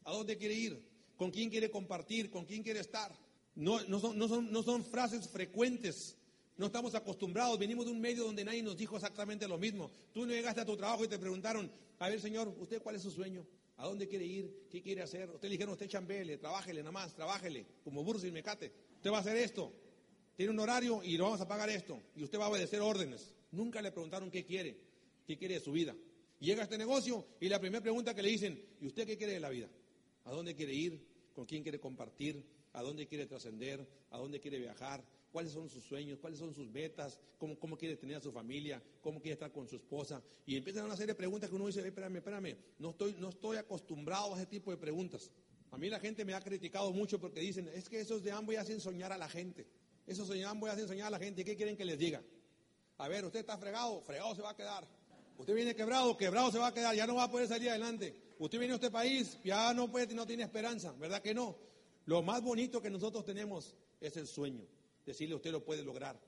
¿A 0.06 0.14
dónde 0.14 0.38
quiere 0.38 0.54
ir? 0.54 0.82
¿Con 1.18 1.30
quién 1.30 1.50
quiere 1.50 1.70
compartir? 1.70 2.32
¿Con 2.32 2.45
quién 2.45 2.64
quiere 2.64 2.80
estar? 2.80 3.12
No, 3.56 3.82
no, 3.89 4.00
son, 4.00 4.18
no, 4.18 4.30
son, 4.30 4.50
no 4.50 4.64
son 4.64 4.86
frases 4.86 5.28
frecuentes. 5.28 6.16
No 6.56 6.68
estamos 6.68 6.95
acostumbrados, 6.95 7.60
venimos 7.60 7.86
de 7.86 7.91
un 7.91 8.00
medio 8.00 8.24
donde 8.24 8.45
nadie 8.45 8.64
nos 8.64 8.78
dijo 8.78 8.95
exactamente 8.95 9.45
lo 9.45 9.58
mismo. 9.58 9.91
Tú 10.14 10.26
no 10.26 10.32
llegaste 10.32 10.62
a 10.62 10.66
tu 10.66 10.78
trabajo 10.78 11.04
y 11.04 11.10
te 11.10 11.20
preguntaron, 11.20 11.70
a 12.00 12.08
ver 12.08 12.22
señor, 12.22 12.56
¿usted 12.60 12.82
cuál 12.82 12.95
es 12.95 13.02
su 13.02 13.12
sueño? 13.12 13.45
¿A 13.78 13.86
dónde 13.86 14.07
quiere 14.07 14.25
ir? 14.25 14.67
¿Qué 14.69 14.82
quiere 14.82 15.03
hacer? 15.03 15.30
Usted 15.30 15.47
le 15.47 15.53
dijeron, 15.53 15.73
usted 15.73 15.88
chambele, 15.88 16.38
trabájele 16.38 16.82
nada 16.82 16.91
más, 16.91 17.13
trabájele, 17.13 17.65
como 17.84 18.03
burro 18.03 18.19
sin 18.19 18.34
mecate. 18.34 18.71
Usted 18.95 19.11
va 19.11 19.17
a 19.17 19.21
hacer 19.21 19.38
esto. 19.38 19.71
Tiene 20.36 20.51
un 20.51 20.59
horario 20.59 21.03
y 21.03 21.17
lo 21.17 21.25
vamos 21.25 21.41
a 21.41 21.47
pagar 21.47 21.69
esto. 21.69 22.01
Y 22.15 22.23
usted 22.23 22.39
va 22.39 22.45
a 22.45 22.49
obedecer 22.49 22.82
órdenes. 22.82 23.36
Nunca 23.51 23.82
le 23.82 23.91
preguntaron 23.91 24.32
qué 24.32 24.43
quiere, 24.43 24.78
qué 25.25 25.38
quiere 25.38 25.55
de 25.55 25.59
su 25.59 25.71
vida. 25.71 25.95
Llega 26.39 26.61
a 26.61 26.63
este 26.63 26.78
negocio 26.78 27.25
y 27.39 27.49
la 27.49 27.59
primera 27.59 27.82
pregunta 27.82 28.13
que 28.13 28.21
le 28.23 28.30
dicen, 28.30 28.63
¿y 28.80 28.88
usted 28.88 29.05
qué 29.05 29.17
quiere 29.17 29.34
de 29.34 29.39
la 29.39 29.49
vida? 29.49 29.69
¿A 30.25 30.32
dónde 30.32 30.55
quiere 30.55 30.73
ir? 30.73 30.99
¿Con 31.34 31.45
quién 31.45 31.63
quiere 31.63 31.80
compartir? 31.80 32.43
¿A 32.73 32.82
dónde 32.82 33.07
quiere 33.07 33.25
trascender? 33.25 33.88
¿A 34.11 34.17
dónde 34.17 34.39
quiere 34.39 34.59
viajar? 34.59 35.03
Cuáles 35.32 35.51
son 35.51 35.69
sus 35.69 35.84
sueños, 35.84 36.19
cuáles 36.19 36.39
son 36.39 36.53
sus 36.53 36.69
metas, 36.69 37.19
cómo, 37.38 37.57
cómo 37.59 37.78
quiere 37.78 37.95
tener 37.97 38.17
a 38.17 38.21
su 38.21 38.32
familia, 38.32 38.82
cómo 39.01 39.19
quiere 39.19 39.34
estar 39.34 39.51
con 39.51 39.67
su 39.67 39.75
esposa. 39.75 40.21
Y 40.45 40.55
empiezan 40.55 40.86
una 40.86 40.95
serie 40.95 41.13
de 41.13 41.15
preguntas 41.15 41.49
que 41.49 41.55
uno 41.55 41.67
dice, 41.67 41.86
espérame, 41.86 42.17
espérame, 42.17 42.55
no 42.80 42.91
estoy, 42.91 43.15
no 43.19 43.30
estoy 43.30 43.57
acostumbrado 43.57 44.34
a 44.34 44.38
ese 44.38 44.47
tipo 44.47 44.71
de 44.71 44.78
preguntas. 44.78 45.32
A 45.71 45.78
mí 45.78 45.89
la 45.89 45.99
gente 45.99 46.23
me 46.25 46.34
ha 46.34 46.41
criticado 46.41 46.91
mucho 46.91 47.19
porque 47.19 47.39
dicen, 47.39 47.69
es 47.73 47.89
que 47.89 47.99
esos 47.99 48.23
de 48.23 48.32
Amway 48.32 48.57
hacen 48.57 48.80
soñar 48.80 49.11
a 49.11 49.17
la 49.17 49.28
gente. 49.28 49.67
Esos 50.05 50.30
de 50.30 50.43
Amway 50.43 50.71
hacen 50.71 50.88
soñar 50.88 51.07
a 51.07 51.11
la 51.11 51.19
gente. 51.19 51.43
¿Qué 51.43 51.55
quieren 51.55 51.75
que 51.75 51.86
les 51.86 51.99
diga? 51.99 52.23
A 52.97 53.07
ver, 53.07 53.25
usted 53.25 53.41
está 53.41 53.57
fregado, 53.57 54.01
fregado 54.01 54.34
se 54.34 54.41
va 54.41 54.51
a 54.51 54.55
quedar. 54.55 54.88
Usted 55.38 55.53
viene 55.53 55.75
quebrado, 55.75 56.17
quebrado 56.17 56.51
se 56.51 56.57
va 56.57 56.67
a 56.67 56.73
quedar, 56.73 56.95
ya 56.95 57.05
no 57.05 57.15
va 57.15 57.23
a 57.23 57.32
poder 57.32 57.47
salir 57.47 57.69
adelante. 57.69 58.15
Usted 58.39 58.57
viene 58.57 58.73
a 58.73 58.75
este 58.78 58.89
país, 58.89 59.38
ya 59.43 59.71
no 59.73 59.91
puede, 59.91 60.15
no 60.15 60.25
tiene 60.25 60.43
esperanza, 60.43 60.93
¿verdad 60.93 61.21
que 61.21 61.36
no? 61.36 61.57
Lo 62.05 62.23
más 62.23 62.41
bonito 62.41 62.82
que 62.82 62.89
nosotros 62.89 63.23
tenemos 63.23 63.75
es 63.99 64.17
el 64.17 64.25
sueño 64.25 64.65
decirle 65.12 65.36
usted 65.36 65.51
lo 65.51 65.64
puede 65.64 65.84
lograr. 65.84 66.20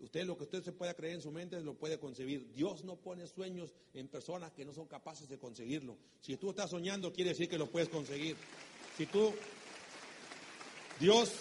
Usted 0.00 0.24
lo 0.24 0.36
que 0.36 0.44
usted 0.44 0.62
se 0.62 0.72
pueda 0.72 0.94
creer 0.94 1.14
en 1.14 1.22
su 1.22 1.30
mente 1.30 1.60
lo 1.60 1.74
puede 1.74 1.98
concebir. 1.98 2.52
Dios 2.52 2.84
no 2.84 2.96
pone 2.96 3.26
sueños 3.26 3.74
en 3.94 4.08
personas 4.08 4.52
que 4.52 4.64
no 4.64 4.74
son 4.74 4.86
capaces 4.86 5.28
de 5.28 5.38
conseguirlo. 5.38 5.96
Si 6.20 6.36
tú 6.36 6.50
estás 6.50 6.70
soñando, 6.70 7.12
quiere 7.12 7.30
decir 7.30 7.48
que 7.48 7.58
lo 7.58 7.70
puedes 7.70 7.88
conseguir. 7.88 8.36
Si 8.96 9.06
tú, 9.06 9.32
Dios, 11.00 11.32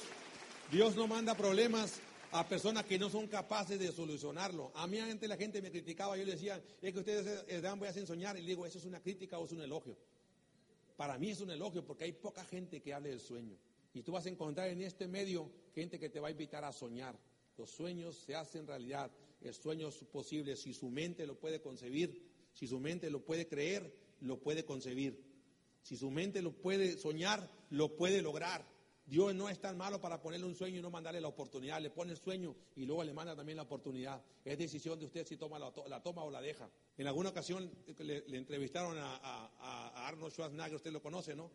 Dios 0.72 0.96
no 0.96 1.08
manda 1.08 1.36
problemas 1.36 2.00
a 2.32 2.48
personas 2.48 2.86
que 2.86 2.98
no 2.98 3.10
son 3.10 3.28
capaces 3.28 3.80
de 3.80 3.92
solucionarlo. 3.92 4.72
A 4.76 4.88
mí 4.88 5.00
antes 5.00 5.28
la 5.28 5.38
gente 5.38 5.62
me 5.62 5.70
criticaba, 5.70 6.16
yo 6.16 6.24
le 6.24 6.34
decía, 6.34 6.62
es 6.82 6.94
que 6.94 7.00
ustedes 7.00 7.62
dan 7.62 7.80
voy 7.80 7.88
a 7.88 7.92
hacer 7.92 8.06
soñar. 8.08 8.38
Y 8.38 8.42
le 8.42 8.50
digo, 8.50 8.66
¿eso 8.66 8.78
es 8.78 8.86
una 8.86 9.02
crítica 9.02 9.40
o 9.40 9.46
es 9.46 9.52
un 9.52 9.62
elogio? 9.62 9.98
Para 10.96 11.18
mí 11.18 11.32
es 11.32 11.42
un 11.42 11.50
elogio 11.50 11.86
porque 11.86 12.06
hay 12.06 12.14
poca 12.14 12.46
gente 12.46 12.82
que 12.82 12.94
hable 12.94 13.10
del 13.10 13.20
sueño. 13.20 13.58
Y 13.94 14.02
tú 14.02 14.12
vas 14.12 14.26
a 14.26 14.30
encontrar 14.30 14.70
en 14.70 14.82
este 14.82 15.08
medio 15.08 15.52
gente 15.74 16.00
que 16.00 16.10
te 16.10 16.20
va 16.20 16.30
a 16.30 16.32
invitar 16.32 16.64
a 16.64 16.72
soñar. 16.72 17.18
Los 17.58 17.70
sueños 17.70 18.18
se 18.18 18.36
hacen 18.36 18.66
realidad. 18.66 19.12
El 19.42 19.54
sueño 19.54 19.90
es 19.90 19.98
posible. 20.06 20.56
Si 20.56 20.74
su 20.74 20.90
mente 20.90 21.28
lo 21.28 21.40
puede 21.40 21.62
concebir, 21.62 22.22
si 22.54 22.68
su 22.68 22.80
mente 22.80 23.10
lo 23.10 23.24
puede 23.24 23.48
creer, 23.48 23.94
lo 24.22 24.40
puede 24.40 24.66
concebir. 24.66 25.22
Si 25.84 25.98
su 25.98 26.10
mente 26.10 26.42
lo 26.42 26.54
puede 26.54 26.98
soñar, 26.98 27.50
lo 27.70 27.96
puede 27.96 28.22
lograr. 28.22 28.66
Dios 29.06 29.36
no 29.36 29.50
es 29.50 29.60
tan 29.60 29.78
malo 29.78 30.00
para 30.00 30.22
ponerle 30.22 30.46
un 30.46 30.56
sueño 30.56 30.80
y 30.80 30.82
no 30.82 30.90
mandarle 30.90 31.20
la 31.20 31.28
oportunidad. 31.28 31.82
Le 31.82 31.90
pone 31.90 32.14
el 32.14 32.18
sueño 32.18 32.56
y 32.76 32.86
luego 32.86 33.04
le 33.04 33.14
manda 33.14 33.36
también 33.36 33.58
la 33.58 33.64
oportunidad. 33.64 34.24
Es 34.46 34.58
decisión 34.58 34.98
de 34.98 35.06
usted 35.06 35.28
si 35.28 35.36
toma 35.36 35.60
la, 35.60 36.02
toma 36.02 36.24
o 36.24 36.32
la 36.32 36.42
deja. 36.42 36.70
En 36.98 37.06
alguna 37.06 37.30
ocasión 37.30 37.70
le, 38.00 38.24
entrevistaron 38.38 38.98
a, 38.98 39.18
a 39.18 40.08
Arnold 40.08 40.32
Schwarzenegger, 40.32 40.76
usted 40.76 40.92
lo 40.92 41.02
conoce, 41.02 41.36
¿no? 41.36 41.52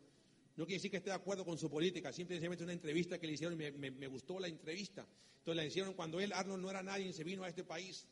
No 0.58 0.66
quiere 0.66 0.78
decir 0.78 0.90
que 0.90 0.96
esté 0.96 1.10
de 1.10 1.14
acuerdo 1.14 1.44
con 1.44 1.56
su 1.56 1.70
política, 1.70 2.12
simplemente 2.12 2.64
una 2.64 2.72
entrevista 2.72 3.16
que 3.16 3.28
le 3.28 3.34
hicieron 3.34 3.54
y 3.54 3.78
me, 3.78 4.06
gustó 4.08 4.40
la 4.40 4.48
entrevista. 4.48 5.06
Entonces 5.38 5.56
la 5.56 5.64
hicieron 5.64 5.94
cuando 5.94 6.18
él, 6.18 6.32
Arnold, 6.32 6.60
no 6.60 6.68
era 6.68 6.82
nadie 6.82 7.12
se 7.12 7.22
vino 7.22 7.44
a 7.44 7.48
este 7.48 7.62
país 7.62 8.08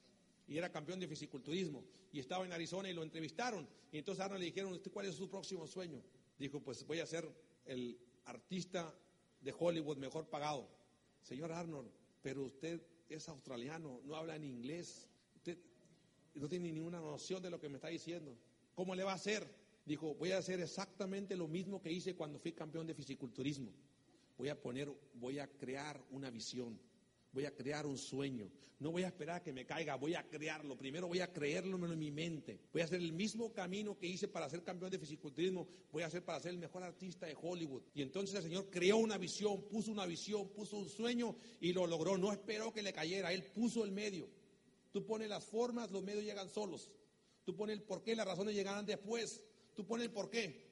y 0.47 0.57
era 0.57 0.71
campeón 0.71 1.01
de 1.01 1.09
fisiculturismo 1.09 1.83
y 2.13 2.21
estaba 2.21 2.47
en 2.47 2.53
Arizona 2.53 2.89
y 2.89 2.93
lo 2.93 3.03
entrevistaron. 3.03 3.69
Y 3.91 3.99
entonces 3.99 4.25
Arnold 4.25 4.39
le 4.39 4.47
dijeron, 4.47 4.73
¿usted 4.73 4.93
cuál 4.93 5.07
es 5.07 5.17
su 5.17 5.29
próximo 5.29 5.67
sueño? 5.67 6.01
Dijo, 6.39 6.61
pues 6.61 6.87
voy 6.87 7.01
a 7.01 7.07
ser 7.07 7.29
el 7.65 7.99
artista 8.27 8.97
de 9.41 9.53
Hollywood 9.59 9.97
mejor 9.97 10.29
pagado. 10.29 10.69
Señor 11.23 11.51
Arnold, 11.51 11.91
pero 12.23 12.45
usted 12.45 12.81
es 13.09 13.29
australiano, 13.29 14.01
no 14.05 14.15
habla 14.15 14.37
en 14.37 14.45
inglés, 14.45 15.09
usted 15.35 15.59
no 16.35 16.49
tiene 16.49 16.71
ninguna 16.71 17.01
noción 17.01 17.43
de 17.43 17.51
lo 17.51 17.59
que 17.59 17.69
me 17.69 17.79
está 17.79 17.89
diciendo. 17.89 18.39
¿Cómo 18.77 18.95
le 18.95 19.03
va 19.03 19.11
a 19.11 19.17
hacer? 19.17 19.66
Dijo, 19.87 20.15
voy 20.15 20.33
a 20.33 20.39
hacer 20.39 20.61
exactamente 20.61 21.37
lo 21.37 21.49
mismo 21.49 21.81
que 21.81 21.91
hice 21.91 22.15
cuando 22.15 22.39
fui 22.39 22.53
campeón 22.53 22.87
de 22.87 22.95
fisiculturismo. 22.95 23.73
Voy 24.37 24.51
a 24.51 24.61
poner, 24.61 24.93
voy 25.15 25.39
a 25.39 25.47
crear 25.47 26.05
una 26.11 26.31
visión. 26.31 26.79
Voy 27.33 27.45
a 27.45 27.55
crear 27.55 27.87
un 27.87 27.99
sueño. 27.99 28.51
No 28.79 28.91
voy 28.91 29.03
a 29.03 29.09
esperar 29.09 29.37
a 29.37 29.43
que 29.43 29.53
me 29.53 29.67
caiga, 29.67 29.97
voy 29.97 30.15
a 30.15 30.27
crearlo. 30.27 30.77
Primero 30.77 31.07
voy 31.07 31.21
a 31.21 31.33
creerlo 31.33 31.77
en 31.85 31.99
mi 31.99 32.11
mente. 32.11 32.59
Voy 32.73 32.81
a 32.81 32.87
hacer 32.87 32.99
el 32.99 33.13
mismo 33.13 33.53
camino 33.53 33.99
que 33.99 34.07
hice 34.07 34.27
para 34.27 34.49
ser 34.49 34.63
campeón 34.63 34.91
de 34.91 34.99
fisiculturismo. 34.99 35.69
Voy 35.93 36.03
a 36.03 36.07
hacer 36.07 36.25
para 36.25 36.41
ser 36.41 36.53
el 36.53 36.59
mejor 36.59 36.83
artista 36.83 37.27
de 37.27 37.37
Hollywood. 37.39 37.83
Y 37.95 38.01
entonces 38.01 38.37
el 38.37 38.43
Señor 38.43 38.71
creó 38.71 38.97
una 38.97 39.19
visión, 39.19 39.63
puso 39.69 39.93
una 39.93 40.07
visión, 40.07 40.49
puso 40.49 40.79
un 40.79 40.89
sueño 40.89 41.37
y 41.61 41.75
lo 41.75 41.87
logró. 41.87 42.17
No 42.17 42.33
esperó 42.33 42.73
que 42.73 42.83
le 42.83 42.95
cayera, 42.95 43.33
Él 43.35 43.45
puso 43.55 43.85
el 43.85 43.93
medio. 43.93 44.31
Tú 44.91 45.05
pones 45.05 45.29
las 45.29 45.45
formas, 45.45 45.91
los 45.91 46.03
medios 46.03 46.25
llegan 46.25 46.49
solos. 46.49 46.91
Tú 47.45 47.55
pones 47.55 47.77
el 47.77 47.83
por 47.83 48.03
qué, 48.03 48.17
las 48.17 48.27
razones 48.27 48.55
llegarán 48.55 48.87
después. 48.87 49.43
Tú 49.77 49.87
pones 49.87 50.07
el 50.07 50.13
por 50.13 50.31
qué. 50.31 50.67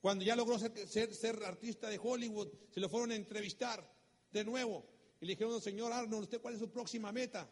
Cuando 0.00 0.24
ya 0.24 0.34
logró 0.34 0.58
ser, 0.58 1.14
ser 1.14 1.44
artista 1.44 1.88
de 1.88 2.00
Hollywood, 2.02 2.48
se 2.70 2.80
lo 2.80 2.88
fueron 2.88 3.10
a 3.10 3.16
entrevistar 3.16 3.88
de 4.32 4.44
nuevo. 4.44 4.84
Y 5.20 5.26
le 5.26 5.32
dijeron, 5.32 5.60
señor 5.60 5.92
Arnold, 5.92 6.24
¿usted 6.24 6.40
cuál 6.40 6.54
es 6.54 6.60
su 6.60 6.70
próxima 6.70 7.12
meta? 7.12 7.48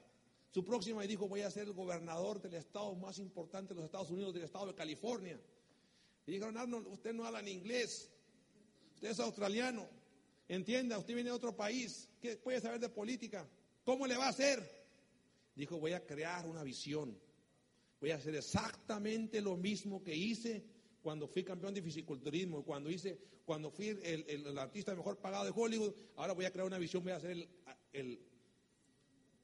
Su 0.51 0.64
próxima, 0.64 1.05
y 1.05 1.09
dijo, 1.09 1.29
voy 1.29 1.41
a 1.41 1.51
ser 1.51 1.64
el 1.64 1.72
gobernador 1.72 2.41
del 2.41 2.55
estado 2.55 2.95
más 2.95 3.18
importante 3.18 3.75
de 3.75 3.81
los 3.81 3.87
Estados 3.87 4.11
Unidos, 4.11 4.33
del 4.33 4.45
estado 4.45 4.66
de 4.66 4.75
California. 4.75 5.41
Y 6.27 6.33
dijeron, 6.33 6.57
Arnold, 6.57 6.87
usted 6.87 7.12
no 7.12 7.25
habla 7.25 7.41
en 7.41 7.49
inglés, 7.49 8.11
usted 8.95 9.11
es 9.11 9.20
australiano, 9.20 9.89
entienda, 10.49 10.97
usted 10.99 11.14
viene 11.14 11.31
de 11.31 11.37
otro 11.37 11.57
país, 11.57 12.09
¿qué 12.20 12.37
puede 12.37 12.61
saber 12.61 12.81
de 12.81 12.89
política? 12.89 13.49
¿Cómo 13.85 14.07
le 14.07 14.16
va 14.16 14.27
a 14.27 14.31
hacer? 14.31 14.87
Dijo, 15.57 15.79
voy 15.79 15.93
a 15.93 16.07
crear 16.07 16.47
una 16.47 16.62
visión, 16.62 17.18
voy 18.05 18.11
a 18.11 18.17
hacer 18.17 18.35
exactamente 18.35 19.41
lo 19.41 19.57
mismo 19.57 20.03
que 20.05 20.15
hice 20.15 20.63
cuando 21.01 21.27
fui 21.27 21.43
campeón 21.43 21.73
de 21.73 21.81
fisiculturismo, 21.81 22.63
cuando 22.63 22.91
hice, 22.91 23.19
cuando 23.47 23.71
fui 23.71 23.99
el, 24.03 24.59
artista 24.59 24.95
mejor 24.95 25.17
pagado 25.17 25.47
de 25.47 25.53
Hollywood, 25.57 25.95
ahora 26.17 26.35
voy 26.35 26.45
a 26.45 26.51
crear 26.51 26.67
una 26.67 26.77
visión, 26.77 27.03
voy 27.03 27.13
a 27.13 27.21
ser 27.21 27.31
el, 27.95 28.21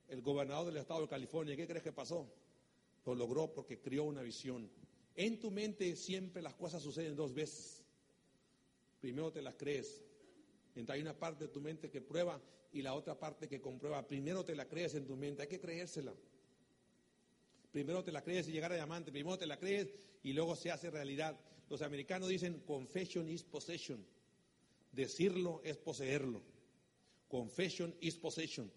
el, 0.09 0.21
gobernador 0.21 0.67
del 0.67 0.77
estado 0.77 1.01
de 1.01 1.09
California. 1.09 1.57
¿Qué 1.57 1.67
crees 1.67 1.83
que 1.83 1.91
pasó? 1.91 2.31
Lo 3.07 3.15
logró 3.15 3.51
porque 3.51 3.81
creó 3.81 4.05
una 4.05 4.21
visión. 4.21 4.71
En 5.15 5.41
tu 5.41 5.51
mente 5.51 5.97
siempre 5.97 6.43
las 6.43 6.55
cosas 6.55 6.83
suceden 6.83 7.17
dos 7.17 7.33
veces. 7.33 7.83
Primero 9.01 9.33
te 9.33 9.41
las 9.41 9.55
crees. 9.55 10.05
Entonces 10.75 10.97
hay 10.97 11.01
una 11.01 11.19
parte 11.19 11.47
de 11.47 11.51
tu 11.51 11.63
mente 11.63 11.89
que 11.89 12.03
prueba 12.03 12.39
y 12.73 12.83
la 12.83 12.93
otra 12.93 13.19
parte 13.19 13.49
que 13.49 13.59
comprueba. 13.59 14.07
Primero 14.07 14.45
te 14.45 14.55
la 14.55 14.69
crees 14.69 14.95
en 14.97 15.07
tu 15.07 15.17
mente, 15.17 15.41
hay 15.41 15.49
que 15.49 15.61
creérsela. 15.61 16.13
Primero 17.71 18.03
te 18.03 18.11
la 18.11 18.23
crees 18.23 18.49
y 18.49 18.53
llegar 18.53 18.73
a 18.73 18.77
diamante, 18.77 19.13
primero 19.13 19.39
te 19.39 19.47
la 19.47 19.57
crees 19.57 19.89
y 20.23 20.33
luego 20.33 20.57
se 20.57 20.71
hace 20.71 20.91
realidad. 20.91 21.39
Los 21.69 21.83
americanos 21.83 22.29
dicen 22.29 22.61
confession 22.67 23.29
is 23.29 23.45
possession. 23.45 24.05
Decirlo 24.91 25.61
es 25.65 25.77
poseerlo. 25.77 26.43
Confession 27.29 27.95
is 28.01 28.17
possession. 28.17 28.71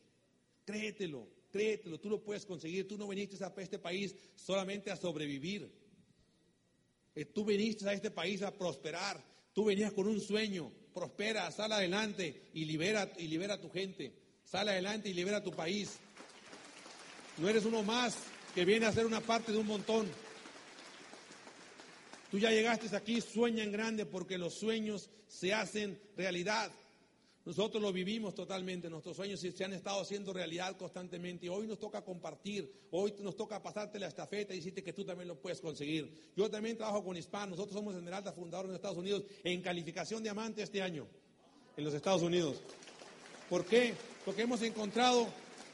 Créetelo, 0.63 1.27
créetelo, 1.51 1.99
tú 1.99 2.09
lo 2.09 2.23
puedes 2.23 2.45
conseguir. 2.45 2.87
Tú 2.87 2.97
no 2.97 3.07
viniste 3.07 3.43
a 3.43 3.51
este 3.57 3.79
país 3.79 4.15
solamente 4.35 4.91
a 4.91 4.95
sobrevivir. 4.95 5.71
Eh, 7.15 7.25
tú 7.25 7.45
viniste 7.45 7.89
a 7.89 7.93
este 7.93 8.11
país 8.11 8.43
a 8.43 8.55
prosperar. 8.55 9.23
Tú 9.53 9.65
venías 9.65 9.91
con 9.91 10.07
un 10.07 10.21
sueño. 10.21 10.71
Prospera, 10.93 11.49
sal 11.49 11.71
adelante 11.71 12.49
y 12.53 12.65
libera, 12.65 13.11
y 13.17 13.27
libera 13.27 13.55
a 13.55 13.61
tu 13.61 13.71
gente. 13.71 14.13
Sal 14.43 14.69
adelante 14.69 15.09
y 15.09 15.13
libera 15.13 15.37
a 15.37 15.43
tu 15.43 15.51
país. 15.51 15.97
No 17.39 17.49
eres 17.49 17.65
uno 17.65 17.81
más 17.81 18.15
que 18.53 18.65
viene 18.65 18.85
a 18.85 18.91
ser 18.91 19.05
una 19.05 19.21
parte 19.21 19.51
de 19.51 19.57
un 19.57 19.67
montón. 19.67 20.07
Tú 22.29 22.39
ya 22.39 22.51
llegaste 22.51 22.95
aquí, 22.95 23.21
sueña 23.21 23.63
en 23.63 23.71
grande 23.71 24.05
porque 24.05 24.37
los 24.37 24.53
sueños 24.53 25.09
se 25.27 25.53
hacen 25.53 25.99
realidad. 26.15 26.71
Nosotros 27.45 27.83
lo 27.83 27.91
vivimos 27.91 28.33
totalmente, 28.33 28.89
nuestros 28.89 29.17
sueños 29.17 29.41
se 29.41 29.63
han 29.65 29.73
estado 29.73 30.01
haciendo 30.01 30.31
realidad 30.31 30.77
constantemente 30.77 31.49
hoy 31.49 31.67
nos 31.67 31.77
toca 31.77 32.01
compartir, 32.01 32.71
hoy 32.91 33.13
nos 33.19 33.35
toca 33.35 33.61
pasarte 33.61 33.99
la 33.99 34.07
estafeta 34.07 34.53
y 34.53 34.57
decirte 34.57 34.81
que 34.81 34.93
tú 34.93 35.03
también 35.03 35.27
lo 35.27 35.35
puedes 35.35 35.59
conseguir. 35.59 36.31
Yo 36.37 36.49
también 36.49 36.77
trabajo 36.77 37.03
con 37.03 37.17
hispanos, 37.17 37.57
nosotros 37.57 37.77
somos 37.77 37.95
Esmeralda, 37.95 38.31
fundadores 38.31 38.69
de 38.71 38.75
Estados 38.77 38.97
Unidos 38.97 39.23
en 39.43 39.61
calificación 39.61 40.23
diamante 40.23 40.63
este 40.63 40.81
año 40.81 41.05
en 41.75 41.83
los 41.83 41.93
Estados 41.93 42.21
Unidos. 42.21 42.61
¿Por 43.49 43.65
qué? 43.65 43.93
Porque 44.23 44.43
hemos 44.43 44.61
encontrado 44.61 45.27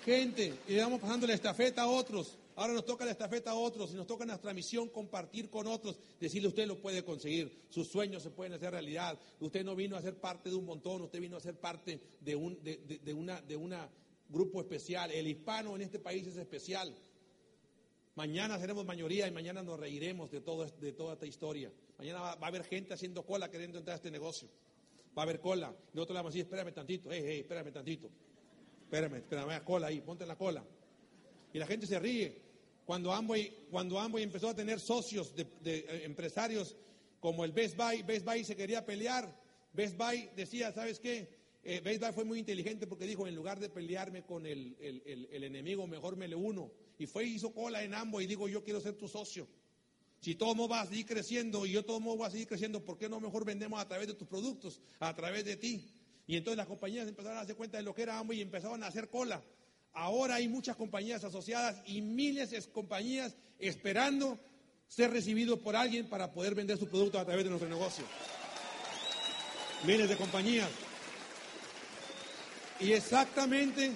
gente 0.03 0.55
y 0.67 0.75
vamos 0.77 0.99
pasando 0.99 1.27
la 1.27 1.35
estafeta 1.35 1.83
a 1.83 1.87
otros 1.87 2.38
Ahora 2.59 2.73
nos 2.73 2.83
toca 2.83 3.05
la 3.05 3.11
estafeta 3.11 3.51
a 3.51 3.55
otros 3.55 3.93
y 3.93 3.95
nos 3.95 4.05
toca 4.05 4.25
nuestra 4.25 4.53
misión 4.53 4.89
compartir 4.89 5.49
con 5.49 5.65
otros, 5.65 5.97
decirle 6.19 6.49
usted 6.49 6.67
lo 6.67 6.81
puede 6.81 7.05
conseguir, 7.05 7.49
sus 7.69 7.87
sueños 7.87 8.21
se 8.21 8.31
pueden 8.31 8.51
hacer 8.51 8.71
realidad. 8.71 9.17
Usted 9.39 9.63
no 9.63 9.77
vino 9.77 9.95
a 9.95 10.01
ser 10.01 10.19
parte 10.19 10.49
de 10.49 10.55
un 10.55 10.65
montón, 10.65 11.03
usted 11.03 11.21
vino 11.21 11.37
a 11.37 11.39
ser 11.39 11.57
parte 11.57 12.01
de 12.19 12.35
un 12.35 12.61
de, 12.61 13.13
una, 13.13 13.41
de 13.41 13.55
una 13.55 13.89
grupo 14.27 14.59
especial. 14.59 15.09
El 15.09 15.27
hispano 15.27 15.73
en 15.77 15.83
este 15.83 15.99
país 15.99 16.27
es 16.27 16.35
especial. 16.35 16.93
Mañana 18.15 18.59
seremos 18.59 18.85
mayoría 18.85 19.25
y 19.25 19.31
mañana 19.31 19.63
nos 19.63 19.79
reiremos 19.79 20.29
de, 20.29 20.41
todo, 20.41 20.65
de 20.65 20.91
toda 20.91 21.13
esta 21.13 21.25
historia. 21.25 21.71
Mañana 21.97 22.19
va, 22.19 22.31
a 22.31 22.47
haber 22.47 22.65
gente 22.65 22.93
haciendo 22.93 23.25
cola 23.25 23.49
queriendo 23.49 23.77
entrar 23.77 23.93
a 23.93 23.95
este 23.95 24.11
negocio. 24.11 24.49
Va 25.17 25.21
a 25.21 25.23
haber 25.23 25.39
cola. 25.39 25.73
Nosotros 25.93 26.13
le 26.13 26.19
vamos 26.19 26.31
a 26.31 26.33
decir, 26.33 26.41
espérame 26.41 26.73
tantito, 26.73 27.09
hey, 27.09 27.23
hey, 27.25 27.39
espérame 27.39 27.71
tantito. 27.71 28.09
Espérame, 28.81 29.15
espérame, 29.15 29.63
cola 29.63 29.87
ahí, 29.87 30.01
ponte 30.01 30.25
la 30.25 30.35
cola. 30.35 30.61
Y 31.53 31.57
la 31.57 31.65
gente 31.65 31.87
se 31.87 31.97
ríe 31.97 32.48
cuando 32.89 33.13
Amway, 33.13 33.67
cuando 33.69 33.99
Amway 33.99 34.23
empezó 34.23 34.49
a 34.49 34.55
tener 34.55 34.79
socios 34.79 35.35
de, 35.35 35.45
eh, 35.63 36.01
empresarios 36.05 36.75
como 37.19 37.45
el 37.45 37.51
Best 37.51 37.77
Buy, 37.77 38.01
Best 38.01 38.25
Buy 38.25 38.43
se 38.43 38.55
quería 38.55 38.83
pelear. 38.83 39.31
Best 39.73 39.95
Buy 39.95 40.27
decía, 40.35 40.71
¿sabes 40.71 40.99
qué? 40.99 41.29
Eh, 41.61 41.81
Best 41.81 42.01
Buy 42.01 42.13
fue 42.13 42.25
muy 42.25 42.39
inteligente 42.39 42.87
porque 42.87 43.05
dijo, 43.05 43.27
en 43.27 43.35
lugar 43.35 43.59
de 43.59 43.69
pelearme 43.69 44.23
con 44.23 44.47
el, 44.47 44.75
enemigo, 45.29 45.85
mejor 45.85 46.15
me 46.15 46.27
le 46.27 46.35
uno. 46.35 46.71
Y 46.97 47.05
fue 47.05 47.25
hizo 47.25 47.53
cola 47.53 47.83
en 47.83 47.93
Amway 47.93 48.25
y 48.25 48.27
digo, 48.27 48.49
yo 48.49 48.63
quiero 48.63 48.81
ser 48.81 48.95
tu 48.95 49.07
socio. 49.07 49.47
Si 50.19 50.33
todo 50.33 50.55
modo 50.55 50.69
va 50.69 50.81
a 50.81 50.87
seguir 50.87 51.05
creciendo 51.05 51.67
y 51.67 51.73
yo 51.73 51.85
todo 51.85 51.99
modo 51.99 52.17
va 52.17 52.25
a 52.25 52.31
seguir 52.31 52.47
creciendo, 52.47 52.83
¿por 52.83 52.97
qué 52.97 53.07
no 53.07 53.19
mejor 53.19 53.45
vendemos 53.45 53.79
a 53.79 53.87
través 53.87 54.07
de 54.07 54.15
tus 54.15 54.27
productos, 54.27 54.81
a 54.99 55.15
través 55.15 55.45
de 55.45 55.57
ti? 55.57 55.91
Y 56.25 56.37
entonces 56.37 56.57
las 56.57 56.65
compañías 56.65 57.07
empezaron 57.07 57.37
a 57.37 57.41
darse 57.41 57.53
cuenta 57.53 57.77
de 57.77 57.83
lo 57.83 57.93
que 57.93 58.01
era 58.01 58.17
Amway 58.17 58.39
y 58.39 58.41
empezaron 58.41 58.81
a 58.81 58.87
hacer 58.87 59.09
cola. 59.09 59.43
Ahora 59.99 60.35
hay 60.35 60.47
muchas 60.47 60.77
compañías 60.77 61.25
asociadas 61.25 61.81
y 61.85 61.99
miles 62.01 62.51
de 62.51 62.63
compañías 62.71 63.35
esperando 63.59 64.39
ser 64.87 65.11
recibidos 65.11 65.59
por 65.59 65.75
alguien 65.75 66.07
para 66.07 66.31
poder 66.31 66.55
vender 66.55 66.77
su 66.77 66.87
producto 66.87 67.19
a 67.19 67.25
través 67.25 67.43
de 67.43 67.49
nuestro 67.49 67.69
negocio. 67.69 68.05
Miles 69.83 70.07
de 70.07 70.15
compañías. 70.15 70.69
Y 72.79 72.93
exactamente, 72.93 73.91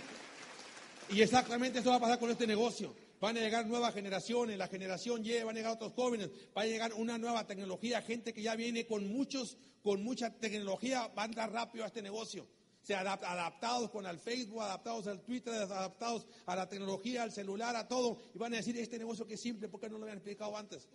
y 1.09 1.21
exactamente 1.21 1.79
eso 1.79 1.91
va 1.91 1.95
a 1.95 2.01
pasar 2.01 2.19
con 2.19 2.29
este 2.29 2.47
negocio. 2.47 2.93
Van 3.21 3.37
a 3.37 3.39
llegar 3.39 3.65
nuevas 3.65 3.93
generaciones, 3.93 4.57
la 4.57 4.67
generación 4.67 5.25
Y, 5.25 5.41
van 5.41 5.55
a 5.55 5.59
llegar 5.59 5.71
otros 5.71 5.93
jóvenes, 5.93 6.29
va 6.55 6.63
a 6.63 6.65
llegar 6.65 6.91
una 6.95 7.17
nueva 7.17 7.47
tecnología, 7.47 8.01
gente 8.01 8.33
que 8.33 8.41
ya 8.41 8.57
viene 8.57 8.85
con 8.85 9.07
muchos, 9.07 9.55
con 9.81 10.03
mucha 10.03 10.31
tecnología, 10.31 11.07
va 11.17 11.21
a 11.21 11.25
andar 11.25 11.53
rápido 11.53 11.85
a 11.85 11.87
este 11.87 12.01
negocio 12.01 12.45
se 12.84 12.93
adaptados 12.93 13.89
con 13.89 14.05
el 14.05 14.19
Facebook, 14.19 14.61
adaptados 14.61 15.07
al 15.07 15.22
Twitter, 15.22 15.53
adaptados 15.53 16.27
a 16.45 16.55
la 16.55 16.68
tecnología, 16.68 17.23
al 17.23 17.31
celular, 17.31 17.76
a 17.76 17.88
todo, 17.88 18.19
y 18.35 18.38
van 18.38 18.53
a 18.53 18.57
decir, 18.57 18.77
este 18.77 18.99
negocio 18.99 19.26
que 19.26 19.35
es 19.35 19.41
simple, 19.41 19.69
¿por 19.69 19.80
qué 19.80 19.89
no 19.89 19.97
lo 19.97 20.03
habían 20.03 20.18
explicado 20.18 20.55
antes? 20.57 20.89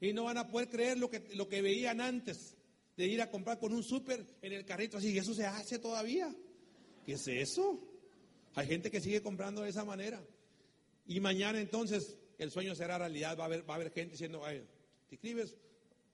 Y 0.00 0.12
no 0.12 0.24
van 0.24 0.38
a 0.38 0.46
poder 0.46 0.68
creer 0.68 0.98
lo 0.98 1.10
que, 1.10 1.20
lo 1.34 1.48
que 1.48 1.62
veían 1.62 2.00
antes, 2.00 2.56
de 2.96 3.06
ir 3.06 3.20
a 3.20 3.30
comprar 3.30 3.58
con 3.58 3.72
un 3.72 3.82
súper 3.82 4.24
en 4.40 4.52
el 4.52 4.64
carrito 4.64 4.98
así, 4.98 5.10
y 5.10 5.18
eso 5.18 5.34
se 5.34 5.44
hace 5.44 5.80
todavía. 5.80 6.32
¿Qué 7.04 7.14
es 7.14 7.26
eso? 7.26 7.80
Hay 8.54 8.68
gente 8.68 8.90
que 8.90 9.00
sigue 9.00 9.20
comprando 9.20 9.62
de 9.62 9.70
esa 9.70 9.84
manera. 9.84 10.22
Y 11.06 11.18
mañana 11.18 11.60
entonces 11.60 12.16
el 12.38 12.52
sueño 12.52 12.74
será 12.76 12.98
realidad, 12.98 13.36
va 13.36 13.42
a 13.42 13.46
haber, 13.46 13.68
va 13.68 13.74
a 13.74 13.76
haber 13.76 13.90
gente 13.90 14.12
diciendo, 14.12 14.42
¿te 15.08 15.16
escribes? 15.16 15.56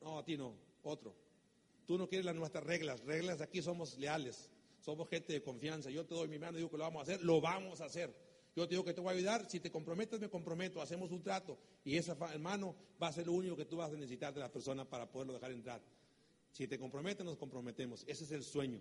No, 0.01 0.19
a 0.19 0.25
ti 0.25 0.39
no, 0.39 0.55
otro. 0.83 1.15
Tú 1.87 1.99
no 1.99 2.09
quieres 2.09 2.25
las 2.25 2.35
nuestras 2.35 2.65
reglas, 2.65 3.05
reglas 3.05 3.43
aquí 3.43 3.61
somos 3.61 3.99
leales. 3.99 4.51
Somos 4.91 5.09
gente 5.09 5.33
de 5.33 5.41
confianza. 5.41 5.89
Yo 5.89 6.05
te 6.05 6.17
doy 6.17 6.27
mi 6.27 6.37
mano 6.37 6.59
y 6.59 6.63
digo 6.63 6.69
que 6.69 6.77
lo 6.77 6.83
vamos 6.83 6.99
a 6.99 7.03
hacer, 7.03 7.25
lo 7.25 7.41
vamos 7.41 7.81
a 7.81 7.85
hacer. 7.85 8.13
Yo 8.57 8.67
te 8.67 8.71
digo 8.71 8.85
que 8.85 8.93
te 8.93 9.01
voy 9.01 9.11
a 9.11 9.17
ayudar. 9.17 9.49
Si 9.49 9.61
te 9.61 9.71
comprometes, 9.71 10.19
me 10.19 10.29
comprometo. 10.29 10.83
Hacemos 10.83 11.13
un 11.13 11.23
trato. 11.23 11.57
Y 11.85 11.97
esa 11.97 12.17
mano 12.41 12.75
va 13.01 13.07
a 13.07 13.13
ser 13.13 13.25
lo 13.25 13.35
único 13.35 13.57
que 13.57 13.67
tú 13.67 13.77
vas 13.77 13.93
a 13.93 13.95
necesitar 13.95 14.35
de 14.35 14.41
la 14.41 14.51
persona 14.51 14.85
para 14.85 15.09
poderlo 15.09 15.35
dejar 15.35 15.53
entrar. 15.53 15.81
Si 16.51 16.67
te 16.67 16.77
comprometes, 16.77 17.25
nos 17.25 17.37
comprometemos. 17.37 18.03
Ese 18.09 18.25
es 18.25 18.33
el 18.33 18.43
sueño. 18.43 18.81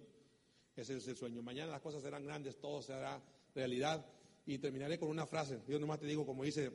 Ese 0.75 0.97
es 0.97 1.07
el 1.07 1.15
sueño. 1.15 1.43
Mañana 1.43 1.73
las 1.73 1.81
cosas 1.81 2.01
serán 2.01 2.25
grandes, 2.25 2.59
todo 2.59 2.81
será 2.81 3.21
realidad. 3.53 4.03
Y 4.47 4.57
terminaré 4.57 4.97
con 4.97 5.09
una 5.09 5.27
frase. 5.27 5.59
Yo 5.67 5.77
nomás 5.77 5.99
te 5.99 6.07
digo, 6.07 6.25
como 6.25 6.43
dice, 6.43 6.71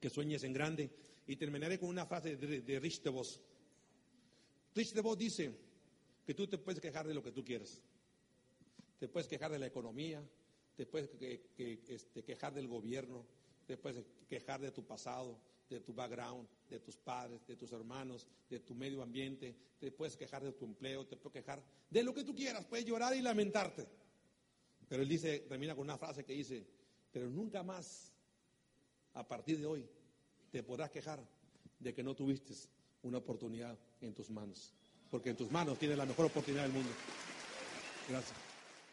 que 0.00 0.10
sueñes 0.10 0.42
en 0.42 0.52
grande. 0.52 0.90
Y 1.28 1.36
terminaré 1.36 1.78
con 1.78 1.90
una 1.90 2.06
frase 2.06 2.36
de, 2.36 2.62
de 2.62 2.80
Rich 2.80 3.02
DeVos. 3.02 3.40
Rich 4.74 4.94
DeVos 4.94 5.16
dice 5.16 5.56
que 6.26 6.34
tú 6.34 6.48
te 6.48 6.58
puedes 6.58 6.80
quejar 6.80 7.06
de 7.06 7.14
lo 7.14 7.22
que 7.22 7.30
tú 7.30 7.44
quieras 7.44 7.80
te 9.02 9.08
puedes 9.08 9.26
quejar 9.26 9.50
de 9.50 9.58
la 9.58 9.66
economía, 9.66 10.22
te 10.76 10.86
puedes 10.86 11.10
este, 11.18 12.22
quejar 12.22 12.54
del 12.54 12.68
gobierno, 12.68 13.26
te 13.66 13.76
puedes 13.76 14.04
quejar 14.28 14.60
de 14.60 14.70
tu 14.70 14.84
pasado, 14.84 15.40
de 15.68 15.80
tu 15.80 15.92
background, 15.92 16.48
de 16.70 16.78
tus 16.78 16.96
padres, 16.98 17.44
de 17.48 17.56
tus 17.56 17.72
hermanos, 17.72 18.28
de 18.48 18.60
tu 18.60 18.76
medio 18.76 19.02
ambiente, 19.02 19.56
te 19.80 19.90
puedes 19.90 20.16
quejar 20.16 20.44
de 20.44 20.52
tu 20.52 20.66
empleo, 20.66 21.04
te 21.04 21.16
puedes 21.16 21.42
quejar 21.42 21.60
de 21.90 22.04
lo 22.04 22.14
que 22.14 22.22
tú 22.22 22.32
quieras, 22.32 22.64
puedes 22.64 22.86
llorar 22.86 23.12
y 23.16 23.22
lamentarte. 23.22 23.88
Pero 24.88 25.02
él 25.02 25.08
dice, 25.08 25.40
termina 25.48 25.74
con 25.74 25.82
una 25.82 25.98
frase 25.98 26.22
que 26.22 26.34
dice, 26.34 26.64
pero 27.10 27.28
nunca 27.28 27.64
más, 27.64 28.12
a 29.14 29.26
partir 29.26 29.58
de 29.58 29.66
hoy, 29.66 29.84
te 30.52 30.62
podrás 30.62 30.92
quejar 30.92 31.26
de 31.80 31.92
que 31.92 32.04
no 32.04 32.14
tuviste 32.14 32.54
una 33.02 33.18
oportunidad 33.18 33.76
en 34.00 34.14
tus 34.14 34.30
manos. 34.30 34.72
Porque 35.10 35.30
en 35.30 35.36
tus 35.36 35.50
manos 35.50 35.76
tienes 35.76 35.98
la 35.98 36.06
mejor 36.06 36.26
oportunidad 36.26 36.62
del 36.62 36.72
mundo. 36.72 36.90
Gracias. 38.08 38.41